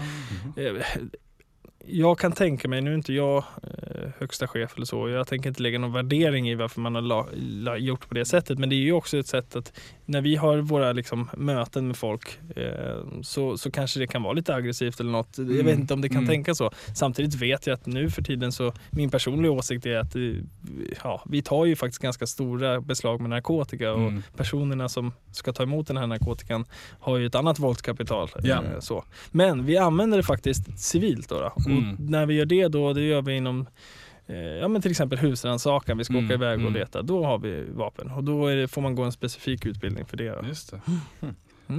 Jag 1.86 2.18
kan 2.18 2.32
tänka 2.32 2.68
mig, 2.68 2.80
nu 2.80 2.90
är 2.90 2.94
inte 2.94 3.12
jag 3.12 3.36
eh, 3.62 4.10
högsta 4.18 4.48
chef 4.48 4.72
eller 4.76 4.86
så, 4.86 5.08
jag 5.08 5.26
tänker 5.26 5.48
inte 5.48 5.62
lägga 5.62 5.78
någon 5.78 5.92
värdering 5.92 6.50
i 6.50 6.54
varför 6.54 6.80
man 6.80 6.94
har 6.94 7.02
la, 7.02 7.26
la, 7.36 7.76
gjort 7.76 8.08
på 8.08 8.14
det 8.14 8.24
sättet. 8.24 8.58
Men 8.58 8.68
det 8.68 8.74
är 8.74 8.80
ju 8.80 8.92
också 8.92 9.18
ett 9.18 9.26
sätt 9.26 9.56
att 9.56 9.72
när 10.06 10.20
vi 10.20 10.36
har 10.36 10.58
våra 10.58 10.92
liksom, 10.92 11.30
möten 11.36 11.86
med 11.86 11.96
folk 11.96 12.38
eh, 12.56 13.04
så, 13.22 13.58
så 13.58 13.70
kanske 13.70 14.00
det 14.00 14.06
kan 14.06 14.22
vara 14.22 14.32
lite 14.32 14.54
aggressivt 14.54 15.00
eller 15.00 15.10
något. 15.10 15.38
Jag 15.38 15.50
Mm. 15.50 15.66
vet 15.66 15.78
inte 15.78 15.94
om 15.94 16.00
det 16.00 16.08
kan 16.08 16.16
Mm. 16.16 16.28
tänka 16.28 16.54
så. 16.54 16.70
Samtidigt 16.96 17.34
vet 17.34 17.66
jag 17.66 17.74
att 17.74 17.86
nu 17.86 18.10
för 18.10 18.22
tiden 18.22 18.52
så, 18.52 18.72
min 18.90 19.10
personliga 19.10 19.52
åsikt 19.52 19.86
är 19.86 19.96
att 19.96 20.16
eh, 20.16 20.22
ja, 21.04 21.22
vi 21.26 21.42
tar 21.42 21.64
ju 21.64 21.76
faktiskt 21.76 22.02
ganska 22.02 22.26
stora 22.26 22.80
beslag 22.80 23.20
med 23.20 23.30
narkotika 23.30 23.92
och 23.92 24.00
Mm. 24.00 24.22
personerna 24.36 24.88
som 24.88 25.12
ska 25.32 25.52
ta 25.52 25.62
emot 25.62 25.86
den 25.86 25.96
här 25.96 26.06
narkotikan 26.06 26.64
har 27.00 27.16
ju 27.16 27.26
ett 27.26 27.34
annat 27.34 27.58
våldskapital. 27.58 28.28
Ja. 28.42 28.54
eh, 28.64 28.80
Så. 28.80 29.04
Men 29.30 29.66
vi 29.66 29.76
använder 29.78 30.16
det 30.16 30.22
faktiskt 30.24 30.78
civilt. 30.78 31.28
Då, 31.28 31.40
då. 31.40 31.69
Mm. 31.72 31.94
Och 31.94 32.00
när 32.00 32.26
vi 32.26 32.34
gör 32.34 32.44
det 32.44 32.68
då, 32.68 32.92
det 32.92 33.02
gör 33.02 33.22
vi 33.22 33.36
inom 33.36 33.66
eh, 34.26 34.36
Ja 34.36 34.68
men 34.68 34.82
till 34.82 34.90
exempel 34.90 35.18
husrannsakan, 35.18 35.98
vi 35.98 36.04
ska 36.04 36.14
Mm, 36.14 36.24
åka 36.24 36.34
iväg 36.34 36.54
och 36.54 36.68
mm. 36.68 36.74
leta. 36.74 37.02
Då 37.02 37.24
har 37.24 37.38
vi 37.38 37.64
vapen 37.70 38.10
och 38.10 38.24
då 38.24 38.48
det, 38.48 38.68
får 38.68 38.82
man 38.82 38.94
gå 38.94 39.02
en 39.02 39.12
specifik 39.12 39.66
utbildning 39.66 40.04
för 40.04 40.16
det. 40.16 40.28
Då. 40.30 40.48
Just 40.48 40.70
det. 40.70 40.80
Mm. 41.20 41.34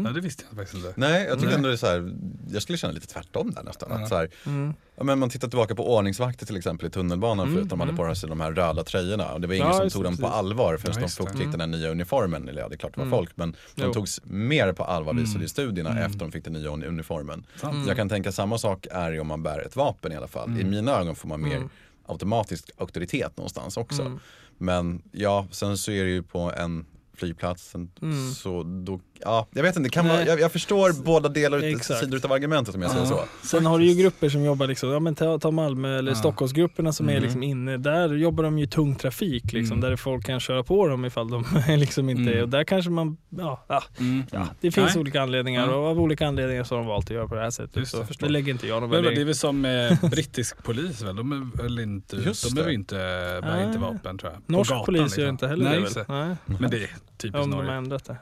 Ja 0.05 0.11
det 0.11 0.21
visste 0.21 0.43
jag 0.49 0.57
faktiskt 0.57 0.85
inte. 0.85 0.93
Nej, 0.99 1.23
jag 1.25 1.33
tycker 1.33 1.45
Nej. 1.47 1.55
ändå 1.55 1.67
det 1.69 1.75
är 1.75 1.77
så 1.77 1.87
här, 1.87 2.13
jag 2.51 2.61
skulle 2.61 2.77
känna 2.77 2.93
lite 2.93 3.07
tvärtom 3.07 3.51
där 3.51 3.63
nästan. 3.63 3.89
Ja. 3.91 4.03
Att 4.03 4.09
så 4.09 4.15
här, 4.15 4.29
Mm. 4.45 4.73
ja, 4.95 5.03
men 5.03 5.19
man 5.19 5.29
tittar 5.29 5.47
tillbaka 5.47 5.75
på 5.75 5.95
ordningsvakter 5.95 6.45
till 6.45 6.57
exempel 6.57 6.87
i 6.87 6.91
tunnelbanan 6.91 7.45
Mm, 7.47 7.55
förut, 7.57 7.69
de 7.69 7.79
hade 7.79 7.91
mm. 7.91 8.07
på 8.07 8.15
sig 8.15 8.29
de 8.29 8.39
här 8.41 8.51
röda 8.51 8.83
tröjorna 8.83 9.33
och 9.33 9.41
det 9.41 9.47
var 9.47 9.53
ingen 9.53 9.67
Ja, 9.67 9.73
som 9.79 9.89
tog 9.89 10.03
dem 10.03 10.17
på 10.17 10.27
allvar 10.27 10.77
förrän 10.77 10.93
Ja, 11.01 11.07
de 11.17 11.27
fick 11.27 11.35
Mm. 11.35 11.51
den 11.51 11.59
här 11.59 11.67
nya 11.67 11.89
uniformen. 11.91 12.49
Eller 12.49 12.61
ja, 12.61 12.69
det 12.69 12.75
är 12.75 12.77
klart 12.77 12.93
det 12.93 12.99
var 12.99 13.05
Mm. 13.07 13.17
folk 13.19 13.31
men 13.35 13.51
de 13.75 13.81
Jo. 13.83 13.93
togs 13.93 14.21
mer 14.23 14.73
på 14.73 14.83
allvar 14.83 15.13
visade 15.13 15.29
Mm. 15.31 15.41
ju 15.41 15.47
studierna 15.47 15.89
Mm. 15.89 16.03
efter 16.03 16.19
de 16.19 16.31
fick 16.31 16.43
den 16.43 16.53
nya 16.53 16.69
uni- 16.69 16.87
uniformen. 16.87 17.45
Mm. 17.63 17.87
Jag 17.87 17.97
kan 17.97 18.09
tänka 18.09 18.31
samma 18.31 18.57
sak 18.57 18.87
är 18.91 19.19
om 19.19 19.27
man 19.27 19.43
bär 19.43 19.59
ett 19.59 19.75
vapen 19.75 20.11
i 20.11 20.15
alla 20.15 20.27
fall. 20.27 20.49
I 20.49 20.53
Mm. 20.61 20.69
mina 20.69 20.91
ögon 20.91 21.15
får 21.15 21.27
man 21.27 21.41
mer 21.41 21.55
Mm. 21.55 21.69
automatisk 22.05 22.69
auktoritet 22.77 23.37
någonstans 23.37 23.77
också. 23.77 24.01
Mm. 24.01 24.19
Men 24.57 25.01
ja, 25.11 25.47
sen 25.51 25.77
så 25.77 25.91
är 25.91 26.03
det 26.03 26.09
ju 26.09 26.23
på 26.23 26.39
en 26.57 26.85
flygplats, 27.13 27.75
Mm. 27.75 28.31
så 28.33 28.63
då, 28.63 28.99
ja, 29.25 29.47
jag 29.51 29.63
vet 29.63 29.75
inte, 29.75 29.87
det 29.87 29.93
kan 29.93 30.07
vara, 30.07 30.25
jag, 30.25 30.39
jag 30.39 30.51
förstår 30.51 31.03
båda 31.03 31.29
delar, 31.29 31.63
Exakt. 31.63 31.99
sidor 31.99 32.25
av 32.25 32.31
argumentet 32.31 32.75
om 32.75 32.81
jag 32.81 32.91
säger 32.91 33.05
Ja. 33.05 33.25
så. 33.41 33.47
Sen 33.47 33.65
har 33.65 33.79
du 33.79 33.85
ju 33.85 34.01
grupper 34.03 34.29
som 34.29 34.43
jobbar, 34.43 34.67
liksom, 34.67 34.89
ja, 34.89 34.99
men 34.99 35.15
ta, 35.15 35.39
ta 35.39 35.51
Malmö 35.51 35.97
eller 35.97 36.11
Ja. 36.11 36.15
Stockholmsgrupperna 36.15 36.93
som 36.93 37.09
är 37.09 37.13
Mhm. 37.13 37.23
liksom 37.23 37.43
inne. 37.43 37.77
Där 37.77 38.13
jobbar 38.13 38.43
de 38.43 38.59
ju 38.59 38.65
tung 38.65 38.95
trafik 38.95 39.53
liksom, 39.53 39.77
Mm. 39.77 39.89
där 39.89 39.95
folk 39.97 40.25
kan 40.25 40.39
köra 40.39 40.63
på 40.63 40.87
dem 40.87 41.05
ifall 41.05 41.29
de 41.29 41.45
liksom 41.77 42.09
inte 42.09 42.21
Mm. 42.21 42.37
är. 42.37 42.41
Och 42.41 42.49
där 42.49 42.63
kanske 42.63 42.91
man, 42.91 43.17
ja, 43.29 43.65
ja 43.67 43.83
Mm. 43.99 44.23
Ja, 44.31 44.47
det 44.61 44.71
finns 44.71 44.93
Nej. 44.95 45.01
olika 45.01 45.21
anledningar 45.21 45.67
och 45.67 45.85
av 45.87 45.99
olika 45.99 46.27
anledningar 46.27 46.63
så 46.63 46.75
har 46.75 46.79
de 46.79 46.87
valt 46.87 47.05
att 47.05 47.11
göra 47.15 47.27
på 47.27 47.35
det 47.35 47.41
här 47.41 47.49
sättet. 47.49 47.75
Just 47.75 47.91
det, 47.91 47.97
så 47.97 48.05
förstår. 48.05 48.27
det 48.27 48.33
lägger 48.33 48.51
inte 48.53 48.67
jag 48.67 48.81
någon 48.81 48.89
Men 48.89 48.91
det 49.03 49.07
är 49.07 49.09
värdering. 49.09 49.25
väl 49.25 49.35
som 49.35 49.65
eh, 49.65 50.09
brittisk 50.11 50.63
polis 50.63 51.01
väl? 51.01 51.15
De 51.15 51.31
är 51.31 51.63
väl 51.63 51.79
inte, 51.79 52.15
Just 52.15 52.43
de 52.49 52.53
behöver 52.55 52.73
inte, 52.73 52.95
bär 53.43 53.65
inte 53.67 53.79
vapen 53.79 54.17
tror 54.17 54.31
jag. 54.31 54.41
Norsk 54.45 54.69
gatan, 54.71 54.85
polis 54.85 55.01
liksom. 55.01 55.23
gör 55.23 55.29
inte 55.29 55.47
heller 55.47 55.63
Nej, 55.65 55.73
det 55.73 55.81
väl? 55.83 55.93
det. 55.93 56.05
Nej, 56.07 56.35
Men 56.59 56.71
det 56.71 56.77
är 56.77 56.89
typiskt 57.17 57.35
om 57.43 57.49
de 57.51 57.55
har 57.55 57.63
Norge. 57.63 57.77
ändrat 57.77 58.05
det. 58.05 58.17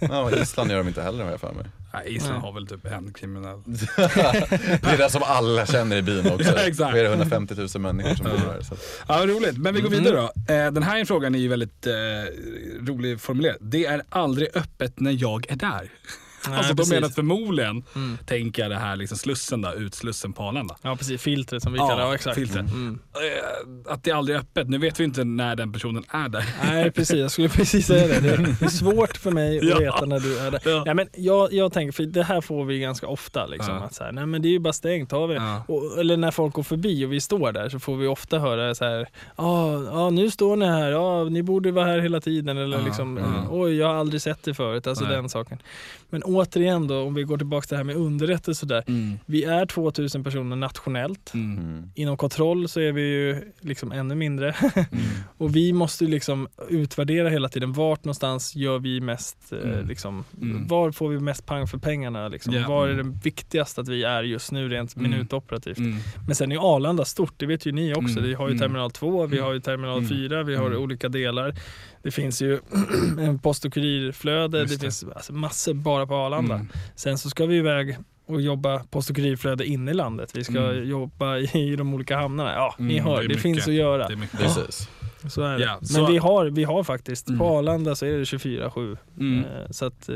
Island 0.42 0.70
gör 0.70 0.78
de 0.78 0.88
inte 0.88 1.02
heller 1.02 1.24
har 1.24 1.30
jag 1.30 1.40
för 1.40 1.52
mig. 1.52 1.64
Nej, 1.94 2.14
Island 2.16 2.32
Nej. 2.34 2.42
har 2.42 2.52
väl 2.52 2.66
typ 2.66 2.86
en 2.86 3.12
kriminell. 3.12 3.62
det 3.66 4.86
är 4.92 4.98
det 4.98 5.10
som 5.10 5.22
alla 5.22 5.66
känner 5.66 5.96
i 5.96 6.02
byn 6.02 6.26
också. 6.32 6.52
Ja, 6.56 6.62
exakt. 6.66 6.78
Vad 6.92 6.94
är 7.00 7.02
det 7.02 7.08
150 7.08 7.54
000 7.54 7.68
människor 7.82 8.14
som 8.14 8.24
bor 8.24 8.52
där. 8.54 8.60
Så. 8.62 8.74
Ja, 9.08 9.26
roligt. 9.26 9.58
Men 9.58 9.74
vi 9.74 9.80
går 9.80 9.88
Mm. 9.88 10.04
vidare 10.04 10.16
då. 10.46 10.54
Eh, 10.54 10.72
den 10.72 10.82
här 10.82 11.04
frågan 11.04 11.34
är 11.34 11.38
ju 11.38 11.48
väldigt 11.48 11.86
eh, 11.86 11.92
rolig 12.86 13.20
formulerad. 13.20 13.56
Det 13.60 13.86
är 13.86 14.02
aldrig 14.08 14.48
öppet 14.54 15.00
när 15.00 15.12
jag 15.22 15.50
är 15.50 15.56
där. 15.56 15.90
Nej, 16.48 16.56
alltså 16.58 16.72
de 16.72 16.76
precis. 16.76 16.92
menar 16.94 17.08
förmodligen, 17.08 17.84
Mm. 17.94 18.18
tänker 18.26 18.62
jag 18.62 18.70
det 18.70 18.76
här 18.78 18.96
liksom 18.96 19.18
slussen 19.18 19.62
då, 19.62 19.72
utslussen 19.74 20.32
på 20.32 20.42
Arlanda. 20.42 20.76
Ja 20.82 20.96
precis, 20.96 21.22
filtret 21.22 21.62
som 21.62 21.72
vi 21.72 21.78
Ja, 21.78 21.88
kallar 21.88 22.02
det. 22.02 22.08
Ja, 22.08 22.14
exakt. 22.14 22.34
filtret. 22.36 22.66
Mm. 22.72 22.98
Eh, 23.14 23.92
Att 23.92 24.04
det 24.04 24.10
aldrig 24.12 24.36
är 24.36 24.40
öppet. 24.40 24.68
Nu 24.68 24.78
vet 24.78 25.00
vi 25.00 25.04
inte 25.04 25.24
när 25.24 25.56
den 25.56 25.72
personen 25.72 26.04
är 26.10 26.28
där. 26.28 26.44
Nej 26.64 26.90
precis, 26.90 27.16
jag 27.16 27.30
skulle 27.30 27.48
precis 27.48 27.86
säga 27.86 28.06
det. 28.06 28.20
Det 28.20 28.28
är, 28.34 28.56
det 28.60 28.70
svårt 28.70 29.16
för 29.16 29.30
mig 29.30 29.58
att 29.58 29.64
Ja. 29.68 29.78
veta 29.78 30.04
när 30.06 30.20
du 30.20 30.38
är 30.38 30.50
där. 30.50 30.60
Ja. 30.64 30.82
Ja, 30.86 30.94
men 30.94 31.08
jag, 31.14 31.52
jag 31.52 31.72
tänker, 31.72 31.92
för 31.92 32.02
det 32.02 32.22
här 32.22 32.40
får 32.40 32.64
vi 32.64 32.78
ganska 32.78 33.06
ofta. 33.06 33.46
Liksom, 33.46 33.74
Ja. 33.74 33.80
att 33.80 33.94
så 33.94 34.04
här, 34.04 34.12
nej 34.12 34.26
men 34.26 34.42
det 34.42 34.48
är 34.48 34.50
ju 34.50 34.58
bara 34.58 34.72
stängt. 34.72 35.12
Har 35.12 35.26
vi 35.26 35.34
det? 35.34 35.40
Ja. 35.40 35.62
Och, 35.68 35.98
eller 36.00 36.16
när 36.16 36.30
folk 36.30 36.54
går 36.54 36.62
förbi 36.62 37.06
och 37.06 37.12
vi 37.12 37.20
står 37.20 37.52
där 37.52 37.68
så 37.68 37.78
får 37.78 37.96
vi 37.96 38.06
ofta 38.06 38.38
höra 38.38 38.74
så 38.74 38.84
här, 38.84 39.06
ja 39.36 39.74
ah, 39.92 40.10
nu 40.10 40.30
står 40.30 40.56
ni 40.56 40.66
här, 40.66 40.90
ja 40.90 41.24
ni 41.24 41.42
borde 41.42 41.72
vara 41.72 41.84
här 41.86 41.98
hela 41.98 42.20
tiden. 42.20 42.58
Eller 42.58 42.78
Ja, 42.78 42.84
liksom, 42.84 43.16
ja. 43.16 43.46
oj 43.50 43.76
jag 43.76 43.86
har 43.86 43.94
aldrig 43.94 44.22
sett 44.22 44.42
det 44.42 44.54
förut. 44.54 44.86
Alltså 44.86 45.04
Nej. 45.04 45.16
den 45.16 45.28
saken. 45.28 45.58
Men 46.10 46.22
återigen 46.36 46.86
då, 46.88 47.00
om 47.02 47.14
vi 47.14 47.22
går 47.22 47.36
tillbaka 47.38 47.66
till 47.66 47.70
det 47.74 47.76
här 47.76 47.84
med 47.84 47.96
underrättelse 47.96 48.66
där. 48.66 48.84
Mm. 48.86 49.18
Vi 49.26 49.44
är 49.44 49.66
2000 49.66 50.24
personer 50.24 50.56
nationellt. 50.56 51.34
Mm. 51.34 51.58
Mm. 51.58 51.90
Inom 51.94 52.16
kontroll 52.16 52.68
så 52.68 52.80
är 52.80 52.92
vi 52.92 53.02
ju 53.02 53.52
liksom 53.60 53.92
ännu 53.92 54.14
mindre. 54.14 54.54
Mm. 54.76 55.04
Och 55.38 55.56
vi 55.56 55.72
måste 55.72 56.04
liksom 56.04 56.48
utvärdera 56.68 57.28
hela 57.28 57.48
tiden. 57.48 57.72
Vart 57.72 58.04
någonstans 58.04 58.56
gör 58.56 58.78
vi 58.78 59.00
mest, 59.00 59.52
eh, 59.52 59.58
Mm. 59.70 59.88
liksom, 59.88 60.24
Mm. 60.42 60.66
var 60.66 60.90
får 60.92 61.08
vi 61.08 61.20
mest 61.20 61.46
pang 61.46 61.66
för 61.66 61.78
pengarna? 61.78 62.28
Liksom? 62.28 62.52
Ja. 62.54 62.68
Var 62.68 62.88
är 62.88 62.94
det 62.94 63.12
viktigast 63.24 63.78
att 63.78 63.88
vi 63.88 64.04
är 64.04 64.22
just 64.22 64.52
nu 64.52 64.68
rent 64.68 64.96
Mm. 64.96 65.10
minutoperativt? 65.10 65.78
Mm. 65.78 65.96
Men 66.26 66.34
sen 66.34 66.52
är 66.52 66.74
Arlanda 66.76 67.04
stort, 67.04 67.34
det 67.36 67.46
vet 67.46 67.66
ju 67.66 67.72
ni 67.72 67.94
också. 67.94 68.18
Mm. 68.18 68.24
Vi 68.24 68.34
har 68.34 68.48
ju 68.50 68.58
terminal 68.58 68.90
2, 68.90 69.26
vi 69.26 69.38
har 69.38 69.52
ju 69.52 69.60
terminal 69.60 69.98
Mm. 69.98 70.08
4, 70.08 70.42
vi 70.42 70.56
har 70.56 70.66
Mm. 70.66 70.82
olika 70.82 71.08
delar. 71.08 71.54
Det 72.02 72.10
finns 72.10 72.42
ju 72.42 72.58
en 73.20 73.38
post 73.38 73.64
och 73.64 73.72
kurirflöde, 73.72 74.58
det, 74.58 74.64
det. 74.64 74.78
finns 74.78 75.04
alltså 75.16 75.32
massor 75.32 75.74
bara 75.74 76.06
på 76.06 76.14
Arlanda. 76.26 76.54
Mm. 76.54 76.68
Sen 76.96 77.18
så 77.18 77.30
ska 77.30 77.46
vi 77.46 77.56
iväg 77.56 77.96
och 78.28 78.40
jobba 78.40 78.78
post 78.90 79.10
och 79.10 79.16
kurirflöde 79.16 79.66
inne 79.66 79.90
i 79.90 79.94
landet. 79.94 80.30
Vi 80.34 80.44
ska 80.44 80.58
Mm. 80.58 80.88
jobba 80.88 81.36
i 81.38 81.76
de 81.76 81.94
olika 81.94 82.16
hamnarna. 82.16 82.52
Ja, 82.54 82.74
ni 82.78 82.94
Mm, 82.98 83.06
hör, 83.10 83.22
det 83.22 83.28
det, 83.28 83.34
finns 83.40 83.68
att 83.68 83.74
göra. 83.74 84.08
Det 84.08 84.14
är 84.14 84.16
mycket. 84.16 84.40
Precis. 84.40 84.88
Så 85.28 85.42
är 85.42 85.58
det. 85.58 85.64
Ja, 85.64 85.76
Men 85.80 85.86
så- 85.88 86.06
vi, 86.06 86.18
har, 86.18 86.46
vi 86.46 86.64
har 86.64 86.84
faktiskt, 86.84 87.28
Mm. 87.28 87.38
på 87.38 87.58
Arlanda 87.58 87.94
så 87.96 88.06
är 88.06 88.10
det 88.12 88.24
24-7. 88.24 88.96
Mm. 89.20 89.44
Eh, 89.44 89.70
Så 89.70 89.84
att 89.86 90.08
eh, 90.08 90.14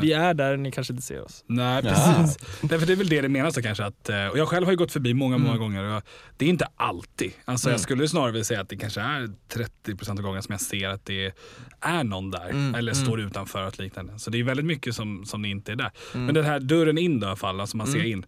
vi 0.00 0.12
är 0.12 0.34
där, 0.34 0.56
ni 0.56 0.72
kanske 0.72 0.92
inte 0.92 1.02
ser 1.02 1.22
oss. 1.24 1.44
Nej, 1.46 1.82
Ja. 1.84 1.90
precis. 1.90 2.38
Nej, 2.62 2.78
för 2.78 2.86
det 2.86 2.92
är 2.92 2.96
väl 2.96 3.08
det 3.08 3.20
det 3.20 3.28
menas 3.28 3.54
då 3.54 3.62
kanske. 3.62 3.84
Att, 3.84 4.08
eh, 4.08 4.26
och 4.26 4.38
jag 4.38 4.48
själv 4.48 4.64
har 4.66 4.72
ju 4.72 4.76
gått 4.78 4.92
förbi 4.92 5.14
många, 5.14 5.38
många 5.38 5.50
Mm. 5.50 5.60
gånger. 5.62 5.96
Och 5.96 6.02
det 6.36 6.44
är 6.44 6.48
inte 6.48 6.66
alltid. 6.76 7.32
Alltså, 7.44 7.68
Mm. 7.68 7.74
Jag 7.74 7.80
skulle 7.80 8.08
snarare 8.08 8.32
vilja 8.32 8.44
säga 8.44 8.60
att 8.60 8.68
det 8.68 8.76
kanske 8.76 9.00
är 9.00 9.28
30% 9.48 10.18
av 10.18 10.24
gångerna 10.24 10.42
som 10.42 10.52
jag 10.52 10.60
ser 10.60 10.88
att 10.88 11.04
det 11.06 11.32
är 11.80 12.04
någon 12.04 12.30
där. 12.30 12.48
Mm, 12.50 12.74
Eller 12.74 12.92
mm. 12.92 13.04
står 13.06 13.20
utanför 13.20 13.66
och 13.66 13.80
liknande. 13.80 14.18
Så 14.18 14.30
det 14.30 14.38
är 14.40 14.44
väldigt 14.44 14.66
mycket 14.66 14.94
som, 14.94 15.24
som 15.24 15.44
inte 15.44 15.72
är 15.72 15.76
där. 15.76 15.90
Mm. 16.14 16.26
Men 16.26 16.34
den 16.34 16.44
här 16.44 16.60
dörren 16.60 16.98
in 16.98 17.20
då 17.20 17.26
i 17.26 17.28
alla 17.28 17.36
fall, 17.36 17.60
alltså 17.60 17.76
man 17.76 17.86
ser 17.86 17.98
Mm. 17.98 18.10
in. 18.12 18.26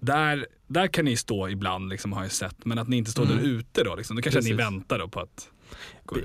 Där, 0.00 0.46
där 0.66 0.86
kan 0.86 1.04
ni 1.04 1.16
stå 1.16 1.48
ibland 1.48 1.88
liksom, 1.88 2.12
har 2.12 2.22
jag 2.22 2.32
sett. 2.32 2.64
Men 2.64 2.78
att 2.78 2.88
ni 2.88 2.96
inte 2.96 3.10
står 3.10 3.24
Mm. 3.24 3.36
där 3.36 3.44
ute 3.44 3.84
då. 3.84 3.96
Liksom. 3.96 4.16
Då 4.16 4.22
kanske 4.22 4.38
ni 4.40 4.42
Precis. 4.44 4.58
väntar 4.58 4.98
då 4.98 5.08
på 5.08 5.20
att. 5.20 5.48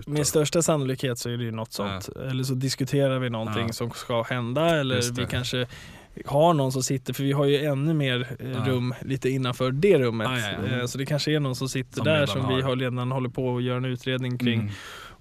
Med 0.07 0.27
största 0.27 0.61
sannolikhet 0.61 1.19
så 1.19 1.29
är 1.29 1.37
det 1.37 1.43
ju 1.43 1.51
något 1.51 1.73
sånt. 1.73 2.09
Eller 2.09 2.43
så 2.43 2.53
diskuterar 2.53 3.19
vi 3.19 3.29
någonting 3.29 3.67
Ja. 3.67 3.73
som 3.73 3.91
ska 3.91 4.23
hända 4.23 4.75
eller 4.79 5.15
vi 5.15 5.25
kanske 5.25 5.67
har 6.25 6.53
någon 6.53 6.71
som 6.71 6.83
sitter, 6.83 7.13
för 7.13 7.23
vi 7.23 7.31
har 7.31 7.45
ju 7.45 7.57
ännu 7.65 7.93
mer 7.93 8.35
eh, 8.39 8.51
Ja. 8.51 8.65
rum 8.67 8.93
lite 9.01 9.29
innanför 9.29 9.71
det 9.71 9.99
rummet. 9.99 10.27
Ja, 10.31 10.39
ja, 10.39 10.67
ja. 10.71 10.79
Eh, 10.79 10.85
Så 10.85 10.97
det 10.97 11.05
kanske 11.05 11.31
är 11.31 11.39
någon 11.39 11.55
som 11.55 11.69
sitter 11.69 11.95
Som 11.95 12.05
där 12.05 12.25
som 12.25 12.41
har. 12.41 12.55
vi 12.55 12.61
har 12.61 12.75
redan 12.75 13.11
håller 13.11 13.29
på 13.29 13.57
att 13.57 13.63
göra 13.63 13.77
en 13.77 13.85
utredning 13.85 14.37
kring. 14.37 14.59
Mm. 14.61 14.73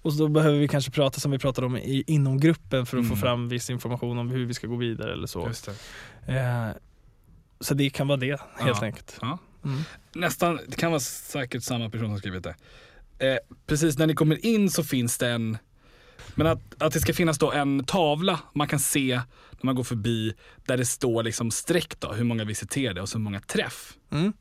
Och 0.03 0.13
så 0.13 0.19
då 0.19 0.29
behöver 0.29 0.59
vi 0.59 0.69
kanske 0.69 0.91
prata 0.91 1.21
som 1.21 1.31
vi 1.31 1.39
pratade 1.39 1.67
om 1.67 1.77
i, 1.77 2.05
inom 2.07 2.41
gruppen 2.41 2.87
för 2.87 2.99
att 2.99 3.05
få 3.05 3.13
Mm. 3.13 3.21
fram 3.21 3.49
viss 3.49 3.71
information 3.71 4.19
om 4.19 4.31
hur 4.31 4.47
vi 4.47 4.55
ska 4.55 4.67
gå 4.67 4.77
vidare 4.77 5.13
eller 5.13 5.27
så. 5.27 5.49
Det. 6.27 6.33
Eh, 6.33 6.69
så 7.61 7.75
det 7.75 7.91
kan 7.91 8.09
vara 8.09 8.17
det 8.17 8.41
helt 8.59 8.79
Ja. 8.81 8.85
enkelt. 8.87 9.19
Ja. 9.21 9.39
Mm. 9.65 9.81
Nästan, 10.15 10.59
det 10.69 10.77
kan 10.77 10.91
vara 10.91 11.01
säkert 11.01 11.63
samma 11.63 11.91
person 11.91 12.09
som 12.09 12.19
skrivit 12.19 12.43
det. 12.45 12.55
Eh, 13.19 13.37
precis 13.67 13.99
när 13.99 14.07
ni 14.07 14.15
kommer 14.15 14.47
in 14.47 14.71
så 14.71 14.85
finns 14.85 15.19
det 15.19 15.29
en, 15.29 15.59
men 16.35 16.47
att, 16.47 16.83
att 16.83 16.93
det 16.93 17.01
ska 17.01 17.13
finnas 17.13 17.39
då 17.39 17.53
en 17.53 17.85
tavla 17.85 18.41
man 18.55 18.69
kan 18.69 18.79
se 18.79 19.21
när 19.51 19.65
man 19.67 19.75
går 19.75 19.85
förbi 19.85 20.35
där 20.67 20.77
det 20.77 20.87
står 20.87 21.23
liksom 21.23 21.51
streck 21.51 22.01
då, 22.01 22.13
hur 22.13 22.25
många 22.25 22.45
visiterade 22.45 23.01
och 23.01 23.09
så 23.09 23.19
många 23.19 23.41
träff. 23.41 23.95
Mm. 24.11 24.33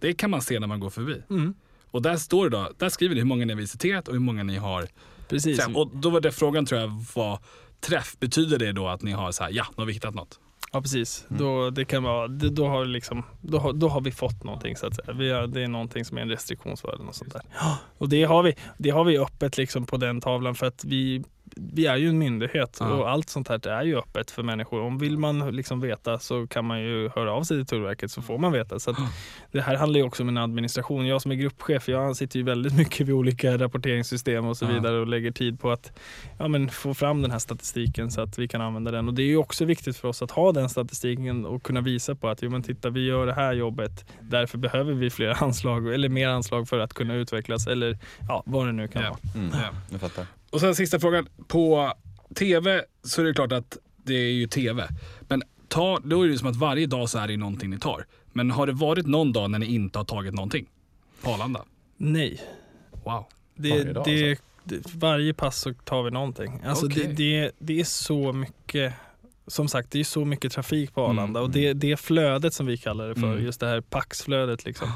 Det 0.00 0.14
kan 0.14 0.30
man 0.30 0.42
se 0.42 0.60
när 0.60 0.66
man 0.66 0.80
går 0.80 0.90
förbi. 0.90 1.22
Mm. 1.30 1.54
Och 1.90 2.02
där 2.02 2.16
står 2.16 2.50
det 2.50 2.56
då, 2.56 2.72
där 2.78 2.88
skriver 2.88 3.14
det 3.14 3.20
hur 3.20 3.28
många 3.28 3.44
ni 3.44 3.52
har 3.52 3.60
visiterat 3.60 4.08
och 4.08 4.14
hur 4.14 4.20
många 4.20 4.42
ni 4.42 4.56
har 4.56 4.88
Precis. 5.28 5.58
träff. 5.58 5.76
Och 5.76 5.96
då 5.96 6.10
var 6.10 6.20
det 6.20 6.32
frågan 6.32 6.66
tror 6.66 6.80
jag 6.80 7.04
var 7.14 7.38
träff, 7.80 8.16
betyder 8.18 8.58
det 8.58 8.72
då 8.72 8.88
att 8.88 9.02
ni 9.02 9.12
har 9.12 9.32
så 9.32 9.44
här, 9.44 9.50
ja, 9.50 9.66
nu 9.76 9.80
har 9.80 9.86
vi 9.86 9.92
hittat 9.92 10.14
något? 10.14 10.40
Ja 10.74 10.80
precis, 10.82 11.26
Mm. 11.30 11.42
då, 11.42 11.70
det 11.70 11.84
kan 11.84 12.02
vara, 12.02 12.28
det, 12.28 12.50
då, 12.50 12.66
har 12.68 12.84
liksom, 12.84 13.22
då, 13.40 13.58
har, 13.58 13.72
då 13.72 13.88
har 13.88 14.00
vi 14.00 14.10
fått 14.10 14.44
någonting 14.44 14.76
så 14.76 14.86
att 14.86 14.94
säga. 14.96 15.12
Vi 15.12 15.30
har, 15.32 15.46
det 15.46 15.62
är 15.62 15.68
någonting 15.68 16.04
som 16.04 16.18
är 16.18 16.22
en 16.22 16.28
restriktionsvärde 16.28 17.02
och 17.02 17.14
sånt 17.14 17.32
där. 17.32 17.42
Och 17.98 18.08
det 18.08 18.24
har, 18.24 18.42
vi, 18.42 18.54
det 18.78 18.90
har 18.90 19.04
vi 19.04 19.18
öppet 19.18 19.56
liksom 19.56 19.86
på 19.86 19.96
den 19.96 20.20
tavlan 20.20 20.54
för 20.54 20.66
att 20.66 20.84
vi, 20.84 21.24
vi 21.56 21.86
är 21.86 21.96
ju 21.96 22.08
en 22.08 22.18
myndighet 22.18 22.76
Ja. 22.80 22.86
och 22.92 23.10
allt 23.10 23.28
sånt 23.28 23.48
här 23.48 23.66
är 23.68 23.82
ju 23.84 23.98
öppet 23.98 24.30
för 24.30 24.42
människor. 24.42 24.80
Om 24.80 24.98
vill 24.98 25.18
man 25.18 25.56
liksom 25.56 25.80
veta 25.80 26.18
så 26.18 26.46
kan 26.46 26.64
man 26.64 26.80
ju 26.82 27.08
höra 27.14 27.32
av 27.32 27.42
sig 27.42 27.56
till 27.56 27.66
Tullverket 27.66 28.10
så 28.10 28.22
får 28.22 28.38
man 28.38 28.52
veta. 28.52 28.78
Så 28.80 28.90
att 28.90 28.96
det 29.52 29.60
här 29.60 29.76
handlar 29.76 30.00
ju 30.00 30.06
också 30.06 30.22
om 30.22 30.28
en 30.28 30.38
administration. 30.38 31.06
Jag 31.06 31.22
som 31.22 31.30
är 31.30 31.34
gruppchef, 31.34 31.88
jag 31.88 32.16
sitter 32.16 32.38
ju 32.38 32.44
väldigt 32.44 32.76
mycket 32.76 33.06
vid 33.08 33.14
olika 33.14 33.58
rapporteringssystem 33.58 34.46
och 34.46 34.56
så 34.56 34.64
Ja. 34.64 34.68
vidare 34.68 35.00
och 35.00 35.06
lägger 35.06 35.30
tid 35.30 35.60
på 35.60 35.70
att 35.70 35.92
ja, 36.38 36.48
men 36.48 36.68
få 36.70 36.94
fram 36.94 37.22
den 37.22 37.30
här 37.30 37.38
statistiken 37.38 38.10
så 38.10 38.20
att 38.20 38.38
vi 38.38 38.48
kan 38.48 38.60
använda 38.60 38.90
den. 38.90 39.08
Och 39.08 39.14
det 39.14 39.22
är 39.22 39.26
ju 39.26 39.36
också 39.36 39.64
viktigt 39.64 39.96
för 39.96 40.08
oss 40.08 40.22
att 40.22 40.30
ha 40.30 40.52
den 40.52 40.68
statistiken 40.68 41.46
och 41.46 41.62
kunna 41.62 41.80
visa 41.80 42.14
på 42.14 42.28
att 42.28 42.42
jo, 42.42 42.50
men 42.50 42.62
titta, 42.62 42.90
vi 42.90 43.06
gör 43.06 43.26
det 43.26 43.34
här 43.34 43.52
jobbet, 43.52 44.04
därför 44.20 44.58
behöver 44.58 44.92
vi 44.92 45.10
fler 45.10 45.28
anslag 45.44 45.94
eller 45.94 46.08
mer 46.08 46.28
anslag 46.28 46.68
för 46.68 46.78
att 46.78 46.94
kunna 46.94 47.14
utvecklas 47.14 47.66
eller 47.66 47.98
ja, 48.28 48.42
vad 48.46 48.66
det 48.66 48.72
nu 48.72 48.88
kan 48.88 49.02
Ja. 49.02 49.08
vara. 49.10 49.44
Mm. 49.44 49.50
Ja. 49.62 49.68
Jag 49.90 50.00
fattar. 50.00 50.26
Och 50.54 50.60
sen 50.60 50.74
sista 50.74 51.00
frågan. 51.00 51.28
På 51.48 51.92
tv 52.34 52.84
så 53.02 53.20
är 53.20 53.24
det 53.24 53.34
klart 53.34 53.52
att 53.52 53.78
det 53.96 54.14
är 54.14 54.32
ju 54.32 54.46
tv. 54.46 54.88
Men 55.20 55.42
ta, 55.68 55.98
då 56.04 56.22
är 56.22 56.28
det 56.28 56.38
som 56.38 56.48
att 56.48 56.56
varje 56.56 56.86
dag 56.86 57.08
så 57.10 57.18
är 57.18 57.28
det 57.28 57.36
någonting 57.36 57.70
ni 57.70 57.78
tar. 57.78 58.06
Men 58.32 58.50
har 58.50 58.66
det 58.66 58.72
varit 58.72 59.06
någon 59.06 59.32
dag 59.32 59.50
när 59.50 59.58
ni 59.58 59.66
inte 59.74 59.98
har 59.98 60.04
tagit 60.04 60.34
någonting? 60.34 60.66
På 61.22 61.30
Arlanda? 61.30 61.64
Nej, 61.96 62.40
Wow. 63.04 63.24
det, 63.56 63.70
Varje 63.70 63.92
dag, 63.92 64.04
det, 64.04 64.38
det, 64.64 64.94
varje 64.94 65.34
pass 65.34 65.60
så 65.60 65.74
tar 65.74 66.02
vi 66.02 66.10
någonting. 66.10 66.60
Alltså 66.66 66.86
Okej. 66.86 67.04
det, 67.06 67.12
det, 67.42 67.50
det 67.58 67.80
är 67.80 67.84
så 67.84 68.32
mycket 68.32 68.92
som 69.46 69.68
sagt, 69.68 69.90
det 69.90 70.00
är 70.00 70.04
så 70.04 70.24
mycket 70.24 70.52
trafik 70.52 70.94
på 70.94 71.02
Arlanda 71.06 71.40
Mm. 71.40 71.42
och 71.42 71.50
det, 71.50 71.72
det 71.72 71.96
flödet 72.00 72.54
som 72.54 72.66
vi 72.66 72.76
kallar 72.76 73.08
det 73.08 73.14
för, 73.14 73.32
Mm. 73.32 73.44
just 73.44 73.60
det 73.60 73.66
här 73.66 73.80
paxflödet 73.80 74.64
liksom, 74.64 74.88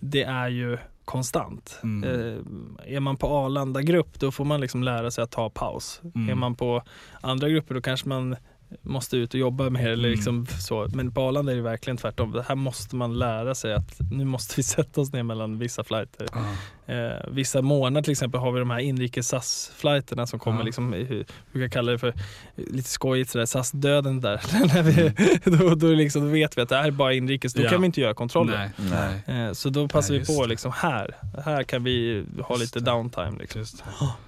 det 0.00 0.22
är 0.22 0.48
ju 0.48 0.78
konstant. 1.04 1.78
Mm. 1.82 2.04
Eh, 2.04 2.94
är 2.96 3.00
man 3.00 3.16
på 3.16 3.26
Arlanda 3.26 3.82
grupp 3.82 4.20
då 4.20 4.30
får 4.30 4.44
man 4.44 4.60
liksom 4.60 4.82
lära 4.82 5.10
sig 5.10 5.24
att 5.24 5.30
ta 5.30 5.50
paus. 5.50 6.00
Mm. 6.14 6.28
Är 6.28 6.34
man 6.34 6.54
på 6.54 6.82
andra 7.20 7.48
grupper 7.48 7.74
då 7.74 7.80
kanske 7.80 8.08
man 8.08 8.36
måste 8.82 9.16
ut 9.16 9.34
och 9.34 9.40
jobba 9.40 9.70
mer 9.70 9.80
eller 9.88 9.94
Mm. 10.08 10.10
liksom 10.10 10.46
så. 10.46 10.88
Men 10.94 11.12
på 11.12 11.20
Arlanda 11.20 11.52
är 11.52 11.56
det 11.56 11.62
verkligen 11.62 11.96
tvärtom. 11.96 12.32
Det 12.32 12.42
här 12.48 12.54
måste 12.54 12.96
man 12.96 13.18
lära 13.18 13.54
sig 13.54 13.74
att 13.74 13.96
nu 14.10 14.24
måste 14.24 14.54
vi 14.56 14.62
sätta 14.76 15.00
oss 15.00 15.12
ner 15.12 15.22
mellan 15.22 15.58
vissa 15.58 15.84
flighter. 15.84 16.26
Ah. 16.32 16.92
Eh, 16.92 17.20
vissa 17.30 17.62
månader 17.62 18.02
till 18.04 18.12
exempel 18.12 18.40
har 18.40 18.52
vi 18.52 18.58
de 18.58 18.70
här 18.70 18.78
inrikes 18.78 19.28
SAS-flighterna 19.28 20.26
som 20.26 20.38
kommer 20.38 20.58
Ja. 20.58 20.64
liksom, 20.64 20.92
hur- 20.92 21.26
brukar 21.52 21.68
kalla 21.68 21.92
det 21.92 21.98
för 21.98 22.14
lite 22.56 22.88
skojigt 22.88 23.30
sådär, 23.30 23.46
SAS-döden 23.46 24.20
där. 24.20 24.40
När 24.74 24.82
vi, 24.82 25.12
då, 25.58 25.74
då, 25.74 25.86
liksom, 25.86 26.22
då 26.22 26.28
vet 26.28 26.58
vi 26.58 26.62
att 26.62 26.68
det 26.68 26.76
här 26.76 26.86
är 26.86 26.90
bara 26.90 27.12
inrikes, 27.14 27.54
då 27.54 27.58
Mm. 27.60 27.64
Ja. 27.66 27.70
kan 27.70 27.80
vi 27.80 27.86
inte 27.86 28.00
göra 28.00 28.14
kontroller. 28.14 28.70
Nej. 28.76 29.22
Nej. 29.26 29.46
Eh, 29.46 29.52
så 29.52 29.68
då 29.70 29.88
passar 29.88 30.14
Nej, 30.14 30.24
vi 30.28 30.36
på 30.36 30.46
liksom 30.46 30.72
här, 30.76 31.16
här 31.44 31.62
kan 31.62 31.84
vi 31.84 32.24
ha 32.42 32.56
lite 32.56 32.80
downtime. 32.80 33.38
Liksom. 33.38 33.60
Just. 33.60 33.84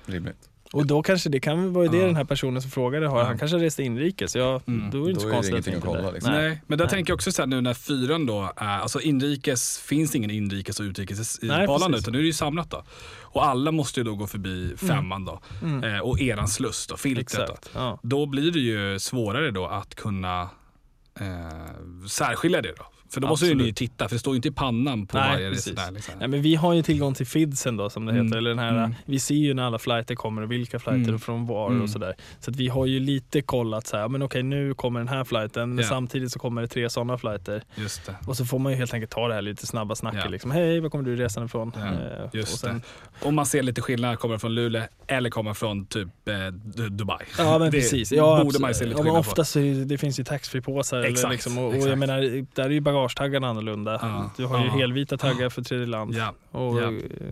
Rimligt. 0.07 0.49
Och 0.73 0.87
då 0.87 1.03
kanske 1.03 1.29
det 1.29 1.41
kan 1.41 1.73
vara 1.73 1.89
det 1.89 1.97
Ja. 1.99 2.07
den 2.07 2.17
här 2.17 2.25
personen 2.25 2.63
som 2.63 2.71
frågade 2.71 3.07
har. 3.09 3.19
Ja. 3.19 3.25
Han 3.25 3.39
kanske 3.39 3.57
reste 3.57 3.83
inrikes. 3.83 4.37
Ja, 4.37 4.61
Mm. 4.67 4.91
Då 4.91 4.99
är 4.99 5.05
det 5.05 5.11
inte 5.11 5.15
Då 5.15 5.21
så 5.21 5.27
är 5.27 5.31
det 5.31 5.35
konstigt 5.37 5.67
ingenting 5.67 5.75
att 5.91 5.97
kolla, 5.97 6.11
liksom. 6.11 6.33
Nej. 6.33 6.61
men 6.67 6.79
där 6.79 6.85
Nej. 6.85 6.91
tänker 6.91 7.11
jag 7.11 7.15
också 7.15 7.33
så 7.33 7.43
här 7.43 7.47
nu 7.47 7.61
när 7.61 7.75
fyran 7.75 8.27
då 8.27 8.53
är, 8.57 8.79
alltså 8.79 9.01
inrikes, 9.01 9.79
finns 9.79 10.15
ingen 10.15 10.31
inrikes 10.31 10.81
och 10.81 10.85
utrikes 10.85 11.43
i 11.43 11.47
Nej, 11.47 11.67
Arlanda 11.67 11.99
utan 11.99 12.13
nu 12.13 12.19
är 12.19 12.23
det 12.23 12.27
ju 12.27 12.33
samlat 12.33 12.71
då. 12.71 12.85
Och 13.23 13.47
alla 13.47 13.73
måste 13.73 14.01
ju 14.01 14.05
då 14.05 14.15
gå 14.15 14.27
förbi 14.27 14.75
femman 14.77 15.25
då. 15.25 15.41
Mm. 15.63 15.85
Eh, 15.95 16.01
och 16.01 16.21
eran 16.21 16.49
sluss 16.49 16.87
då, 16.87 16.97
filtret 16.97 17.47
då. 17.49 17.55
Ja. 17.75 17.99
Då 18.03 18.27
blir 18.27 18.51
det 18.53 18.61
ju 18.61 18.99
svårare 18.99 19.51
då 19.51 19.67
att 19.67 19.95
kunna 19.95 20.41
eh, 21.21 22.07
särskilja 22.09 22.63
det 22.63 22.75
då. 22.79 22.85
För 23.11 23.21
då 23.21 23.29
måste 23.29 23.47
ju 23.47 23.55
ni 23.55 23.73
titta, 23.73 24.09
för 24.09 24.15
det 24.15 24.19
står 24.21 24.35
ju 24.35 24.37
inte 24.37 24.49
i 24.49 24.53
pannan 24.53 25.07
på 25.07 25.19
Nej, 25.19 25.33
varje 25.33 25.51
resenär. 25.51 25.91
Liksom. 25.91 26.15
Nej, 26.19 26.29
men 26.29 26.43
vi 26.43 26.55
har 26.55 26.75
ju 26.75 26.83
tillgång 26.83 27.15
till 27.15 27.27
feedsen 27.27 27.77
då 27.77 27.91
som 27.91 28.07
det 28.07 28.13
Mm. 28.13 28.27
heter. 28.27 28.39
Eller 28.39 28.51
den 28.51 28.59
här, 28.59 28.71
Mm. 28.77 28.95
Vi 29.05 29.19
ser 29.21 29.35
ju 29.35 29.55
när 29.55 29.63
alla 29.63 29.79
flighter 29.79 30.15
kommer 30.15 30.43
och 30.43 30.53
vilka 30.53 30.79
flighter 30.79 31.09
Mm. 31.09 31.19
från 31.21 31.47
var 31.47 31.71
Mm. 31.71 31.83
och 31.83 31.91
sådär. 31.91 32.15
Så 32.41 32.51
att 32.51 32.57
vi 32.57 32.69
har 32.69 32.87
ju 32.87 33.01
lite 33.01 33.43
kollat 33.43 33.87
så 33.87 33.97
här, 33.97 34.09
men 34.09 34.23
okej 34.23 34.43
nu 34.43 34.75
kommer 34.75 35.01
den 35.01 35.09
här 35.09 35.25
flighten 35.25 35.75
men 35.75 35.85
samtidigt 35.85 36.33
så 36.33 36.39
kommer 36.39 36.63
det 36.63 36.69
tre 36.69 36.91
sådana 36.91 37.19
flighter. 37.19 37.63
Just 37.75 38.07
det. 38.07 38.17
Och 38.27 38.37
så 38.37 38.45
får 38.45 38.59
man 38.59 38.73
ju 38.73 38.79
helt 38.79 38.95
enkelt 38.95 39.11
ta 39.13 39.29
det 39.29 39.35
här 39.35 39.43
lite 39.43 39.67
snabba 39.67 39.95
snacket. 39.95 40.21
Ja. 40.25 40.31
Liksom. 40.31 40.51
Hej, 40.51 40.81
var 40.81 40.89
kommer 40.91 41.05
du 41.05 41.17
resan 41.17 41.45
ifrån? 41.45 41.73
Eh, 41.77 42.29
Just 42.33 42.53
och 42.53 42.59
sen, 42.59 42.83
det. 43.21 43.27
Om 43.29 43.35
man 43.35 43.47
ser 43.47 43.63
lite 43.63 43.81
skillnad, 43.83 44.19
kommer 44.19 44.39
från 44.39 44.55
Luleå 44.55 44.83
eller 45.07 45.31
kommer 45.31 45.55
från 45.55 45.87
typ 45.87 46.09
eh, 46.29 46.35
Du- 46.65 46.89
Dubai. 46.89 47.19
Ja 47.39 47.59
men 47.59 47.71
det 47.71 47.79
precis. 47.79 48.13
Ja, 48.13 48.41
borde 48.45 48.59
man 48.59 48.71
ju 48.71 48.75
se 48.75 48.85
lite 48.85 48.93
ja, 48.93 48.97
men 48.97 49.05
skillnad 49.05 49.25
på. 49.25 49.31
oftast 49.31 49.53
så 49.53 49.59
är 49.61 49.75
det, 49.75 49.85
det 49.85 49.99
finns 49.99 50.21
ju 50.21 50.25
taxfree-påsar. 50.25 51.03
Exakt, 51.03 51.33
Liksom, 51.33 51.59
och, 51.59 51.67
och 51.69 51.89
jag 51.89 51.99
menar, 51.99 52.47
där 52.57 52.65
är 52.65 52.71
ju 52.71 52.81
bagagetaggarna 52.97 53.49
annorlunda. 53.49 53.99
Ja, 54.03 54.31
Du 54.37 54.45
har 54.47 54.59
ju 54.59 54.67
ja. 54.67 54.73
helvita 54.77 55.17
taggar 55.19 55.49
för 55.49 55.63
tredje 55.63 55.87
land 55.87 56.15
Ja, 56.15 56.35
och 56.51 56.83
ja. 56.83 56.91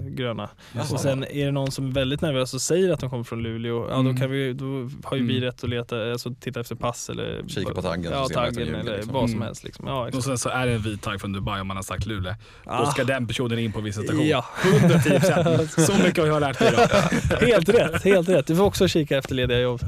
gröna. 0.09 0.49
Och 0.93 1.01
sen 1.01 1.25
är 1.25 1.45
det 1.47 1.53
någon 1.53 1.71
som 1.71 1.89
är 1.89 1.93
väldigt 1.93 2.21
nervös 2.21 2.55
och 2.55 2.61
säger 2.61 2.93
att 2.93 3.01
de 3.01 3.11
kommer 3.11 3.25
från 3.25 3.43
Luleå, 3.43 3.89
ja 3.89 3.95
Mm. 4.01 4.15
då, 4.15 4.21
kan 4.21 4.31
vi, 4.31 4.53
då 4.53 4.65
har 5.05 5.17
ju 5.17 5.27
vi 5.27 5.37
Mm. 5.37 5.43
rätt 5.45 5.65
att 5.65 5.71
leta, 5.71 6.11
alltså 6.13 6.35
titta 6.41 6.61
efter 6.61 6.75
pass 6.75 7.11
eller 7.11 7.43
Kika 7.49 7.75
på 7.75 7.83
taggen 7.83 8.13
ja, 8.13 8.29
taggen 8.29 8.59
ljuger, 8.67 8.75
eller 8.81 8.97
liksom. 8.97 9.13
vad 9.15 9.31
som 9.31 9.37
Mm. 9.37 9.47
helst. 9.47 9.65
Liksom. 9.65 9.87
Ja, 9.87 10.09
och 10.15 10.25
sen 10.25 10.39
så 10.39 10.49
är 10.49 10.67
det 10.67 10.73
en 10.73 10.83
vit 10.83 11.03
tagg 11.03 11.21
från 11.21 11.33
Dubai 11.33 11.61
om 11.61 11.67
man 11.67 11.77
har 11.77 11.85
sagt 11.85 12.07
Luleå. 12.07 12.35
Då 12.65 12.71
Ah. 12.71 12.87
ska 12.91 13.05
den 13.05 13.27
personen 13.27 13.59
in 13.59 13.73
på 13.73 13.81
visitation. 13.81 14.27
Ja, 14.27 14.45
110%. 14.63 15.87
Så 15.87 15.93
mycket 16.03 16.19
har 16.19 16.27
jag 16.27 16.41
lärt 16.41 16.61
mig 16.61 16.69
idag. 16.73 16.89
helt 17.49 17.69
rätt, 17.69 18.05
helt 18.05 18.29
rätt. 18.29 18.47
Du 18.47 18.57
får 18.57 18.65
också 18.65 18.89
kika 18.89 19.19
efter 19.19 19.35
lediga 19.35 19.61
jobb. 19.61 19.81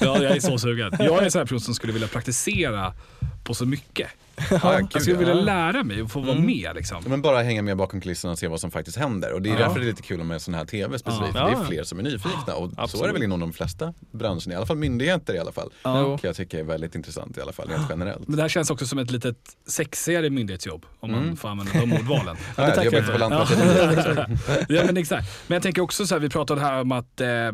Ja, 0.00 0.22
jag 0.22 0.36
är 0.36 0.40
så 0.40 0.58
sugen. 0.58 0.92
Jag 0.98 1.18
är 1.18 1.22
en 1.24 1.30
sån 1.30 1.38
här 1.38 1.44
person 1.46 1.60
som 1.60 1.74
skulle 1.74 1.92
vilja 1.92 2.08
praktisera 2.08 2.92
på 3.44 3.54
så 3.54 3.66
mycket. 3.66 4.08
Ja, 4.50 4.58
Jag 4.62 4.90
kul, 4.90 5.00
skulle 5.00 5.16
ja. 5.16 5.18
vilja 5.18 5.34
lära 5.34 5.84
mig 5.84 6.02
och 6.02 6.10
få 6.10 6.20
vara 6.20 6.32
Mm. 6.32 6.46
med 6.46 6.70
liksom. 6.74 6.98
Ja, 7.04 7.08
Men 7.10 7.22
bara 7.22 7.42
hänga 7.42 7.62
med 7.62 7.76
bakom 7.76 8.00
kulisserna 8.00 8.32
och 8.32 8.38
se 8.38 8.48
vad 8.48 8.60
som 8.60 8.70
faktiskt 8.70 8.96
händer. 8.96 9.32
Och 9.32 9.42
det 9.42 9.48
är 9.50 9.52
Ja. 9.52 9.58
därför 9.58 9.80
det 9.80 9.84
är 9.84 9.88
lite 9.88 10.02
kul 10.02 10.24
med 10.24 10.42
sån 10.42 10.54
här 10.54 10.64
tv 10.64 10.98
specifikt. 10.98 11.30
Ja. 11.34 11.44
Det 11.46 11.52
Ja. 11.52 11.60
är 11.60 11.64
fler 11.64 11.84
som 11.84 11.98
är 11.98 12.02
nyfikna. 12.02 12.54
Och 12.54 12.70
så 12.70 12.80
är 12.80 12.82
Absolut. 12.84 13.06
det 13.06 13.12
väl 13.12 13.22
inom 13.22 13.40
de 13.40 13.52
flesta 13.52 13.94
branscherna, 14.10 14.52
i 14.52 14.54
alla 14.54 14.66
fall 14.66 14.76
myndigheter 14.76 15.34
i 15.34 15.38
alla 15.38 15.52
fall. 15.52 15.70
Jo. 15.84 16.18
Kan 16.20 16.28
jag 16.28 16.36
tycka 16.36 16.58
är 16.58 16.64
väldigt 16.64 16.94
intressant 16.94 17.38
i 17.38 17.40
alla 17.40 17.52
fall, 17.52 17.68
rent 17.68 17.86
generellt. 17.90 18.28
Men 18.28 18.36
det 18.36 18.42
här 18.42 18.48
känns 18.48 18.70
också 18.70 18.86
som 18.86 18.98
ett 18.98 19.10
litet 19.10 19.36
sexigare 19.66 20.30
myndighetsjobb 20.30 20.86
om 21.00 21.10
man 21.10 21.22
Mm. 21.22 21.36
får 21.36 21.48
använda 21.48 21.72
de 21.80 21.92
ordvalen. 21.92 22.36
Ja, 22.56 22.68
jag 22.68 22.76
jag 22.84 22.94
inte 22.94 23.12
på. 23.12 23.18
Lantmäteriet. 23.18 24.28
ja 24.68 24.82
men 24.86 24.96
exakt. 24.96 25.26
Men 25.46 25.54
jag 25.56 25.62
tänker 25.62 25.82
också 25.82 26.06
så 26.06 26.14
här, 26.14 26.20
vi 26.20 26.28
pratade 26.28 26.60
här 26.60 26.80
om 26.80 26.92
att, 26.92 27.20
eh, 27.20 27.28
eh, 27.28 27.52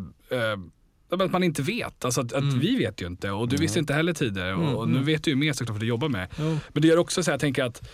att 1.12 1.32
man 1.32 1.42
inte 1.42 1.62
vet. 1.62 2.04
Alltså 2.04 2.20
att, 2.20 2.32
att 2.32 2.42
Mm. 2.42 2.58
vi 2.58 2.76
vet 2.76 3.02
ju 3.02 3.06
inte 3.06 3.30
och 3.30 3.48
du 3.48 3.56
visste 3.56 3.78
inte 3.78 3.94
heller 3.94 4.12
tidigare 4.12 4.54
och, 4.54 4.62
Mm, 4.62 4.74
och 4.76 4.88
nu 4.88 4.94
mm. 4.94 5.06
vet 5.06 5.24
du 5.24 5.30
ju 5.30 5.36
mer 5.36 5.52
såklart 5.52 5.76
för 5.76 5.80
du 5.80 5.86
jobbar 5.86 6.08
med. 6.08 6.28
Men 6.38 6.82
det 6.82 6.88
gör 6.88 6.96
också 6.98 7.22
så 7.22 7.30
här, 7.30 7.32
jag 7.32 7.40
tänker 7.40 7.64
att 7.64 7.88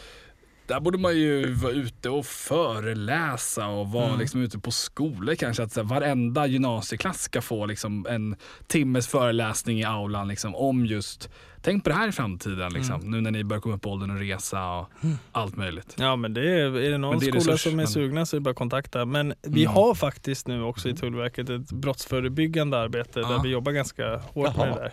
där 0.67 0.81
borde 0.81 0.99
man 0.99 1.17
ju 1.19 1.53
vara 1.53 1.73
ute 1.73 2.11
och 2.11 2.27
föreläsa 2.27 3.67
och 3.67 3.89
vara 3.89 4.07
Mm. 4.07 4.19
liksom 4.21 4.41
ute 4.43 4.59
på 4.59 4.71
skolor 4.71 5.35
kanske. 5.35 5.63
Att 5.63 5.73
så 5.73 5.81
här, 5.81 5.89
varenda 5.89 6.47
gymnasieklass 6.47 7.23
ska 7.23 7.43
få 7.43 7.67
liksom 7.67 8.07
en 8.11 8.37
timmes 8.67 9.09
föreläsning 9.09 9.81
i 9.81 9.85
aulan 9.85 10.29
liksom, 10.29 10.55
om 10.55 10.87
just, 10.87 11.31
tänk 11.67 11.85
på 11.85 11.91
det 11.91 11.97
här 11.97 12.09
i 12.09 12.13
framtiden. 12.13 12.73
Liksom, 12.73 12.95
Mm. 13.01 13.11
Nu 13.11 13.21
när 13.21 13.31
ni 13.31 13.45
börjar 13.45 13.61
komma 13.61 13.75
upp 13.75 13.83
på 13.83 13.91
åldern 13.91 14.11
och 14.11 14.19
resa 14.19 14.71
och 14.71 14.89
allt 15.33 15.57
möjligt. 15.57 15.95
Ja 15.99 16.17
men 16.17 16.35
det 16.35 16.41
är, 16.61 16.77
är 16.77 16.91
det 16.91 16.99
någon 16.99 17.19
det 17.19 17.27
är 17.27 17.31
skola 17.41 17.53
resurs, 17.53 17.61
som 17.63 17.73
är 17.73 17.77
men- 17.77 17.87
sugna 17.87 18.27
så 18.27 18.37
är 18.37 18.39
det 18.41 18.43
bara 18.45 18.51
att 18.51 18.57
kontakta. 18.57 19.05
Men 19.05 19.35
vi 19.43 19.63
Mm. 19.65 19.75
har 19.75 19.95
faktiskt 19.95 20.47
nu 20.49 20.63
också 20.63 20.89
i 20.89 20.95
Tullverket 20.95 21.51
ett 21.51 21.73
brottsförebyggande 21.73 22.79
arbete 22.79 23.21
Ja. 23.21 23.29
där 23.29 23.43
vi 23.43 23.49
jobbar 23.49 23.73
ganska 23.73 24.17
hårt 24.17 24.57
med 24.57 24.69
Jaha. 24.69 24.75
det 24.75 24.81
där. 24.81 24.93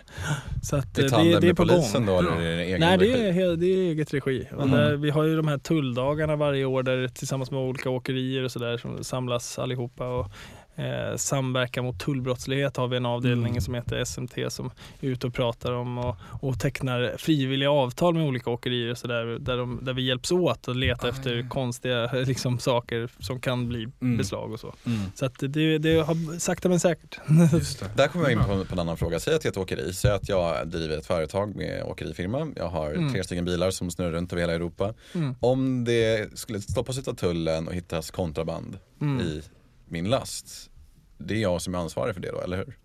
Så 0.62 0.76
att 0.76 0.98
eh, 0.98 1.06
tandem 1.08 1.32
det, 1.32 1.40
det 1.40 1.46
är 1.46 1.48
med 1.48 1.56
på 1.56 1.64
gång. 1.64 2.06
då 2.06 2.18
eller 2.18 2.30
är 2.40 2.56
det 2.56 2.62
egen 2.64 2.80
Nej 2.80 2.98
det 2.98 3.28
är, 3.28 3.56
det 3.56 3.66
är 3.66 3.76
eget 3.90 4.14
regi. 4.14 4.48
Mm. 4.52 4.70
där, 4.70 4.96
vi 4.96 5.10
har 5.10 5.24
ju 5.24 5.36
de 5.36 5.48
här 5.48 5.58
tulldagarna 5.58 6.36
varje 6.36 6.64
år 6.64 6.82
där 6.82 7.08
tillsammans 7.08 7.50
med 7.50 7.60
olika 7.60 7.90
åkerier 7.90 8.42
och 8.44 8.52
sådär 8.52 8.76
som 8.78 9.04
samlas 9.04 9.58
allihopa. 9.58 10.06
Och, 10.06 10.30
eh, 10.76 11.16
samverkan 11.16 11.84
mot 11.84 11.98
tullbrottslighet 12.00 12.76
har 12.76 12.88
vi 12.88 12.96
en 12.96 13.06
avdelning 13.06 13.50
Mm. 13.50 13.60
som 13.60 13.74
heter 13.74 14.04
SMT 14.04 14.50
som 14.52 14.66
är 15.00 15.08
ute 15.08 15.26
och 15.26 15.34
pratar 15.34 15.72
om 15.72 15.98
och, 15.98 16.16
och 16.42 16.60
tecknar 16.60 17.14
frivilliga 17.18 17.70
avtal 17.70 18.14
med 18.14 18.26
olika 18.26 18.50
åkerier 18.50 18.90
och 18.90 18.98
sådär 18.98 19.24
där, 19.40 19.56
de, 19.56 19.78
där 19.82 19.92
vi 19.92 20.02
hjälps 20.02 20.32
åt 20.32 20.68
att 20.68 20.76
leta 20.76 21.06
Ah, 21.06 21.10
efter 21.10 21.36
ja. 21.36 21.48
konstiga 21.48 22.12
liksom, 22.26 22.58
saker 22.58 23.08
som 23.18 23.40
kan 23.40 23.68
bli 23.68 23.88
Mm. 24.00 24.16
beslag 24.16 24.52
och 24.52 24.60
så. 24.60 24.74
Mm. 24.86 24.98
Så 25.14 25.26
att 25.26 25.34
det, 25.38 25.78
det 25.78 25.96
har 26.06 26.38
sakta 26.38 26.68
men 26.68 26.80
säkert. 26.80 27.18
Just 27.52 27.80
det. 27.80 27.90
Där 27.96 28.08
kommer 28.08 28.24
jag 28.24 28.32
in 28.32 28.38
på, 28.38 28.64
på 28.64 28.72
en 28.72 28.78
annan 28.78 28.96
fråga. 28.96 29.20
Säg 29.20 29.34
att 29.34 29.44
jag 29.44 29.50
är 29.50 29.52
ett 29.52 29.62
åkeri. 29.62 29.92
Säg 29.92 30.10
att 30.10 30.28
jag 30.28 30.68
driver 30.68 30.98
ett 30.98 31.06
företag 31.06 31.56
med 31.56 31.82
åkerifirma. 31.82 32.52
Jag 32.56 32.68
har 32.68 32.90
Mm. 32.94 33.12
tre 33.12 33.24
stycken 33.24 33.44
bilar 33.44 33.70
som 33.70 33.90
snurrar 33.90 34.10
runt 34.12 34.32
över 34.32 34.40
hela 34.42 34.52
Europa. 34.52 34.94
Mm. 35.14 35.34
Om 35.40 35.84
det 35.84 36.38
skulle 36.38 36.60
stoppas 36.60 36.98
utav 36.98 37.14
tullen 37.14 37.68
och 37.68 37.74
hittas 37.74 38.10
kontraband 38.10 38.78
Mm. 39.00 39.20
i 39.26 39.42
min 39.84 40.10
last. 40.10 40.70
Det 41.18 41.34
är 41.34 41.38
jag 41.38 41.62
som 41.62 41.74
är 41.74 41.78
ansvarig 41.78 42.14
för 42.14 42.22
det 42.22 42.30
då, 42.30 42.40
eller 42.40 42.56
hur? 42.56 42.78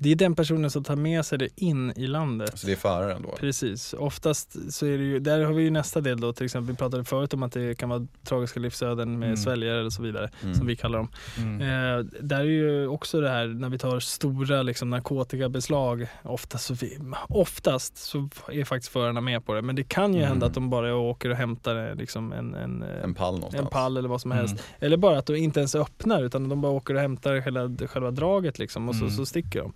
Det 0.00 0.10
är 0.12 0.16
den 0.16 0.34
personen 0.34 0.70
som 0.70 0.84
tar 0.84 0.96
med 0.96 1.24
sig 1.26 1.38
det 1.38 1.48
in 1.56 1.92
i 1.96 2.06
landet. 2.06 2.58
Så 2.58 2.66
det 2.66 2.72
är 2.72 2.76
föraren 2.76 3.22
då? 3.22 3.34
Precis, 3.40 3.94
oftast 3.98 4.72
så 4.74 4.86
är 4.86 4.98
det 4.98 5.04
ju, 5.04 5.18
där 5.18 5.40
har 5.44 5.52
vi 5.52 5.62
ju 5.62 5.70
nästa 5.70 6.00
del 6.00 6.20
då 6.20 6.32
till 6.32 6.44
exempel, 6.44 6.70
vi 6.72 6.76
pratade 6.76 7.04
förut 7.04 7.34
om 7.34 7.42
att 7.42 7.52
det 7.52 7.74
kan 7.78 7.88
vara 7.88 8.06
tragiska 8.24 8.60
livsöden 8.60 9.18
med 9.18 9.26
Mm. 9.26 9.36
sväljare 9.36 9.84
och 9.84 9.92
så 9.92 10.02
vidare, 10.02 10.30
Mm. 10.42 10.54
som 10.54 10.66
vi 10.66 10.76
kallar 10.76 10.98
dem. 10.98 11.08
Mm. 11.38 11.60
Eh, 11.60 12.04
där 12.20 12.38
är 12.40 12.44
ju 12.44 12.86
också 12.88 13.20
det 13.20 13.28
här 13.30 13.46
när 13.46 13.68
vi 13.68 13.78
tar 13.78 14.00
stora 14.00 14.62
liksom, 14.62 14.90
narkotikabeslag, 14.90 16.06
oftast 16.22 16.64
så, 16.66 16.74
vi, 16.74 16.98
oftast 17.28 17.96
så 17.96 18.28
är 18.52 18.64
faktiskt 18.64 18.92
förarna 18.92 19.20
med 19.20 19.46
på 19.46 19.54
det, 19.54 19.62
men 19.62 19.76
det 19.76 19.84
kan 19.84 20.12
ju 20.14 20.18
Mm. 20.20 20.28
hända 20.28 20.46
att 20.46 20.54
de 20.54 20.70
bara 20.70 20.96
åker 20.96 21.30
och 21.30 21.36
hämtar 21.36 21.88
eh, 21.88 21.94
liksom 21.94 22.32
en, 22.32 22.54
en, 22.54 22.82
eh, 22.82 23.02
En 23.04 23.14
pall 23.14 23.34
någonstans? 23.34 23.64
en 23.64 23.70
pall 23.70 23.96
eller 23.96 24.08
vad 24.08 24.20
som 24.20 24.32
Mm. 24.32 24.46
helst. 24.46 24.64
Eller 24.80 24.96
bara 24.96 25.18
att 25.18 25.26
de 25.26 25.36
inte 25.36 25.60
ens 25.60 25.74
öppnar 25.74 26.22
utan 26.22 26.48
de 26.48 26.60
bara 26.60 26.72
åker 26.72 26.94
och 26.94 27.00
hämtar 27.00 27.34
hela, 27.34 27.88
själva 27.88 28.10
draget 28.10 28.58
liksom 28.58 28.88
och 28.88 28.94
så, 28.94 29.04
Mm. 29.04 29.16
så 29.16 29.26
sticker 29.26 29.60
de. 29.60 29.72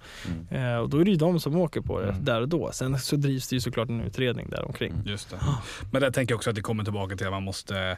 Mm. 0.51 0.73
Eh, 0.75 0.77
och 0.79 0.89
då 0.89 0.99
är 0.99 1.05
det 1.05 1.11
ju 1.11 1.17
de 1.17 1.41
som 1.41 1.57
åker 1.57 1.81
på 1.81 2.01
det 2.01 2.09
Mm. 2.09 2.25
där 2.25 2.41
och 2.41 2.49
då. 2.49 2.71
Sen 2.73 2.99
så 2.99 3.17
drivs 3.17 3.49
det 3.49 3.57
ju 3.57 3.61
såklart 3.61 3.89
en 3.89 4.01
utredning 4.01 4.51
där 4.51 4.65
omkring. 4.65 4.93
Mm. 4.93 5.07
Just 5.07 5.31
det. 5.31 5.37
Men 5.93 6.03
där 6.03 6.11
tänker 6.11 6.33
jag 6.33 6.37
också 6.37 6.51
att 6.51 6.57
det 6.57 6.63
kommer 6.63 6.85
tillbaka 6.85 7.17
till 7.17 7.27
att 7.27 7.33
man 7.33 7.43
måste 7.43 7.97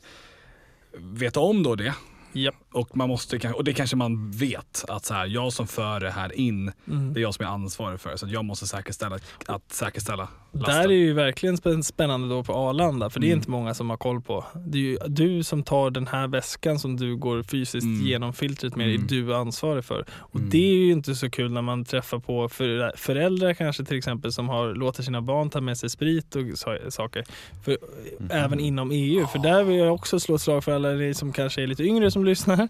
veta 0.98 1.40
om 1.40 1.62
då 1.62 1.74
det. 1.74 1.94
Japp. 2.32 2.54
Och, 2.72 2.96
man 2.96 3.08
måste, 3.08 3.50
och 3.52 3.64
det 3.64 3.72
kanske 3.72 3.96
man 3.96 4.30
vet 4.30 4.84
att 4.88 5.04
så 5.04 5.14
här, 5.14 5.26
jag 5.26 5.52
som 5.52 5.66
för 5.66 6.00
det 6.00 6.10
här 6.10 6.38
in, 6.38 6.72
Mm. 6.88 7.12
det 7.12 7.20
är 7.20 7.22
jag 7.22 7.34
som 7.34 7.44
är 7.44 7.48
ansvarig 7.50 8.00
för 8.00 8.10
det. 8.10 8.18
Så 8.18 8.26
jag 8.28 8.44
måste 8.44 8.66
säkerställa 8.66 9.18
att 9.46 9.72
säkerställa 9.72 10.28
lasten. 10.54 10.74
Där 10.74 10.84
är 10.88 10.92
ju 10.92 11.12
verkligen 11.12 11.56
spän- 11.56 11.82
spännande 11.82 12.28
då 12.28 12.42
på 12.44 12.52
Arlanda 12.54 13.10
för 13.10 13.20
det 13.20 13.26
är 13.26 13.28
Mm. 13.28 13.38
inte 13.38 13.50
många 13.50 13.74
som 13.74 13.90
har 13.90 13.96
koll 13.96 14.20
på. 14.20 14.44
Det 14.66 14.78
är 14.78 14.82
ju 14.82 14.98
du 15.06 15.42
som 15.42 15.62
tar 15.62 15.90
den 15.90 16.06
här 16.06 16.26
väskan 16.28 16.78
som 16.78 16.96
du 16.96 17.16
går 17.16 17.42
fysiskt 17.42 17.84
Mm. 17.84 18.06
genom 18.06 18.32
filtret 18.32 18.76
med, 18.76 18.88
Mm. 18.90 19.04
är 19.04 19.08
du 19.08 19.34
ansvarig 19.34 19.84
för. 19.84 20.04
Och 20.18 20.36
Mm. 20.38 20.50
det 20.50 20.58
är 20.70 20.74
ju 20.74 20.92
inte 20.92 21.14
så 21.14 21.30
kul 21.30 21.52
när 21.52 21.62
man 21.62 21.84
träffar 21.84 22.18
på 22.18 22.48
för, 22.48 22.92
föräldrar 22.96 23.54
kanske 23.54 23.84
till 23.84 23.98
exempel 23.98 24.32
som 24.32 24.48
har, 24.48 24.74
låter 24.74 25.02
sina 25.02 25.20
barn 25.22 25.50
ta 25.50 25.60
med 25.60 25.78
sig 25.78 25.90
sprit 25.90 26.36
och 26.36 26.42
sa- 26.58 26.90
saker. 26.90 27.24
För, 27.64 27.78
Mhm. 28.18 28.30
Även 28.30 28.60
inom 28.60 28.90
EU. 28.90 29.26
För 29.26 29.38
där 29.38 29.64
vill 29.64 29.76
jag 29.78 29.94
också 29.94 30.20
slå 30.20 30.34
ett 30.34 30.40
slag 30.40 30.64
för 30.64 30.72
alla 30.72 31.14
som 31.14 31.32
kanske 31.32 31.62
är 31.62 31.66
lite 31.66 31.82
yngre 31.84 32.10
som 32.10 32.24
lyssnar. 32.24 32.68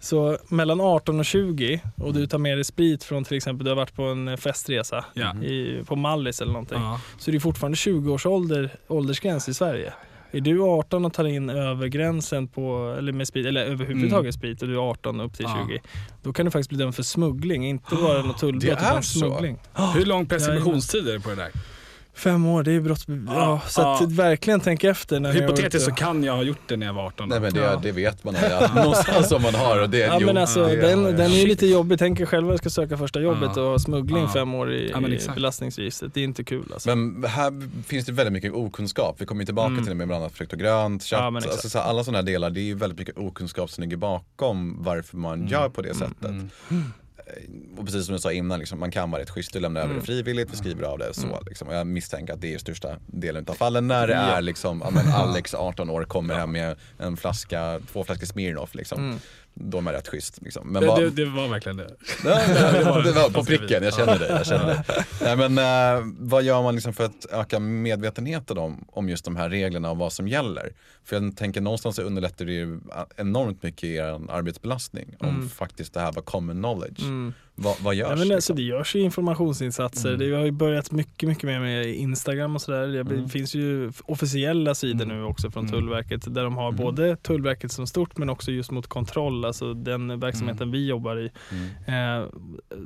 Så 0.00 0.38
mellan 0.48 0.80
18 0.80 1.18
och 1.18 1.24
20 1.26 1.80
och 1.96 2.14
du 2.14 2.26
tar 2.26 2.38
med 2.38 2.56
dig 2.56 2.64
sprit 2.64 3.04
från 3.04 3.24
till 3.24 3.36
exempel, 3.36 3.64
du 3.64 3.70
har 3.70 3.76
varit 3.76 3.94
på 3.94 4.02
en 4.02 4.38
festresa 4.38 5.04
Ja. 5.14 5.34
i, 5.42 5.82
på 5.86 5.96
Mallis 5.96 6.40
eller 6.40 6.52
någonting. 6.52 6.78
Så 7.24 7.30
det 7.30 7.36
är 7.36 7.40
fortfarande 7.40 7.76
20 7.76 8.12
års 8.12 8.26
ålder, 8.26 8.70
åldersgräns 8.88 9.48
i 9.48 9.54
Sverige. 9.54 9.92
Är 10.32 10.40
du 10.40 10.62
18 10.62 11.04
och 11.04 11.12
tar 11.12 11.24
in 11.24 11.50
över 11.50 11.86
gränsen 11.86 12.48
på, 12.48 12.94
eller 12.98 13.12
med 13.12 13.28
sprit, 13.28 13.46
eller 13.46 13.64
överhuvudtaget 13.64 14.34
sprit 14.34 14.62
och 14.62 14.68
du 14.68 14.74
är 14.74 14.90
18 14.90 15.20
upp 15.20 15.34
till 15.34 15.46
Mm. 15.46 15.58
Ja. 15.58 15.66
20. 15.68 15.80
Då 16.22 16.32
kan 16.32 16.44
du 16.44 16.50
faktiskt 16.50 16.68
bli 16.68 16.78
dömd 16.78 16.94
för 16.94 17.02
smuggling, 17.02 17.66
inte 17.66 17.94
bara 17.94 18.22
något 18.22 18.38
tullbrott 18.38 18.72
är 18.72 18.76
utan 18.76 19.02
så? 19.02 19.18
smuggling. 19.18 19.58
Hur 19.94 20.04
lång 20.04 20.26
preskriptionstid 20.26 21.08
är 21.08 21.12
det 21.12 21.20
på 21.20 21.30
det 21.30 21.36
där? 21.36 21.50
Fem 22.16 22.46
år, 22.46 22.62
det 22.62 22.72
är 22.72 22.80
brotts... 22.80 23.04
Ja, 23.26 23.60
så 23.68 23.80
att 23.80 24.00
Ja. 24.00 24.06
verkligen 24.10 24.60
tänk 24.60 24.84
efter. 24.84 25.20
När 25.20 25.32
Hypotetiskt 25.32 25.84
så 25.88 25.90
kan 25.94 26.24
jag 26.24 26.36
ha 26.36 26.42
gjort 26.42 26.58
det 26.68 26.76
när 26.76 26.86
jag 26.86 26.94
var 26.94 27.02
18. 27.06 27.28
Nej 27.28 27.40
men 27.40 27.54
det, 27.54 27.60
Ja. 27.60 27.80
det 27.82 27.92
vet 27.92 28.24
man 28.24 28.34
ja. 28.50 28.70
någonstans 28.74 29.32
om 29.32 29.42
man 29.42 29.54
har 29.54 29.82
och 29.82 29.90
det, 29.90 29.98
Ja 29.98 30.16
jo, 30.20 30.26
men 30.26 30.36
alltså 30.36 30.66
det- 30.66 30.76
den, 30.76 31.02
den 31.04 31.20
är 31.20 31.40
ju 31.40 31.46
lite 31.46 31.66
jobbig. 31.66 31.98
Tänk 31.98 32.20
er 32.20 32.26
själva 32.26 32.52
att 32.54 32.58
ska 32.58 32.70
söka 32.70 32.98
första 32.98 33.20
jobbet 33.20 33.50
Ja. 33.56 33.62
och 33.62 33.68
ha 33.70 33.78
smuggling 33.78 34.22
Ja. 34.22 34.28
fem 34.32 34.54
år 34.54 34.72
i, 34.72 34.90
Ja, 34.90 35.08
i 35.08 35.18
belastningsregistret. 35.34 36.14
Det 36.14 36.20
är 36.20 36.24
inte 36.24 36.44
kul 36.44 36.64
alltså. 36.72 36.88
Men 36.96 37.24
här 37.30 37.68
finns 37.86 38.06
det 38.06 38.12
väldigt 38.12 38.32
mycket 38.32 38.52
okunskap. 38.52 39.16
Vi 39.18 39.26
kommer 39.26 39.42
ju 39.42 39.46
tillbaka 39.46 39.68
Mm. 39.68 39.82
till 39.84 39.88
det 39.90 39.94
med 39.94 40.06
bland 40.06 40.22
annat 40.22 40.32
frukt 40.34 40.52
och 40.52 40.58
grönt, 40.58 41.02
kött. 41.04 41.18
Ja, 41.20 41.26
alltså, 41.26 41.68
så 41.70 41.78
här, 41.78 41.84
alla 41.86 42.04
sådana 42.04 42.18
här 42.18 42.22
delar, 42.26 42.50
det 42.50 42.60
är 42.60 42.64
ju 42.64 42.74
väldigt 42.74 42.98
mycket 42.98 43.18
okunskap 43.18 43.70
som 43.70 43.82
ligger 43.82 43.96
bakom 43.96 44.82
varför 44.82 45.16
man 45.16 45.46
gör 45.46 45.68
på 45.68 45.82
det 45.82 45.94
sättet. 45.94 46.24
Mm. 46.24 46.50
Och 47.76 47.84
precis 47.84 48.06
som 48.06 48.14
du 48.14 48.20
sa 48.20 48.32
innan, 48.32 48.58
liksom, 48.58 48.80
man 48.80 48.90
kan 48.90 49.10
vara 49.10 49.22
rätt 49.22 49.30
schysst 49.30 49.54
och 49.56 49.62
lämna 49.62 49.80
över 49.80 49.90
Mm. 49.90 50.00
det 50.00 50.06
frivilligt, 50.06 50.52
vi 50.52 50.56
skriver 50.56 50.82
av 50.84 50.98
det 50.98 51.14
så. 51.14 51.26
Mm. 51.26 51.38
Liksom. 51.46 51.68
Och 51.68 51.74
jag 51.74 51.86
misstänker 51.86 52.32
att 52.32 52.40
det 52.40 52.54
är 52.54 52.58
största 52.58 52.96
delen 53.06 53.44
av 53.48 53.54
fallen 53.54 53.88
när 53.88 54.06
det 54.06 54.14
är 54.14 54.40
liksom, 54.40 54.82
ja, 54.84 54.90
men 54.90 55.08
Alex 55.14 55.54
18 55.54 55.90
år 55.90 56.04
kommer 56.04 56.34
hem 56.34 56.52
med 56.52 56.76
en 56.98 57.16
flaska, 57.16 57.80
två 57.92 58.04
flaskor 58.04 58.26
Smirnoff 58.26 58.74
liksom. 58.74 59.20
Då 59.56 59.78
är 59.78 59.82
man 59.82 59.92
rätt 59.92 60.08
schysst. 60.08 60.42
Liksom. 60.42 60.68
Men 60.72 60.82
Det, 60.82 60.88
vad, 60.88 61.00
det, 61.00 61.10
det 61.10 61.24
var 61.24 61.48
verkligen 61.48 61.76
det. 61.76 61.90
Det, 62.22 62.84
var, 62.84 63.02
det 63.02 63.12
var 63.12 63.30
på 63.30 63.44
pricken, 63.44 63.82
jag 63.82 63.94
känner 63.94 64.18
dig. 64.18 64.28
Jag 64.30 64.46
känner 64.46 64.66
dig. 64.66 64.82
Nej, 65.36 65.36
men, 65.48 65.58
eh, 65.58 66.04
vad 66.18 66.42
gör 66.42 66.62
man 66.62 66.74
liksom 66.74 66.92
för 66.92 67.04
att 67.04 67.26
öka 67.30 67.58
medvetenheten 67.58 68.58
om, 68.58 68.84
om 68.92 69.08
just 69.08 69.24
de 69.24 69.36
här 69.36 69.50
reglerna 69.50 69.90
och 69.90 69.96
vad 69.96 70.12
som 70.12 70.28
gäller? 70.28 70.72
För 71.04 71.16
jag 71.16 71.36
tänker 71.36 71.60
någonstans 71.60 71.96
så 71.96 72.02
underlättar 72.02 72.44
det 72.44 72.52
ju 72.52 72.80
enormt 73.16 73.62
mycket 73.62 73.84
i 73.84 73.94
er 73.94 74.30
arbetsbelastning 74.30 75.16
om 75.20 75.28
Mm. 75.28 75.48
faktiskt 75.48 75.94
det 75.94 76.00
här 76.00 76.12
var 76.12 76.22
common 76.22 76.56
knowledge. 76.56 77.02
Mm. 77.02 77.32
Vad, 77.56 77.74
vad 77.80 77.94
görs? 77.94 78.04
Ja, 78.08 78.16
men 78.16 78.18
alltså, 78.20 78.34
liksom? 78.34 78.56
det 78.56 78.62
görs 78.62 78.94
ju 78.96 79.00
informationsinsatser. 79.00 80.08
Mm. 80.14 80.20
Det 80.30 80.36
har 80.36 80.44
ju 80.44 80.50
börjat 80.50 80.90
mycket, 80.92 81.28
mycket 81.28 81.44
mer 81.44 81.60
med 81.60 81.86
Instagram 81.94 82.54
och 82.54 82.62
sådär. 82.62 82.86
Det 82.86 83.00
Mm. 83.00 83.28
finns 83.28 83.54
ju 83.54 83.92
officiella 84.04 84.74
sidor 84.74 85.04
Mm. 85.04 85.16
nu 85.18 85.24
också 85.24 85.50
från 85.50 85.66
Mm. 85.66 85.72
Tullverket 85.80 86.34
där 86.34 86.44
de 86.44 86.56
har 86.56 86.68
Mm. 86.68 86.76
både 86.84 87.16
Tullverket 87.16 87.72
som 87.72 87.86
stort 87.86 88.18
men 88.18 88.30
också 88.30 88.50
just 88.50 88.70
mot 88.70 88.86
kontroll, 88.86 89.44
alltså 89.44 89.74
den 89.74 90.20
verksamheten 90.20 90.70
vi 90.70 90.86
jobbar 90.88 91.16
i. 91.16 91.30
Mm. 91.86 92.22
Eh, 92.22 92.28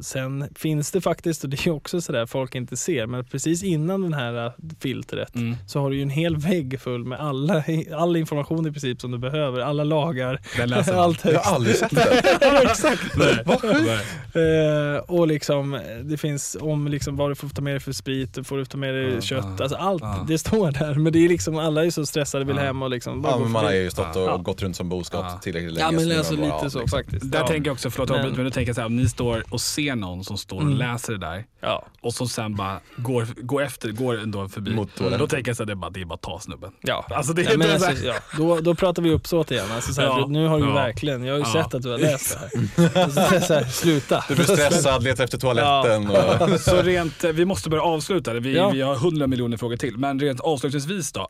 sen 0.02 0.48
finns 0.56 0.90
det 0.90 1.00
faktiskt, 1.00 1.44
och 1.44 1.50
det 1.50 1.66
är 1.66 1.70
också 1.70 2.00
sådär 2.00 2.26
folk 2.26 2.54
inte 2.54 2.76
ser, 2.76 3.06
men 3.06 3.24
precis 3.24 3.62
innan 3.62 4.02
den 4.02 4.12
här 4.12 4.46
eh, 4.46 4.52
filtret 4.80 5.34
Mm. 5.34 5.56
så 5.66 5.80
har 5.80 5.90
du 5.90 5.96
ju 5.96 6.02
en 6.02 6.10
hel 6.10 6.36
vägg 6.36 6.80
full 6.80 7.04
med 7.04 7.20
alla, 7.20 7.62
all 7.96 8.16
information 8.16 8.66
i 8.66 8.70
princip 8.72 9.00
som 9.00 9.10
du 9.10 9.18
behöver, 9.18 9.60
alla 9.60 9.84
lagar, 9.84 10.40
allt 10.60 11.24
Jag 11.24 11.32
högst. 11.32 11.44
har 11.46 11.54
aldrig 11.54 11.76
sett 11.76 11.90
det. 11.90 12.62
Exakt. 12.62 13.16
Nej. 13.16 14.57
Eh, 14.58 14.98
och 14.98 15.26
liksom, 15.28 15.80
det 16.04 16.16
finns 16.16 16.56
om 16.60 16.88
liksom 16.88 17.16
vad 17.16 17.30
du 17.30 17.34
får 17.34 17.48
ta 17.48 17.62
med 17.62 17.72
dig 17.72 17.80
för 17.80 17.92
sprit, 17.92 18.34
du 18.34 18.44
får 18.44 18.64
ta 18.64 18.78
med 18.78 18.94
dig 18.94 19.14
Ja, 19.14 19.20
kött, 19.20 19.44
ja, 19.58 19.62
alltså 19.64 19.76
allt 19.76 20.02
ja. 20.02 20.24
det 20.28 20.38
står 20.38 20.70
där. 20.70 20.94
Men 20.94 21.12
det 21.12 21.24
är 21.24 21.28
liksom, 21.28 21.58
alla 21.58 21.84
är 21.84 21.90
så 21.90 22.06
stressade, 22.06 22.44
vill 22.44 22.58
hem 22.58 22.82
och 22.82 22.90
liksom 22.90 23.22
bara 23.22 23.32
Ja, 23.32 23.38
men 23.38 23.50
man 23.50 23.64
har 23.64 23.72
ju 23.72 23.90
stått 23.90 24.16
och 24.16 24.44
gått 24.44 24.62
runt 24.62 24.76
som 24.76 24.88
boskap 24.88 25.42
tillräckligt 25.42 25.72
länge. 25.72 25.86
Ja 25.86 25.90
men 26.08 26.18
alltså 26.18 26.36
bara 26.36 26.42
lite 26.44 26.54
av, 26.54 26.68
så 26.68 26.80
liksom. 26.80 26.98
faktiskt. 26.98 27.32
Där 27.32 27.38
ja. 27.38 27.46
tänker 27.46 27.68
jag 27.68 27.72
också, 27.74 27.90
förlåt 27.90 28.08
Men- 28.10 28.32
men, 28.32 28.44
nu 28.44 28.50
tänker 28.50 28.68
jag 28.68 28.74
så 28.74 28.80
här, 28.80 28.86
om 28.86 28.96
ni 28.96 29.08
står 29.08 29.44
och 29.50 29.60
ser 29.60 29.94
någon 29.96 30.24
som 30.24 30.36
står 30.38 30.56
och 30.56 30.62
Mm. 30.62 30.76
läser 30.78 31.12
det 31.12 31.18
där 31.18 31.44
ja. 31.60 31.86
och 32.00 32.14
som 32.14 32.28
sen 32.28 32.54
bara 32.56 32.80
går, 32.96 33.26
går 33.42 33.62
efter, 33.62 33.92
går 33.92 34.20
ändå 34.20 34.48
förbi. 34.48 34.74
Mot. 34.74 34.90
Då 35.18 35.26
tänker 35.26 35.50
jag 35.50 35.56
så 35.56 35.62
här, 35.62 35.66
det 35.66 35.72
är 35.72 35.74
bara, 35.74 35.90
det 35.90 36.00
är 36.00 36.04
bara 36.04 36.14
att 36.14 36.22
ta 36.22 36.40
snubben. 36.40 36.70
Ja. 36.82 37.06
Alltså 37.10 37.32
det 37.32 37.42
är 37.42 37.50
Ja, 37.50 37.58
men 37.58 37.70
alltså, 37.70 38.06
ja, 38.06 38.14
då, 38.36 38.60
då 38.60 38.74
pratar 38.74 39.02
vi 39.02 39.10
uppsåt 39.10 39.50
igen. 39.50 39.66
Alltså, 39.74 39.92
så 39.92 40.00
här, 40.00 40.26
Nu 40.26 40.46
har 40.46 40.58
du 40.60 40.72
verkligen, 40.72 41.24
jag 41.24 41.34
har 41.34 41.38
ju 41.38 41.44
Ja. 41.58 41.62
sett 41.64 41.74
att 41.74 41.82
du 41.82 41.90
har 41.90 41.98
läst 41.98 42.38
det 42.40 42.58
här. 42.82 43.06
Och 43.06 43.12
så 43.12 43.20
säger 43.20 43.32
jag 43.34 43.42
så 43.42 43.54
här, 43.54 43.64
sluta. 43.64 44.24
Du 44.28 44.36
stressad, 44.56 45.02
letar 45.02 45.24
efter 45.24 45.38
toaletten. 45.38 46.06
Och... 46.10 46.60
Så 46.60 46.82
rent, 46.82 47.24
eh, 47.24 47.30
vi 47.32 47.44
måste 47.44 47.70
börja 47.70 47.82
avsluta 47.82 48.32
det. 48.32 48.40
Vi, 48.40 48.56
Ja. 48.56 48.70
vi 48.70 48.80
har 48.80 48.94
hundra 48.96 49.26
miljoner 49.26 49.56
frågor 49.56 49.76
till. 49.76 49.98
Men 49.98 50.20
rent 50.20 50.40
avslutningsvis 50.40 51.12
då. 51.12 51.28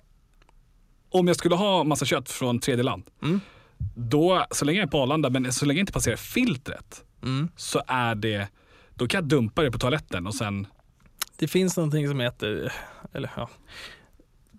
Om 1.11 1.27
jag 1.29 1.37
skulle 1.37 1.55
ha 1.55 1.85
massa 1.85 2.05
kött 2.05 2.31
från 2.31 2.59
tredje 2.61 2.83
land. 2.85 3.03
Mm. 3.23 3.41
Då, 3.95 4.47
så 4.51 4.65
länge 4.65 4.79
jag 4.79 4.87
är 4.87 4.91
på 4.91 5.03
Arlanda, 5.03 5.31
men 5.31 5.53
så 5.53 5.67
länge 5.67 5.79
jag 5.79 5.83
inte 5.83 5.93
passerar 5.93 6.17
filtret, 6.17 7.05
Mm. 7.23 7.49
så 7.57 7.83
är 7.87 8.15
det, 8.15 8.49
då 8.95 9.07
kan 9.09 9.19
jag 9.21 9.29
dumpa 9.29 9.63
det 9.63 9.71
på 9.71 9.79
toaletten 9.79 10.27
och 10.27 10.35
sen, 10.35 10.67
Det 11.37 11.49
finns 11.49 11.77
någonting 11.77 12.09
som 12.09 12.21
heter, 12.21 12.73
eller 13.15 13.31
ja. 13.37 13.49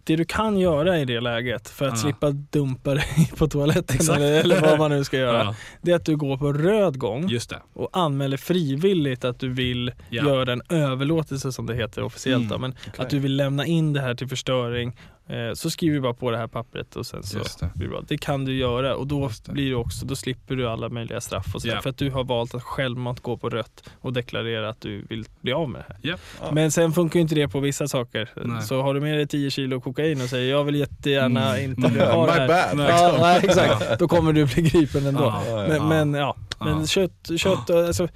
Det 0.10 0.16
du 0.16 0.26
kan 0.26 0.58
göra 0.60 1.00
i 1.00 1.06
det 1.06 1.20
läget 1.20 1.70
för 1.70 1.86
att 1.88 1.92
Ja. 1.94 1.98
slippa 1.98 2.30
dumpa 2.32 2.94
dig 2.94 3.32
på 3.38 3.48
toaletten 3.48 3.96
Exakt. 3.96 4.18
eller, 4.20 4.40
eller 4.40 4.62
vad 4.62 4.80
man 4.80 4.92
nu 4.92 5.04
ska 5.04 5.18
göra. 5.28 5.38
ja, 5.44 5.56
Det 5.82 5.92
är 5.92 5.96
att 5.96 6.06
du 6.06 6.18
går 6.18 6.38
på 6.38 6.54
röd 6.54 6.98
gång 7.00 7.30
och 7.74 7.90
anmäler 7.94 8.38
frivilligt 8.38 9.26
att 9.26 9.40
du 9.40 9.50
vill 9.50 9.92
Ja. 10.10 10.24
göra 10.24 10.54
en 10.54 10.62
överlåtelse 10.70 11.52
som 11.52 11.66
det 11.66 11.76
heter 11.76 12.04
officiellt. 12.04 12.46
Mm, 12.52 12.62
men 12.62 12.72
okej. 12.88 13.04
att 13.06 13.10
du 13.10 13.20
vill 13.20 13.36
lämna 13.36 13.66
in 13.66 13.94
det 13.94 14.02
här 14.02 14.16
till 14.16 14.28
förstöring. 14.28 14.96
Eh, 15.30 15.54
så 15.54 15.70
skriver 15.70 15.96
du 15.96 16.02
bara 16.02 16.14
på 16.14 16.32
det 16.32 16.38
här 16.38 16.48
pappret 16.48 16.96
och 16.96 17.06
sen 17.06 17.24
så 17.24 17.38
det. 17.38 17.72
blir 17.76 17.88
det 17.88 17.92
bra. 17.92 18.02
Det 18.08 18.18
kan 18.18 18.46
du 18.46 18.56
göra 18.58 18.96
och 18.96 19.08
då, 19.08 19.30
det. 19.46 19.52
blir 19.52 19.70
det 19.70 19.76
också, 19.76 20.06
då 20.06 20.16
slipper 20.16 20.56
du 20.56 20.68
alla 20.70 20.90
möjliga 20.90 21.22
straff 21.22 21.56
och 21.56 21.62
sådär. 21.62 21.76
Ja. 21.76 21.82
För 21.82 21.90
att 21.90 21.98
du 21.98 22.10
har 22.12 22.24
valt 22.24 22.56
att 22.56 22.64
självmant 22.64 23.20
gå 23.20 23.38
på 23.38 23.50
rött 23.50 23.90
och 24.02 24.14
deklarera 24.14 24.70
att 24.70 24.82
du 24.82 25.06
vill 25.10 25.26
bli 25.42 25.54
av 25.54 25.70
med 25.70 25.82
det 25.82 25.86
här. 25.94 25.98
Ja. 26.02 26.16
Ja. 26.42 26.52
Men 26.52 26.72
sen 26.72 26.92
funkar 26.94 27.20
ju 27.20 27.22
inte 27.22 27.36
det 27.36 27.48
på 27.48 27.60
vissa 27.60 27.88
saker. 27.88 28.30
Nej. 28.46 28.62
Så 28.62 28.82
har 28.82 28.94
du 28.94 29.00
med 29.02 29.18
dig 29.18 29.28
10 29.28 29.50
kilo 29.52 29.82
kokain 29.82 30.22
och 30.22 30.30
säger 30.30 30.52
jag 30.52 30.64
vill 30.64 30.76
jättegärna 30.76 31.58
Mm. 31.58 31.72
inte 31.72 31.88
Mm. 31.88 32.08
ha 32.16 32.26
det 32.26 32.32
My 32.34 32.40
här. 32.40 32.48
bad. 32.48 32.78
Nej, 32.78 32.88
Ja, 32.90 33.18
nej, 33.22 33.40
exakt. 33.44 34.00
Då 34.00 34.08
kommer 34.08 34.34
du 34.34 34.46
bli 34.46 34.62
gripen 34.64 35.06
ändå. 35.06 35.24
Ja. 35.48 35.66
Men, 35.68 35.76
Ja. 35.78 35.84
men 35.90 36.14
ja, 36.14 36.36
men 36.60 36.88
kött, 36.88 37.30
kött 37.38 37.70
och, 37.70 37.80
alltså, 37.80 38.08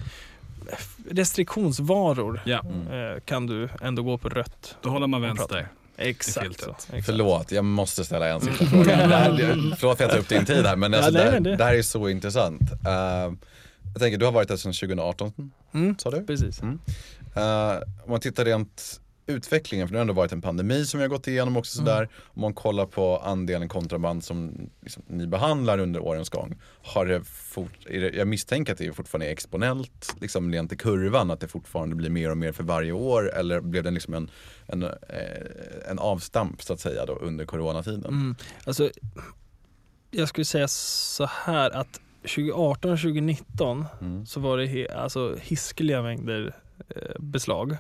restriktionsvaror 1.12 2.42
Mm. 2.46 3.12
eh, 3.14 3.20
kan 3.26 3.48
du 3.48 3.70
ändå 3.82 4.04
gå 4.04 4.18
på 4.18 4.30
rött. 4.30 4.78
då 4.82 4.90
håller 4.90 5.08
man 5.08 5.22
vänster. 5.22 5.68
Exakt 5.98 6.48
filtret. 6.48 6.82
så. 6.82 6.88
Exakt. 6.88 7.06
Förlåt, 7.06 7.52
jag 7.52 7.66
måste 7.66 8.06
ställa 8.06 8.28
en 8.28 8.42
sista 8.42 8.66
fråga. 8.66 8.96
Här, 8.96 9.36
förlåt 9.78 9.80
för 9.80 9.92
att 9.92 10.00
jag 10.00 10.10
tar 10.12 10.18
upp 10.18 10.30
din 10.30 10.46
tid 10.46 10.66
här, 10.66 10.76
men 10.76 10.94
alltså, 10.94 11.12
Ja, 11.12 11.18
nej, 11.18 11.26
det, 11.26 11.32
här, 11.32 11.40
det- 11.40 11.56
det 11.56 11.64
här 11.64 11.74
är 11.76 11.82
så 11.82 12.10
intressant. 12.10 12.62
Eh, 12.86 13.34
jag 13.94 14.00
tänker, 14.00 14.18
du 14.18 14.26
har 14.26 14.32
varit 14.32 14.48
där 14.48 14.58
sedan 14.58 14.74
2018, 14.74 15.52
Mm, 15.74 15.96
sa 16.00 16.12
du? 16.12 16.26
precis. 16.26 16.62
Mm. 16.62 16.80
Eh, 17.36 17.76
om 18.04 18.12
man 18.12 18.20
tittar 18.20 18.46
rent 18.46 19.02
utvecklingen, 19.26 19.88
för 19.88 19.94
det 19.94 19.98
har 20.00 20.02
ändå 20.02 20.14
varit 20.14 20.32
en 20.32 20.42
pandemi 20.42 20.86
som 20.86 20.98
vi 20.98 21.04
har 21.04 21.10
gått 21.10 21.28
igenom 21.28 21.58
också 21.58 21.82
Mm. 21.82 21.88
sådär. 21.94 22.10
Om 22.24 22.42
man 22.42 22.54
kollar 22.54 22.86
på 22.86 23.18
andelen 23.18 23.70
kontraband 23.70 24.24
som 24.24 24.70
liksom, 24.82 25.04
ni 25.08 25.28
behandlar 25.28 25.78
under 25.80 26.00
årens 26.00 26.30
gång. 26.30 26.56
Har 26.84 27.06
det 27.06 27.24
fort, 27.24 27.72
det, 27.86 28.16
jag 28.16 28.28
misstänker 28.28 28.72
att 28.74 28.78
det 28.80 28.94
fortfarande 28.94 29.28
är 29.28 29.32
exponellt, 29.32 30.16
liksom 30.22 30.52
rent 30.52 30.72
i 30.74 30.78
kurvan, 30.78 31.32
att 31.32 31.40
det 31.40 31.48
fortfarande 31.48 31.96
blir 31.96 32.10
mer 32.10 32.32
och 32.32 32.38
mer 32.38 32.52
för 32.52 32.64
varje 32.64 32.92
år. 32.92 33.32
Eller 33.34 33.62
blev 33.62 33.84
det 33.84 33.92
liksom 33.92 34.14
en, 34.14 34.30
en, 34.68 34.84
eh, 34.84 34.90
en 35.90 36.00
avstamp 36.00 36.62
så 36.64 36.74
att 36.74 36.80
säga 36.80 37.06
då, 37.06 37.14
under 37.14 37.46
coronatiden? 37.46 38.06
Mm. 38.06 38.36
Alltså, 38.66 38.90
jag 40.12 40.28
skulle 40.30 40.46
säga 40.46 40.68
så 40.68 41.26
här 41.26 41.72
att 41.72 42.00
2018 42.22 42.92
och 42.92 43.00
2019 43.00 43.86
Mm. 44.02 44.26
så 44.26 44.40
var 44.40 44.58
det 44.58 44.66
he, 44.66 44.88
alltså 44.96 45.38
hiskeliga 45.42 46.02
mängder 46.02 46.56
eh, 46.96 47.20
beslag 47.20 47.78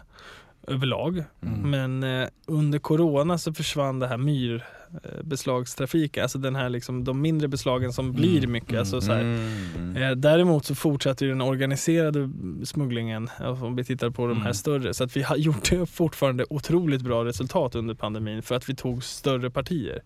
överlag. 0.67 1.23
Mm. 1.41 1.71
Men 1.71 2.03
eh, 2.21 2.27
under 2.47 2.79
corona 2.79 3.37
så 3.37 3.53
försvann 3.53 3.99
det 3.99 4.07
här 4.07 4.17
myrbeslagstrafiken, 4.17 6.23
alltså 6.23 6.37
den 6.37 6.55
här 6.55 6.69
liksom, 6.69 7.03
de 7.03 7.21
mindre 7.21 7.47
beslagen 7.47 7.93
som 7.93 8.13
blir 8.13 8.37
Mm, 8.37 8.51
mycket. 8.51 8.69
mm, 8.69 8.79
Alltså, 8.79 9.01
så. 9.01 9.11
Mm. 9.11 9.95
Eh, 9.97 10.11
däremot 10.11 10.65
så 10.65 10.75
fortsätter 10.75 11.25
ju 11.25 11.31
den 11.31 11.41
organiserade 11.41 12.29
smugglingen, 12.63 13.29
om 13.61 13.75
vi 13.75 13.83
tittar 13.83 14.09
på 14.09 14.27
de 14.27 14.35
här 14.37 14.41
Mm. 14.41 14.53
större. 14.53 14.93
Så 14.93 15.03
att 15.03 15.17
vi 15.17 15.21
har 15.21 15.35
gjort 15.35 15.69
fortfarande 15.89 16.45
otroligt 16.49 17.01
bra 17.01 17.25
resultat 17.25 17.75
under 17.75 17.93
pandemin 17.95 18.41
för 18.41 18.55
att 18.55 18.69
vi 18.69 18.75
tog 18.75 19.03
större 19.03 19.49
partier. 19.51 20.01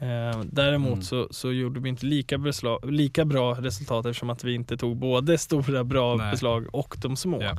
Eh, 0.00 0.40
däremot 0.44 0.92
Mm. 0.92 1.02
så, 1.02 1.28
så 1.30 1.52
gjorde 1.52 1.80
vi 1.80 1.88
inte 1.88 2.06
lika, 2.06 2.38
beslag, 2.38 2.92
lika 2.92 3.24
bra 3.24 3.54
resultat 3.54 4.06
eftersom 4.06 4.30
att 4.30 4.44
vi 4.44 4.54
inte 4.54 4.76
tog 4.76 4.96
både 4.96 5.38
stora 5.38 5.84
bra 5.84 6.16
Nej. 6.16 6.30
beslag 6.30 6.66
och 6.72 6.94
de 6.98 7.16
små. 7.16 7.42
Ja. 7.42 7.50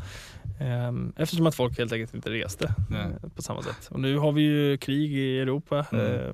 Eh, 0.65 0.91
eftersom 1.15 1.47
att 1.47 1.55
folk 1.55 1.77
helt 1.77 1.91
enkelt 1.93 2.13
inte 2.13 2.29
reste 2.29 2.65
eh, 2.65 3.29
på 3.35 3.41
samma 3.41 3.61
sätt. 3.61 3.87
Och 3.89 3.99
nu 3.99 4.17
har 4.17 4.31
vi 4.31 4.41
ju 4.41 4.77
krig 4.77 5.13
i 5.13 5.39
Europa 5.39 5.85
Mm. 5.91 6.05
eh, 6.05 6.33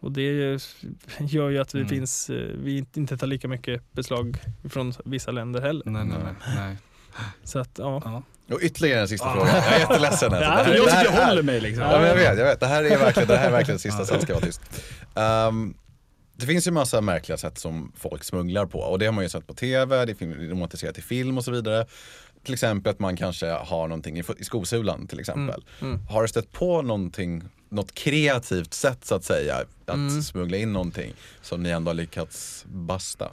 och 0.00 0.12
det 0.12 0.22
gör 1.20 1.50
ju 1.50 1.58
att 1.58 1.74
vi, 1.74 1.78
Mm. 1.78 1.88
finns, 1.88 2.30
eh, 2.30 2.36
vi 2.62 2.84
inte- 2.94 3.16
tar 3.16 3.26
lika 3.26 3.48
mycket 3.48 3.92
beslag 3.92 4.38
från 4.68 4.92
vissa 5.04 5.30
länder 5.30 5.60
heller. 5.60 5.82
Nej, 5.86 6.04
nej, 6.04 6.18
nej. 6.56 6.76
Så 7.44 7.58
att 7.58 7.70
ja. 7.78 8.02
Ja. 8.04 8.22
Och 8.54 8.60
ytterligare 8.62 9.00
en 9.00 9.08
sista 9.08 9.28
Ah. 9.28 9.32
fråga. 9.34 9.46
Jag 9.56 9.74
är 9.74 9.78
jätteledsen. 9.78 10.32
Alltså. 10.34 10.44
Ja, 10.50 10.56
Det 10.56 10.64
här- 10.64 10.74
Jag 10.74 10.84
tycker 10.84 11.04
jag 11.04 11.14
är- 11.22 11.26
håller 11.28 11.42
mig 11.42 11.60
liksom. 11.60 11.84
Ja, 11.84 11.98
men 11.98 12.08
jag 12.08 12.14
vet, 12.14 12.38
jag 12.38 12.44
vet. 12.44 12.60
Det 12.60 12.66
här 12.66 12.84
är 12.84 12.98
verkligen 12.98 13.28
det 13.28 13.36
här 13.36 13.46
är 13.46 13.50
verkligen 13.52 13.76
det 13.76 13.82
sista, 13.82 14.04
sen 14.04 14.20
ska 14.20 14.32
jag 14.32 14.40
vara 14.40 14.46
tyst. 14.46 14.60
Ehm, 15.14 15.74
det 16.36 16.46
finns 16.46 16.66
ju 16.66 16.70
massa 16.70 17.00
märkliga 17.00 17.38
sätt 17.38 17.58
som 17.58 17.92
folk 17.96 18.24
smugglar 18.24 18.66
på 18.66 18.78
och 18.78 18.98
det 18.98 19.04
har 19.06 19.12
man 19.12 19.24
ju 19.24 19.28
sett 19.30 19.46
på 19.46 19.54
tv, 19.54 20.04
det 20.04 20.14
finns 20.14 20.36
romantiserat 20.36 20.98
i 20.98 21.02
film 21.02 21.38
och 21.38 21.44
så 21.44 21.50
vidare. 21.50 21.86
Till 22.44 22.54
exempel 22.54 22.90
att 22.90 22.98
man 22.98 23.16
kanske 23.16 23.46
har 23.50 23.88
någonting 23.88 24.18
i, 24.18 24.22
i 24.38 24.44
skosulan 24.44 25.06
till 25.06 25.20
exempel. 25.20 25.64
Mm. 25.80 26.06
Har 26.06 26.22
du 26.22 26.28
stött 26.28 26.52
på 26.52 26.82
någonting, 26.82 27.42
något 27.68 27.94
kreativt 27.94 28.74
sätt 28.74 29.04
så 29.04 29.14
att 29.14 29.24
säga 29.24 29.56
att 29.56 29.94
Mm. 29.94 30.22
smuggla 30.22 30.56
in 30.56 30.72
någonting 30.72 31.14
som 31.42 31.62
ni 31.62 31.70
ändå 31.70 31.88
har 31.90 31.94
lyckats 31.94 32.64
basta? 32.68 33.28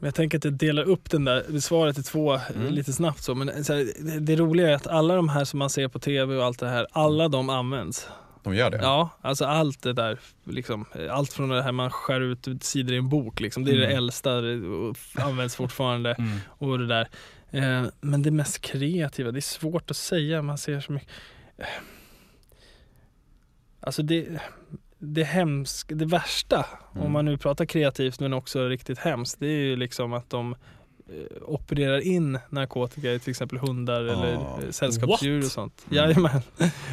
Jag 0.00 0.14
tänker 0.14 0.38
att 0.38 0.44
jag 0.44 0.52
delar 0.54 0.82
upp 0.88 1.10
den 1.10 1.24
där 1.24 1.60
svaret 1.60 1.98
i 1.98 2.02
två 2.02 2.40
Mm. 2.54 2.72
lite 2.74 2.92
snabbt 2.92 3.22
så. 3.22 3.34
Men 3.34 3.64
så 3.64 3.72
här, 3.74 3.86
det, 4.00 4.20
det 4.20 4.36
roliga 4.36 4.68
är 4.70 4.74
att 4.74 4.86
alla 4.86 5.14
de 5.16 5.28
här 5.28 5.44
som 5.44 5.58
man 5.58 5.70
ser 5.70 5.88
på 5.88 5.98
tv 5.98 6.36
och 6.36 6.44
allt 6.44 6.58
det 6.58 6.68
här, 6.68 6.86
alla 6.92 7.28
de 7.28 7.50
används. 7.50 8.08
De 8.42 8.54
gör 8.54 8.70
det? 8.70 8.76
Ja, 8.82 9.10
alltså 9.20 9.44
allt 9.44 9.82
det 9.82 9.92
där. 9.92 10.18
Liksom, 10.44 10.84
allt 11.10 11.32
från 11.32 11.48
det 11.48 11.62
här 11.62 11.72
man 11.72 11.90
skär 11.90 12.20
ut 12.20 12.62
sidor 12.64 12.94
i 12.94 12.98
en 12.98 13.08
bok. 13.08 13.40
Liksom, 13.40 13.64
det 13.64 13.70
är 13.72 13.76
det 13.76 13.84
Mm. 13.86 13.96
äldsta 13.96 14.40
det- 14.40 14.66
och 14.68 14.90
f- 14.96 15.14
används 15.18 15.56
fortfarande. 15.56 16.12
Mm. 16.14 16.38
Och 16.48 16.78
det 16.78 16.86
där. 16.86 17.08
Eh, 17.50 17.84
men 18.00 18.22
det 18.22 18.30
mest 18.30 18.60
kreativa, 18.60 19.30
det 19.32 19.38
är 19.38 19.40
svårt 19.40 19.90
att 19.90 19.96
säga. 19.96 20.42
Man 20.42 20.58
ser 20.58 20.80
så 20.80 20.92
mycket. 20.92 21.08
Alltså 23.80 24.02
det, 24.02 24.28
det 24.98 25.24
hemska, 25.24 25.94
det 25.94 26.06
värsta, 26.06 26.66
Mm. 26.94 27.06
om 27.06 27.12
man 27.12 27.24
nu 27.24 27.36
pratar 27.38 27.64
kreativt 27.66 28.20
men 28.20 28.32
också 28.32 28.68
riktigt 28.68 28.98
hemskt, 28.98 29.40
det 29.40 29.46
är 29.46 29.60
ju 29.60 29.76
liksom 29.76 30.12
att 30.12 30.30
de 30.30 30.54
opererar 31.42 32.00
in 32.00 32.38
narkotika 32.50 33.12
i 33.12 33.18
till 33.18 33.30
exempel 33.30 33.58
hundar 33.58 34.00
eller 34.00 34.36
Ah. 34.36 34.60
eh, 34.62 34.70
sällskapsdjur 34.70 35.36
What? 35.36 35.44
och 35.46 35.50
sånt. 35.52 35.84
Mm. 35.90 35.96
Jajamän. 36.04 36.40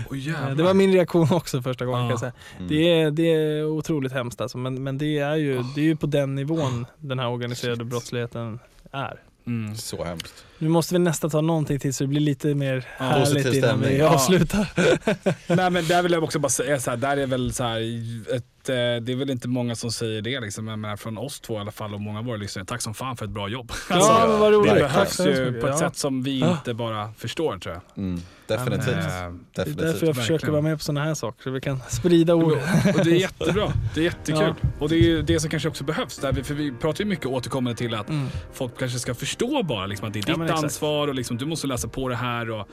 Oh, 0.09 0.49
Eh, 0.49 0.55
Det 0.55 0.63
var 0.63 0.73
min 0.73 0.93
reaktion 0.93 1.27
också 1.31 1.61
första 1.61 1.85
gången 1.85 2.01
Ja. 2.01 2.05
kan 2.05 2.09
jag 2.11 2.19
säga. 2.19 2.33
Mm. 2.57 2.67
Det 2.69 3.01
är, 3.01 3.11
det 3.11 3.23
är 3.33 3.65
otroligt 3.65 4.11
hemskt 4.11 4.41
alltså, 4.41 4.57
men, 4.57 4.83
men 4.83 4.97
det, 4.97 5.17
är 5.19 5.35
ju, 5.35 5.63
det 5.75 5.81
är 5.81 5.85
ju 5.85 5.95
på 5.95 6.07
den 6.07 6.35
nivån 6.35 6.85
den 6.97 7.19
här 7.19 7.29
organiserade 7.29 7.77
Shit. 7.77 7.87
brottsligheten 7.89 8.59
är. 8.91 9.19
Mm. 9.47 9.75
Så 9.75 10.03
hemskt. 10.03 10.45
Nu 10.57 10.69
måste 10.69 10.93
vi 10.95 10.99
nästan 10.99 11.29
ta 11.29 11.41
någonting 11.41 11.79
till 11.79 11.93
så 11.93 12.03
det 12.03 12.07
blir 12.07 12.19
lite 12.21 12.55
mer 12.55 12.85
Ja. 12.99 13.05
härligt 13.05 13.35
innan 13.45 13.51
vi 13.51 13.61
stämning. 13.61 13.97
Ja. 13.97 14.09
avslutar. 14.13 14.67
Nej 15.55 15.69
men 15.69 15.87
där 15.87 16.03
vill 16.03 16.11
jag 16.11 16.23
också 16.23 16.39
bara 16.39 16.49
säga 16.49 16.79
så 16.79 16.89
här, 16.89 16.97
där 16.97 17.17
är 17.17 17.27
väl 17.27 17.53
så 17.53 17.63
här, 17.63 17.79
ett, 18.35 18.69
eh, 18.69 18.75
det 18.75 19.11
är 19.11 19.15
väl 19.15 19.29
inte 19.29 19.47
många 19.47 19.75
som 19.75 19.91
säger 19.91 20.21
det 20.21 20.39
liksom. 20.39 20.67
Jag 20.67 20.79
menar 20.79 20.97
från 20.97 21.17
oss 21.17 21.39
två 21.39 21.53
i 21.53 21.57
alla 21.57 21.71
fall 21.71 21.93
och 21.93 22.01
många 22.01 22.19
av 22.19 22.25
våra 22.25 22.37
lyssnare, 22.37 22.65
tack 22.65 22.81
som 22.81 22.93
fan 22.93 23.17
för 23.17 23.25
ett 23.25 23.31
bra 23.31 23.49
jobb. 23.49 23.71
Alltså, 23.89 24.11
Ja, 24.11 24.27
men 24.27 24.39
vad 24.39 24.53
roligt. 24.53 24.73
det 24.73 24.79
behövs 24.79 25.19
ju 25.19 25.61
på 25.61 25.67
ett 25.67 25.73
Ja. 25.73 25.79
sätt 25.79 25.97
som 25.97 26.23
vi 26.23 26.39
inte 26.39 26.73
bara 26.73 27.13
förstår 27.17 27.57
tror 27.57 27.73
jag. 27.75 28.03
Mm. 28.03 28.21
Definitivt. 28.47 28.87
Eh, 28.87 29.01
Det 29.55 29.61
är 29.61 29.65
därför 29.65 30.05
jag 30.07 30.15
försöker 30.15 30.33
verkligen. 30.33 30.51
vara 30.53 30.61
med 30.61 30.77
på 30.77 30.83
sådana 30.83 31.03
här 31.05 31.13
saker, 31.13 31.43
så 31.43 31.49
vi 31.51 31.61
kan 31.61 31.79
sprida 31.89 32.35
ord. 32.35 32.51
Och 32.97 33.05
det 33.05 33.11
är 33.11 33.15
jättebra. 33.15 33.73
Det 33.93 33.99
är 33.99 34.03
jättekul. 34.03 34.53
Och 34.79 34.89
det 34.89 34.95
är 35.11 35.21
det 35.21 35.39
som 35.39 35.49
kanske 35.49 35.69
också 35.69 35.83
behövs. 35.83 36.17
Där 36.17 36.31
vi, 36.31 36.43
för 36.43 36.53
vi 36.53 36.71
pratar 36.71 37.03
ju 37.03 37.09
mycket 37.09 37.25
återkommande 37.25 37.77
till 37.77 37.95
att 37.95 38.09
Mm. 38.09 38.27
folk 38.53 38.79
kanske 38.79 38.99
ska 38.99 39.13
förstå 39.13 39.63
bara 39.63 39.85
liksom, 39.85 40.07
att 40.07 40.13
det 40.13 40.19
är 40.19 40.21
Ja, 40.21 40.25
ditt 40.27 40.37
men 40.37 40.47
exakt. 40.47 40.63
ansvar 40.63 41.07
och 41.07 41.15
liksom, 41.15 41.37
du 41.37 41.45
måste 41.45 41.67
läsa 41.67 41.87
på 41.87 42.09
det 42.09 42.15
här. 42.15 42.49
Och 42.49 42.67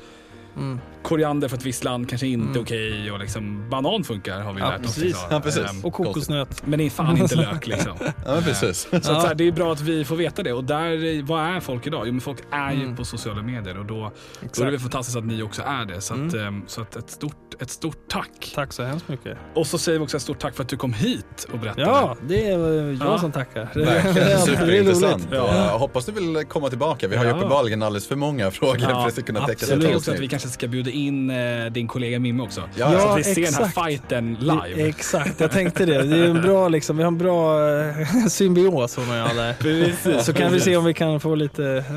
Mm. 0.57 0.80
koriander 1.03 1.48
för 1.48 1.57
ett 1.57 1.64
visst 1.66 1.84
land 1.84 2.09
kanske 2.09 2.26
inte 2.26 2.44
Mm. 2.46 2.57
är 2.57 2.62
okej. 2.62 3.11
Och 3.12 3.18
liksom, 3.18 3.70
banan 3.70 4.05
funkar 4.05 4.40
har 4.40 4.53
vi 4.53 4.61
Ja, 4.61 4.70
lärt 4.70 4.80
oss. 4.80 4.86
precis. 4.86 5.03
liksom. 5.03 5.26
Ja, 5.30 5.40
precis. 5.40 5.70
Ehm, 5.70 5.84
Och 5.84 5.92
kokosnöt. 5.92 6.66
Men 6.66 6.78
det 6.78 6.86
är 6.86 6.90
fan 6.90 7.16
inte 7.18 7.34
lök 7.36 7.66
liksom. 7.66 7.92
Ja 8.26 8.38
precis. 8.44 8.88
Så, 8.90 8.96
att, 8.96 9.05
så 9.05 9.12
här, 9.12 9.34
det 9.34 9.48
är 9.48 9.53
bra 9.53 9.72
att 9.72 9.80
vi 9.80 10.05
får 10.05 10.16
veta 10.16 10.42
det. 10.42 10.53
Och 10.53 10.64
där, 10.64 11.22
vad 11.22 11.40
är 11.57 11.61
folk 11.61 11.86
idag? 11.86 12.03
Jo 12.07 12.12
men 12.12 12.20
folk 12.20 12.38
är 12.50 12.72
ju 12.72 12.82
Mm. 12.82 12.96
på 12.96 13.05
sociala 13.05 13.42
medier 13.42 13.78
och 13.78 13.84
då, 13.86 14.12
då 14.57 14.64
är 14.64 14.70
det 14.70 14.78
fantastiskt 14.78 15.16
att 15.18 15.24
ni 15.26 15.42
också 15.42 15.62
är 15.62 15.84
det. 15.84 16.00
Så, 16.00 16.14
att, 16.14 16.20
Mm. 16.34 16.46
ehm, 16.46 16.62
så 16.66 16.82
att 16.82 16.96
ett, 16.96 17.11
stort, 17.11 17.36
ett 17.62 17.70
stort 17.70 18.09
tack. 18.09 18.53
Tack 18.55 18.72
så 18.72 18.82
hemskt 18.82 19.09
mycket. 19.09 19.38
Och 19.55 19.66
så 19.66 19.78
säger 19.78 19.98
vi 19.98 20.05
också 20.05 20.16
ett 20.16 20.22
stort 20.22 20.38
tack 20.38 20.55
för 20.57 20.62
att 20.62 20.68
du 20.68 20.76
kom 20.76 20.92
hit 20.92 21.46
och 21.53 21.59
berättade. 21.59 21.82
Ja, 21.86 22.16
det 22.28 22.46
är 22.50 22.59
jag 22.59 22.94
Ja. 22.94 23.18
som 23.18 23.32
tackar. 23.32 23.61
Verkligen 23.74 24.14
Det 24.14 24.32
är 24.32 24.38
superintressant. 24.38 25.28
Ja. 25.30 25.76
Hoppas 25.78 26.07
du 26.07 26.12
vill 26.12 26.44
komma 26.48 26.68
tillbaka. 26.68 27.09
Vi 27.09 27.16
har 27.16 27.24
ju 27.24 27.30
Ja. 27.30 27.36
uppenbarligen 27.36 27.82
alldeles 27.82 28.07
för 28.07 28.16
många 28.16 28.50
frågor 28.50 28.76
Ja, 28.80 29.09
för 29.11 29.20
att 29.20 29.26
kunna 29.26 29.40
täcka 29.46 29.53
ett 29.53 29.61
jag 29.62 29.68
helt 29.68 29.82
tycker 29.82 29.96
också 29.96 30.11
att 30.11 30.14
vi 30.14 30.18
avsnitt. 30.18 30.30
Kanske 30.43 30.59
ska 30.59 30.68
bjuda 30.68 30.90
in 30.90 31.30
eh, 31.30 31.66
din 31.66 31.88
kollega 31.88 32.18
Mimmi 32.18 32.43
också. 32.43 32.62
Ja, 32.76 33.01
så 33.01 33.09
att 33.09 33.18
vi 33.18 33.24
ser 33.24 33.34
den 33.34 33.55
här 33.55 33.64
exakt. 33.66 33.86
fighten 33.86 34.34
Det- 34.40 34.45
live. 34.74 34.88
Exakt, 34.88 35.40
jag 35.40 35.51
tänkte 35.51 35.84
det. 35.86 36.03
Det 36.03 36.16
är 36.16 36.24
en 36.24 36.43
bra, 36.43 36.68
liksom, 36.68 36.97
vi 36.97 37.03
har 37.03 37.09
en 37.09 37.18
bra 37.18 37.68
eh, 37.80 38.26
symbios 38.28 38.97
hon 38.97 39.11
och 39.11 39.16
jag 39.16 39.36
där. 39.36 39.55
Precis. 39.61 40.24
Så 40.26 40.32
kan 40.32 40.53
vi 40.53 40.61
se 40.61 40.76
om 40.76 40.84
vi 40.84 40.95
kan 40.95 41.20
få 41.20 41.34
lite... 41.34 41.84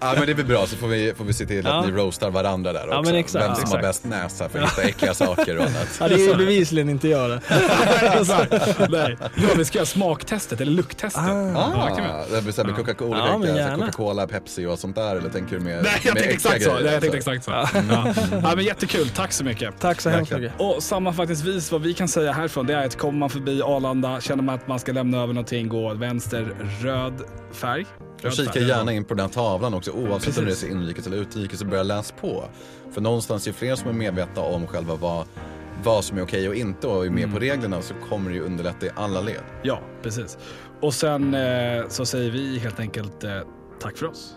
Ja 0.00 0.14
men 0.18 0.26
det 0.26 0.34
blir 0.34 0.44
bra 0.44 0.66
så 0.66 0.76
får 0.76 0.88
vi, 0.88 1.12
får 1.16 1.24
vi 1.24 1.32
se 1.32 1.46
till 1.46 1.64
Ja. 1.64 1.80
att 1.80 1.86
ni 1.86 1.92
roastar 1.92 2.30
varandra 2.30 2.72
där 2.72 2.80
också. 2.86 2.94
Ja, 2.94 3.02
men 3.02 3.14
exakt, 3.14 3.44
Vem 3.44 3.54
som 3.54 3.62
exakt. 3.62 3.74
har 3.74 3.82
bäst 3.82 4.04
näsa 4.04 4.48
för 4.48 4.58
att 4.58 4.70
hitta 4.70 4.82
äckliga 4.88 5.14
saker 5.14 5.56
och 5.58 5.62
annat. 5.64 5.96
Ja, 6.00 6.08
det 6.08 6.14
är 6.14 6.18
ju 6.28 6.34
bevisligen 6.34 6.88
inte 6.88 7.08
jag 7.08 7.30
det. 7.30 7.40
Nej. 8.90 9.16
Ja, 9.20 9.28
vi 9.56 9.64
ska 9.64 9.78
göra 9.78 9.86
smaktestet 9.86 10.60
eller 10.60 10.72
lukttestet. 10.72 11.22
Ah. 11.22 11.28
Ja, 11.28 11.92
det. 11.96 12.02
Ah, 12.02 12.24
det 12.30 12.42
blir 12.42 12.64
med 12.64 12.72
Ja. 12.72 12.76
Coca-Cola, 12.76 13.34
olika, 14.16 14.26
Pepsi 14.26 14.66
och 14.66 14.78
sånt 14.78 14.96
där 14.96 15.16
eller 15.16 15.30
tänker 15.30 15.56
du 15.56 15.62
med 15.62 15.82
Nej, 15.82 15.92
jag 16.04 16.14
med 16.14 16.22
tänkte 16.22 16.34
exakt 16.48 16.64
så. 16.64 16.70
Jag 16.84 17.00
tänkte? 17.00 17.15
Exakt 17.16 17.44
så. 17.44 17.50
Ja. 17.50 17.68
Ja, 18.42 18.52
men 18.56 18.64
jättekul, 18.64 19.08
tack 19.08 19.32
så 19.32 19.44
mycket. 19.44 19.80
Tack 19.80 20.00
så 20.00 20.10
hemskt 20.10 20.32
mycket. 20.32 20.52
Och 20.58 20.82
sammanfattningsvis 20.82 21.72
vad 21.72 21.82
vi 21.82 21.94
kan 21.94 22.08
säga 22.08 22.32
härifrån 22.32 22.66
det 22.66 22.74
är 22.74 22.86
att 22.86 22.98
kommer 22.98 23.18
man 23.18 23.30
förbi 23.30 23.62
Arlanda, 23.62 24.20
känner 24.20 24.42
man 24.42 24.54
att 24.54 24.68
man 24.68 24.78
ska 24.78 24.92
lämna 24.92 25.16
över 25.22 25.32
någonting, 25.34 25.68
gå 25.68 25.94
vänster 25.94 26.54
röd 26.82 27.14
färg. 27.52 27.86
Och 28.16 28.22
Röd 28.24 28.32
kika 28.34 28.52
färg. 28.52 28.68
gärna 28.68 28.92
in 28.92 29.04
på 29.04 29.14
den 29.14 29.26
här 29.26 29.32
tavlan 29.32 29.74
också 29.74 29.90
oavsett 29.90 30.38
om 30.38 30.44
det 30.44 30.50
är 30.50 30.52
Precis. 30.52 30.70
inrikes 30.70 31.06
eller 31.06 31.16
utrikes 31.16 31.60
och 31.60 31.66
börja 31.66 31.82
läsa 31.82 32.14
på. 32.20 32.44
För 32.94 33.00
någonstans 33.00 33.48
ju 33.48 33.52
fler 33.52 33.74
som 33.76 33.88
är 33.88 33.92
medvetna 33.94 34.42
om 34.42 34.66
själva 34.66 34.94
vad, 34.94 35.26
vad 35.84 36.04
som 36.04 36.18
är 36.18 36.22
okej 36.22 36.48
och 36.48 36.54
inte 36.54 36.86
och 36.86 37.06
är 37.06 37.10
med 37.10 37.18
Mm. 37.24 37.34
på 37.34 37.40
reglerna 37.40 37.82
så 37.82 37.94
kommer 38.08 38.30
det 38.30 38.36
ju 38.36 38.42
underlätta 38.42 38.86
i 38.86 38.90
alla 38.96 39.20
led. 39.20 39.40
Ja, 39.62 39.80
precis. 40.02 40.38
Och 40.80 40.94
sen 40.94 41.34
eh, 41.34 41.88
så 41.88 42.06
säger 42.06 42.30
vi 42.30 42.58
helt 42.58 42.80
enkelt 42.80 43.24
eh, 43.24 43.30
tack 43.80 43.96
för 43.96 44.06
oss. 44.06 44.34